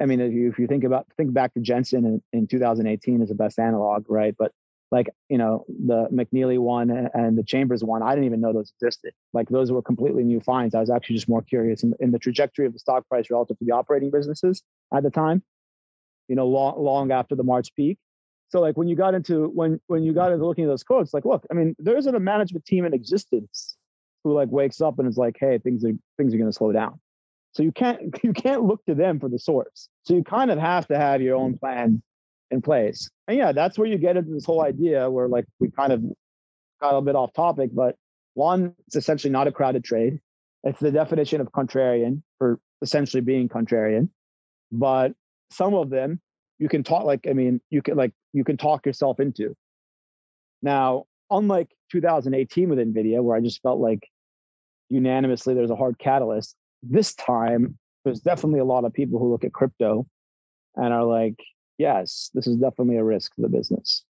I 0.00 0.06
mean, 0.06 0.20
if 0.20 0.32
you, 0.32 0.48
if 0.50 0.58
you 0.58 0.66
think 0.66 0.84
about 0.84 1.06
think 1.16 1.32
back 1.32 1.54
to 1.54 1.60
Jensen 1.60 2.04
in, 2.04 2.22
in 2.32 2.46
2018 2.46 3.22
as 3.22 3.28
the 3.28 3.34
best 3.34 3.58
analog, 3.58 4.06
right? 4.08 4.34
But 4.38 4.52
like 4.92 5.08
you 5.30 5.38
know 5.38 5.64
the 5.68 6.06
McNealy 6.12 6.58
one 6.58 6.90
and 6.90 7.36
the 7.36 7.42
Chambers 7.42 7.82
one, 7.82 8.02
I 8.02 8.10
didn't 8.10 8.26
even 8.26 8.42
know 8.42 8.52
those 8.52 8.72
existed. 8.78 9.14
Like 9.32 9.48
those 9.48 9.72
were 9.72 9.82
completely 9.82 10.22
new 10.22 10.38
finds. 10.38 10.74
I 10.74 10.80
was 10.80 10.90
actually 10.90 11.16
just 11.16 11.28
more 11.30 11.42
curious 11.42 11.82
in, 11.82 11.94
in 11.98 12.12
the 12.12 12.18
trajectory 12.18 12.66
of 12.66 12.74
the 12.74 12.78
stock 12.78 13.08
price 13.08 13.30
relative 13.30 13.58
to 13.58 13.64
the 13.64 13.72
operating 13.72 14.10
businesses 14.10 14.62
at 14.94 15.02
the 15.02 15.10
time. 15.10 15.42
You 16.28 16.36
know, 16.36 16.46
long 16.46 16.80
long 16.80 17.10
after 17.10 17.34
the 17.34 17.42
March 17.42 17.74
peak. 17.74 17.98
So 18.50 18.60
like 18.60 18.76
when 18.76 18.86
you 18.86 18.94
got 18.94 19.14
into 19.14 19.48
when 19.48 19.80
when 19.86 20.04
you 20.04 20.12
got 20.12 20.30
into 20.30 20.46
looking 20.46 20.64
at 20.64 20.68
those 20.68 20.84
quotes, 20.84 21.14
like 21.14 21.24
look, 21.24 21.46
I 21.50 21.54
mean, 21.54 21.74
there 21.78 21.96
isn't 21.96 22.14
a 22.14 22.20
management 22.20 22.66
team 22.66 22.84
in 22.84 22.92
existence 22.92 23.76
who 24.22 24.34
like 24.34 24.50
wakes 24.50 24.82
up 24.82 24.98
and 24.98 25.08
is 25.08 25.16
like, 25.16 25.36
hey, 25.40 25.58
things 25.58 25.86
are 25.86 25.92
things 26.18 26.34
are 26.34 26.38
going 26.38 26.50
to 26.50 26.56
slow 26.56 26.70
down. 26.70 27.00
So 27.52 27.62
you 27.62 27.72
can't 27.72 28.14
you 28.22 28.34
can't 28.34 28.62
look 28.62 28.84
to 28.84 28.94
them 28.94 29.20
for 29.20 29.30
the 29.30 29.38
source. 29.38 29.88
So 30.02 30.12
you 30.12 30.22
kind 30.22 30.50
of 30.50 30.58
have 30.58 30.86
to 30.88 30.98
have 30.98 31.22
your 31.22 31.36
own 31.36 31.56
plan 31.56 32.02
in 32.52 32.62
place. 32.62 33.10
And 33.26 33.36
yeah, 33.36 33.52
that's 33.52 33.78
where 33.78 33.88
you 33.88 33.98
get 33.98 34.16
into 34.16 34.32
this 34.32 34.44
whole 34.44 34.62
idea 34.62 35.10
where 35.10 35.28
like 35.28 35.46
we 35.58 35.70
kind 35.70 35.92
of 35.92 36.02
got 36.80 36.96
a 36.96 37.00
bit 37.00 37.16
off 37.16 37.32
topic, 37.32 37.70
but 37.72 37.96
one, 38.34 38.74
it's 38.86 38.96
essentially 38.96 39.30
not 39.30 39.48
a 39.48 39.52
crowded 39.52 39.84
trade. 39.84 40.20
It's 40.64 40.80
the 40.80 40.90
definition 40.90 41.40
of 41.40 41.50
contrarian 41.52 42.22
for 42.38 42.60
essentially 42.82 43.20
being 43.20 43.48
contrarian. 43.48 44.08
But 44.70 45.12
some 45.50 45.74
of 45.74 45.90
them 45.90 46.20
you 46.58 46.68
can 46.68 46.84
talk 46.84 47.04
like, 47.04 47.26
I 47.28 47.32
mean, 47.32 47.60
you 47.70 47.82
can 47.82 47.96
like 47.96 48.12
you 48.32 48.44
can 48.44 48.56
talk 48.56 48.86
yourself 48.86 49.18
into. 49.18 49.56
Now, 50.62 51.06
unlike 51.30 51.68
2018 51.90 52.68
with 52.68 52.78
NVIDIA, 52.78 53.20
where 53.20 53.36
I 53.36 53.40
just 53.40 53.60
felt 53.62 53.80
like 53.80 54.08
unanimously 54.88 55.54
there's 55.54 55.70
a 55.70 55.76
hard 55.76 55.98
catalyst, 55.98 56.54
this 56.82 57.14
time 57.14 57.78
there's 58.04 58.20
definitely 58.20 58.60
a 58.60 58.64
lot 58.64 58.84
of 58.84 58.92
people 58.92 59.18
who 59.18 59.30
look 59.30 59.44
at 59.44 59.52
crypto 59.52 60.06
and 60.76 60.92
are 60.92 61.04
like, 61.04 61.36
yes, 61.78 62.30
this 62.34 62.46
is 62.46 62.56
definitely 62.56 62.96
a 62.96 63.04
risk 63.04 63.34
to 63.34 63.42
the 63.42 63.48
business. 63.48 64.04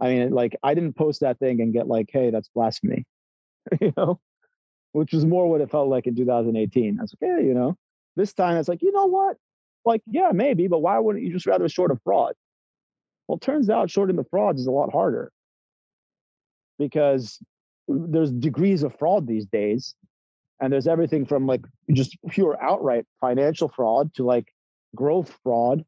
I 0.00 0.08
mean, 0.08 0.30
like 0.30 0.56
I 0.62 0.74
didn't 0.74 0.94
post 0.94 1.20
that 1.20 1.38
thing 1.38 1.60
and 1.60 1.72
get 1.72 1.86
like, 1.86 2.10
hey, 2.12 2.30
that's 2.30 2.48
blasphemy, 2.48 3.04
you 3.80 3.92
know, 3.96 4.20
which 4.92 5.12
was 5.12 5.24
more 5.24 5.48
what 5.48 5.60
it 5.60 5.70
felt 5.70 5.88
like 5.88 6.06
in 6.06 6.16
2018. 6.16 6.98
I 6.98 7.02
was 7.02 7.14
like, 7.20 7.30
hey, 7.30 7.46
you 7.46 7.54
know, 7.54 7.76
this 8.16 8.32
time 8.32 8.56
it's 8.56 8.68
like, 8.68 8.82
you 8.82 8.92
know 8.92 9.06
what? 9.06 9.36
Like, 9.84 10.02
yeah, 10.06 10.30
maybe, 10.32 10.68
but 10.68 10.80
why 10.80 10.98
wouldn't 10.98 11.24
you 11.24 11.32
just 11.32 11.46
rather 11.46 11.68
short 11.68 11.90
a 11.90 11.96
fraud? 12.04 12.34
Well, 13.26 13.38
turns 13.38 13.70
out 13.70 13.90
shorting 13.90 14.16
the 14.16 14.24
frauds 14.24 14.60
is 14.60 14.66
a 14.66 14.72
lot 14.72 14.92
harder 14.92 15.32
because 16.78 17.38
there's 17.88 18.30
degrees 18.30 18.82
of 18.82 18.96
fraud 18.98 19.26
these 19.26 19.46
days. 19.46 19.94
And 20.60 20.72
there's 20.72 20.86
everything 20.86 21.26
from 21.26 21.46
like 21.46 21.62
just 21.92 22.16
pure 22.28 22.56
outright 22.62 23.04
financial 23.20 23.68
fraud 23.68 24.14
to 24.14 24.24
like 24.24 24.52
growth 24.94 25.36
fraud 25.42 25.84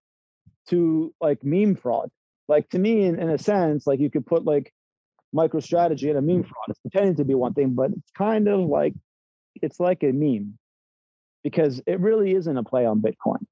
to 0.70 1.14
like 1.20 1.42
meme 1.42 1.76
fraud. 1.76 2.10
Like 2.48 2.68
to 2.70 2.78
me, 2.78 3.04
in, 3.04 3.18
in 3.18 3.30
a 3.30 3.38
sense, 3.38 3.86
like 3.86 4.00
you 4.00 4.10
could 4.10 4.26
put 4.26 4.44
like 4.44 4.72
MicroStrategy 5.34 6.08
and 6.08 6.18
a 6.18 6.22
meme 6.22 6.42
mm-hmm. 6.42 6.48
fraud. 6.48 6.66
It's 6.68 6.78
pretending 6.80 7.16
to 7.16 7.24
be 7.24 7.34
one 7.34 7.54
thing, 7.54 7.74
but 7.74 7.90
it's 7.90 8.10
kind 8.16 8.48
of 8.48 8.60
like 8.60 8.94
it's 9.56 9.80
like 9.80 10.02
a 10.02 10.12
meme 10.12 10.58
because 11.42 11.80
it 11.86 12.00
really 12.00 12.34
isn't 12.34 12.56
a 12.56 12.62
play 12.64 12.86
on 12.86 13.00
Bitcoin. 13.00 13.44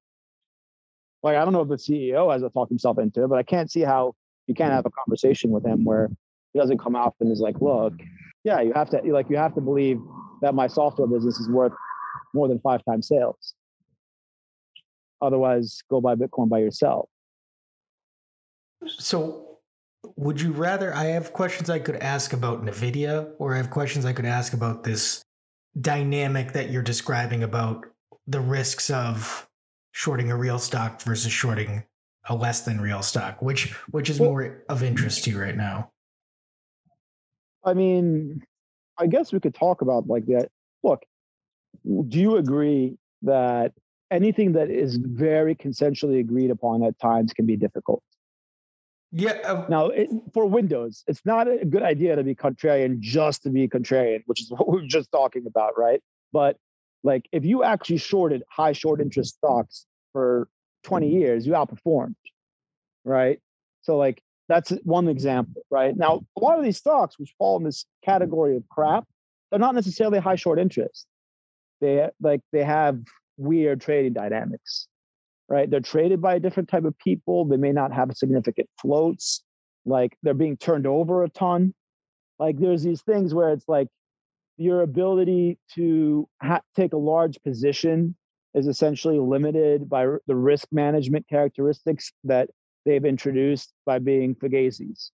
Like 1.21 1.37
I 1.37 1.43
don't 1.43 1.53
know 1.53 1.61
if 1.61 1.69
the 1.69 1.75
CEO 1.75 2.31
has 2.31 2.41
to 2.41 2.49
talk 2.49 2.69
himself 2.69 2.99
into 2.99 3.23
it, 3.23 3.27
but 3.27 3.39
I 3.39 3.43
can't 3.43 3.71
see 3.71 3.81
how 3.81 4.13
you 4.47 4.53
can't 4.53 4.73
have 4.73 4.85
a 4.85 4.91
conversation 4.91 5.51
with 5.51 5.65
him 5.65 5.85
where 5.85 6.09
he 6.51 6.59
doesn't 6.59 6.79
come 6.79 6.95
out 6.95 7.15
and 7.19 7.31
is 7.31 7.39
like, 7.39 7.61
look, 7.61 7.93
yeah, 8.43 8.61
you 8.61 8.73
have 8.73 8.89
to 8.89 9.01
like 9.05 9.29
you 9.29 9.37
have 9.37 9.55
to 9.55 9.61
believe 9.61 9.99
that 10.41 10.53
my 10.53 10.67
software 10.67 11.07
business 11.07 11.39
is 11.39 11.49
worth 11.49 11.73
more 12.33 12.47
than 12.47 12.59
five 12.59 12.83
times 12.85 13.07
sales. 13.07 13.53
Otherwise, 15.23 15.81
go 15.89 16.01
buy 16.01 16.15
Bitcoin 16.15 16.49
by 16.49 16.59
yourself. 16.59 17.07
So, 18.85 19.59
would 20.17 20.41
you 20.41 20.51
rather? 20.51 20.93
I 20.93 21.05
have 21.05 21.31
questions 21.31 21.69
I 21.69 21.79
could 21.79 21.95
ask 21.95 22.33
about 22.33 22.65
NVIDIA, 22.65 23.31
or 23.39 23.53
I 23.53 23.57
have 23.57 23.69
questions 23.69 24.03
I 24.03 24.11
could 24.11 24.25
ask 24.25 24.53
about 24.53 24.83
this 24.83 25.23
dynamic 25.79 26.51
that 26.51 26.69
you're 26.69 26.83
describing 26.83 27.41
about 27.41 27.85
the 28.27 28.41
risks 28.41 28.89
of 28.89 29.47
shorting 29.93 30.29
a 30.29 30.35
real 30.35 30.59
stock 30.59 31.01
versus 31.01 31.31
shorting 31.31 31.83
a 32.27 32.35
less 32.35 32.61
than 32.61 32.81
real 32.81 33.01
stock. 33.01 33.41
Which 33.41 33.71
which 33.91 34.09
is 34.09 34.19
more 34.19 34.63
of 34.67 34.83
interest 34.83 35.23
to 35.23 35.31
you 35.31 35.41
right 35.41 35.55
now? 35.55 35.89
I 37.63 37.73
mean, 37.73 38.43
I 38.97 39.07
guess 39.07 39.31
we 39.31 39.39
could 39.39 39.55
talk 39.55 39.81
about 39.81 40.07
like 40.07 40.25
that. 40.25 40.49
Look, 40.83 41.03
do 41.85 42.19
you 42.19 42.35
agree 42.35 42.97
that 43.21 43.71
anything 44.13 44.53
that 44.53 44.69
is 44.69 44.97
very 44.97 45.55
consensually 45.55 46.19
agreed 46.19 46.51
upon 46.51 46.83
at 46.83 46.97
times 46.99 47.33
can 47.33 47.45
be 47.45 47.57
difficult? 47.57 48.03
Yeah. 49.11 49.33
Uh, 49.43 49.65
now, 49.69 49.87
it, 49.87 50.09
for 50.33 50.45
Windows, 50.45 51.03
it's 51.07 51.21
not 51.25 51.47
a 51.47 51.65
good 51.65 51.83
idea 51.83 52.15
to 52.15 52.23
be 52.23 52.33
contrarian 52.35 52.99
just 52.99 53.43
to 53.43 53.49
be 53.49 53.67
contrarian, 53.67 54.23
which 54.25 54.41
is 54.41 54.49
what 54.51 54.69
we 54.69 54.83
are 54.83 54.87
just 54.87 55.11
talking 55.11 55.45
about, 55.45 55.77
right? 55.77 56.01
But 56.31 56.57
like, 57.03 57.27
if 57.31 57.43
you 57.43 57.63
actually 57.63 57.97
shorted 57.97 58.43
high 58.49 58.71
short 58.71 59.01
interest 59.01 59.35
stocks 59.35 59.85
for 60.13 60.47
20 60.83 61.09
years, 61.09 61.45
you 61.45 61.53
outperformed, 61.53 62.15
right? 63.03 63.39
So, 63.81 63.97
like, 63.97 64.21
that's 64.49 64.71
one 64.83 65.07
example, 65.07 65.63
right? 65.69 65.95
Now, 65.95 66.21
a 66.37 66.39
lot 66.39 66.57
of 66.57 66.63
these 66.63 66.77
stocks, 66.77 67.19
which 67.19 67.33
fall 67.37 67.57
in 67.57 67.63
this 67.63 67.85
category 68.03 68.55
of 68.55 68.67
crap, 68.69 69.05
they're 69.49 69.59
not 69.59 69.75
necessarily 69.75 70.19
high 70.19 70.35
short 70.35 70.59
interest. 70.59 71.05
They 71.81 72.09
like 72.21 72.41
they 72.51 72.63
have 72.63 72.99
weird 73.37 73.81
trading 73.81 74.13
dynamics 74.13 74.87
right? 75.49 75.69
They're 75.69 75.79
traded 75.79 76.21
by 76.21 76.35
a 76.35 76.39
different 76.39 76.69
type 76.69 76.85
of 76.85 76.97
people. 76.97 77.45
They 77.45 77.57
may 77.57 77.71
not 77.71 77.93
have 77.93 78.11
significant 78.15 78.69
floats. 78.81 79.43
Like 79.85 80.17
they're 80.23 80.33
being 80.33 80.57
turned 80.57 80.87
over 80.87 81.23
a 81.23 81.29
ton. 81.29 81.73
Like 82.39 82.57
there's 82.57 82.83
these 82.83 83.01
things 83.01 83.33
where 83.33 83.51
it's 83.51 83.67
like 83.67 83.87
your 84.57 84.81
ability 84.81 85.59
to 85.75 86.27
ha- 86.41 86.61
take 86.75 86.93
a 86.93 86.97
large 86.97 87.37
position 87.43 88.15
is 88.53 88.67
essentially 88.67 89.19
limited 89.19 89.89
by 89.89 90.05
r- 90.05 90.21
the 90.27 90.35
risk 90.35 90.67
management 90.71 91.27
characteristics 91.27 92.11
that 92.23 92.49
they've 92.85 93.05
introduced 93.05 93.73
by 93.85 93.99
being 93.99 94.35
fugazis. 94.35 95.09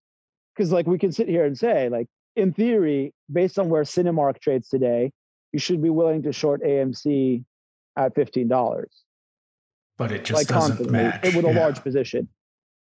Because 0.54 0.72
like 0.72 0.86
we 0.86 0.98
can 0.98 1.12
sit 1.12 1.28
here 1.28 1.44
and 1.44 1.56
say, 1.56 1.88
like 1.88 2.06
in 2.36 2.52
theory, 2.52 3.12
based 3.32 3.58
on 3.58 3.68
where 3.68 3.82
Cinemark 3.82 4.40
trades 4.40 4.68
today, 4.68 5.12
you 5.52 5.58
should 5.58 5.82
be 5.82 5.90
willing 5.90 6.22
to 6.22 6.32
short 6.32 6.62
AMC 6.62 7.44
at 7.96 8.14
fifteen 8.14 8.48
dollars 8.48 9.04
but 10.00 10.12
it 10.12 10.24
just 10.24 10.38
like 10.38 10.46
doesn't 10.46 10.90
match 10.90 11.22
It, 11.22 11.36
with 11.36 11.44
a 11.44 11.52
yeah. 11.52 11.60
large 11.60 11.82
position. 11.82 12.26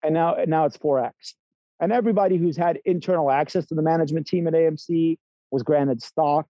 And 0.04 0.14
now, 0.14 0.36
now 0.46 0.66
it's 0.66 0.78
4x. 0.78 1.34
And 1.80 1.92
everybody 1.92 2.38
who's 2.38 2.56
had 2.56 2.80
internal 2.86 3.32
access 3.32 3.66
to 3.68 3.76
the 3.76 3.82
management 3.82 4.28
team 4.28 4.46
at 4.46 4.54
AMC 4.54 5.18
was 5.50 5.64
granted 5.64 6.04
stock, 6.04 6.46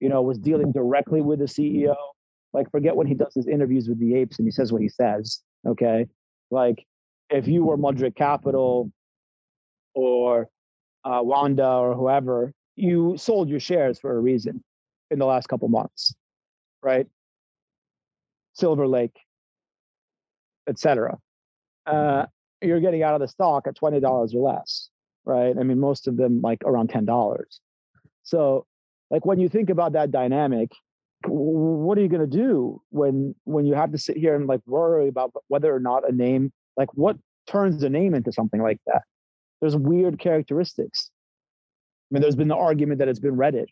you 0.00 0.08
know, 0.08 0.20
was 0.20 0.38
dealing 0.38 0.72
directly 0.72 1.20
with 1.20 1.38
the 1.38 1.44
CEO. 1.44 1.94
Like, 2.52 2.68
forget 2.72 2.96
when 2.96 3.06
he 3.06 3.14
does 3.14 3.32
his 3.32 3.46
interviews 3.46 3.88
with 3.88 4.00
the 4.00 4.16
apes 4.16 4.40
and 4.40 4.46
he 4.46 4.50
says 4.50 4.72
what 4.72 4.82
he 4.82 4.88
says. 4.88 5.40
Okay. 5.68 6.08
Like, 6.50 6.84
if 7.30 7.46
you 7.46 7.64
were 7.64 7.78
Mudrick 7.78 8.16
Capital 8.16 8.90
or 9.94 10.48
uh, 11.04 11.20
Wanda 11.22 11.68
or 11.68 11.94
whoever, 11.94 12.52
you 12.74 13.14
sold 13.16 13.48
your 13.48 13.60
shares 13.60 14.00
for 14.00 14.16
a 14.16 14.18
reason 14.18 14.64
in 15.12 15.20
the 15.20 15.26
last 15.26 15.48
couple 15.48 15.68
months, 15.68 16.12
right? 16.82 17.06
Silver 18.54 18.86
Lake, 18.86 19.16
etc. 20.68 21.18
Uh, 21.86 22.26
you're 22.60 22.80
getting 22.80 23.02
out 23.02 23.14
of 23.14 23.20
the 23.20 23.28
stock 23.28 23.66
at 23.66 23.74
twenty 23.74 24.00
dollars 24.00 24.34
or 24.34 24.42
less, 24.42 24.88
right? 25.24 25.56
I 25.58 25.62
mean, 25.62 25.80
most 25.80 26.06
of 26.06 26.16
them 26.16 26.40
like 26.40 26.62
around 26.64 26.90
ten 26.90 27.04
dollars. 27.04 27.60
So, 28.22 28.66
like 29.10 29.26
when 29.26 29.40
you 29.40 29.48
think 29.48 29.70
about 29.70 29.92
that 29.92 30.10
dynamic, 30.10 30.70
what 31.26 31.98
are 31.98 32.00
you 32.00 32.08
going 32.08 32.28
to 32.28 32.36
do 32.36 32.80
when 32.90 33.34
when 33.44 33.66
you 33.66 33.74
have 33.74 33.92
to 33.92 33.98
sit 33.98 34.16
here 34.16 34.34
and 34.34 34.46
like 34.46 34.60
worry 34.66 35.08
about 35.08 35.32
whether 35.48 35.74
or 35.74 35.80
not 35.80 36.08
a 36.08 36.12
name, 36.12 36.52
like 36.76 36.92
what 36.94 37.16
turns 37.46 37.82
a 37.82 37.88
name 37.88 38.14
into 38.14 38.32
something 38.32 38.62
like 38.62 38.78
that? 38.86 39.02
There's 39.60 39.76
weird 39.76 40.18
characteristics. 40.18 41.10
I 42.10 42.14
mean, 42.14 42.22
there's 42.22 42.36
been 42.36 42.48
the 42.48 42.56
argument 42.56 42.98
that 42.98 43.08
it's 43.08 43.20
been 43.20 43.36
Reddit. 43.36 43.66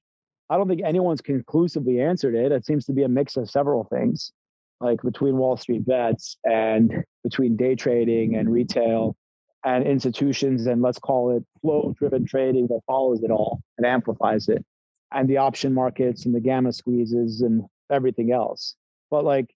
I 0.49 0.57
don't 0.57 0.67
think 0.67 0.83
anyone's 0.85 1.21
conclusively 1.21 2.01
answered 2.01 2.35
it. 2.35 2.51
It 2.51 2.65
seems 2.65 2.85
to 2.87 2.93
be 2.93 3.05
a 3.05 3.09
mix 3.09 3.37
of 3.37 3.49
several 3.49 3.85
things 3.85 4.33
like 4.81 5.03
between 5.03 5.37
Wall 5.37 5.57
Street 5.57 5.87
bets 5.87 6.37
and 6.45 7.05
between 7.23 7.57
day 7.57 7.75
trading 7.75 8.37
and 8.37 8.51
retail 8.51 9.17
and 9.65 9.87
institutions 9.87 10.67
and 10.67 10.81
let's 10.81 10.99
call 10.99 11.37
it 11.37 11.45
flow 11.61 11.95
driven 11.99 12.27
trading 12.27 12.67
that 12.69 12.81
follows 12.87 13.23
it 13.23 13.31
all 13.31 13.61
and 13.77 13.87
amplifies 13.87 14.49
it 14.49 14.65
and 15.13 15.29
the 15.29 15.37
option 15.37 15.75
markets 15.75 16.25
and 16.25 16.35
the 16.35 16.41
gamma 16.41 16.73
squeezes 16.73 17.43
and 17.43 17.63
everything 17.91 18.33
else. 18.33 18.75
But 19.11 19.25
like 19.25 19.55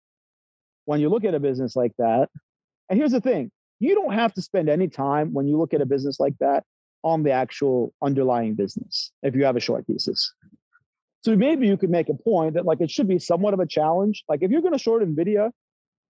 when 0.85 1.01
you 1.01 1.09
look 1.09 1.25
at 1.25 1.35
a 1.35 1.41
business 1.41 1.75
like 1.75 1.93
that 1.99 2.29
and 2.91 2.99
here's 2.99 3.12
the 3.12 3.20
thing 3.20 3.51
you 3.81 3.95
don't 3.95 4.12
have 4.12 4.33
to 4.35 4.43
spend 4.43 4.68
any 4.68 4.89
time 4.89 5.33
when 5.33 5.49
you 5.49 5.59
look 5.59 5.75
at 5.75 5.81
a 5.81 5.87
business 5.87 6.20
like 6.20 6.35
that 6.41 6.64
on 7.03 7.22
the 7.22 7.31
actual 7.31 7.93
underlying 8.03 8.55
business 8.55 9.11
if 9.22 9.35
you 9.35 9.45
have 9.45 9.57
a 9.57 9.61
short 9.61 9.87
thesis 9.87 10.33
so 11.25 11.35
maybe 11.35 11.66
you 11.66 11.79
could 11.79 11.89
make 11.89 12.11
a 12.11 12.14
point 12.14 12.53
that 12.53 12.66
like 12.66 12.83
it 12.83 12.91
should 12.91 13.09
be 13.09 13.18
somewhat 13.18 13.55
of 13.55 13.61
a 13.61 13.66
challenge. 13.66 14.25
Like 14.29 14.43
if 14.43 14.51
you're 14.51 14.61
going 14.61 14.75
to 14.75 14.79
short 14.79 15.03
Nvidia, 15.03 15.51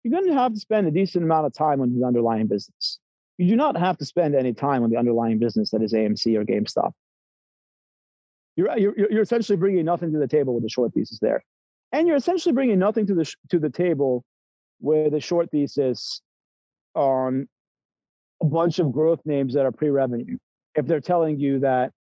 you're 0.04 0.12
going 0.12 0.28
to 0.28 0.34
have 0.34 0.54
to 0.54 0.60
spend 0.60 0.86
a 0.86 0.92
decent 0.92 1.24
amount 1.24 1.46
of 1.46 1.54
time 1.54 1.80
on 1.80 1.98
the 1.98 2.06
underlying 2.06 2.48
business. 2.48 3.00
You 3.38 3.48
do 3.48 3.56
not 3.56 3.78
have 3.78 3.98
to 4.00 4.06
spend 4.06 4.36
any 4.36 4.54
time 4.54 4.84
on 4.84 4.90
the 4.90 4.98
underlying 4.98 5.40
business 5.40 5.70
that 5.70 5.82
is 5.82 5.94
AMC 5.94 6.36
or 6.36 6.44
GameStop. 6.44 6.92
You're, 8.58 8.78
you're, 8.78 9.12
you're 9.12 9.22
essentially 9.22 9.56
bringing 9.56 9.86
nothing 9.86 10.12
to 10.12 10.20
the 10.20 10.28
table 10.28 10.54
with 10.54 10.64
the 10.64 10.70
short 10.70 10.94
thesis 10.94 11.20
there. 11.20 11.42
And 11.94 12.06
you're 12.06 12.18
essentially 12.18 12.52
bringing 12.52 12.80
nothing 12.80 13.08
to 13.08 13.14
the, 13.14 13.34
to 13.50 13.60
the 13.60 13.70
table 13.70 14.26
with 14.82 15.14
a 15.14 15.22
short 15.22 15.52
thesis 15.52 16.22
on 16.96 17.48
a 18.42 18.46
bunch 18.46 18.80
of 18.80 18.92
growth 18.92 19.22
names 19.24 19.54
that 19.54 19.66
are 19.66 19.72
pre-revenue. 19.72 20.38
If 20.76 20.86
they're 20.86 21.00
telling 21.00 21.40
you 21.40 21.60
that 21.60 21.94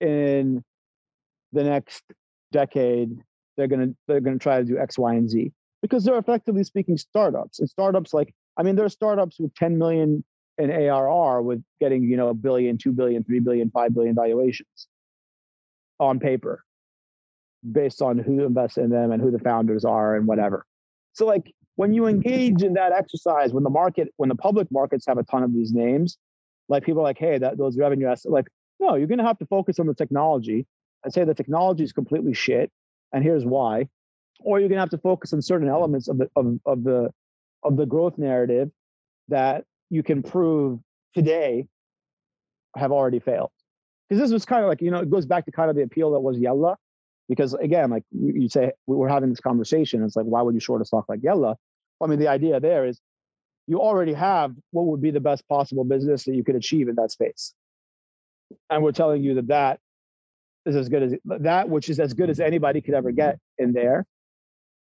in 0.00 0.62
the 1.52 1.64
next 1.64 2.02
decade 2.52 3.18
they're 3.56 3.66
going 3.66 3.88
to 3.88 3.96
they're 4.06 4.20
going 4.20 4.38
to 4.38 4.42
try 4.42 4.58
to 4.58 4.64
do 4.64 4.78
x 4.78 4.98
y 4.98 5.14
and 5.14 5.28
z 5.28 5.52
because 5.82 6.04
they're 6.04 6.18
effectively 6.18 6.64
speaking 6.64 6.96
startups 6.96 7.58
and 7.60 7.68
startups 7.68 8.14
like 8.14 8.34
i 8.56 8.62
mean 8.62 8.76
there 8.76 8.84
are 8.84 8.90
startups 8.90 9.38
with 9.38 9.54
10 9.54 9.78
million 9.78 10.24
in 10.58 10.70
ARR 10.70 11.40
with 11.40 11.62
getting, 11.80 12.02
you 12.02 12.16
know, 12.16 12.28
a 12.28 12.34
billion, 12.34 12.76
two 12.76 12.92
billion, 12.92 13.22
three 13.24 13.40
billion, 13.40 13.70
five 13.70 13.94
billion 13.94 14.14
valuations 14.14 14.88
on 16.00 16.18
paper 16.18 16.64
based 17.72 18.02
on 18.02 18.18
who 18.18 18.44
invests 18.44 18.76
in 18.76 18.90
them 18.90 19.12
and 19.12 19.22
who 19.22 19.30
the 19.30 19.38
founders 19.38 19.84
are 19.84 20.16
and 20.16 20.26
whatever. 20.26 20.66
So 21.12 21.26
like 21.26 21.52
when 21.76 21.92
you 21.92 22.06
engage 22.06 22.62
in 22.62 22.74
that 22.74 22.92
exercise, 22.92 23.52
when 23.52 23.64
the 23.64 23.70
market, 23.70 24.08
when 24.16 24.28
the 24.28 24.34
public 24.34 24.68
markets 24.70 25.06
have 25.06 25.18
a 25.18 25.22
ton 25.24 25.42
of 25.42 25.54
these 25.54 25.72
names, 25.72 26.18
like 26.68 26.84
people 26.84 27.00
are 27.00 27.04
like, 27.04 27.18
hey, 27.18 27.38
that 27.38 27.56
those 27.56 27.78
revenue 27.78 28.06
assets, 28.06 28.26
like, 28.26 28.46
no, 28.80 28.94
you're 28.94 29.06
gonna 29.06 29.26
have 29.26 29.38
to 29.38 29.46
focus 29.46 29.78
on 29.78 29.86
the 29.86 29.94
technology 29.94 30.66
and 31.08 31.14
say 31.14 31.24
the 31.24 31.32
technology 31.32 31.84
is 31.84 31.92
completely 31.92 32.34
shit. 32.34 32.70
And 33.14 33.24
here's 33.24 33.46
why. 33.46 33.88
Or 34.40 34.60
you're 34.60 34.68
gonna 34.68 34.82
have 34.82 34.90
to 34.90 34.98
focus 34.98 35.32
on 35.32 35.40
certain 35.40 35.66
elements 35.66 36.06
of 36.06 36.18
the 36.18 36.28
of, 36.36 36.58
of 36.66 36.84
the 36.84 37.10
of 37.64 37.78
the 37.78 37.86
growth 37.86 38.18
narrative 38.18 38.70
that 39.28 39.64
you 39.88 40.02
can 40.02 40.22
prove 40.22 40.80
today 41.14 41.66
have 42.76 42.92
already 42.92 43.20
failed. 43.20 43.50
Because 44.06 44.20
this 44.20 44.32
was 44.32 44.44
kind 44.44 44.62
of 44.62 44.68
like, 44.68 44.82
you 44.82 44.90
know, 44.90 45.00
it 45.00 45.10
goes 45.10 45.24
back 45.24 45.46
to 45.46 45.50
kind 45.50 45.70
of 45.70 45.76
the 45.76 45.82
appeal 45.82 46.10
that 46.12 46.20
was 46.20 46.38
Yalla. 46.38 46.76
Because 47.26 47.54
again, 47.54 47.88
like 47.88 48.04
you 48.10 48.50
say, 48.50 48.72
we're 48.86 49.08
having 49.08 49.30
this 49.30 49.40
conversation. 49.40 50.04
It's 50.04 50.14
like, 50.14 50.26
why 50.26 50.42
would 50.42 50.52
you 50.52 50.60
short 50.60 50.82
a 50.82 50.84
stock 50.84 51.06
like 51.08 51.22
Yalla? 51.22 51.56
I 52.02 52.06
mean, 52.06 52.18
the 52.18 52.28
idea 52.28 52.60
there 52.60 52.86
is 52.86 53.00
you 53.66 53.80
already 53.80 54.12
have 54.12 54.54
what 54.72 54.86
would 54.86 55.00
be 55.00 55.10
the 55.10 55.20
best 55.20 55.48
possible 55.48 55.84
business 55.84 56.24
that 56.24 56.34
you 56.34 56.44
could 56.44 56.54
achieve 56.54 56.88
in 56.88 56.96
that 56.96 57.10
space. 57.10 57.54
And 58.68 58.82
we're 58.82 58.92
telling 58.92 59.24
you 59.24 59.34
that 59.36 59.48
that 59.48 59.80
is 60.68 60.76
as 60.76 60.88
good 60.88 61.02
as 61.02 61.14
that, 61.24 61.68
which 61.68 61.88
is 61.88 61.98
as 61.98 62.12
good 62.14 62.30
as 62.30 62.40
anybody 62.40 62.80
could 62.80 62.94
ever 62.94 63.10
get 63.10 63.38
in 63.58 63.72
there. 63.72 64.06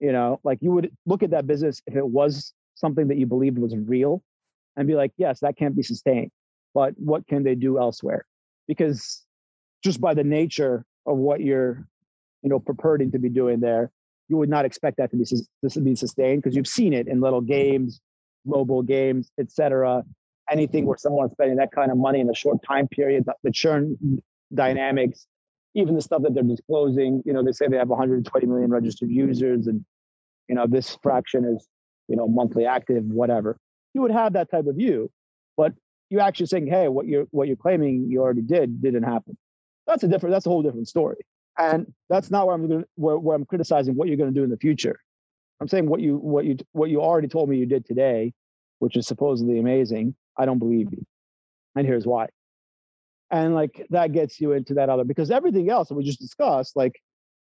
You 0.00 0.12
know, 0.12 0.40
like 0.44 0.58
you 0.60 0.70
would 0.72 0.90
look 1.06 1.22
at 1.22 1.30
that 1.30 1.46
business 1.46 1.82
if 1.86 1.96
it 1.96 2.06
was 2.06 2.52
something 2.74 3.08
that 3.08 3.16
you 3.16 3.26
believed 3.26 3.58
was 3.58 3.76
real 3.76 4.22
and 4.76 4.86
be 4.86 4.94
like, 4.94 5.12
yes, 5.16 5.40
that 5.40 5.56
can't 5.56 5.74
be 5.74 5.82
sustained. 5.82 6.30
But 6.74 6.94
what 6.96 7.26
can 7.26 7.42
they 7.42 7.54
do 7.54 7.78
elsewhere? 7.78 8.24
Because 8.68 9.24
just 9.82 10.00
by 10.00 10.14
the 10.14 10.24
nature 10.24 10.84
of 11.06 11.16
what 11.16 11.40
you're, 11.40 11.86
you 12.42 12.50
know, 12.50 12.60
purporting 12.60 13.10
to 13.12 13.18
be 13.18 13.28
doing 13.28 13.60
there, 13.60 13.90
you 14.28 14.36
would 14.36 14.48
not 14.48 14.64
expect 14.64 14.98
that 14.98 15.10
to 15.10 15.16
be 15.16 15.24
this 15.62 15.74
to 15.74 15.80
be 15.80 15.96
sustained 15.96 16.42
because 16.42 16.54
you've 16.54 16.68
seen 16.68 16.92
it 16.92 17.08
in 17.08 17.20
little 17.20 17.40
games, 17.40 18.00
mobile 18.44 18.82
games, 18.82 19.30
etc. 19.40 20.04
Anything 20.50 20.86
where 20.86 20.98
someone's 20.98 21.32
spending 21.32 21.56
that 21.56 21.72
kind 21.72 21.90
of 21.90 21.96
money 21.96 22.20
in 22.20 22.28
a 22.28 22.34
short 22.34 22.58
time 22.62 22.86
period, 22.88 23.24
the 23.42 23.50
churn 23.50 24.22
dynamics, 24.54 25.26
even 25.74 25.94
the 25.94 26.02
stuff 26.02 26.22
that 26.22 26.34
they're 26.34 26.42
disclosing. 26.42 27.22
You 27.24 27.32
know, 27.32 27.42
they 27.42 27.52
say 27.52 27.68
they 27.68 27.76
have 27.76 27.88
120 27.88 28.46
million 28.46 28.70
registered 28.70 29.10
users, 29.10 29.66
and 29.66 29.84
you 30.48 30.54
know 30.54 30.66
this 30.66 30.98
fraction 31.02 31.44
is 31.44 31.66
you 32.08 32.16
know 32.16 32.28
monthly 32.28 32.64
active, 32.66 33.04
whatever 33.04 33.58
you 33.94 34.02
would 34.02 34.10
have 34.10 34.32
that 34.34 34.50
type 34.50 34.66
of 34.66 34.76
view. 34.76 35.10
But 35.56 35.72
you're 36.10 36.20
actually 36.20 36.46
saying, 36.46 36.68
hey, 36.68 36.88
what 36.88 37.06
you're 37.06 37.26
what 37.30 37.48
you're 37.48 37.56
claiming 37.56 38.06
you 38.08 38.20
already 38.20 38.42
did 38.42 38.80
didn't 38.80 39.02
happen. 39.02 39.36
That's 39.86 40.02
a 40.04 40.08
different. 40.08 40.34
That's 40.34 40.46
a 40.46 40.50
whole 40.50 40.62
different 40.62 40.88
story. 40.88 41.16
And 41.58 41.92
that's 42.08 42.30
not 42.30 42.46
where 42.46 42.54
I'm 42.54 42.68
going. 42.68 42.84
Where, 42.94 43.18
where 43.18 43.36
I'm 43.36 43.44
criticizing 43.44 43.94
what 43.94 44.08
you're 44.08 44.16
going 44.16 44.32
to 44.32 44.38
do 44.38 44.44
in 44.44 44.50
the 44.50 44.56
future. 44.56 45.00
I'm 45.60 45.68
saying 45.68 45.88
what 45.88 46.00
you 46.00 46.16
what 46.16 46.44
you 46.44 46.56
what 46.72 46.90
you 46.90 47.00
already 47.00 47.28
told 47.28 47.48
me 47.48 47.58
you 47.58 47.66
did 47.66 47.84
today, 47.84 48.32
which 48.78 48.96
is 48.96 49.06
supposedly 49.06 49.58
amazing. 49.58 50.14
I 50.36 50.46
don't 50.46 50.60
believe 50.60 50.88
you, 50.92 51.04
and 51.74 51.86
here's 51.86 52.06
why. 52.06 52.28
And 53.30 53.54
like 53.54 53.86
that 53.90 54.12
gets 54.12 54.40
you 54.40 54.52
into 54.52 54.74
that 54.74 54.88
other 54.88 55.04
because 55.04 55.30
everything 55.30 55.68
else 55.70 55.88
that 55.88 55.94
we 55.94 56.04
just 56.04 56.20
discussed, 56.20 56.76
like 56.76 57.00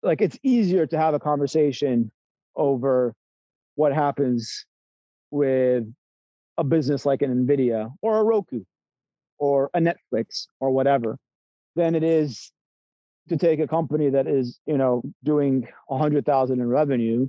like 0.03 0.21
it's 0.21 0.37
easier 0.43 0.85
to 0.87 0.97
have 0.97 1.13
a 1.13 1.19
conversation 1.19 2.11
over 2.55 3.13
what 3.75 3.93
happens 3.93 4.65
with 5.29 5.83
a 6.57 6.63
business 6.63 7.05
like 7.05 7.21
an 7.21 7.45
Nvidia 7.45 7.91
or 8.01 8.19
a 8.19 8.23
Roku 8.23 8.63
or 9.37 9.69
a 9.73 9.79
Netflix 9.79 10.47
or 10.59 10.71
whatever 10.71 11.17
than 11.75 11.93
it 11.93 12.03
is 12.03 12.51
to 13.29 13.37
take 13.37 13.59
a 13.59 13.67
company 13.67 14.09
that 14.09 14.27
is 14.27 14.59
you 14.65 14.77
know 14.77 15.03
doing 15.23 15.67
a 15.89 15.97
hundred 15.97 16.25
thousand 16.25 16.59
in 16.59 16.67
revenue 16.67 17.27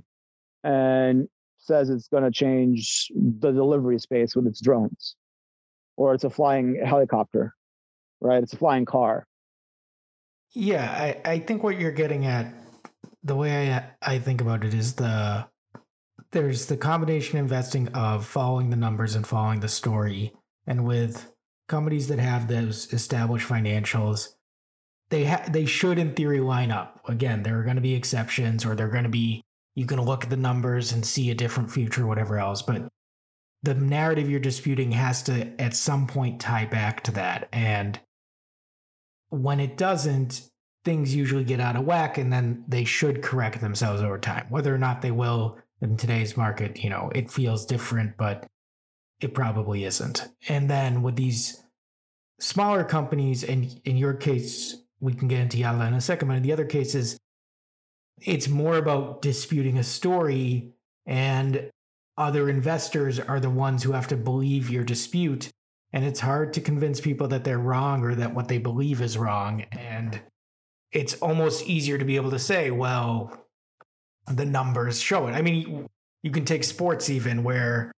and 0.63 1.27
says 1.57 1.89
it's 1.89 2.07
going 2.07 2.23
to 2.23 2.31
change 2.31 3.11
the 3.15 3.51
delivery 3.51 3.99
space 3.99 4.35
with 4.35 4.47
its 4.47 4.61
drones 4.61 5.15
or 5.97 6.13
it's 6.13 6.23
a 6.23 6.29
flying 6.29 6.81
helicopter 6.83 7.53
right 8.21 8.43
it's 8.43 8.53
a 8.53 8.57
flying 8.57 8.85
car 8.85 9.25
yeah 10.53 10.89
i, 11.25 11.31
I 11.33 11.39
think 11.39 11.63
what 11.63 11.79
you're 11.79 11.91
getting 11.91 12.25
at 12.25 12.53
the 13.23 13.35
way 13.35 13.73
I, 13.73 13.83
I 14.01 14.19
think 14.19 14.41
about 14.41 14.63
it 14.63 14.73
is 14.73 14.93
the 14.93 15.47
there's 16.31 16.67
the 16.67 16.77
combination 16.77 17.39
investing 17.39 17.87
of 17.89 18.25
following 18.25 18.69
the 18.69 18.75
numbers 18.75 19.15
and 19.15 19.25
following 19.25 19.61
the 19.61 19.67
story. 19.67 20.33
And 20.67 20.85
with 20.85 21.31
companies 21.67 22.07
that 22.09 22.19
have 22.19 22.47
those 22.47 22.91
established 22.93 23.47
financials, 23.47 24.29
they 25.09 25.25
ha- 25.25 25.45
they 25.49 25.65
should 25.65 25.97
in 25.97 26.13
theory 26.13 26.39
line 26.39 26.71
up. 26.71 27.01
Again, 27.07 27.41
there 27.41 27.59
are 27.59 27.63
going 27.63 27.77
to 27.77 27.81
be 27.81 27.95
exceptions 27.95 28.63
or 28.65 28.75
they're 28.75 28.89
going 28.89 29.03
to 29.03 29.09
be 29.09 29.41
you 29.75 29.85
can 29.85 30.01
look 30.01 30.23
at 30.23 30.29
the 30.29 30.37
numbers 30.37 30.91
and 30.91 31.05
see 31.05 31.31
a 31.31 31.35
different 31.35 31.71
future 31.71 32.05
whatever 32.05 32.37
else, 32.37 32.61
but 32.61 32.87
the 33.63 33.73
narrative 33.73 34.29
you're 34.29 34.39
disputing 34.39 34.91
has 34.91 35.23
to 35.23 35.49
at 35.59 35.75
some 35.75 36.07
point 36.07 36.39
tie 36.39 36.65
back 36.65 37.03
to 37.03 37.11
that 37.11 37.49
and 37.51 37.99
when 39.29 39.59
it 39.59 39.77
doesn't 39.77 40.49
things 40.85 41.13
usually 41.13 41.43
get 41.43 41.59
out 41.59 41.75
of 41.75 41.85
whack 41.85 42.17
and 42.17 42.31
then 42.31 42.63
they 42.67 42.85
should 42.85 43.21
correct 43.21 43.59
themselves 43.59 44.01
over 44.01 44.17
time 44.17 44.45
whether 44.49 44.73
or 44.73 44.77
not 44.77 45.01
they 45.01 45.11
will 45.11 45.59
in 45.81 45.97
today's 45.97 46.35
market, 46.35 46.83
you 46.83 46.89
know, 46.89 47.11
it 47.15 47.31
feels 47.31 47.65
different, 47.65 48.17
but 48.17 48.47
it 49.21 49.33
probably 49.33 49.85
isn't. 49.85 50.27
And 50.47 50.69
then 50.69 51.01
with 51.01 51.15
these 51.15 51.63
smaller 52.39 52.83
companies, 52.83 53.43
and 53.43 53.79
in 53.85 53.97
your 53.97 54.13
case, 54.13 54.75
we 54.99 55.13
can 55.13 55.27
get 55.27 55.39
into 55.39 55.57
Yalla 55.57 55.87
in 55.87 55.93
a 55.93 56.01
second, 56.01 56.27
but 56.27 56.37
in 56.37 56.43
the 56.43 56.53
other 56.53 56.65
cases, 56.65 57.17
it's 58.21 58.49
more 58.49 58.77
about 58.77 59.21
disputing 59.21 59.77
a 59.77 59.83
story, 59.83 60.73
and 61.05 61.69
other 62.17 62.49
investors 62.49 63.19
are 63.19 63.39
the 63.39 63.49
ones 63.49 63.83
who 63.83 63.93
have 63.93 64.07
to 64.07 64.17
believe 64.17 64.69
your 64.69 64.83
dispute. 64.83 65.49
And 65.91 66.05
it's 66.05 66.19
hard 66.19 66.53
to 66.53 66.61
convince 66.61 67.01
people 67.01 67.27
that 67.29 67.43
they're 67.43 67.57
wrong 67.57 68.03
or 68.03 68.15
that 68.15 68.35
what 68.35 68.47
they 68.47 68.59
believe 68.59 69.01
is 69.01 69.17
wrong. 69.17 69.63
And 69.71 70.21
it's 70.91 71.15
almost 71.15 71.67
easier 71.67 71.97
to 71.97 72.05
be 72.05 72.15
able 72.15 72.31
to 72.31 72.39
say, 72.39 72.71
well, 72.71 73.45
the 74.27 74.45
numbers 74.45 75.01
show 75.01 75.27
it. 75.27 75.31
I 75.31 75.41
mean, 75.41 75.87
you 76.21 76.31
can 76.31 76.45
take 76.45 76.63
sports 76.63 77.09
even 77.09 77.43
where 77.43 77.91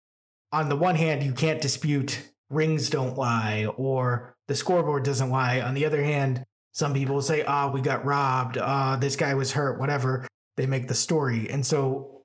on 0.52 0.70
the 0.70 0.76
one 0.76 0.96
hand 0.96 1.24
you 1.24 1.34
can't 1.34 1.62
dispute 1.62 2.30
rings 2.50 2.90
don't 2.90 3.18
lie 3.18 3.66
or 3.78 4.36
the 4.48 4.56
scoreboard 4.56 5.04
doesn't 5.04 5.30
lie. 5.30 5.62
On 5.62 5.74
the 5.74 5.86
other 5.86 6.04
hand, 6.04 6.44
some 6.72 6.94
people 6.94 7.22
say, 7.22 7.44
"Ah, 7.48 7.68
oh, 7.68 7.72
we 7.72 7.82
got 7.82 8.06
robbed. 8.06 8.58
Ah, 8.60 8.96
oh, 8.96 9.00
this 9.00 9.16
guy 9.16 9.34
was 9.34 9.52
hurt, 9.52 9.80
whatever." 9.80 10.28
They 10.58 10.66
make 10.66 10.88
the 10.88 10.96
story. 10.96 11.50
And 11.50 11.66
so 11.66 12.24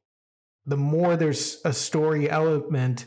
the 0.67 0.77
more 0.77 1.17
there's 1.17 1.61
a 1.65 1.73
story 1.73 2.29
element, 2.29 3.07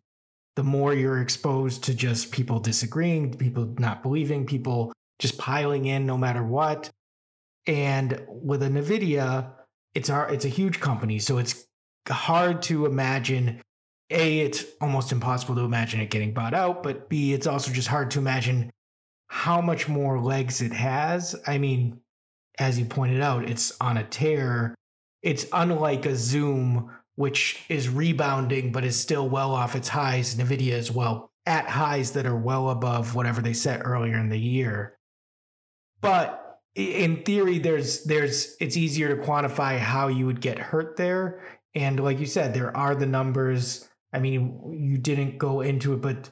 the 0.58 0.64
more 0.64 0.91
you're 0.91 1.22
exposed 1.22 1.84
to 1.84 1.93
just 1.93 2.32
people 2.32 2.60
disagreeing, 2.60 3.32
people 3.38 3.76
not 3.78 4.01
believing, 4.01 4.43
people 4.43 4.91
just 5.20 5.38
piling 5.38 5.86
in 5.86 6.08
no 6.08 6.18
matter 6.18 6.43
what. 6.43 6.89
And 7.68 8.26
with 8.28 8.64
a 8.64 8.68
Nvidia, 8.68 9.51
it's 9.93 10.10
our 10.10 10.28
it's 10.34 10.45
a 10.45 10.49
huge 10.49 10.80
company, 10.80 11.20
so 11.20 11.38
it's 11.38 11.68
hard 12.10 12.64
to 12.64 12.88
imagine. 12.88 13.62
A, 14.10 14.39
it's 14.39 14.66
almost 14.82 15.12
impossible 15.12 15.53
to 15.55 15.62
imagine 15.62 15.99
it 15.99 16.10
getting 16.10 16.34
bought 16.34 16.55
out, 16.55 16.82
but 16.82 17.08
B, 17.08 17.34
it's 17.34 17.45
also 17.45 17.72
just 17.72 17.89
hard 17.89 18.10
to 18.12 18.20
imagine 18.20 18.72
how 19.28 19.62
much 19.62 19.88
more 19.88 20.20
legs 20.20 20.62
it 20.62 20.74
has. 20.74 21.36
I 21.45 21.60
mean, 21.60 21.99
as 22.58 22.80
you 22.80 22.86
pointed 22.86 23.22
out, 23.22 23.47
it's 23.47 23.74
on 23.80 23.97
a 23.97 24.03
tear. 24.05 24.74
It's 25.22 25.45
unlike 25.53 26.08
a 26.08 26.16
Zoom, 26.16 26.89
which 27.18 27.63
is 27.68 27.89
rebounding 27.89 28.72
but 28.72 28.86
is 28.86 28.97
still 28.97 29.28
well 29.28 29.53
off 29.53 29.76
its 29.76 29.89
highs. 29.89 30.36
NVIDIA 30.36 30.72
as 30.74 30.91
well 30.91 31.32
at 31.45 31.68
highs 31.68 32.11
that 32.11 32.26
are 32.26 32.38
well 32.38 32.70
above 32.70 33.15
whatever 33.15 33.41
they 33.41 33.53
set 33.53 33.82
earlier 33.84 34.18
in 34.18 34.30
the 34.30 34.39
year. 34.39 34.97
But 35.99 36.47
in 36.78 37.24
theory 37.24 37.57
there's 37.57 38.03
there's 38.03 38.55
it's 38.59 38.78
easier 38.78 39.15
to 39.15 39.22
quantify 39.24 39.80
how 39.80 40.07
you 40.07 40.28
would 40.28 40.39
get 40.39 40.59
hurt 40.59 40.95
there 40.95 41.41
and 41.74 41.99
like 41.99 42.20
you 42.20 42.26
said 42.28 42.53
there 42.53 42.76
are 42.78 42.93
the 42.93 43.05
numbers 43.05 43.89
i 44.13 44.20
mean 44.20 44.61
you 44.72 44.95
didn't 44.95 45.39
go 45.39 45.61
into 45.61 45.93
it 45.93 46.01
but 46.01 46.30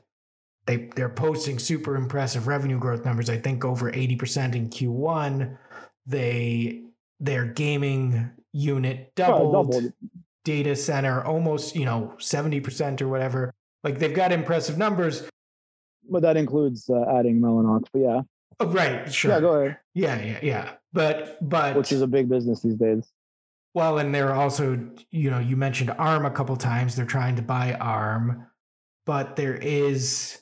they 0.68 0.88
they're 0.96 1.10
posting 1.10 1.58
super 1.58 1.96
impressive 1.96 2.46
revenue 2.46 2.78
growth 2.78 3.04
numbers 3.06 3.28
i 3.28 3.38
think 3.40 3.66
over 3.66 3.92
80% 3.92 4.56
in 4.56 4.70
q1 4.70 5.58
they 6.06 6.84
their 7.20 7.46
gaming 7.46 8.30
unit 8.52 9.14
doubled, 9.16 9.72
doubled. 9.72 9.94
Data 10.46 10.76
center 10.76 11.24
almost 11.26 11.76
you 11.76 11.84
know 11.84 12.14
70% 12.18 13.02
or 13.02 13.10
whatever 13.10 13.54
like 13.84 14.00
they've 14.00 14.16
got 14.16 14.32
impressive 14.32 14.78
numbers 14.78 15.28
but 16.10 16.22
that 16.22 16.38
includes 16.38 16.90
uh, 16.90 17.04
adding 17.18 17.42
Mellanox 17.42 17.88
but 17.92 18.00
yeah 18.00 18.22
Oh, 18.60 18.68
right. 18.68 19.12
Sure. 19.14 19.32
Yeah, 19.32 19.40
go 19.40 19.54
ahead. 19.54 19.78
Yeah, 19.94 20.22
yeah, 20.22 20.40
yeah. 20.42 20.72
But 20.94 21.38
but 21.48 21.76
which 21.76 21.92
is 21.92 22.02
a 22.02 22.08
big 22.08 22.30
business 22.30 22.62
these 22.62 22.76
days. 22.76 23.12
Well, 23.74 23.98
and 23.98 24.16
they're 24.16 24.34
also, 24.34 24.80
you 25.12 25.30
know, 25.30 25.40
you 25.40 25.58
mentioned 25.58 25.92
ARM 25.98 26.26
a 26.26 26.32
couple 26.32 26.56
times. 26.56 26.96
They're 26.96 27.06
trying 27.06 27.36
to 27.36 27.42
buy 27.42 27.74
ARM, 27.74 28.48
but 29.06 29.36
there 29.36 29.56
is 29.56 30.42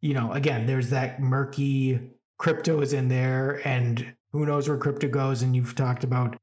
you 0.00 0.12
know, 0.12 0.32
again, 0.32 0.66
there's 0.66 0.90
that 0.90 1.20
murky 1.20 1.98
crypto 2.38 2.82
is 2.82 2.92
in 2.92 3.08
there 3.08 3.66
and 3.66 4.14
who 4.32 4.44
knows 4.44 4.68
where 4.68 4.76
crypto 4.76 5.08
goes. 5.08 5.40
And 5.40 5.56
you've 5.56 5.74
talked 5.74 6.04
about 6.04 6.36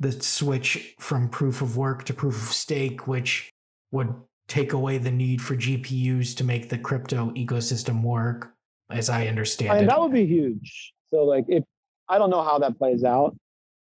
the 0.00 0.12
switch 0.12 0.94
from 0.98 1.28
proof 1.28 1.60
of 1.60 1.76
work 1.76 2.04
to 2.04 2.14
proof 2.14 2.34
of 2.34 2.54
stake, 2.54 3.06
which 3.06 3.50
would 3.90 4.14
take 4.46 4.72
away 4.72 4.98
the 4.98 5.10
need 5.10 5.42
for 5.42 5.56
GPUs 5.56 6.36
to 6.36 6.44
make 6.44 6.68
the 6.68 6.78
crypto 6.78 7.30
ecosystem 7.30 8.02
work, 8.02 8.52
as 8.90 9.10
I 9.10 9.26
understand 9.26 9.72
and 9.72 9.82
it. 9.82 9.86
That 9.88 10.00
would 10.00 10.12
be 10.12 10.26
huge. 10.26 10.92
So, 11.12 11.24
like, 11.24 11.44
if 11.48 11.64
I 12.08 12.18
don't 12.18 12.30
know 12.30 12.42
how 12.42 12.58
that 12.60 12.78
plays 12.78 13.04
out, 13.04 13.36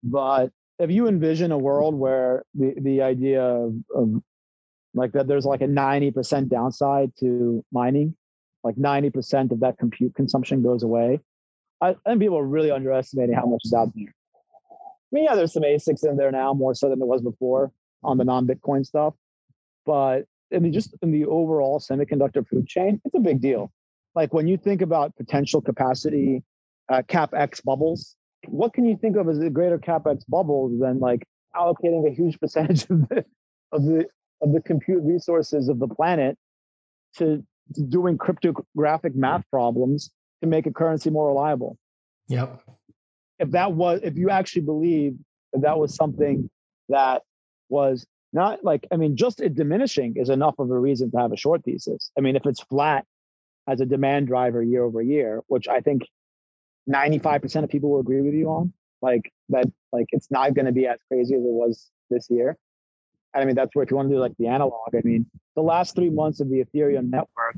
but 0.03 0.51
if 0.79 0.91
you 0.91 1.07
envision 1.07 1.51
a 1.51 1.57
world 1.57 1.95
where 1.95 2.43
the, 2.53 2.73
the 2.79 3.01
idea 3.01 3.41
of, 3.43 3.73
of 3.93 4.21
like 4.93 5.11
that 5.13 5.27
there's 5.27 5.45
like 5.45 5.61
a 5.61 5.67
90% 5.67 6.49
downside 6.49 7.11
to 7.19 7.63
mining, 7.71 8.15
like 8.63 8.75
90% 8.75 9.51
of 9.51 9.59
that 9.59 9.77
compute 9.77 10.15
consumption 10.15 10.63
goes 10.63 10.83
away. 10.83 11.19
I, 11.81 11.89
I 11.89 11.95
think 12.09 12.21
people 12.21 12.37
are 12.37 12.45
really 12.45 12.71
underestimating 12.71 13.35
how 13.35 13.45
much 13.45 13.61
is 13.65 13.73
out 13.73 13.89
there. 13.95 14.14
I 15.11 15.15
mean, 15.15 15.23
yeah, 15.25 15.35
there's 15.35 15.53
some 15.53 15.63
ASICs 15.63 16.07
in 16.07 16.17
there 16.17 16.31
now, 16.31 16.53
more 16.53 16.73
so 16.73 16.89
than 16.89 16.99
there 16.99 17.07
was 17.07 17.21
before 17.21 17.71
on 18.03 18.17
the 18.17 18.25
non-Bitcoin 18.25 18.85
stuff. 18.85 19.13
But 19.85 20.25
in 20.51 20.63
the 20.63 20.71
just 20.71 20.95
in 21.01 21.11
the 21.11 21.25
overall 21.25 21.79
semiconductor 21.79 22.47
food 22.47 22.67
chain, 22.67 23.01
it's 23.05 23.15
a 23.15 23.19
big 23.19 23.41
deal. 23.41 23.71
Like 24.15 24.33
when 24.33 24.47
you 24.47 24.57
think 24.57 24.81
about 24.81 25.15
potential 25.15 25.61
capacity 25.61 26.43
uh, 26.89 27.01
capex 27.07 27.63
bubbles, 27.63 28.15
what 28.47 28.73
can 28.73 28.85
you 28.85 28.97
think 28.97 29.15
of 29.17 29.27
as 29.29 29.39
a 29.39 29.49
greater 29.49 29.77
capex 29.77 30.23
bubble 30.27 30.69
than 30.79 30.99
like 30.99 31.27
allocating 31.55 32.07
a 32.07 32.13
huge 32.13 32.39
percentage 32.41 32.83
of 32.89 33.07
the 33.09 33.25
of 33.71 33.85
the 33.85 34.05
of 34.41 34.53
the 34.53 34.61
compute 34.61 35.03
resources 35.03 35.69
of 35.69 35.79
the 35.79 35.87
planet 35.87 36.37
to, 37.17 37.43
to 37.73 37.81
doing 37.81 38.17
cryptographic 38.17 39.15
math 39.15 39.43
problems 39.49 40.11
to 40.41 40.47
make 40.47 40.65
a 40.65 40.71
currency 40.71 41.09
more 41.09 41.27
reliable? 41.27 41.77
Yep. 42.27 42.61
If 43.39 43.51
that 43.51 43.73
was, 43.73 43.99
if 44.03 44.17
you 44.17 44.29
actually 44.29 44.63
believe 44.63 45.15
that 45.53 45.61
that 45.61 45.77
was 45.77 45.95
something 45.95 46.49
that 46.89 47.23
was 47.69 48.05
not 48.33 48.63
like, 48.63 48.85
I 48.91 48.97
mean, 48.97 49.15
just 49.15 49.41
it 49.41 49.55
diminishing 49.55 50.15
is 50.17 50.29
enough 50.29 50.55
of 50.59 50.69
a 50.69 50.79
reason 50.79 51.11
to 51.11 51.17
have 51.17 51.31
a 51.31 51.37
short 51.37 51.63
thesis. 51.63 52.11
I 52.17 52.21
mean, 52.21 52.35
if 52.35 52.45
it's 52.45 52.61
flat 52.63 53.05
as 53.67 53.81
a 53.81 53.85
demand 53.85 54.27
driver 54.27 54.61
year 54.61 54.83
over 54.83 55.01
year, 55.01 55.41
which 55.47 55.67
I 55.67 55.79
think 55.79 56.03
95% 56.89 57.63
of 57.63 57.69
people 57.69 57.91
will 57.91 57.99
agree 57.99 58.21
with 58.21 58.33
you 58.33 58.49
on, 58.49 58.73
like 59.01 59.31
that, 59.49 59.65
like 59.91 60.07
it's 60.11 60.29
not 60.29 60.53
going 60.53 60.65
to 60.65 60.71
be 60.71 60.87
as 60.87 60.99
crazy 61.07 61.35
as 61.35 61.41
it 61.41 61.51
was 61.51 61.89
this 62.09 62.27
year. 62.29 62.57
And 63.33 63.41
I 63.41 63.45
mean, 63.45 63.55
that's 63.55 63.73
where 63.73 63.83
if 63.83 63.91
you 63.91 63.97
want 63.97 64.09
to 64.09 64.15
do 64.15 64.19
like 64.19 64.35
the 64.37 64.47
analog, 64.47 64.93
I 64.93 65.01
mean, 65.03 65.25
the 65.55 65.61
last 65.61 65.95
three 65.95 66.09
months 66.09 66.39
of 66.39 66.49
the 66.49 66.63
Ethereum 66.63 67.09
network, 67.09 67.57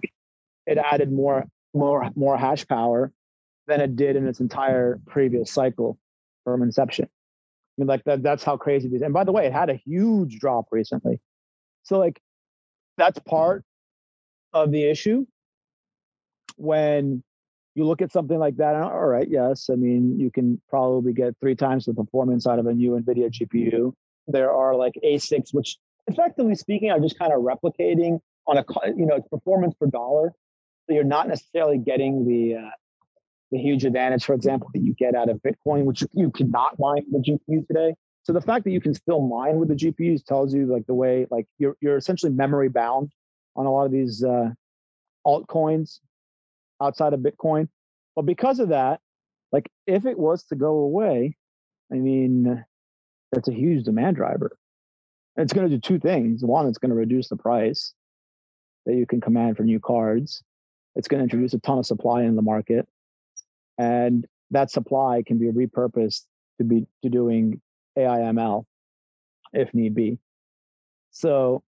it 0.65 0.77
added 0.77 1.11
more, 1.11 1.45
more, 1.73 2.09
more 2.15 2.37
hash 2.37 2.67
power 2.67 3.11
than 3.67 3.81
it 3.81 3.95
did 3.95 4.15
in 4.15 4.27
its 4.27 4.39
entire 4.39 4.99
previous 5.05 5.51
cycle 5.51 5.97
from 6.43 6.63
inception. 6.63 7.05
I 7.05 7.81
mean, 7.81 7.87
like 7.87 8.03
that, 8.05 8.23
that's 8.23 8.43
how 8.43 8.57
crazy 8.57 8.87
these. 8.87 9.01
And 9.01 9.13
by 9.13 9.23
the 9.23 9.31
way, 9.31 9.45
it 9.45 9.53
had 9.53 9.69
a 9.69 9.75
huge 9.75 10.39
drop 10.39 10.67
recently. 10.71 11.19
So 11.83 11.99
like 11.99 12.19
that's 12.97 13.19
part 13.19 13.63
of 14.53 14.71
the 14.71 14.83
issue 14.83 15.25
when 16.55 17.23
you 17.75 17.85
look 17.85 18.01
at 18.01 18.11
something 18.11 18.39
like 18.39 18.57
that. 18.57 18.75
All 18.75 19.05
right, 19.05 19.27
yes, 19.29 19.69
I 19.71 19.75
mean 19.75 20.19
you 20.19 20.31
can 20.31 20.59
probably 20.69 21.13
get 21.13 21.35
three 21.39 21.55
times 21.55 21.85
the 21.85 21.93
performance 21.93 22.47
out 22.47 22.59
of 22.59 22.65
a 22.65 22.73
new 22.73 22.91
NVIDIA 22.99 23.31
GPU. 23.31 23.93
There 24.27 24.51
are 24.51 24.75
like 24.75 24.93
ASICs, 25.05 25.53
which 25.53 25.77
effectively 26.07 26.55
speaking 26.55 26.89
are 26.89 26.99
just 26.99 27.19
kind 27.19 27.31
of 27.31 27.41
replicating 27.41 28.19
on 28.47 28.57
a 28.57 28.65
you 28.95 29.05
know 29.05 29.21
performance 29.29 29.75
per 29.79 29.85
dollar. 29.85 30.33
So 30.87 30.95
you're 30.95 31.03
not 31.03 31.27
necessarily 31.27 31.77
getting 31.77 32.25
the 32.27 32.55
uh, 32.55 32.69
the 33.51 33.57
huge 33.57 33.85
advantage, 33.85 34.25
for 34.25 34.33
example, 34.33 34.69
that 34.73 34.81
you 34.81 34.93
get 34.93 35.15
out 35.15 35.29
of 35.29 35.41
Bitcoin, 35.41 35.85
which 35.85 36.03
you 36.13 36.31
cannot 36.31 36.77
mine 36.79 37.03
with 37.11 37.23
the 37.23 37.31
GPU 37.31 37.67
today. 37.67 37.95
So 38.23 38.33
the 38.33 38.41
fact 38.41 38.65
that 38.65 38.71
you 38.71 38.81
can 38.81 38.93
still 38.93 39.21
mine 39.21 39.57
with 39.57 39.69
the 39.69 39.75
GPUs 39.75 40.25
tells 40.25 40.53
you 40.53 40.65
like 40.65 40.85
the 40.85 40.93
way 40.93 41.27
like 41.31 41.45
you're 41.59 41.77
you're 41.81 41.95
essentially 41.95 42.31
memory 42.31 42.67
bound 42.67 43.11
on 43.55 43.65
a 43.65 43.71
lot 43.71 43.85
of 43.85 43.91
these 43.91 44.23
uh, 44.23 44.49
altcoins 45.25 45.99
outside 46.81 47.13
of 47.13 47.21
Bitcoin. 47.21 47.69
But 48.15 48.25
because 48.25 48.59
of 48.59 48.69
that, 48.69 48.99
like 49.53 49.69
if 49.85 50.05
it 50.05 50.19
was 50.19 50.43
to 50.45 50.55
go 50.55 50.79
away, 50.79 51.37
I 51.91 51.95
mean, 51.95 52.65
that's 53.31 53.47
a 53.47 53.53
huge 53.53 53.85
demand 53.85 54.17
driver. 54.17 54.57
It's 55.37 55.53
going 55.53 55.69
to 55.69 55.75
do 55.75 55.79
two 55.79 55.99
things. 55.99 56.43
One, 56.43 56.67
it's 56.67 56.79
going 56.79 56.89
to 56.89 56.95
reduce 56.95 57.29
the 57.29 57.37
price 57.37 57.93
that 58.85 58.95
you 58.95 59.05
can 59.05 59.21
command 59.21 59.55
for 59.55 59.63
new 59.63 59.79
cards. 59.79 60.43
It's 60.95 61.07
going 61.07 61.19
to 61.19 61.23
introduce 61.23 61.53
a 61.53 61.59
ton 61.59 61.77
of 61.77 61.85
supply 61.85 62.23
in 62.23 62.35
the 62.35 62.41
market 62.41 62.87
and 63.77 64.25
that 64.51 64.71
supply 64.71 65.23
can 65.25 65.37
be 65.37 65.51
repurposed 65.51 66.23
to 66.57 66.63
be 66.63 66.87
to 67.03 67.09
doing 67.09 67.61
AIML 67.97 68.65
if 69.53 69.73
need 69.73 69.95
be. 69.95 70.19
So 71.11 71.63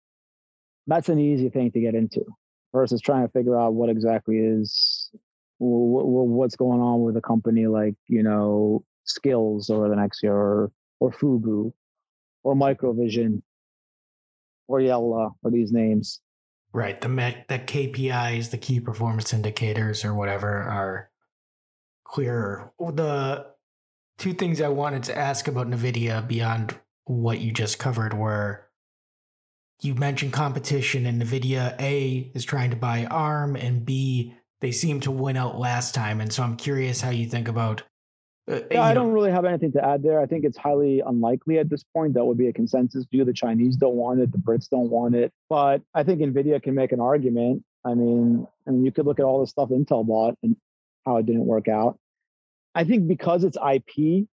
that's 0.88 1.10
an 1.10 1.20
easy 1.20 1.50
thing 1.50 1.72
to 1.72 1.80
get 1.80 1.96
into 1.96 2.26
versus 2.74 3.02
trying 3.02 3.26
to 3.26 3.32
figure 3.32 3.60
out 3.60 3.74
what 3.74 3.90
exactly 3.90 4.38
is 4.38 5.10
what's 5.60 6.56
going 6.56 6.80
on 6.80 7.02
with 7.02 7.18
a 7.18 7.22
company 7.22 7.68
like 7.68 7.96
you 8.08 8.24
know 8.24 8.84
Skillz 9.06 9.70
over 9.70 9.90
the 9.90 9.96
next 9.96 10.24
year 10.24 10.34
or, 10.34 10.72
or 11.00 11.12
fubo 11.12 11.74
or 12.44 12.56
microvision 12.56 13.42
or 14.68 14.80
Yalla 14.80 15.32
or 15.44 15.52
these 15.52 15.72
names 15.72 16.22
right 16.72 17.02
the 17.02 17.10
met 17.10 17.46
the 17.50 17.60
kpis 17.60 18.52
the 18.52 18.58
key 18.58 18.80
performance 18.80 19.34
indicators 19.34 20.06
or 20.06 20.14
whatever 20.14 20.48
are 20.48 21.10
clearer. 22.10 22.72
The 22.80 23.48
two 24.18 24.34
things 24.34 24.62
I 24.62 24.70
wanted 24.70 25.04
to 25.04 25.18
ask 25.18 25.48
about 25.48 25.70
NVIDIA 25.70 26.28
beyond 26.28 26.78
what 27.06 27.40
you 27.40 27.52
just 27.52 27.80
covered 27.80 28.14
were 28.14 28.66
you 29.82 29.96
mentioned 29.96 30.34
competition, 30.34 31.06
and 31.06 31.22
NVIDIA 31.22 31.80
A 31.80 32.32
is 32.34 32.44
trying 32.44 32.70
to 32.72 32.76
buy 32.76 33.06
ARM, 33.06 33.56
and 33.56 33.86
B, 33.86 34.36
they 34.60 34.72
seem 34.72 35.00
to 35.02 35.12
win 35.12 35.38
out 35.38 35.58
last 35.58 35.96
time. 35.96 36.20
And 36.20 36.34
so 36.34 36.44
I'm 36.44 36.58
curious 36.58 37.00
how 37.00 37.12
you 37.12 37.28
think 37.28 37.48
about. 37.48 37.84
Uh, 38.52 38.60
yeah, 38.72 38.82
I 38.82 38.94
don't 38.94 39.14
really 39.14 39.32
have 39.32 39.46
anything 39.46 39.72
to 39.74 39.86
add 39.86 40.04
there. 40.04 40.20
I 40.20 40.26
think 40.26 40.44
it's 40.44 40.58
highly 40.58 41.02
unlikely 41.06 41.60
at 41.60 41.70
this 41.70 41.84
point 41.96 42.16
that 42.16 42.26
would 42.26 42.38
be 42.38 42.48
a 42.48 42.54
consensus 42.54 43.06
view. 43.06 43.24
The 43.24 43.32
Chinese 43.32 43.78
don't 43.78 43.96
want 43.96 44.20
it, 44.20 44.32
the 44.32 44.38
Brits 44.38 44.68
don't 44.70 44.90
want 44.90 45.16
it. 45.16 45.32
But 45.50 45.82
I 45.94 46.04
think 46.04 46.20
NVIDIA 46.20 46.62
can 46.62 46.76
make 46.76 46.92
an 46.92 47.00
argument. 47.00 47.64
I 47.86 47.94
mean, 47.94 48.46
I 48.68 48.72
mean, 48.72 48.84
you 48.84 48.92
could 48.92 49.06
look 49.06 49.20
at 49.20 49.26
all 49.26 49.40
the 49.40 49.48
stuff 49.48 49.70
Intel 49.70 50.06
bought 50.06 50.36
and 50.44 50.58
how 51.06 51.18
it 51.18 51.26
didn't 51.26 51.46
work 51.46 51.68
out. 51.68 52.00
I 52.76 52.84
think 52.84 53.08
because 53.08 53.44
it's 53.44 53.58
IP 53.58 54.28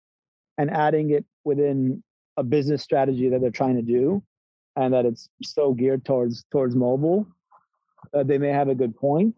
and 0.59 0.71
adding 0.71 1.11
it 1.11 1.25
within 1.45 2.03
a 2.37 2.43
business 2.43 2.83
strategy 2.83 3.29
that 3.29 3.41
they're 3.41 3.51
trying 3.51 3.77
to 3.77 3.83
do, 3.83 4.23
and 4.77 4.93
that 4.93 5.07
it's 5.07 5.29
so 5.43 5.73
geared 5.73 6.05
towards 6.05 6.45
towards 6.51 6.75
mobile, 6.75 7.27
uh, 8.13 8.23
they 8.23 8.39
may 8.39 8.49
have 8.49 8.69
a 8.69 8.75
good 8.75 8.97
point 8.97 9.37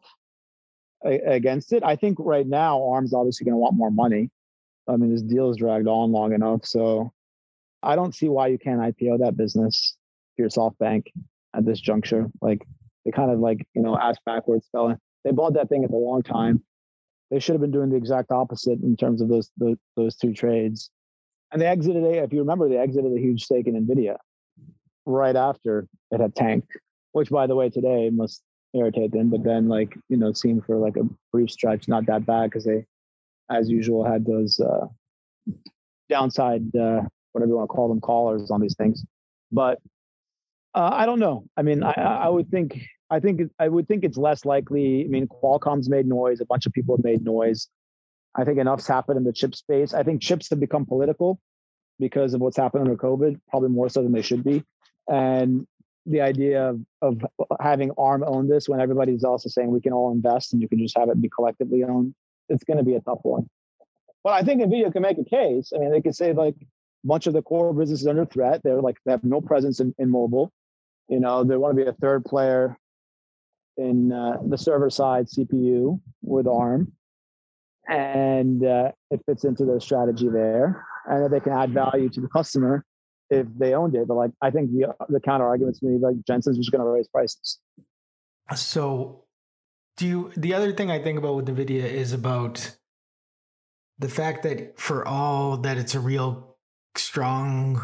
against 1.04 1.72
it. 1.72 1.82
I 1.84 1.94
think 1.96 2.18
right 2.18 2.46
now 2.46 2.82
Arm's 2.90 3.12
obviously 3.12 3.44
going 3.44 3.54
to 3.54 3.58
want 3.58 3.76
more 3.76 3.90
money. 3.90 4.30
I 4.88 4.96
mean, 4.96 5.12
this 5.12 5.22
deal 5.22 5.50
is 5.50 5.56
dragged 5.56 5.88
on 5.88 6.12
long 6.12 6.32
enough, 6.32 6.64
so 6.64 7.12
I 7.82 7.96
don't 7.96 8.14
see 8.14 8.28
why 8.28 8.48
you 8.48 8.58
can't 8.58 8.80
IPO 8.80 9.20
that 9.20 9.36
business 9.36 9.96
to 10.36 10.42
your 10.42 10.48
SoftBank 10.48 11.06
at 11.54 11.64
this 11.64 11.80
juncture. 11.80 12.26
Like 12.40 12.66
they 13.04 13.10
kind 13.10 13.30
of 13.30 13.40
like 13.40 13.66
you 13.74 13.82
know 13.82 13.96
ass 13.96 14.16
backwards 14.24 14.68
fella. 14.72 14.98
They 15.24 15.32
bought 15.32 15.54
that 15.54 15.68
thing 15.68 15.84
at 15.84 15.90
the 15.90 15.96
wrong 15.96 16.22
time. 16.22 16.62
They 17.30 17.40
should 17.40 17.54
have 17.54 17.60
been 17.60 17.72
doing 17.72 17.90
the 17.90 17.96
exact 17.96 18.30
opposite 18.30 18.80
in 18.80 18.96
terms 18.96 19.20
of 19.20 19.28
those 19.28 19.50
those, 19.56 19.76
those 19.96 20.16
two 20.16 20.32
trades. 20.32 20.90
And 21.52 21.60
they 21.62 21.66
exited 21.66 22.02
a, 22.02 22.22
if 22.22 22.32
you 22.32 22.40
remember, 22.40 22.68
they 22.68 22.76
exited 22.76 23.12
a 23.12 23.20
huge 23.20 23.44
stake 23.44 23.66
in 23.66 23.86
Nvidia 23.86 24.16
right 25.06 25.36
after 25.36 25.86
it 26.10 26.20
had 26.20 26.34
tanked, 26.34 26.76
which 27.12 27.30
by 27.30 27.46
the 27.46 27.54
way 27.54 27.70
today 27.70 28.10
must 28.10 28.42
irritate 28.74 29.12
them. 29.12 29.30
But 29.30 29.44
then 29.44 29.68
like 29.68 29.96
you 30.08 30.16
know 30.16 30.32
seemed 30.32 30.64
for 30.64 30.76
like 30.76 30.96
a 30.96 31.08
brief 31.32 31.50
stretch 31.50 31.88
not 31.88 32.06
that 32.06 32.26
bad 32.26 32.50
because 32.50 32.64
they, 32.64 32.84
as 33.50 33.70
usual, 33.70 34.04
had 34.04 34.26
those 34.26 34.60
uh, 34.60 34.86
downside 36.08 36.74
uh, 36.76 37.02
whatever 37.32 37.50
you 37.50 37.56
want 37.56 37.70
to 37.70 37.74
call 37.74 37.88
them 37.88 38.00
collars 38.00 38.50
on 38.50 38.60
these 38.60 38.76
things. 38.76 39.04
But 39.52 39.78
uh, 40.76 40.90
I 40.92 41.06
don't 41.06 41.18
know. 41.18 41.44
I 41.56 41.62
mean, 41.62 41.82
I, 41.82 41.92
I 41.92 42.28
would 42.28 42.50
think 42.50 42.78
I 43.08 43.18
think 43.18 43.40
I 43.58 43.68
would 43.68 43.88
think 43.88 44.04
it's 44.04 44.18
less 44.18 44.44
likely. 44.44 45.04
I 45.04 45.08
mean, 45.08 45.26
Qualcomm's 45.26 45.88
made 45.88 46.06
noise. 46.06 46.40
A 46.40 46.46
bunch 46.46 46.66
of 46.66 46.72
people 46.72 46.96
have 46.96 47.04
made 47.04 47.24
noise. 47.24 47.68
I 48.34 48.44
think 48.44 48.58
enough's 48.58 48.86
happened 48.86 49.16
in 49.16 49.24
the 49.24 49.32
chip 49.32 49.54
space. 49.54 49.94
I 49.94 50.02
think 50.02 50.20
chips 50.20 50.50
have 50.50 50.60
become 50.60 50.84
political 50.84 51.40
because 51.98 52.34
of 52.34 52.42
what's 52.42 52.58
happened 52.58 52.82
under 52.82 52.96
COVID, 52.96 53.40
probably 53.48 53.70
more 53.70 53.88
so 53.88 54.02
than 54.02 54.12
they 54.12 54.20
should 54.20 54.44
be. 54.44 54.62
And 55.08 55.66
the 56.04 56.20
idea 56.20 56.68
of, 56.68 56.80
of 57.00 57.24
having 57.58 57.92
ARM 57.96 58.22
own 58.26 58.46
this 58.46 58.68
when 58.68 58.80
everybody's 58.80 59.24
also 59.24 59.48
saying 59.48 59.70
we 59.70 59.80
can 59.80 59.94
all 59.94 60.12
invest 60.12 60.52
and 60.52 60.60
you 60.60 60.68
can 60.68 60.78
just 60.78 60.96
have 60.98 61.08
it 61.08 61.20
be 61.20 61.30
collectively 61.30 61.84
owned, 61.84 62.14
it's 62.50 62.64
going 62.64 62.76
to 62.76 62.84
be 62.84 62.94
a 62.94 63.00
tough 63.00 63.20
one. 63.22 63.48
But 64.22 64.34
I 64.34 64.42
think 64.42 64.60
NVIDIA 64.60 64.92
can 64.92 65.02
make 65.02 65.18
a 65.18 65.24
case. 65.24 65.72
I 65.74 65.78
mean, 65.78 65.90
they 65.90 66.02
could 66.02 66.14
say 66.14 66.34
like 66.34 66.56
a 66.60 67.06
bunch 67.06 67.26
of 67.26 67.32
the 67.32 67.40
core 67.40 67.72
businesses 67.72 68.06
under 68.06 68.26
threat. 68.26 68.60
They're 68.62 68.82
like 68.82 68.98
they 69.06 69.12
have 69.12 69.24
no 69.24 69.40
presence 69.40 69.80
in, 69.80 69.94
in 69.98 70.10
mobile. 70.10 70.52
You 71.08 71.20
know, 71.20 71.44
they 71.44 71.56
want 71.56 71.76
to 71.76 71.84
be 71.84 71.88
a 71.88 71.92
third 71.94 72.24
player 72.24 72.76
in 73.76 74.12
uh, 74.12 74.38
the 74.48 74.58
server 74.58 74.90
side 74.90 75.26
CPU 75.26 76.00
with 76.22 76.46
ARM, 76.46 76.92
and 77.88 78.64
uh, 78.64 78.92
it 79.10 79.20
fits 79.26 79.44
into 79.44 79.64
their 79.64 79.80
strategy 79.80 80.28
there, 80.28 80.84
and 81.06 81.24
that 81.24 81.30
they 81.30 81.40
can 81.40 81.52
add 81.52 81.72
value 81.72 82.08
to 82.08 82.20
the 82.20 82.28
customer 82.28 82.84
if 83.30 83.46
they 83.56 83.74
owned 83.74 83.94
it. 83.94 84.08
But 84.08 84.14
like, 84.14 84.30
I 84.42 84.50
think 84.50 84.70
the 84.72 84.94
the 85.08 85.20
counter 85.20 85.46
argument 85.46 85.76
to 85.78 85.86
me, 85.86 85.98
like 85.98 86.16
Jensen's 86.26 86.58
just 86.58 86.72
going 86.72 86.82
to 86.82 86.90
raise 86.90 87.08
prices. 87.08 87.58
So, 88.54 89.24
do 89.96 90.06
you? 90.06 90.32
The 90.36 90.54
other 90.54 90.72
thing 90.72 90.90
I 90.90 91.00
think 91.00 91.18
about 91.18 91.36
with 91.36 91.46
Nvidia 91.46 91.84
is 91.84 92.12
about 92.12 92.76
the 93.98 94.08
fact 94.08 94.42
that 94.42 94.78
for 94.78 95.06
all 95.06 95.56
that 95.58 95.78
it's 95.78 95.94
a 95.94 96.00
real 96.00 96.56
strong, 96.96 97.80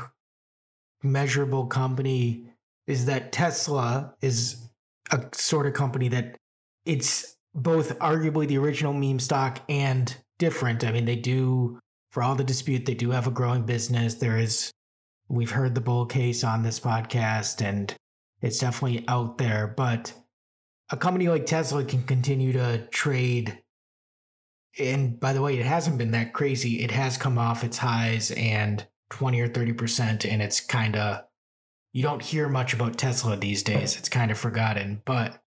measurable 1.02 1.66
company, 1.66 2.51
is 2.93 3.07
that 3.07 3.32
Tesla 3.32 4.14
is 4.20 4.68
a 5.11 5.24
sort 5.32 5.66
of 5.66 5.72
company 5.72 6.09
that 6.09 6.36
it's 6.84 7.36
both 7.55 7.99
arguably 7.99 8.47
the 8.47 8.59
original 8.59 8.93
meme 8.93 9.18
stock 9.18 9.61
and 9.68 10.14
different. 10.38 10.84
I 10.84 10.93
mean, 10.93 11.07
they 11.07 11.16
do, 11.16 11.80
for 12.11 12.22
all 12.22 12.34
the 12.34 12.45
dispute, 12.45 12.84
they 12.84 12.95
do 12.95 13.11
have 13.11 13.26
a 13.26 13.30
growing 13.30 13.62
business. 13.62 14.14
There 14.14 14.38
is, 14.38 14.70
we've 15.28 15.51
heard 15.51 15.74
the 15.74 15.80
bull 15.80 16.07
case 16.07 16.45
on 16.45 16.62
this 16.62 16.78
podcast, 16.78 17.62
and 17.62 17.95
it's 18.43 18.59
definitely 18.59 19.05
out 19.09 19.38
there. 19.38 19.66
But 19.74 20.12
a 20.90 20.97
company 20.97 21.28
like 21.28 21.47
Tesla 21.47 21.84
can 21.84 22.03
continue 22.05 22.53
to 22.53 22.86
trade. 22.90 23.59
And 24.78 25.18
by 25.18 25.32
the 25.32 25.40
way, 25.43 25.59
it 25.59 25.66
hasn't 25.66 25.99
been 25.99 26.11
that 26.12 26.34
crazy. 26.34 26.82
It 26.82 26.90
has 26.90 27.16
come 27.16 27.38
off 27.38 27.64
its 27.64 27.78
highs 27.78 28.30
and 28.32 28.86
20 29.11 29.40
or 29.40 29.49
30%, 29.49 30.30
and 30.30 30.43
it's 30.43 30.61
kind 30.61 30.97
of, 30.97 31.24
you 31.93 32.03
don't 32.03 32.22
hear 32.22 32.49
much 32.49 32.72
about 32.72 32.97
Tesla 32.97 33.36
these 33.36 33.62
days. 33.62 33.97
It's 33.97 34.09
kind 34.09 34.30
of 34.30 34.38
forgotten. 34.38 35.03
But 35.05 35.43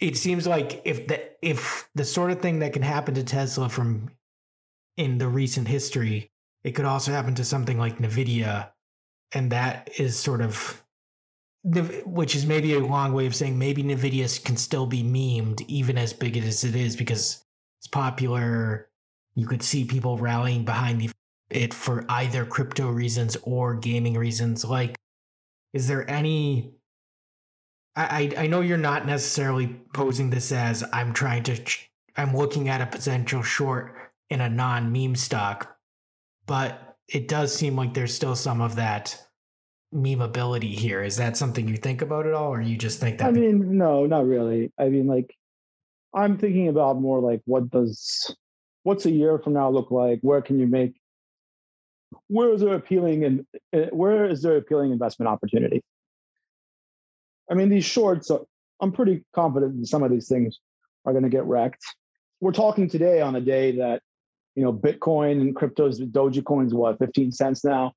it 0.00 0.16
seems 0.16 0.46
like 0.46 0.82
if 0.84 1.06
the 1.06 1.22
if 1.42 1.88
the 1.94 2.04
sort 2.04 2.30
of 2.30 2.40
thing 2.40 2.60
that 2.60 2.72
can 2.72 2.82
happen 2.82 3.14
to 3.14 3.24
Tesla 3.24 3.68
from 3.68 4.10
in 4.96 5.18
the 5.18 5.28
recent 5.28 5.68
history, 5.68 6.30
it 6.64 6.72
could 6.72 6.84
also 6.84 7.12
happen 7.12 7.34
to 7.36 7.44
something 7.44 7.78
like 7.78 7.98
Nvidia, 7.98 8.70
and 9.32 9.52
that 9.52 9.90
is 9.98 10.18
sort 10.18 10.40
of 10.40 10.84
which 11.64 12.34
is 12.34 12.46
maybe 12.46 12.74
a 12.74 12.78
long 12.80 13.12
way 13.12 13.26
of 13.26 13.34
saying 13.34 13.58
maybe 13.58 13.82
Nvidia 13.82 14.42
can 14.44 14.56
still 14.56 14.86
be 14.86 15.02
memed 15.02 15.62
even 15.68 15.98
as 15.98 16.12
big 16.12 16.36
as 16.36 16.64
it 16.64 16.74
is 16.74 16.96
because 16.96 17.44
it's 17.78 17.88
popular. 17.88 18.88
You 19.34 19.46
could 19.46 19.62
see 19.62 19.84
people 19.84 20.18
rallying 20.18 20.64
behind 20.64 21.12
it 21.50 21.74
for 21.74 22.04
either 22.08 22.44
crypto 22.44 22.90
reasons 22.90 23.36
or 23.42 23.74
gaming 23.74 24.14
reasons. 24.14 24.64
Like, 24.64 24.96
is 25.72 25.88
there 25.88 26.08
any 26.10 26.74
I, 27.96 28.32
I 28.38 28.46
know 28.46 28.60
you're 28.60 28.78
not 28.78 29.06
necessarily 29.06 29.74
posing 29.92 30.30
this 30.30 30.52
as 30.52 30.84
I'm 30.92 31.12
trying 31.12 31.42
to 31.44 31.60
I'm 32.16 32.36
looking 32.36 32.68
at 32.68 32.80
a 32.80 32.86
potential 32.86 33.42
short 33.42 33.94
in 34.30 34.40
a 34.40 34.48
non 34.48 34.92
meme 34.92 35.16
stock, 35.16 35.76
but 36.46 36.96
it 37.08 37.28
does 37.28 37.54
seem 37.54 37.76
like 37.76 37.94
there's 37.94 38.14
still 38.14 38.36
some 38.36 38.60
of 38.60 38.76
that 38.76 39.20
memeability 39.94 40.74
here. 40.74 41.02
Is 41.02 41.16
that 41.16 41.36
something 41.36 41.66
you 41.66 41.76
think 41.76 42.02
about 42.02 42.26
at 42.26 42.34
all, 42.34 42.52
or 42.52 42.60
you 42.60 42.76
just 42.76 43.00
think 43.00 43.18
that? 43.18 43.28
I 43.28 43.30
mean, 43.32 43.78
no, 43.78 44.06
not 44.06 44.26
really. 44.26 44.72
I 44.78 44.88
mean, 44.88 45.06
like, 45.06 45.34
I'm 46.14 46.38
thinking 46.38 46.68
about 46.68 47.00
more 47.00 47.20
like 47.20 47.40
what 47.46 47.70
does 47.70 48.34
what's 48.82 49.06
a 49.06 49.10
year 49.10 49.38
from 49.38 49.54
now 49.54 49.70
look 49.70 49.90
like? 49.90 50.20
Where 50.22 50.42
can 50.42 50.58
you 50.58 50.66
make? 50.66 50.94
Where 52.28 52.52
is 52.52 52.60
there 52.60 52.74
appealing 52.74 53.24
and 53.24 53.46
uh, 53.74 53.90
where 53.90 54.28
is 54.28 54.42
there 54.42 54.56
appealing 54.56 54.92
investment 54.92 55.28
opportunity? 55.28 55.82
I 57.50 57.54
mean, 57.54 57.68
these 57.68 57.84
shorts, 57.84 58.30
I'm 58.80 58.92
pretty 58.92 59.24
confident 59.34 59.80
that 59.80 59.86
some 59.86 60.02
of 60.02 60.10
these 60.10 60.28
things 60.28 60.58
are 61.04 61.12
going 61.12 61.24
to 61.24 61.30
get 61.30 61.44
wrecked. 61.44 61.82
We're 62.40 62.52
talking 62.52 62.88
today 62.88 63.20
on 63.20 63.36
a 63.36 63.40
day 63.40 63.76
that, 63.78 64.02
you 64.54 64.62
know, 64.62 64.72
Bitcoin 64.72 65.40
and 65.40 65.56
cryptos, 65.56 66.00
Dogecoin's 66.10 66.74
what, 66.74 66.98
15 66.98 67.32
cents 67.32 67.64
now? 67.64 67.92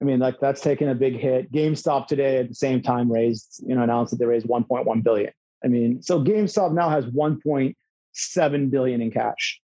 I 0.00 0.04
mean, 0.04 0.18
like 0.18 0.40
that's 0.40 0.60
taken 0.60 0.88
a 0.88 0.94
big 0.94 1.16
hit. 1.16 1.52
GameStop 1.52 2.08
today 2.08 2.38
at 2.38 2.48
the 2.48 2.54
same 2.54 2.82
time 2.82 3.10
raised, 3.10 3.62
you 3.66 3.74
know, 3.74 3.82
announced 3.82 4.10
that 4.10 4.18
they 4.18 4.26
raised 4.26 4.48
1.1 4.48 5.02
billion. 5.04 5.30
I 5.64 5.68
mean, 5.68 6.02
so 6.02 6.20
GameStop 6.20 6.72
now 6.72 6.90
has 6.90 7.06
1.7 7.06 8.70
billion 8.70 9.00
in 9.00 9.10
cash 9.12 9.60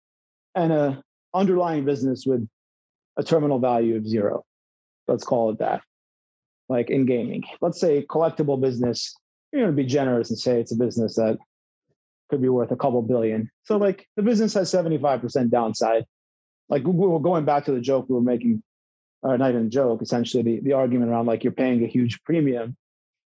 and 0.56 0.74
a 0.74 1.04
underlying 1.36 1.86
business 1.86 2.26
with 2.26 2.48
a 3.18 3.24
terminal 3.24 3.60
value 3.60 3.96
of 3.96 4.08
zero. 4.08 4.44
Let's 5.08 5.24
call 5.24 5.52
it 5.52 5.60
that 5.60 5.82
like 6.70 6.90
in 6.90 7.06
gaming. 7.06 7.44
Let's 7.62 7.80
say 7.80 8.06
collectible 8.10 8.60
business, 8.60 9.16
you're 9.52 9.64
going 9.64 9.76
to 9.76 9.84
be 9.84 9.88
generous 9.88 10.30
and 10.30 10.40
say 10.40 10.60
it's 10.60 10.72
a 10.72 10.76
business 10.76 11.16
that 11.16 11.38
could 12.30 12.42
be 12.42 12.50
worth 12.50 12.72
a 12.72 12.76
couple 12.76 13.02
billion. 13.02 13.50
So 13.64 13.78
like 13.78 14.08
the 14.16 14.24
business 14.24 14.54
has 14.56 14.72
75% 14.72 15.50
downside. 15.50 16.06
Like 16.70 16.84
we 16.84 16.92
were 16.92 17.20
going 17.20 17.46
back 17.46 17.66
to 17.66 17.72
the 17.72 17.82
joke 17.82 18.08
we 18.10 18.16
were 18.16 18.22
making, 18.22 18.64
or 19.22 19.38
not 19.38 19.50
even 19.52 19.68
a 19.68 19.70
joke, 19.70 20.02
essentially 20.02 20.44
the, 20.44 20.60
the 20.62 20.74
argument 20.74 21.12
around 21.12 21.26
like 21.26 21.44
you're 21.44 21.54
paying 21.54 21.84
a 21.84 21.88
huge 21.88 22.24
premium 22.24 22.76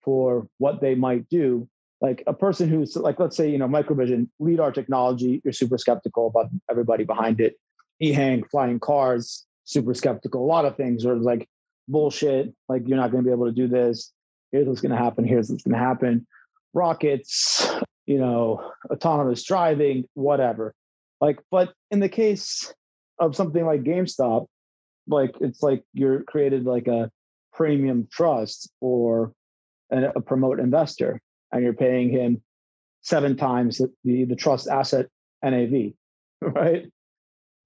for 0.03 0.49
what 0.59 0.81
they 0.81 0.95
might 0.95 1.29
do. 1.29 1.69
Like 2.01 2.23
a 2.27 2.33
person 2.33 2.69
who's 2.69 2.97
like, 2.97 3.19
let's 3.19 3.37
say, 3.37 3.51
you 3.51 3.59
know, 3.59 3.69
Microvision, 3.69 4.29
LiDAR 4.39 4.73
technology, 4.73 5.41
you're 5.45 5.53
super 5.53 5.79
skeptical 5.79 6.29
about 6.29 6.49
everybody 6.71 7.05
behind 7.05 7.41
it. 7.41 7.57
EHang, 8.01 8.49
flying 8.49 8.79
cars, 8.79 9.45
super 9.69 9.93
skeptical. 9.93 10.43
A 10.43 10.47
lot 10.47 10.65
of 10.65 10.77
things 10.77 11.05
are 11.05 11.15
like 11.15 11.47
bullshit. 11.89 12.55
Like 12.69 12.89
you're 12.89 12.97
not 12.97 13.11
going 13.11 13.23
to 13.23 13.29
be 13.29 13.33
able 13.33 13.47
to 13.47 13.53
do 13.53 13.69
this. 13.69 14.13
Here's 14.51 14.67
what's 14.67 14.81
going 14.81 14.93
to 14.93 14.99
happen. 14.99 15.25
Here's 15.25 15.51
what's 15.51 15.63
going 15.63 15.79
to 15.79 15.79
happen. 15.79 16.27
Rockets, 16.73 17.69
you 18.07 18.19
know, 18.19 18.73
autonomous 18.91 19.45
driving, 19.45 20.05
whatever. 20.15 20.75
Like, 21.21 21.41
but 21.51 21.75
in 21.91 22.01
the 22.01 22.09
case 22.09 22.73
of 23.19 23.37
something 23.37 23.65
like 23.65 23.83
GameStop, 23.83 24.47
like 25.07 25.35
it's 25.41 25.63
like 25.63 25.83
you're 25.93 26.23
created 26.23 26.65
like 26.65 26.87
a 26.89 27.11
premium 27.53 28.09
trust 28.11 28.71
or 28.81 29.33
a, 29.93 30.13
a 30.17 30.21
promote 30.23 30.61
investor, 30.61 31.21
and 31.53 31.63
you're 31.63 31.75
paying 31.75 32.11
him 32.11 32.43
seven 33.03 33.37
times 33.37 33.79
the, 33.79 33.93
the, 34.05 34.25
the 34.25 34.37
trust 34.37 34.69
asset 34.69 35.07
NAV, 35.43 35.93
right? 36.41 36.87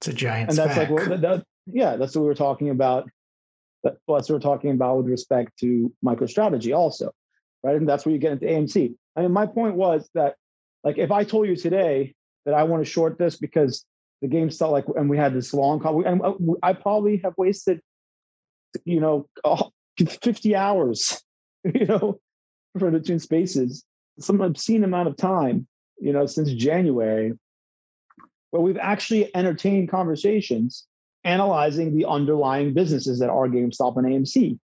It's 0.01 0.09
a 0.09 0.13
giant. 0.13 0.51
And 0.51 0.59
that's 0.59 0.77
like 0.77 0.89
that, 1.09 1.21
that, 1.21 1.45
yeah, 1.67 1.97
that's 1.97 2.15
what 2.15 2.23
we 2.23 2.29
were 2.29 2.35
talking 2.35 2.71
about 2.71 3.09
that's 3.83 3.99
what 4.07 4.29
we're 4.31 4.39
talking 4.39 4.71
about 4.71 4.99
with 4.99 5.07
respect 5.07 5.59
to 5.59 5.93
MicroStrategy 6.05 6.77
also, 6.77 7.13
right? 7.63 7.77
And 7.77 7.89
that's 7.89 8.07
where 8.07 8.13
you 8.13 8.19
get 8.19 8.33
into 8.33 8.47
AMC. 8.47 8.95
I 9.17 9.23
mean, 9.23 9.33
my 9.33 9.47
point 9.47 9.75
was 9.75 10.09
that, 10.15 10.37
like, 10.85 10.99
if 10.99 11.11
I 11.11 11.25
told 11.25 11.49
you 11.49 11.57
today 11.57 12.15
that 12.45 12.55
I 12.55 12.65
want 12.65 12.85
to 12.85 12.91
short 12.91 13.19
this 13.19 13.37
because 13.37 13.85
the 14.21 14.29
game 14.29 14.51
still 14.51 14.71
like, 14.71 14.85
and 14.97 15.11
we 15.11 15.17
had 15.17 15.35
this 15.35 15.53
long 15.53 15.81
call, 15.81 16.05
and 16.05 16.23
uh, 16.23 16.35
I 16.63 16.73
probably 16.73 17.21
have 17.25 17.35
wasted, 17.37 17.81
you 18.85 19.01
know, 19.01 19.27
50 19.99 20.57
hours, 20.57 21.23
you 21.65 21.87
know, 21.87 22.21
for 22.79 22.91
the 22.91 23.01
twin 23.01 23.19
spaces, 23.19 23.85
some 24.19 24.41
obscene 24.41 24.85
amount 24.85 25.09
of 25.09 25.17
time, 25.17 25.67
you 26.01 26.13
know, 26.13 26.27
since 26.27 26.53
January, 26.53 27.33
where 28.51 28.63
we've 28.63 28.79
actually 28.79 29.35
entertained 29.35 29.91
conversations 29.91 30.87
analyzing 31.25 31.97
the 31.97 32.07
underlying 32.07 32.75
businesses 32.75 33.19
that 33.21 33.31
are 33.31 33.49
GameStop 33.49 33.97
and 33.97 34.07
AMC. 34.07 34.59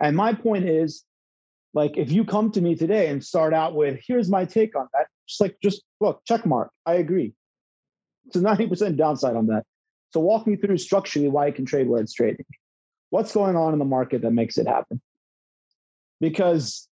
And 0.00 0.16
my 0.16 0.32
point 0.32 0.68
is, 0.68 1.04
like, 1.72 1.96
if 1.96 2.10
you 2.10 2.24
come 2.24 2.50
to 2.52 2.60
me 2.60 2.74
today 2.74 3.08
and 3.08 3.24
start 3.24 3.52
out 3.52 3.74
with, 3.74 4.00
here's 4.06 4.30
my 4.30 4.44
take 4.44 4.76
on 4.76 4.88
that, 4.92 5.06
just 5.28 5.40
like, 5.40 5.56
just 5.62 5.82
look, 6.00 6.22
check 6.24 6.46
mark. 6.46 6.70
I 6.86 6.94
agree. 6.94 7.34
It's 8.26 8.36
a 8.36 8.40
90% 8.40 8.96
downside 8.96 9.36
on 9.36 9.46
that. 9.48 9.64
So 10.12 10.20
walk 10.20 10.46
me 10.46 10.56
through 10.56 10.78
structurally 10.78 11.28
why 11.28 11.48
it 11.48 11.56
can 11.56 11.66
trade 11.66 11.88
where 11.88 12.00
it's 12.00 12.14
trading. 12.14 12.46
What's 13.10 13.32
going 13.32 13.56
on 13.56 13.72
in 13.72 13.78
the 13.78 13.84
market 13.84 14.22
that 14.22 14.30
makes 14.30 14.56
it 14.58 14.66
happen? 14.66 15.00
Because 16.20 16.88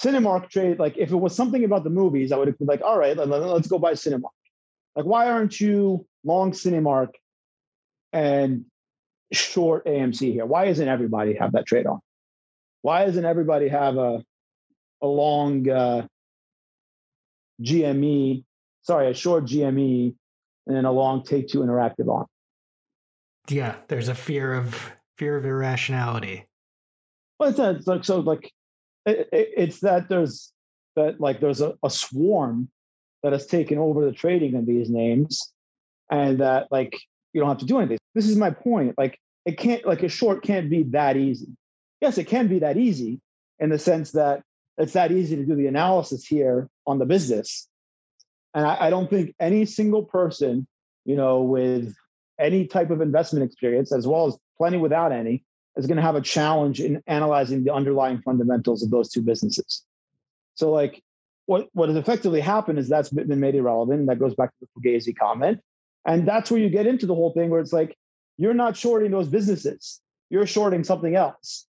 Cinemark 0.00 0.48
trade, 0.48 0.78
like 0.78 0.96
if 0.96 1.10
it 1.10 1.16
was 1.16 1.34
something 1.34 1.64
about 1.64 1.84
the 1.84 1.90
movies, 1.90 2.30
I 2.30 2.36
would 2.36 2.46
have 2.48 2.56
been 2.58 2.68
like, 2.68 2.82
all 2.82 2.96
right, 2.96 3.16
let's 3.16 3.68
go 3.68 3.78
buy 3.78 3.92
Cinemark. 3.92 4.30
Like, 4.94 5.04
why 5.04 5.28
aren't 5.28 5.60
you 5.60 6.06
long 6.24 6.52
Cinemark 6.52 7.10
and 8.12 8.64
short 9.32 9.86
AMC 9.86 10.32
here? 10.32 10.46
Why 10.46 10.66
doesn't 10.66 10.88
everybody 10.88 11.34
have 11.34 11.52
that 11.52 11.66
trade 11.66 11.86
on? 11.86 12.00
Why 12.82 13.04
doesn't 13.04 13.24
everybody 13.24 13.68
have 13.68 13.96
a 13.96 14.24
a 15.00 15.06
long 15.06 15.68
uh, 15.68 16.06
GME, 17.62 18.44
sorry, 18.82 19.10
a 19.10 19.14
short 19.14 19.44
GME, 19.44 20.14
and 20.66 20.76
then 20.76 20.84
a 20.84 20.92
long 20.92 21.22
Take 21.22 21.48
Two 21.48 21.60
Interactive 21.60 22.08
on? 22.08 22.26
Yeah, 23.48 23.76
there's 23.88 24.08
a 24.08 24.14
fear 24.14 24.54
of 24.54 24.92
fear 25.16 25.36
of 25.36 25.44
irrationality. 25.44 26.46
Well, 27.38 27.50
it's, 27.50 27.58
it's 27.58 27.86
like 27.86 28.04
so 28.04 28.20
like 28.20 28.52
it, 29.06 29.28
it, 29.32 29.50
it's 29.56 29.80
that 29.80 30.08
there's 30.08 30.52
that 30.96 31.20
like 31.20 31.40
there's 31.40 31.60
a, 31.60 31.74
a 31.82 31.90
swarm 31.90 32.68
that 33.22 33.32
has 33.32 33.46
taken 33.46 33.78
over 33.78 34.04
the 34.04 34.12
trading 34.12 34.54
of 34.54 34.66
these 34.66 34.90
names, 34.90 35.52
and 36.10 36.38
that 36.40 36.68
like 36.70 36.98
you 37.32 37.40
don't 37.40 37.48
have 37.48 37.58
to 37.58 37.66
do 37.66 37.78
anything. 37.78 37.97
This 38.18 38.28
is 38.28 38.36
my 38.36 38.50
point. 38.50 38.98
Like 38.98 39.20
it 39.44 39.58
can't 39.58 39.86
like 39.86 40.02
a 40.02 40.08
short 40.08 40.42
can't 40.42 40.68
be 40.68 40.82
that 40.90 41.16
easy. 41.16 41.56
Yes, 42.00 42.18
it 42.18 42.24
can 42.24 42.48
be 42.48 42.58
that 42.58 42.76
easy 42.76 43.20
in 43.60 43.70
the 43.70 43.78
sense 43.78 44.10
that 44.10 44.42
it's 44.76 44.94
that 44.94 45.12
easy 45.12 45.36
to 45.36 45.44
do 45.44 45.54
the 45.54 45.68
analysis 45.68 46.26
here 46.26 46.68
on 46.84 46.98
the 46.98 47.06
business. 47.06 47.68
And 48.54 48.66
I, 48.66 48.86
I 48.86 48.90
don't 48.90 49.08
think 49.08 49.36
any 49.38 49.66
single 49.66 50.02
person, 50.02 50.66
you 51.04 51.14
know, 51.14 51.42
with 51.42 51.94
any 52.40 52.66
type 52.66 52.90
of 52.90 53.00
investment 53.00 53.44
experience, 53.44 53.92
as 53.92 54.04
well 54.04 54.26
as 54.26 54.36
plenty 54.56 54.78
without 54.78 55.12
any, 55.12 55.44
is 55.76 55.86
going 55.86 55.98
to 55.98 56.02
have 56.02 56.16
a 56.16 56.20
challenge 56.20 56.80
in 56.80 57.00
analyzing 57.06 57.62
the 57.62 57.72
underlying 57.72 58.20
fundamentals 58.22 58.82
of 58.82 58.90
those 58.90 59.10
two 59.12 59.22
businesses. 59.22 59.84
So, 60.56 60.72
like, 60.72 61.04
what 61.46 61.68
what 61.72 61.88
has 61.88 61.96
effectively 61.96 62.40
happened 62.40 62.80
is 62.80 62.88
that's 62.88 63.10
been 63.10 63.38
made 63.38 63.54
irrelevant. 63.54 64.08
That 64.08 64.18
goes 64.18 64.34
back 64.34 64.50
to 64.50 64.66
the 64.66 64.90
Fugazi 64.90 65.16
comment, 65.16 65.60
and 66.04 66.26
that's 66.26 66.50
where 66.50 66.58
you 66.58 66.68
get 66.68 66.88
into 66.88 67.06
the 67.06 67.14
whole 67.14 67.32
thing 67.32 67.48
where 67.50 67.60
it's 67.60 67.72
like 67.72 67.96
you're 68.38 68.54
not 68.54 68.76
shorting 68.76 69.10
those 69.10 69.28
businesses, 69.28 70.00
you're 70.30 70.46
shorting 70.46 70.84
something 70.84 71.14
else. 71.14 71.66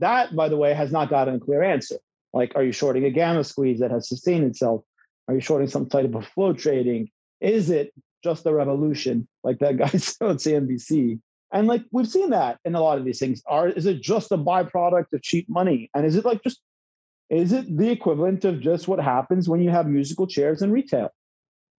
That, 0.00 0.34
by 0.34 0.48
the 0.48 0.56
way, 0.56 0.72
has 0.72 0.90
not 0.90 1.10
gotten 1.10 1.36
a 1.36 1.40
clear 1.40 1.62
answer. 1.62 1.96
Like, 2.32 2.52
are 2.54 2.64
you 2.64 2.72
shorting 2.72 3.04
a 3.04 3.10
gamma 3.10 3.44
squeeze 3.44 3.80
that 3.80 3.90
has 3.90 4.08
sustained 4.08 4.44
itself? 4.44 4.82
Are 5.28 5.34
you 5.34 5.40
shorting 5.40 5.68
some 5.68 5.86
type 5.86 6.14
of 6.14 6.26
flow 6.26 6.54
trading? 6.54 7.10
Is 7.40 7.70
it 7.70 7.92
just 8.24 8.46
a 8.46 8.52
revolution 8.52 9.28
like 9.44 9.58
that 9.58 9.76
guy 9.76 9.88
said 9.88 10.26
on 10.26 10.36
CNBC? 10.36 11.20
And 11.52 11.66
like 11.66 11.84
we've 11.90 12.08
seen 12.08 12.30
that 12.30 12.58
in 12.64 12.74
a 12.74 12.80
lot 12.80 12.98
of 12.98 13.04
these 13.04 13.18
things. 13.18 13.42
Are 13.46 13.68
is 13.68 13.86
it 13.86 14.00
just 14.00 14.32
a 14.32 14.38
byproduct 14.38 15.12
of 15.12 15.22
cheap 15.22 15.48
money? 15.48 15.90
And 15.94 16.06
is 16.06 16.16
it 16.16 16.24
like 16.24 16.42
just 16.42 16.60
is 17.28 17.52
it 17.52 17.76
the 17.76 17.90
equivalent 17.90 18.44
of 18.44 18.60
just 18.60 18.88
what 18.88 19.00
happens 19.00 19.48
when 19.48 19.60
you 19.60 19.70
have 19.70 19.86
musical 19.86 20.26
chairs 20.26 20.62
in 20.62 20.72
retail? 20.72 21.10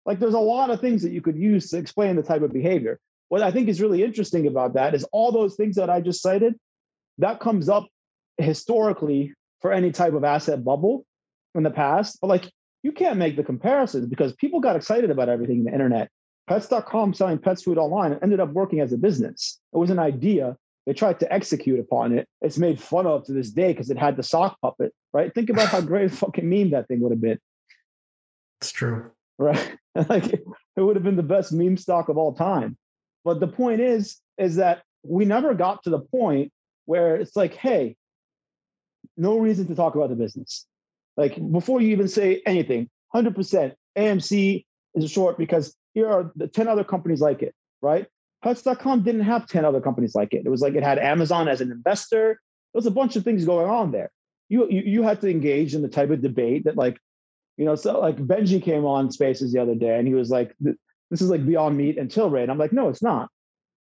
Like 0.05 0.19
there's 0.19 0.33
a 0.33 0.39
lot 0.39 0.69
of 0.69 0.81
things 0.81 1.03
that 1.03 1.11
you 1.11 1.21
could 1.21 1.37
use 1.37 1.69
to 1.69 1.77
explain 1.77 2.15
the 2.15 2.23
type 2.23 2.41
of 2.41 2.53
behavior. 2.53 2.99
What 3.31 3.41
I 3.41 3.49
think 3.49 3.69
is 3.69 3.79
really 3.79 4.03
interesting 4.03 4.45
about 4.45 4.73
that 4.73 4.93
is 4.93 5.05
all 5.13 5.31
those 5.31 5.55
things 5.55 5.77
that 5.77 5.89
I 5.89 6.01
just 6.01 6.21
cited, 6.21 6.53
that 7.19 7.39
comes 7.39 7.69
up 7.69 7.87
historically 8.37 9.33
for 9.61 9.71
any 9.71 9.93
type 9.93 10.11
of 10.11 10.25
asset 10.25 10.65
bubble 10.65 11.05
in 11.55 11.63
the 11.63 11.71
past. 11.71 12.17
But 12.19 12.27
like 12.27 12.51
you 12.83 12.91
can't 12.91 13.17
make 13.17 13.37
the 13.37 13.43
comparisons 13.45 14.07
because 14.07 14.33
people 14.33 14.59
got 14.59 14.75
excited 14.75 15.11
about 15.11 15.29
everything 15.29 15.59
in 15.59 15.63
the 15.63 15.71
internet. 15.71 16.09
Pets.com 16.49 17.13
selling 17.13 17.37
pets 17.37 17.63
food 17.63 17.77
online 17.77 18.19
ended 18.21 18.41
up 18.41 18.51
working 18.51 18.81
as 18.81 18.91
a 18.91 18.97
business. 18.97 19.61
It 19.73 19.77
was 19.77 19.91
an 19.91 19.99
idea. 19.99 20.57
They 20.85 20.91
tried 20.91 21.21
to 21.21 21.31
execute 21.31 21.79
upon 21.79 22.11
it. 22.11 22.27
It's 22.41 22.57
made 22.57 22.81
fun 22.81 23.07
of 23.07 23.23
to 23.27 23.31
this 23.31 23.49
day 23.49 23.71
because 23.71 23.89
it 23.89 23.97
had 23.97 24.17
the 24.17 24.23
sock 24.23 24.59
puppet, 24.59 24.93
right? 25.13 25.33
Think 25.33 25.49
about 25.49 25.69
how 25.69 25.79
great 25.79 26.11
a 26.11 26.13
fucking 26.13 26.49
meme 26.49 26.71
that 26.71 26.89
thing 26.89 26.99
would 26.99 27.13
have 27.13 27.21
been. 27.21 27.39
It's 28.59 28.73
true. 28.73 29.11
Right. 29.37 29.77
like 30.09 30.33
it 30.33 30.43
would 30.81 30.97
have 30.97 31.05
been 31.05 31.15
the 31.15 31.23
best 31.23 31.53
meme 31.53 31.77
stock 31.77 32.09
of 32.09 32.17
all 32.17 32.33
time. 32.33 32.75
But 33.23 33.39
the 33.39 33.47
point 33.47 33.81
is, 33.81 34.17
is 34.37 34.55
that 34.55 34.83
we 35.03 35.25
never 35.25 35.53
got 35.53 35.83
to 35.83 35.89
the 35.89 35.99
point 35.99 36.51
where 36.85 37.15
it's 37.15 37.35
like, 37.35 37.53
hey, 37.53 37.95
no 39.17 39.37
reason 39.37 39.67
to 39.67 39.75
talk 39.75 39.95
about 39.95 40.09
the 40.09 40.15
business. 40.15 40.65
Like 41.17 41.35
before 41.51 41.81
you 41.81 41.89
even 41.89 42.07
say 42.07 42.41
anything, 42.45 42.89
100% 43.13 43.73
AMC 43.97 44.65
is 44.95 45.11
short 45.11 45.37
because 45.37 45.75
here 45.93 46.09
are 46.09 46.31
the 46.35 46.47
10 46.47 46.67
other 46.67 46.83
companies 46.83 47.21
like 47.21 47.41
it, 47.41 47.53
right? 47.81 48.07
Pets.com 48.43 49.03
didn't 49.03 49.21
have 49.21 49.47
10 49.47 49.65
other 49.65 49.81
companies 49.81 50.15
like 50.15 50.33
it. 50.33 50.45
It 50.45 50.49
was 50.49 50.61
like 50.61 50.73
it 50.73 50.83
had 50.83 50.97
Amazon 50.97 51.47
as 51.47 51.61
an 51.61 51.71
investor. 51.71 52.39
There 52.73 52.79
was 52.79 52.85
a 52.85 52.91
bunch 52.91 53.15
of 53.15 53.23
things 53.23 53.45
going 53.45 53.69
on 53.69 53.91
there. 53.91 54.11
You, 54.49 54.67
you, 54.69 54.81
you 54.81 55.03
had 55.03 55.21
to 55.21 55.29
engage 55.29 55.75
in 55.75 55.81
the 55.81 55.87
type 55.87 56.09
of 56.09 56.21
debate 56.21 56.63
that 56.65 56.77
like, 56.77 56.97
you 57.57 57.65
know, 57.65 57.75
so 57.75 57.99
like 57.99 58.17
Benji 58.17 58.61
came 58.63 58.85
on 58.85 59.11
Spaces 59.11 59.53
the 59.53 59.61
other 59.61 59.75
day 59.75 59.97
and 59.97 60.07
he 60.07 60.13
was 60.13 60.29
like, 60.29 60.55
this 61.11 61.21
is 61.21 61.29
like 61.29 61.45
Beyond 61.45 61.77
Meat 61.77 61.97
and 61.97 62.09
Tilray. 62.09 62.41
And 62.41 62.51
I'm 62.51 62.57
like, 62.57 62.73
no, 62.73 62.89
it's 62.89 63.03
not. 63.03 63.29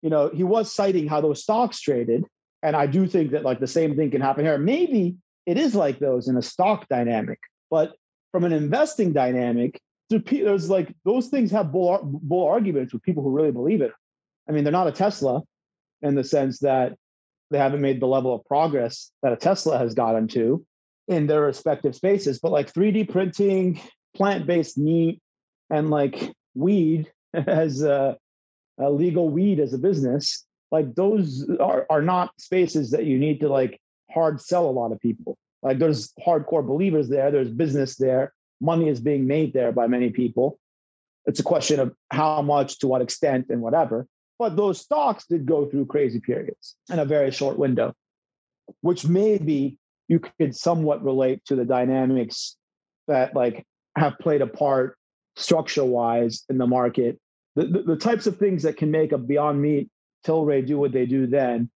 You 0.02 0.10
know, 0.10 0.30
he 0.34 0.44
was 0.44 0.74
citing 0.74 1.08
how 1.08 1.22
those 1.22 1.44
stocks 1.44 1.80
traded. 1.80 2.24
And 2.64 2.76
I 2.76 2.88
do 2.88 3.06
think 3.06 3.32
that 3.32 3.44
like 3.44 3.60
the 3.60 3.68
same 3.68 3.96
thing 3.96 4.10
can 4.10 4.22
happen 4.22 4.46
here. 4.46 4.58
Maybe 4.58 5.18
it 5.46 5.58
is 5.58 5.76
like 5.76 6.00
those 6.00 6.28
in 6.28 6.38
a 6.38 6.42
stock 6.42 6.88
dynamic, 6.88 7.40
but 7.70 7.94
from 8.32 8.46
an 8.46 8.54
investing 8.54 9.14
dynamic, 9.14 9.80
there's 10.10 10.70
like 10.70 10.96
those 11.04 11.28
things 11.28 11.52
have 11.52 11.72
bull, 11.72 12.00
bull 12.04 12.48
arguments 12.48 12.94
with 12.94 13.04
people 13.04 13.24
who 13.24 13.30
really 13.30 13.52
believe 13.52 13.82
it. 13.82 13.92
I 14.48 14.54
mean, 14.54 14.64
they're 14.64 14.72
not 14.72 14.88
a 14.88 14.92
Tesla 14.92 15.42
in 16.02 16.16
the 16.16 16.24
sense 16.24 16.60
that 16.60 16.96
they 17.52 17.58
haven't 17.58 17.82
made 17.82 18.02
the 18.02 18.08
level 18.08 18.34
of 18.34 18.46
progress 18.46 19.12
that 19.22 19.34
a 19.34 19.38
Tesla 19.38 19.78
has 19.78 19.94
gotten 19.94 20.28
to 20.30 20.66
in 21.08 21.28
their 21.28 21.42
respective 21.42 21.96
spaces, 21.96 22.40
but 22.40 22.52
like 22.52 22.72
3D 22.72 23.10
printing, 23.10 23.82
plant 24.16 24.46
based 24.46 24.78
meat, 24.78 25.22
and 25.70 25.90
like 25.90 26.34
weed 26.56 27.12
as 27.48 27.82
a, 27.82 28.18
a, 28.80 28.90
legal 28.90 29.30
weed 29.30 29.60
as 29.60 29.74
a 29.74 29.78
business, 29.78 30.46
like 30.72 30.96
those 30.96 31.50
are, 31.60 31.86
are 31.90 32.02
not 32.02 32.32
spaces 32.40 32.92
that 32.92 33.06
you 33.06 33.18
need 33.18 33.40
to 33.40 33.50
like 33.50 33.80
hard 34.12 34.42
sell 34.42 34.68
a 34.68 34.72
lot 34.72 34.92
of 34.92 35.00
people. 35.00 35.38
Like 35.62 35.80
there's 35.80 36.14
hardcore 36.26 36.66
believers 36.66 37.10
there, 37.10 37.32
there's 37.32 37.50
business 37.50 37.96
there, 37.96 38.34
money 38.62 38.90
is 38.90 39.00
being 39.00 39.28
made 39.28 39.54
there 39.54 39.72
by 39.72 39.88
many 39.88 40.10
people. 40.10 40.60
It's 41.26 41.40
a 41.40 41.44
question 41.44 41.80
of 41.80 41.94
how 42.10 42.42
much, 42.42 42.80
to 42.80 42.88
what 42.88 43.02
extent, 43.02 43.48
and 43.50 43.62
whatever. 43.62 44.08
But 44.40 44.56
those 44.56 44.82
stocks 44.82 45.26
did 45.28 45.46
go 45.46 45.66
through 45.66 45.88
crazy 45.88 46.20
periods 46.20 46.76
in 46.92 47.00
a 47.00 47.06
very 47.06 47.32
short 47.32 47.58
window, 47.58 47.94
which 48.82 49.06
maybe 49.06 49.78
you 50.08 50.20
could 50.20 50.56
somewhat 50.56 51.04
relate 51.04 51.44
to 51.46 51.56
the 51.56 51.66
dynamics 51.66 52.56
that 53.08 53.36
like 53.36 53.66
have 53.98 54.18
played 54.20 54.42
a 54.42 54.48
part 54.48 54.98
structure 55.36 55.84
wise 55.84 56.44
in 56.50 56.58
the 56.58 56.68
market. 56.68 57.20
The, 57.58 57.84
the, 57.86 57.96
types 57.96 58.28
of 58.28 58.38
things 58.38 58.62
that 58.64 58.78
can 58.78 58.92
make 58.92 59.12
a 59.12 59.18
Beyond 59.18 59.60
Meat 59.60 59.90
Tilray 60.24 60.66
do 60.66 60.78
what 60.78 60.92
they 60.92 61.08
do 61.08 61.26
then 61.26 61.72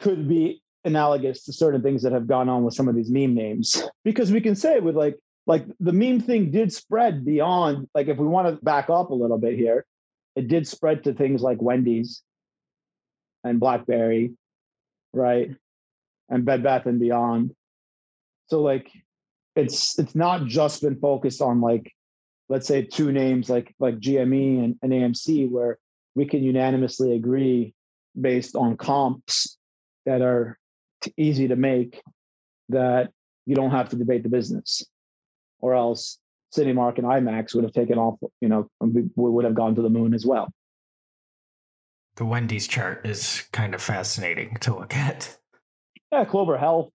could 0.00 0.26
be 0.26 0.62
analogous 0.84 1.44
to 1.44 1.52
certain 1.52 1.82
things 1.82 2.02
that 2.02 2.12
have 2.12 2.26
gone 2.26 2.48
on 2.48 2.64
with 2.64 2.72
some 2.72 2.88
of 2.88 2.94
these 2.94 3.10
meme 3.10 3.34
names. 3.34 3.82
Because 4.04 4.32
we 4.32 4.40
can 4.40 4.56
say 4.56 4.80
with 4.80 4.96
like 4.96 5.18
like 5.46 5.66
the 5.80 5.92
meme 5.92 6.20
thing 6.20 6.50
did 6.50 6.72
spread 6.72 7.26
beyond 7.26 7.88
like 7.94 8.08
if 8.08 8.16
we 8.16 8.26
want 8.26 8.48
to 8.48 8.64
back 8.64 8.88
up 8.88 9.10
a 9.10 9.14
little 9.14 9.36
bit 9.36 9.54
here 9.54 9.84
it 10.34 10.48
did 10.48 10.66
spread 10.66 11.04
to 11.04 11.12
things 11.12 11.42
like 11.42 11.60
wendy's 11.60 12.22
and 13.44 13.60
blackberry 13.60 14.32
right 15.12 15.50
and 16.30 16.44
bed 16.46 16.62
bath 16.62 16.86
and 16.86 17.00
beyond 17.00 17.54
so 18.46 18.62
like 18.62 18.90
it's 19.56 19.98
it's 19.98 20.14
not 20.14 20.46
just 20.46 20.80
been 20.80 20.98
focused 20.98 21.42
on 21.42 21.60
like 21.60 21.92
let's 22.48 22.66
say 22.66 22.82
two 22.82 23.12
names 23.12 23.48
like 23.48 23.74
like 23.78 23.98
gme 23.98 24.64
and, 24.64 24.76
and 24.82 24.92
amc 24.92 25.50
where 25.50 25.78
we 26.14 26.24
can 26.24 26.42
unanimously 26.42 27.14
agree 27.14 27.74
based 28.18 28.56
on 28.56 28.76
comps 28.76 29.56
that 30.06 30.22
are 30.22 30.58
t- 31.02 31.12
easy 31.16 31.48
to 31.48 31.56
make 31.56 32.02
that 32.68 33.10
you 33.46 33.54
don't 33.54 33.70
have 33.70 33.90
to 33.90 33.96
debate 33.96 34.22
the 34.22 34.28
business 34.28 34.82
or 35.60 35.74
else 35.74 36.18
Cinemark 36.56 36.98
and 36.98 37.06
IMAX 37.06 37.54
would 37.54 37.64
have 37.64 37.72
taken 37.72 37.98
off, 37.98 38.18
you 38.40 38.48
know, 38.48 38.68
we 38.80 39.08
would 39.16 39.44
have 39.44 39.54
gone 39.54 39.74
to 39.74 39.82
the 39.82 39.90
moon 39.90 40.14
as 40.14 40.24
well. 40.24 40.50
The 42.16 42.24
Wendy's 42.24 42.66
chart 42.66 43.06
is 43.06 43.44
kind 43.52 43.74
of 43.74 43.82
fascinating 43.82 44.56
to 44.60 44.74
look 44.74 44.94
at. 44.94 45.38
Yeah, 46.10 46.24
Clover 46.24 46.56
Health, 46.56 46.90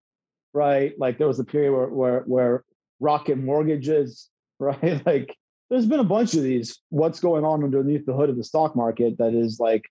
right? 0.54 0.94
Like 0.98 1.18
there 1.18 1.28
was 1.28 1.40
a 1.40 1.46
period 1.46 1.72
where 1.72 1.88
where, 1.88 2.20
where 2.22 2.64
Rocket 3.00 3.38
Mortgages, 3.38 4.30
right? 4.60 5.06
Like 5.06 5.36
there's 5.74 5.86
been 5.86 6.00
a 6.00 6.04
bunch 6.04 6.34
of 6.36 6.44
these. 6.44 6.80
What's 6.90 7.20
going 7.20 7.44
on 7.44 7.64
underneath 7.64 8.06
the 8.06 8.14
hood 8.14 8.30
of 8.30 8.38
the 8.38 8.44
stock 8.44 8.76
market 8.76 9.18
that 9.18 9.34
is 9.34 9.60
like 9.60 9.90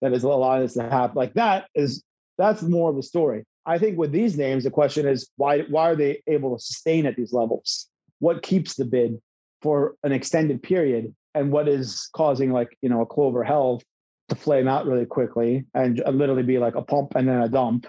that 0.00 0.12
is 0.12 0.22
allowing 0.22 0.62
us 0.62 0.74
to 0.74 0.88
have 0.88 1.16
like 1.16 1.34
that 1.34 1.66
is 1.74 2.02
that's 2.38 2.62
more 2.62 2.90
of 2.90 2.96
a 2.96 3.02
story. 3.02 3.44
I 3.66 3.78
think 3.78 3.98
with 3.98 4.12
these 4.12 4.38
names, 4.38 4.64
the 4.64 4.70
question 4.70 5.06
is 5.06 5.28
why 5.36 5.62
why 5.62 5.90
are 5.90 5.96
they 5.96 6.22
able 6.26 6.56
to 6.56 6.62
sustain 6.62 7.06
at 7.06 7.16
these 7.16 7.32
levels? 7.32 7.88
what 8.18 8.42
keeps 8.42 8.74
the 8.74 8.84
bid 8.84 9.20
for 9.62 9.94
an 10.02 10.12
extended 10.12 10.62
period 10.62 11.14
and 11.34 11.50
what 11.50 11.68
is 11.68 12.08
causing 12.14 12.52
like 12.52 12.76
you 12.82 12.88
know 12.88 13.00
a 13.00 13.06
clover 13.06 13.42
health 13.42 13.82
to 14.28 14.34
flame 14.34 14.68
out 14.68 14.86
really 14.86 15.06
quickly 15.06 15.64
and 15.74 16.02
literally 16.12 16.42
be 16.42 16.58
like 16.58 16.74
a 16.74 16.82
pump 16.82 17.14
and 17.14 17.28
then 17.28 17.40
a 17.40 17.48
dump 17.48 17.86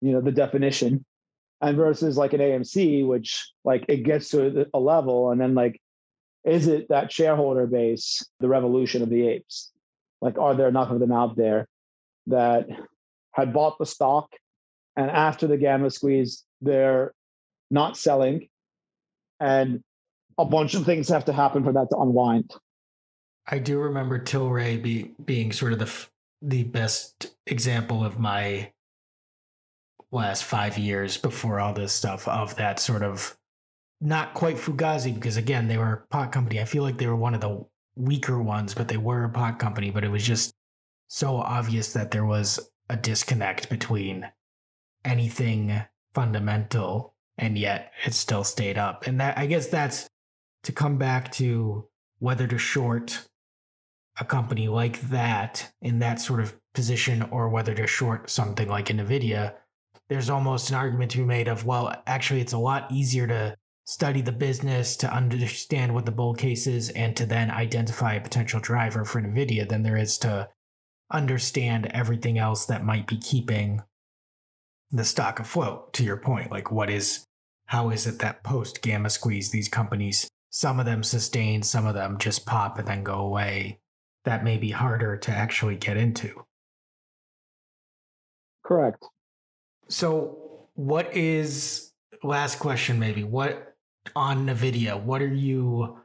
you 0.00 0.12
know 0.12 0.20
the 0.20 0.32
definition 0.32 1.04
and 1.60 1.76
versus 1.76 2.16
like 2.16 2.32
an 2.32 2.40
amc 2.40 3.06
which 3.06 3.52
like 3.64 3.84
it 3.88 3.98
gets 3.98 4.30
to 4.30 4.66
a 4.72 4.78
level 4.78 5.30
and 5.30 5.40
then 5.40 5.54
like 5.54 5.80
is 6.44 6.66
it 6.66 6.88
that 6.88 7.12
shareholder 7.12 7.66
base 7.66 8.24
the 8.40 8.48
revolution 8.48 9.02
of 9.02 9.10
the 9.10 9.26
apes 9.26 9.70
like 10.20 10.38
are 10.38 10.54
there 10.54 10.68
enough 10.68 10.90
of 10.90 11.00
them 11.00 11.12
out 11.12 11.36
there 11.36 11.66
that 12.26 12.66
had 13.32 13.52
bought 13.52 13.78
the 13.78 13.86
stock 13.86 14.30
and 14.96 15.10
after 15.10 15.46
the 15.46 15.56
gamma 15.56 15.90
squeeze 15.90 16.44
they're 16.60 17.12
not 17.70 17.96
selling 17.96 18.48
and 19.38 19.82
a 20.38 20.44
bunch 20.44 20.74
of 20.74 20.84
things 20.84 21.08
have 21.08 21.24
to 21.26 21.32
happen 21.32 21.62
for 21.64 21.72
that 21.72 21.88
to 21.90 21.98
unwind. 21.98 22.52
I 23.46 23.58
do 23.58 23.78
remember 23.78 24.18
Tilray 24.18 24.82
be, 24.82 25.12
being 25.24 25.52
sort 25.52 25.72
of 25.72 25.78
the 25.78 26.06
the 26.42 26.64
best 26.64 27.34
example 27.46 28.02
of 28.02 28.18
my 28.18 28.72
last 30.10 30.42
five 30.42 30.78
years 30.78 31.18
before 31.18 31.60
all 31.60 31.74
this 31.74 31.92
stuff 31.92 32.26
of 32.26 32.56
that 32.56 32.80
sort 32.80 33.02
of 33.02 33.36
not 34.00 34.34
quite 34.34 34.56
Fugazi 34.56 35.14
because 35.14 35.36
again 35.36 35.68
they 35.68 35.76
were 35.76 35.92
a 35.92 36.06
pot 36.08 36.32
company. 36.32 36.60
I 36.60 36.64
feel 36.64 36.82
like 36.82 36.98
they 36.98 37.06
were 37.06 37.16
one 37.16 37.34
of 37.34 37.40
the 37.40 37.64
weaker 37.96 38.40
ones, 38.40 38.74
but 38.74 38.88
they 38.88 38.96
were 38.96 39.24
a 39.24 39.30
pot 39.30 39.58
company. 39.58 39.90
But 39.90 40.04
it 40.04 40.10
was 40.10 40.24
just 40.24 40.54
so 41.08 41.36
obvious 41.36 41.92
that 41.92 42.10
there 42.10 42.24
was 42.24 42.70
a 42.88 42.96
disconnect 42.96 43.68
between 43.68 44.30
anything 45.04 45.82
fundamental 46.14 47.14
and 47.38 47.56
yet 47.56 47.92
it 48.04 48.14
still 48.14 48.44
stayed 48.44 48.78
up. 48.78 49.06
And 49.06 49.20
that 49.20 49.38
I 49.38 49.46
guess 49.46 49.66
that's 49.66 50.08
to 50.64 50.72
come 50.72 50.98
back 50.98 51.32
to 51.32 51.88
whether 52.18 52.46
to 52.46 52.58
short 52.58 53.26
a 54.18 54.24
company 54.24 54.68
like 54.68 55.00
that 55.08 55.72
in 55.80 55.98
that 56.00 56.20
sort 56.20 56.40
of 56.40 56.54
position 56.74 57.22
or 57.30 57.48
whether 57.48 57.74
to 57.74 57.86
short 57.86 58.28
something 58.28 58.68
like 58.68 58.86
Nvidia. 58.86 59.54
There's 60.08 60.28
almost 60.28 60.68
an 60.68 60.76
argument 60.76 61.12
to 61.12 61.18
be 61.18 61.24
made 61.24 61.48
of 61.48 61.64
well, 61.64 61.94
actually, 62.06 62.40
it's 62.40 62.52
a 62.52 62.58
lot 62.58 62.90
easier 62.92 63.26
to 63.26 63.56
study 63.90 64.20
the 64.20 64.30
business 64.30 64.94
to 64.94 65.12
understand 65.12 65.92
what 65.92 66.06
the 66.06 66.12
bull 66.12 66.32
case 66.32 66.68
is 66.68 66.90
and 66.90 67.16
to 67.16 67.26
then 67.26 67.50
identify 67.50 68.14
a 68.14 68.20
potential 68.20 68.60
driver 68.60 69.04
for 69.04 69.20
Nvidia 69.20 69.68
than 69.68 69.82
there 69.82 69.96
is 69.96 70.16
to 70.16 70.48
understand 71.10 71.86
everything 71.86 72.38
else 72.38 72.66
that 72.66 72.84
might 72.84 73.08
be 73.08 73.16
keeping 73.16 73.82
the 74.92 75.04
stock 75.04 75.40
afloat 75.40 75.92
to 75.92 76.04
your 76.04 76.16
point. 76.16 76.52
Like 76.52 76.70
what 76.70 76.88
is 76.88 77.26
how 77.66 77.90
is 77.90 78.06
it 78.06 78.20
that 78.20 78.44
post 78.44 78.80
gamma 78.80 79.10
squeeze 79.10 79.50
these 79.50 79.68
companies 79.68 80.30
some 80.50 80.78
of 80.78 80.86
them 80.86 81.02
sustain 81.02 81.64
some 81.64 81.84
of 81.84 81.94
them 81.94 82.16
just 82.18 82.46
pop 82.46 82.78
and 82.78 82.86
then 82.86 83.02
go 83.02 83.14
away? 83.14 83.80
That 84.24 84.44
may 84.44 84.56
be 84.56 84.70
harder 84.70 85.16
to 85.16 85.32
actually 85.32 85.74
get 85.74 85.96
into. 85.96 86.44
Correct. 88.64 89.04
So 89.88 90.68
what 90.74 91.12
is 91.16 91.90
last 92.22 92.60
question 92.60 93.00
maybe 93.00 93.24
what 93.24 93.69
on 94.16 94.46
nvidia? 94.46 95.00
What 95.00 95.22
are 95.22 95.34
you 95.34 96.00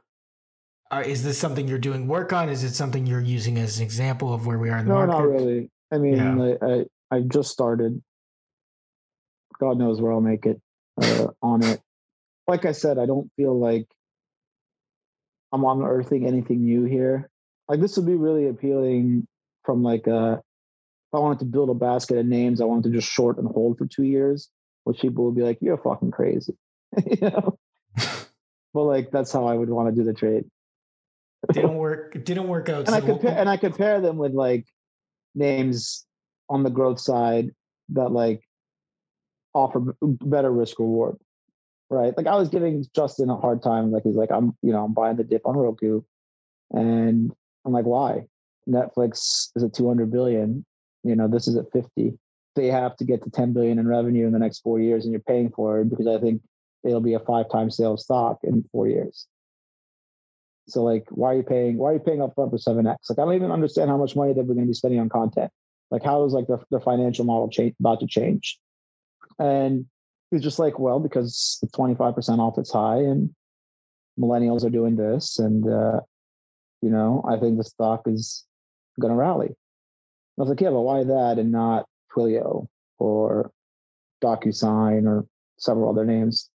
are, 0.92 1.04
is 1.04 1.24
this 1.24 1.38
something 1.38 1.68
you're 1.68 1.80
doing 1.80 2.08
work 2.08 2.32
on? 2.32 2.50
Is 2.50 2.64
it 2.64 2.74
something 2.74 3.06
you're 3.06 3.22
using 3.22 3.58
as 3.58 3.78
an 3.80 3.84
example 3.84 4.34
of 4.34 4.46
where 4.46 4.60
we 4.60 4.70
are 4.70 4.78
in 4.78 4.86
the 4.86 4.94
no 4.94 5.06
market? 5.06 5.12
not 5.12 5.24
really. 5.24 5.70
I 5.92 5.98
mean 5.98 6.16
Yeah. 6.16 6.56
I, 6.62 6.74
I 6.74 6.86
i 7.12 7.22
just 7.22 7.52
started. 7.52 8.02
God 9.60 9.78
knows 9.78 10.02
where 10.02 10.12
i'll 10.12 10.22
make 10.22 10.46
it 10.46 10.62
uh, 11.02 11.28
on 11.42 11.64
it. 11.64 11.82
Like 12.48 12.66
i 12.66 12.72
said 12.72 13.00
i 13.00 13.06
don't 13.06 13.32
feel 13.36 13.58
like 13.58 13.88
i'm 15.52 15.64
unearthing 15.64 16.26
anything 16.28 16.64
new 16.64 16.84
here. 16.84 17.30
Like 17.68 17.80
this 17.82 17.98
would 17.98 18.06
be 18.06 18.16
really 18.16 18.48
appealing 18.48 19.28
from 19.64 19.82
like 19.82 20.06
a 20.08 20.34
if 20.34 21.18
i 21.18 21.20
wanted 21.20 21.40
to 21.40 21.46
build 21.46 21.70
a 21.70 21.74
basket 21.74 22.18
of 22.18 22.26
names 22.26 22.62
i 22.62 22.66
wanted 22.66 22.84
to 22.84 22.96
just 22.96 23.12
short 23.12 23.38
and 23.38 23.48
hold 23.48 23.78
for 23.78 23.88
two 23.88 24.04
years 24.04 24.50
which 24.84 25.02
people 25.02 25.26
would 25.26 25.36
be 25.36 25.42
like 25.42 25.58
you're 25.62 25.78
fucking 25.78 26.12
crazy. 26.12 26.56
You 27.06 27.18
know 27.30 27.58
but 28.74 28.84
like 28.84 29.12
that's 29.12 29.32
how 29.32 29.46
i 29.48 29.54
would 29.54 29.70
want 29.70 29.90
to 29.90 29.96
do 29.96 30.04
the 30.04 30.14
trade 30.14 30.46
didn't 31.54 31.76
work 31.88 32.16
it 32.16 32.26
didn't 32.26 32.48
work 32.48 32.70
out 32.70 32.86
and 32.88 32.96
I 32.96 33.00
so 33.00 33.06
we'll- 33.06 33.18
compare 33.18 33.38
and 33.38 33.50
I 33.50 33.58
compare 33.58 34.02
them 34.02 34.18
with 34.18 34.34
like 34.34 34.66
names 35.36 36.06
on 36.50 36.64
the 36.64 36.70
growth 36.70 37.00
side 37.00 37.52
that 37.90 38.10
like 38.10 38.42
offer 39.54 39.96
better 40.02 40.52
risk 40.52 40.80
reward, 40.80 41.18
right? 41.90 42.16
Like 42.16 42.28
I 42.28 42.36
was 42.36 42.50
giving 42.50 42.86
Justin 42.96 43.30
a 43.30 43.38
hard 43.38 43.62
time, 43.64 43.92
like 43.92 44.04
he's 44.04 44.16
like 44.16 44.32
I'm 44.32 44.56
you 44.62 44.72
know 44.72 44.84
I'm 44.86 44.94
buying 44.94 45.18
the 45.18 45.24
dip 45.24 45.46
on 45.46 45.56
Roku, 45.56 46.02
and 46.72 47.32
I'm 47.66 47.74
like 47.74 47.86
why? 47.86 48.26
Netflix 48.68 49.50
is 49.56 49.64
at 49.64 49.74
200 49.74 50.12
billion, 50.12 50.66
you 51.04 51.16
know 51.16 51.28
this 51.28 51.48
is 51.48 51.56
at 51.56 51.72
50. 51.72 52.18
They 52.56 52.68
have 52.68 52.96
to 52.98 53.04
get 53.04 53.22
to 53.24 53.30
10 53.30 53.52
billion 53.54 53.80
in 53.80 53.88
revenue 53.88 54.26
in 54.26 54.34
the 54.34 54.40
next 54.40 54.60
four 54.60 54.80
years, 54.80 55.04
and 55.04 55.12
you're 55.12 55.22
paying 55.22 55.52
for 55.52 55.82
it 55.82 55.90
because 55.90 56.08
I 56.08 56.20
think 56.20 56.42
it'll 56.86 57.02
be 57.02 57.14
a 57.14 57.20
five 57.20 57.50
times 57.50 57.78
sales 57.78 58.04
stock 58.04 58.40
in 58.44 58.64
four 58.72 58.88
years. 58.88 59.28
So 60.68 60.84
like, 60.84 61.06
why 61.10 61.34
are 61.34 61.38
you 61.38 61.44
paying? 61.44 61.78
Why 61.78 61.92
are 61.92 61.94
you 61.94 62.00
paying 62.00 62.20
upfront 62.20 62.52
for 62.52 62.58
seven 62.58 62.88
x? 62.88 63.10
Like, 63.10 63.20
I 63.20 63.26
don't 63.26 63.36
even 63.36 63.52
understand 63.52 63.90
how 63.90 63.98
much 63.98 64.16
money 64.16 64.34
that 64.34 64.46
we're 64.46 64.56
going 64.56 64.66
to 64.66 64.70
be 64.70 64.74
spending 64.74 65.00
on 65.00 65.10
content. 65.10 65.52
Like, 65.92 66.04
how 66.04 66.26
is 66.26 66.34
like 66.34 66.48
the, 66.48 66.60
the 66.72 66.80
financial 66.80 67.26
model 67.26 67.50
change 67.50 67.76
about 67.80 68.00
to 68.00 68.08
change? 68.08 68.58
And 69.38 69.86
he's 70.32 70.42
just 70.42 70.60
like, 70.60 70.80
well, 70.80 71.00
because 71.00 71.60
it's 71.62 71.72
twenty 71.72 71.96
five 71.96 72.16
percent 72.16 72.42
off 72.42 72.58
its 72.58 72.72
high, 72.72 72.98
and 72.98 73.34
millennials 74.20 74.64
are 74.64 74.72
doing 74.72 74.96
this, 74.96 75.38
and 75.40 75.68
uh, 75.72 76.00
you 76.82 76.90
know, 76.90 77.24
I 77.28 77.38
think 77.38 77.58
the 77.58 77.64
stock 77.64 78.04
is 78.08 78.46
going 79.00 79.12
to 79.12 79.18
rally. 79.18 79.50
I 79.50 80.42
was 80.42 80.50
like, 80.50 80.62
yeah, 80.62 80.72
but 80.72 80.82
why 80.82 81.04
that 81.04 81.38
and 81.38 81.52
not 81.52 81.86
Twilio 82.12 82.68
or 82.98 83.52
DocuSign 84.24 85.06
or 85.06 85.26
several 85.58 85.90
other 85.90 86.06
names? 86.06 86.50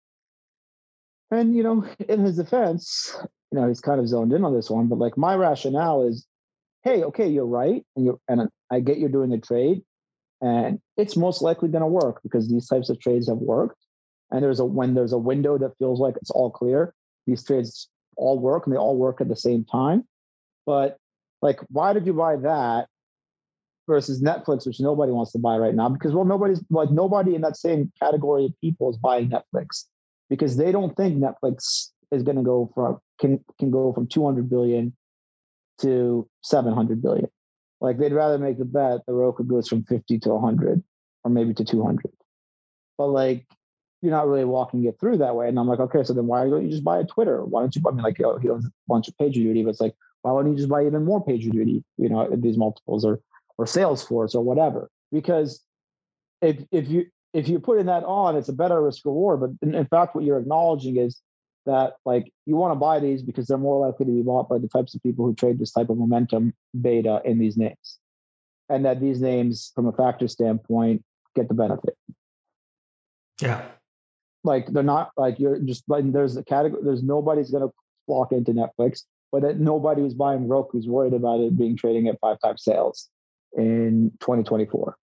And 1.32 1.56
you 1.56 1.64
know, 1.64 1.86
in 2.10 2.22
his 2.22 2.38
defense, 2.38 3.16
you 3.52 3.60
know, 3.60 3.68
he's 3.68 3.82
kind 3.82 4.00
of 4.00 4.08
zoned 4.08 4.34
in 4.34 4.44
on 4.44 4.56
this 4.56 4.70
one, 4.70 4.88
but 4.88 5.00
like 5.00 5.18
my 5.18 5.36
rationale 5.36 6.08
is, 6.08 6.26
hey, 6.84 7.04
okay, 7.04 7.28
you're 7.28 7.46
right, 7.46 7.84
and 7.96 8.06
you 8.06 8.20
and 8.28 8.50
I 8.72 8.80
get 8.80 9.00
you're 9.00 9.10
doing 9.10 9.34
a 9.34 9.40
trade, 9.40 9.82
and 10.42 10.80
it's 10.98 11.18
most 11.18 11.42
likely 11.42 11.70
going 11.70 11.82
to 11.82 11.88
work 11.88 12.22
because 12.24 12.50
these 12.50 12.68
types 12.68 12.90
of 12.90 13.00
trades 13.00 13.28
have 13.28 13.38
worked. 13.38 13.78
And 14.32 14.44
there's 14.44 14.60
a 14.60 14.66
when 14.66 14.94
there's 14.94 15.14
a 15.14 15.18
window 15.18 15.58
that 15.58 15.78
feels 15.80 16.00
like 16.00 16.16
it's 16.18 16.30
all 16.30 16.52
clear, 16.52 16.94
these 17.26 17.44
trades 17.44 17.90
all 18.16 18.38
work 18.38 18.66
and 18.66 18.74
they 18.74 18.78
all 18.78 18.98
work 18.98 19.22
at 19.22 19.28
the 19.28 19.36
same 19.36 19.66
time. 19.66 20.08
But 20.66 20.98
like, 21.42 21.60
why 21.70 21.94
did 21.94 22.06
you 22.06 22.14
buy 22.14 22.36
that 22.36 22.88
versus 23.88 24.22
Netflix, 24.22 24.68
which 24.68 24.80
nobody 24.80 25.12
wants 25.12 25.32
to 25.32 25.40
buy 25.40 25.58
right 25.58 25.74
now? 25.74 25.90
Because 25.90 26.14
well, 26.14 26.26
nobody's 26.26 26.64
like 26.70 26.92
nobody 26.92 27.34
in 27.34 27.42
that 27.42 27.58
same 27.58 27.92
category 28.00 28.46
of 28.46 28.54
people 28.62 28.92
is 28.92 28.98
buying 28.98 29.32
Netflix 29.32 29.86
because 30.30 30.58
they 30.58 30.72
don't 30.72 30.96
think 30.96 31.18
Netflix 31.18 31.90
is 32.12 32.24
going 32.24 32.38
to 32.38 32.44
go 32.44 32.72
from 32.74 33.00
can 33.20 33.44
can 33.60 33.72
go 33.72 33.94
from 33.94 34.08
200 34.08 34.50
billion 34.50 34.96
to 35.82 36.28
700 36.44 37.02
billion. 37.02 37.30
Like 37.82 37.98
they'd 37.98 38.14
rather 38.14 38.38
make 38.38 38.58
the 38.58 38.66
bet 38.66 39.02
the 39.08 39.14
Roku 39.14 39.44
goes 39.44 39.68
from 39.68 39.84
50 39.84 40.20
to 40.20 40.30
100 40.30 40.84
or 41.24 41.32
maybe 41.32 41.54
to 41.54 41.64
200. 41.64 42.12
But 42.98 43.08
like 43.08 43.46
you're 44.02 44.12
not 44.12 44.28
really 44.28 44.46
walking 44.46 44.86
it 44.86 45.00
through 45.00 45.18
that 45.18 45.36
way. 45.36 45.50
And 45.50 45.60
I'm 45.60 45.68
like, 45.68 45.80
okay, 45.80 46.04
so 46.04 46.14
then 46.14 46.28
why 46.28 46.50
don't 46.50 46.64
you 46.64 46.72
just 46.72 46.84
buy 46.84 47.00
a 47.00 47.06
Twitter? 47.06 47.44
Why 47.44 47.62
don't 47.62 47.76
you? 47.76 47.82
I 47.86 47.92
mean, 47.92 48.04
like, 48.04 48.20
oh, 48.22 48.38
he 48.38 48.50
owns 48.50 48.66
a 48.66 48.72
bunch 48.88 49.08
of 49.08 49.16
PagerDuty, 49.18 49.64
but 49.64 49.72
it's 49.72 49.82
like, 49.82 49.96
why 50.22 50.32
don't 50.32 50.52
you 50.52 50.58
just 50.58 50.70
buy 50.70 50.86
even 50.86 51.06
more 51.06 51.24
PagerDuty? 51.24 51.84
You 51.98 52.10
know, 52.10 52.30
these 52.36 52.58
multiples 52.58 53.04
or 53.06 53.20
or 53.58 53.66
Salesforce 53.66 54.36
or 54.36 54.42
whatever? 54.42 54.90
Because 55.12 55.64
if 56.42 56.64
if 56.72 56.90
you 56.90 57.08
if 57.34 57.48
you're 57.48 57.60
putting 57.60 57.86
that 57.88 58.04
on, 58.04 58.36
it's 58.36 58.50
a 58.50 58.54
better 58.54 58.82
risk 58.82 59.06
reward. 59.06 59.42
But 59.42 59.52
in, 59.62 59.76
in 59.76 59.86
fact, 59.86 60.16
what 60.16 60.24
you're 60.24 60.40
acknowledging 60.40 60.98
is 60.98 61.22
that 61.66 61.94
like 62.06 62.32
you 62.46 62.56
want 62.56 62.72
to 62.72 62.80
buy 62.80 63.00
these 63.00 63.22
because 63.22 63.48
they're 63.48 63.58
more 63.58 63.86
likely 63.86 64.06
to 64.06 64.12
be 64.12 64.22
bought 64.22 64.50
by 64.50 64.58
the 64.58 64.68
types 64.68 64.96
of 64.96 65.04
people 65.04 65.26
who 65.26 65.36
trade 65.36 65.60
this 65.60 65.72
type 65.72 65.90
of 65.90 65.98
momentum 65.98 66.54
beta 66.80 67.22
in 67.26 67.38
these 67.38 67.58
names, 67.58 68.00
and 68.70 68.86
that 68.86 69.00
these 69.00 69.22
names, 69.22 69.72
from 69.76 69.88
a 69.88 69.94
factor 69.94 70.28
standpoint, 70.28 71.04
get 71.36 71.48
the 71.48 71.54
benefit. 71.54 71.96
yeah 73.42 73.64
Like 74.44 74.68
they're 74.68 74.84
not 74.84 75.12
like 75.18 75.40
you're 75.40 75.60
just 75.60 75.84
like 75.88 76.12
there's 76.12 76.38
a 76.38 76.44
category. 76.44 76.82
There's 76.84 77.04
nobody's 77.04 77.52
going 77.52 77.68
to 77.68 77.74
flock 78.08 78.32
into 78.32 78.54
Netflix, 78.54 79.04
but 79.32 79.44
that 79.44 79.60
nobody 79.60 80.02
who's 80.02 80.16
buying 80.16 80.48
Roku 80.48 80.80
is 80.80 80.88
worried 80.88 81.14
about 81.14 81.42
it 81.42 81.58
being 81.58 81.78
trading 81.78 82.08
at 82.08 82.20
five 82.20 82.40
times 82.44 82.64
sales 82.64 83.10
in 83.56 84.12
2024, 84.22 84.96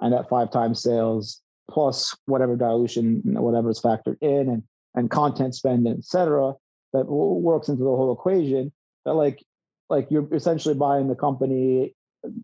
and 0.00 0.14
that 0.14 0.30
five 0.30 0.50
times 0.50 0.82
sales 0.82 1.42
plus 1.70 2.16
whatever 2.26 2.56
dilution, 2.56 3.22
whatever 3.24 3.70
is 3.70 3.80
factored 3.80 4.16
in, 4.20 4.48
and 4.48 4.62
and 4.94 5.10
content 5.10 5.54
spend, 5.54 5.86
et 5.86 6.04
cetera, 6.04 6.52
that 6.92 7.04
w- 7.04 7.34
works 7.34 7.68
into 7.68 7.84
the 7.84 7.90
whole 7.90 8.12
equation. 8.12 8.72
That 9.04 9.14
like 9.14 9.42
like 9.88 10.08
you're 10.10 10.32
essentially 10.34 10.74
buying 10.74 11.08
the 11.08 11.14
company 11.14 11.94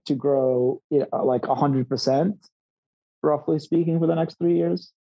to 0.06 0.14
grow 0.14 0.80
you 0.90 1.06
know, 1.12 1.24
like 1.24 1.44
hundred 1.46 1.88
percent, 1.88 2.36
roughly 3.22 3.58
speaking, 3.58 3.98
for 3.98 4.06
the 4.06 4.14
next 4.14 4.38
three 4.38 4.56
years 4.56 4.92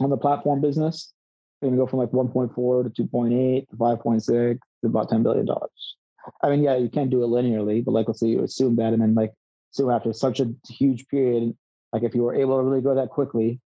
on 0.00 0.10
the 0.10 0.16
platform 0.16 0.60
business. 0.60 1.12
You're 1.60 1.70
gonna 1.70 1.82
go 1.82 1.86
from 1.86 2.00
like 2.00 2.10
1.4 2.10 2.94
to 2.94 3.04
2.8 3.04 3.68
to 3.68 3.76
5.6 3.76 4.26
to 4.26 4.58
about 4.84 5.08
10 5.08 5.22
billion 5.22 5.46
dollars. 5.46 5.96
I 6.42 6.50
mean, 6.50 6.62
yeah, 6.62 6.76
you 6.76 6.88
can't 6.88 7.10
do 7.10 7.22
it 7.22 7.28
linearly, 7.28 7.84
but 7.84 7.92
like 7.92 8.08
let's 8.08 8.20
say 8.20 8.28
you 8.28 8.42
assume 8.42 8.76
that, 8.76 8.92
and 8.92 9.02
then 9.02 9.14
like 9.14 9.32
assume 9.72 9.90
after 9.90 10.12
such 10.12 10.40
a 10.40 10.52
huge 10.68 11.06
period, 11.08 11.56
like 11.92 12.02
if 12.02 12.14
you 12.14 12.22
were 12.22 12.34
able 12.34 12.56
to 12.58 12.62
really 12.62 12.80
go 12.80 12.94
that 12.94 13.10
quickly 13.10 13.60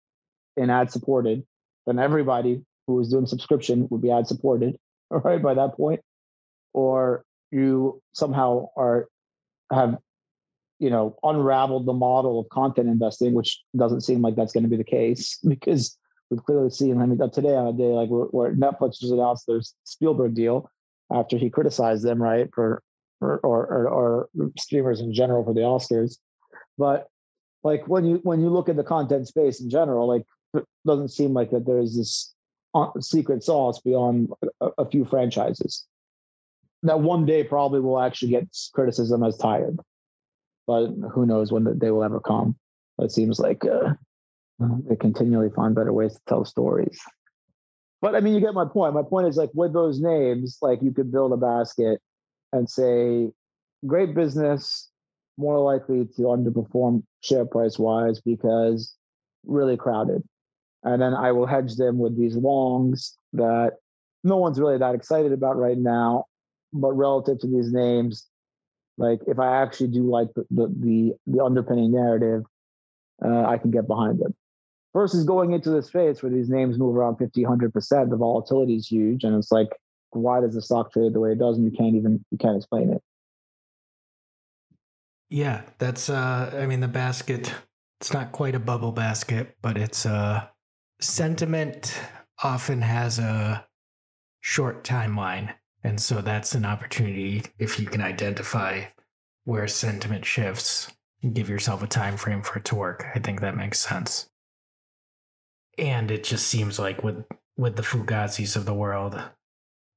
and 0.57 0.71
ad 0.71 0.91
supported, 0.91 1.45
then 1.85 1.99
everybody 1.99 2.63
who 2.87 2.95
was 2.95 3.09
doing 3.09 3.25
subscription 3.25 3.87
would 3.89 4.01
be 4.01 4.11
ad 4.11 4.27
supported, 4.27 4.77
right? 5.09 5.41
by 5.41 5.53
that 5.53 5.75
point. 5.75 6.01
Or 6.73 7.23
you 7.51 8.01
somehow 8.13 8.69
are 8.75 9.07
have 9.71 9.97
you 10.79 10.89
know 10.89 11.15
unraveled 11.23 11.85
the 11.85 11.93
model 11.93 12.39
of 12.39 12.49
content 12.49 12.89
investing, 12.89 13.33
which 13.33 13.61
doesn't 13.77 14.01
seem 14.01 14.21
like 14.21 14.35
that's 14.35 14.53
going 14.53 14.63
to 14.63 14.69
be 14.69 14.77
the 14.77 14.83
case 14.83 15.37
because 15.47 15.97
we've 16.29 16.43
clearly 16.43 16.69
seen. 16.69 16.99
I 17.01 17.05
mean, 17.05 17.19
today 17.31 17.55
on 17.55 17.67
a 17.67 17.73
day 17.73 17.83
like 17.83 18.09
where, 18.09 18.55
Netflix 18.55 18.99
just 18.99 19.13
announced 19.13 19.45
their 19.47 19.61
Spielberg 19.83 20.33
deal 20.33 20.69
after 21.11 21.37
he 21.37 21.49
criticized 21.49 22.03
them, 22.03 22.21
right, 22.21 22.49
for 22.53 22.81
or 23.21 23.39
or, 23.39 23.65
or, 23.67 23.87
or 23.87 24.29
streamers 24.57 24.99
in 24.99 25.13
general 25.13 25.43
for 25.43 25.53
the 25.53 25.61
Oscars, 25.61 26.17
but 26.77 27.07
like 27.63 27.87
when 27.87 28.05
you 28.05 28.19
when 28.23 28.41
you 28.41 28.49
look 28.49 28.69
at 28.69 28.75
the 28.75 28.83
content 28.83 29.27
space 29.27 29.61
in 29.61 29.69
general, 29.69 30.07
like 30.07 30.23
it 30.53 30.65
doesn't 30.85 31.09
seem 31.09 31.33
like 31.33 31.51
that 31.51 31.65
there's 31.65 31.95
this 31.95 32.33
uh, 32.75 32.89
secret 32.99 33.43
sauce 33.43 33.79
beyond 33.81 34.29
a, 34.61 34.69
a 34.79 34.89
few 34.89 35.05
franchises 35.05 35.85
that 36.83 36.99
one 36.99 37.25
day 37.25 37.43
probably 37.43 37.79
will 37.79 37.99
actually 37.99 38.31
get 38.31 38.47
criticism 38.73 39.23
as 39.23 39.37
tired, 39.37 39.79
but 40.67 40.87
who 41.13 41.25
knows 41.25 41.51
when 41.51 41.79
they 41.79 41.91
will 41.91 42.03
ever 42.03 42.19
come. 42.19 42.55
It 42.99 43.11
seems 43.11 43.39
like 43.39 43.63
uh, 43.65 43.93
they 44.87 44.95
continually 44.97 45.49
find 45.55 45.73
better 45.73 45.93
ways 45.93 46.13
to 46.13 46.21
tell 46.27 46.45
stories. 46.45 46.99
But 48.01 48.15
I 48.15 48.19
mean, 48.19 48.33
you 48.33 48.41
get 48.41 48.53
my 48.53 48.65
point. 48.65 48.93
My 48.93 49.01
point 49.01 49.27
is 49.27 49.37
like 49.37 49.49
with 49.53 49.71
those 49.71 50.01
names, 50.01 50.57
like 50.61 50.81
you 50.81 50.91
could 50.91 51.11
build 51.11 51.31
a 51.31 51.37
basket 51.37 52.01
and 52.51 52.69
say, 52.69 53.31
great 53.87 54.13
business, 54.13 54.89
more 55.37 55.59
likely 55.59 56.05
to 56.17 56.21
underperform 56.23 57.03
share 57.23 57.45
price 57.45 57.79
wise 57.79 58.21
because 58.21 58.95
really 59.45 59.77
crowded. 59.77 60.23
And 60.83 61.01
then 61.01 61.13
I 61.13 61.31
will 61.31 61.45
hedge 61.45 61.75
them 61.75 61.97
with 61.97 62.17
these 62.17 62.35
longs 62.35 63.17
that 63.33 63.73
no 64.23 64.37
one's 64.37 64.59
really 64.59 64.77
that 64.77 64.95
excited 64.95 65.31
about 65.31 65.57
right 65.57 65.77
now. 65.77 66.25
But 66.73 66.93
relative 66.93 67.39
to 67.39 67.47
these 67.47 67.71
names, 67.71 68.27
like 68.97 69.19
if 69.27 69.39
I 69.39 69.61
actually 69.61 69.89
do 69.89 70.09
like 70.09 70.29
the 70.35 70.45
the 70.51 71.13
the, 71.27 71.43
underpinning 71.43 71.91
narrative, 71.91 72.43
uh, 73.23 73.45
I 73.45 73.57
can 73.57 73.71
get 73.71 73.87
behind 73.87 74.19
them. 74.19 74.35
Versus 74.93 75.23
going 75.23 75.53
into 75.53 75.69
this 75.71 75.89
phase 75.89 76.21
where 76.21 76.31
these 76.31 76.49
names 76.49 76.77
move 76.77 76.95
around 76.95 77.17
50, 77.17 77.43
100%, 77.43 78.09
the 78.09 78.15
volatility 78.15 78.75
is 78.75 78.87
huge. 78.87 79.23
And 79.23 79.35
it's 79.35 79.51
like, 79.51 79.69
why 80.11 80.39
does 80.39 80.53
the 80.53 80.61
stock 80.61 80.93
trade 80.93 81.13
the 81.13 81.19
way 81.19 81.31
it 81.31 81.39
does? 81.39 81.57
And 81.57 81.65
you 81.65 81.75
can't 81.75 81.95
even, 81.95 82.23
you 82.29 82.37
can't 82.37 82.57
explain 82.57 82.91
it. 82.91 83.01
Yeah, 85.33 85.63
that's, 85.79 86.11
uh, 86.11 86.55
I 86.61 86.67
mean, 86.67 86.79
the 86.79 86.87
basket, 86.87 87.51
it's 87.99 88.13
not 88.13 88.31
quite 88.31 88.53
a 88.53 88.59
bubble 88.59 88.91
basket, 88.91 89.57
but 89.63 89.79
it's, 89.79 90.05
uh, 90.05 90.45
sentiment 91.01 91.99
often 92.43 92.83
has 92.83 93.17
a 93.17 93.65
short 94.41 94.83
timeline. 94.83 95.55
And 95.83 95.99
so 95.99 96.21
that's 96.21 96.53
an 96.53 96.65
opportunity 96.65 97.41
if 97.57 97.79
you 97.79 97.87
can 97.87 97.99
identify 97.99 98.83
where 99.43 99.67
sentiment 99.67 100.23
shifts 100.23 100.91
give 101.33 101.49
yourself 101.49 101.81
a 101.81 101.87
time 101.87 102.15
frame 102.15 102.43
for 102.43 102.59
it 102.59 102.65
to 102.65 102.75
work. 102.75 103.07
I 103.15 103.17
think 103.17 103.41
that 103.41 103.57
makes 103.57 103.79
sense. 103.79 104.29
And 105.79 106.11
it 106.11 106.23
just 106.25 106.45
seems 106.45 106.77
like 106.77 107.03
with 107.03 107.25
with 107.57 107.75
the 107.75 107.81
Fugazis 107.81 108.55
of 108.55 108.65
the 108.65 108.73
world, 108.75 109.19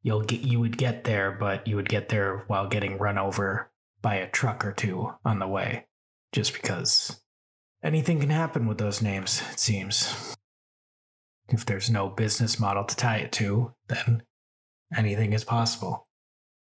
you'll 0.02 0.22
get 0.22 0.40
you 0.40 0.60
would 0.60 0.78
get 0.78 1.04
there, 1.04 1.30
but 1.30 1.66
you 1.66 1.76
would 1.76 1.90
get 1.90 2.08
there 2.08 2.44
while 2.46 2.68
getting 2.68 2.96
run 2.96 3.18
over 3.18 3.70
by 4.06 4.14
a 4.14 4.30
truck 4.30 4.64
or 4.64 4.70
two 4.70 5.12
on 5.24 5.40
the 5.40 5.48
way. 5.48 5.84
Just 6.30 6.52
because 6.52 7.20
anything 7.82 8.20
can 8.20 8.30
happen 8.30 8.68
with 8.68 8.78
those 8.78 9.02
names, 9.02 9.42
it 9.50 9.58
seems. 9.58 10.36
If 11.48 11.66
there's 11.66 11.90
no 11.90 12.10
business 12.10 12.60
model 12.60 12.84
to 12.84 12.94
tie 12.94 13.16
it 13.16 13.32
to, 13.32 13.74
then 13.88 14.22
anything 14.96 15.32
is 15.32 15.42
possible. 15.42 16.06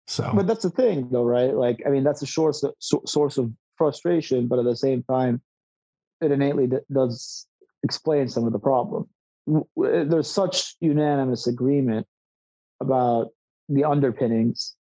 So, 0.08 0.32
but 0.34 0.48
that's 0.48 0.64
the 0.64 0.70
thing, 0.70 1.10
though, 1.12 1.26
right? 1.26 1.54
Like, 1.54 1.84
I 1.86 1.90
mean, 1.90 2.06
that's 2.06 2.22
a 2.22 2.26
source 2.26 2.64
source 2.80 3.38
of 3.38 3.52
frustration, 3.78 4.48
but 4.48 4.60
at 4.60 4.64
the 4.64 4.78
same 4.78 5.04
time, 5.04 5.42
it 6.22 6.32
innately 6.32 6.70
does 6.94 7.46
explain 7.84 8.30
some 8.30 8.48
of 8.48 8.54
the 8.54 8.60
problem. 8.60 9.10
There's 9.76 10.32
such 10.32 10.78
unanimous 10.80 11.46
agreement 11.48 12.08
about 12.80 13.32
the 13.68 13.84
underpinnings 13.84 14.78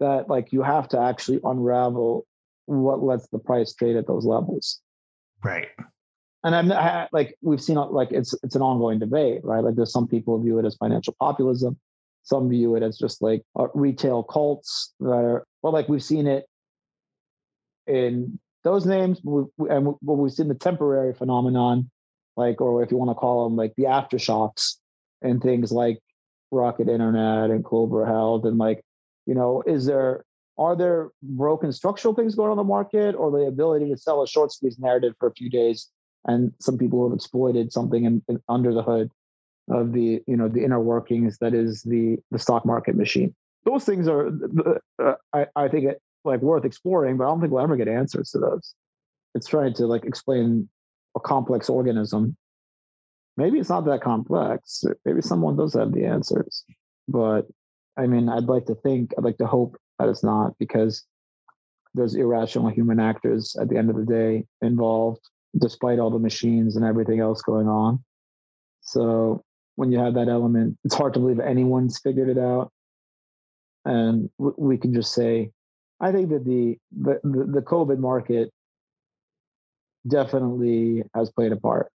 that, 0.00 0.28
like, 0.28 0.52
you 0.52 0.62
have 0.62 0.88
to 0.88 1.00
actually 1.00 1.40
unravel 1.44 2.26
what 2.66 3.02
lets 3.02 3.28
the 3.28 3.38
price 3.38 3.74
trade 3.74 3.96
at 3.96 4.06
those 4.06 4.24
levels. 4.24 4.80
Right. 5.42 5.68
And 6.44 6.54
I'm 6.54 6.70
I, 6.70 7.08
like 7.12 7.34
we've 7.42 7.60
seen 7.60 7.76
like 7.76 8.12
it's 8.12 8.34
it's 8.44 8.54
an 8.54 8.62
ongoing 8.62 8.98
debate, 8.98 9.40
right? 9.44 9.62
Like 9.64 9.74
there's 9.74 9.92
some 9.92 10.06
people 10.06 10.40
view 10.40 10.58
it 10.58 10.64
as 10.64 10.76
financial 10.76 11.16
populism, 11.18 11.78
some 12.22 12.48
view 12.48 12.76
it 12.76 12.82
as 12.82 12.96
just 12.96 13.20
like 13.22 13.42
uh, 13.58 13.66
retail 13.74 14.22
cults 14.22 14.94
that 15.00 15.10
are 15.10 15.44
well, 15.62 15.72
like 15.72 15.88
we've 15.88 16.02
seen 16.02 16.26
it 16.26 16.46
in 17.86 18.38
those 18.64 18.86
names, 18.86 19.20
and 19.24 19.94
we've 20.02 20.32
seen 20.32 20.48
the 20.48 20.54
temporary 20.54 21.14
phenomenon, 21.14 21.90
like, 22.36 22.60
or 22.60 22.82
if 22.82 22.90
you 22.90 22.96
want 22.96 23.10
to 23.10 23.14
call 23.14 23.44
them 23.48 23.56
like 23.56 23.74
the 23.76 23.84
aftershocks 23.84 24.74
and 25.22 25.42
things 25.42 25.72
like 25.72 25.98
Rocket 26.50 26.88
Internet 26.88 27.50
and 27.50 27.64
Clover 27.64 28.06
Health, 28.06 28.44
and 28.44 28.58
like, 28.58 28.82
you 29.28 29.34
know, 29.34 29.62
is 29.66 29.84
there 29.84 30.24
are 30.56 30.74
there 30.74 31.10
broken 31.22 31.70
structural 31.70 32.14
things 32.14 32.34
going 32.34 32.50
on 32.50 32.56
the 32.56 32.64
market, 32.64 33.14
or 33.14 33.30
the 33.30 33.46
ability 33.46 33.90
to 33.90 33.96
sell 33.98 34.22
a 34.22 34.26
short 34.26 34.50
squeeze 34.50 34.78
narrative 34.78 35.14
for 35.20 35.28
a 35.28 35.34
few 35.34 35.50
days, 35.50 35.88
and 36.24 36.52
some 36.60 36.78
people 36.78 37.06
have 37.06 37.14
exploited 37.14 37.70
something 37.70 38.04
in, 38.04 38.22
in, 38.28 38.40
under 38.48 38.72
the 38.72 38.82
hood 38.82 39.10
of 39.70 39.92
the 39.92 40.22
you 40.26 40.36
know 40.36 40.48
the 40.48 40.64
inner 40.64 40.80
workings 40.80 41.36
that 41.38 41.52
is 41.52 41.82
the 41.82 42.16
the 42.30 42.38
stock 42.38 42.64
market 42.64 42.96
machine. 42.96 43.34
Those 43.66 43.84
things 43.84 44.08
are, 44.08 44.30
uh, 44.98 45.14
I, 45.34 45.46
I 45.54 45.68
think, 45.68 45.84
it, 45.84 46.00
like 46.24 46.40
worth 46.40 46.64
exploring, 46.64 47.18
but 47.18 47.24
I 47.24 47.26
don't 47.26 47.40
think 47.40 47.52
we'll 47.52 47.62
ever 47.62 47.76
get 47.76 47.88
answers 47.88 48.30
to 48.30 48.38
those. 48.38 48.74
It's 49.34 49.46
trying 49.46 49.74
to 49.74 49.86
like 49.86 50.06
explain 50.06 50.70
a 51.14 51.20
complex 51.20 51.68
organism. 51.68 52.34
Maybe 53.36 53.58
it's 53.58 53.68
not 53.68 53.84
that 53.84 54.00
complex. 54.00 54.84
Maybe 55.04 55.20
someone 55.20 55.56
does 55.56 55.74
have 55.74 55.92
the 55.92 56.06
answers. 56.06 56.64
But 57.08 57.46
I 57.98 58.06
mean, 58.06 58.28
I'd 58.28 58.44
like 58.44 58.66
to 58.66 58.76
think, 58.76 59.12
I'd 59.18 59.24
like 59.24 59.38
to 59.38 59.46
hope 59.46 59.76
that 59.98 60.08
it's 60.08 60.22
not 60.22 60.56
because 60.58 61.04
there's 61.94 62.14
irrational 62.14 62.68
human 62.68 63.00
actors 63.00 63.56
at 63.60 63.68
the 63.68 63.76
end 63.76 63.90
of 63.90 63.96
the 63.96 64.04
day 64.04 64.46
involved, 64.62 65.20
despite 65.58 65.98
all 65.98 66.10
the 66.10 66.18
machines 66.18 66.76
and 66.76 66.84
everything 66.84 67.18
else 67.18 67.42
going 67.42 67.68
on. 67.68 68.02
So 68.82 69.42
when 69.74 69.90
you 69.90 69.98
have 69.98 70.14
that 70.14 70.28
element, 70.28 70.78
it's 70.84 70.94
hard 70.94 71.14
to 71.14 71.20
believe 71.20 71.40
anyone's 71.40 71.98
figured 71.98 72.28
it 72.28 72.38
out. 72.38 72.70
And 73.84 74.30
we 74.38 74.76
can 74.76 74.94
just 74.94 75.12
say, 75.12 75.50
I 76.00 76.12
think 76.12 76.30
that 76.30 76.44
the 76.44 76.78
the 76.96 77.18
the 77.24 77.62
COVID 77.62 77.98
market 77.98 78.52
definitely 80.06 81.02
has 81.14 81.30
played 81.30 81.52
a 81.52 81.56
part, 81.56 81.90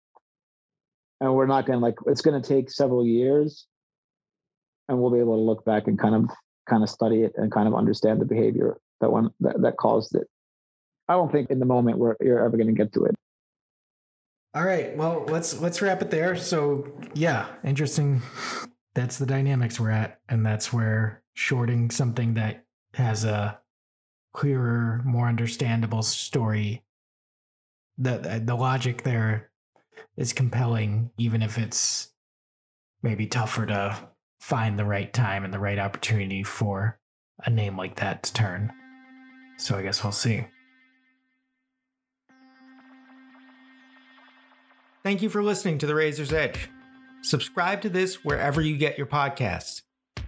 and 1.21 1.35
we're 1.35 1.47
not 1.47 1.67
going 1.67 1.79
to 1.79 1.85
like 1.85 1.97
it's 2.07 2.23
going 2.23 2.41
to 2.41 2.49
take 2.49 2.71
several 2.71 3.07
years, 3.07 3.67
and 4.89 4.99
we'll 4.99 5.11
be 5.11 5.19
able 5.19 5.37
to 5.37 5.43
look 5.43 5.65
back 5.65 5.87
and 5.87 5.99
kind 5.99 6.15
of 6.15 6.31
kind 6.69 6.83
of 6.83 6.91
study 6.91 7.23
it 7.23 7.33
and 7.37 7.51
kind 7.51 7.69
of 7.69 7.75
understand 7.75 8.21
the 8.21 8.25
behavior 8.25 8.79
that 9.01 9.11
one 9.11 9.31
that, 9.41 9.61
that 9.63 9.77
caused 9.77 10.15
it. 10.15 10.29
I 11.09 11.15
don't 11.15 11.31
think 11.31 11.51
in 11.51 11.59
the 11.59 11.67
moment 11.67 11.99
we're 11.99 12.17
you're 12.21 12.45
ever 12.45 12.57
going 12.57 12.69
to 12.69 12.73
get 12.73 12.93
to 12.95 13.05
it. 13.05 13.15
All 14.55 14.65
right, 14.65 14.97
well 14.97 15.25
let's 15.29 15.61
let's 15.61 15.83
wrap 15.83 16.03
it 16.03 16.11
there. 16.11 16.37
So 16.37 16.87
yeah, 17.15 17.47
interesting. 17.65 18.23
That's 18.95 19.19
the 19.19 19.27
dynamics 19.27 19.81
we're 19.81 19.91
at, 19.91 20.21
and 20.29 20.45
that's 20.45 20.73
where 20.73 21.23
shorting 21.35 21.91
something 21.91 22.35
that 22.35 22.65
has 22.95 23.25
a 23.25 23.59
clearer, 24.35 25.01
more 25.05 25.29
understandable 25.29 26.03
story. 26.03 26.83
The 27.99 28.43
the 28.45 28.55
logic 28.55 29.03
there 29.03 29.51
is 30.17 30.33
compelling, 30.33 31.11
even 31.17 31.43
if 31.43 31.59
it's 31.59 32.13
maybe 33.03 33.27
tougher 33.27 33.67
to 33.67 34.09
find 34.43 34.77
the 34.77 34.85
right 34.85 35.13
time 35.13 35.45
and 35.45 35.55
the 35.55 35.59
right 35.59 35.79
opportunity 35.79 36.43
for 36.43 36.99
a 37.47 37.49
name 37.49 37.77
like 37.77 37.95
that 38.01 38.25
to 38.25 38.33
turn. 38.33 38.73
So 39.57 39.79
I 39.79 39.83
guess 39.83 40.03
we'll 40.03 40.13
see. 40.13 40.47
Thank 45.05 45.23
you 45.23 45.29
for 45.29 45.45
listening 45.45 45.79
to 45.79 45.87
The 45.87 45.95
Razor's 45.95 46.33
Edge. 46.33 46.69
Subscribe 47.23 47.83
to 47.83 47.89
this 47.89 48.25
wherever 48.25 48.61
you 48.61 48.77
get 48.77 48.99
your 48.99 49.07
podcasts. 49.07 49.83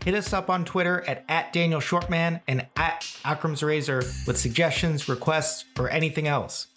Hit 0.05 0.15
us 0.15 0.33
up 0.33 0.49
on 0.49 0.65
Twitter 0.65 1.03
at, 1.09 1.25
at 1.29 1.53
Daniel 1.53 1.81
Shvartsman 1.81 2.41
and 2.47 2.69
at 2.77 3.01
Akram's 3.25 3.65
Razor 3.65 4.05
with 4.29 4.39
suggestions, 4.39 5.09
requests, 5.09 5.65
or 5.77 5.91
anything 5.91 6.29
else. 6.29 6.69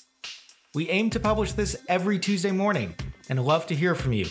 We 0.73 0.89
aim 0.89 1.11
to 1.11 1.19
publish 1.19 1.51
this 1.51 1.77
every 1.87 2.17
Tuesday 2.17 2.51
morning 2.51 2.95
and 3.29 3.45
love 3.45 3.67
to 3.67 3.75
hear 3.75 3.93
from 3.93 4.13
you. 4.13 4.25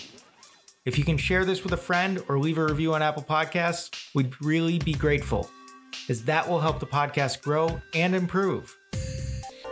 If 0.87 0.97
you 0.97 1.05
can 1.05 1.17
share 1.17 1.45
this 1.45 1.65
with 1.65 1.73
a 1.73 1.77
friend 1.77 2.23
or 2.29 2.39
leave 2.39 2.59
a 2.59 2.65
review 2.65 2.95
on 2.95 3.03
Apple 3.03 3.25
Podcasts, 3.25 3.91
we'd 4.15 4.41
really 4.41 4.79
be 4.79 4.93
grateful, 4.93 5.51
as 6.09 6.23
that 6.27 6.49
will 6.49 6.61
help 6.61 6.79
the 6.79 6.87
podcast 6.87 7.43
grow 7.43 7.83
and 7.93 8.15
improve. 8.15 8.79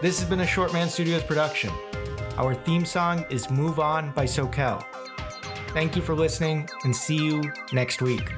This 0.03 0.19
has 0.19 0.29
been 0.29 0.41
a 0.41 0.45
Shvartsman 0.45 0.89
Studios 0.89 1.23
production. 1.23 1.71
Our 2.37 2.53
theme 2.53 2.85
song 2.85 3.25
is 3.31 3.49
Move 3.49 3.79
On 3.79 4.11
by 4.11 4.25
Soquel. 4.25 4.85
Thank 5.69 5.95
you 5.95 6.03
for 6.03 6.17
listening 6.17 6.69
and 6.83 6.95
see 6.95 7.25
you 7.25 7.45
next 7.73 8.03
week. 8.03 8.29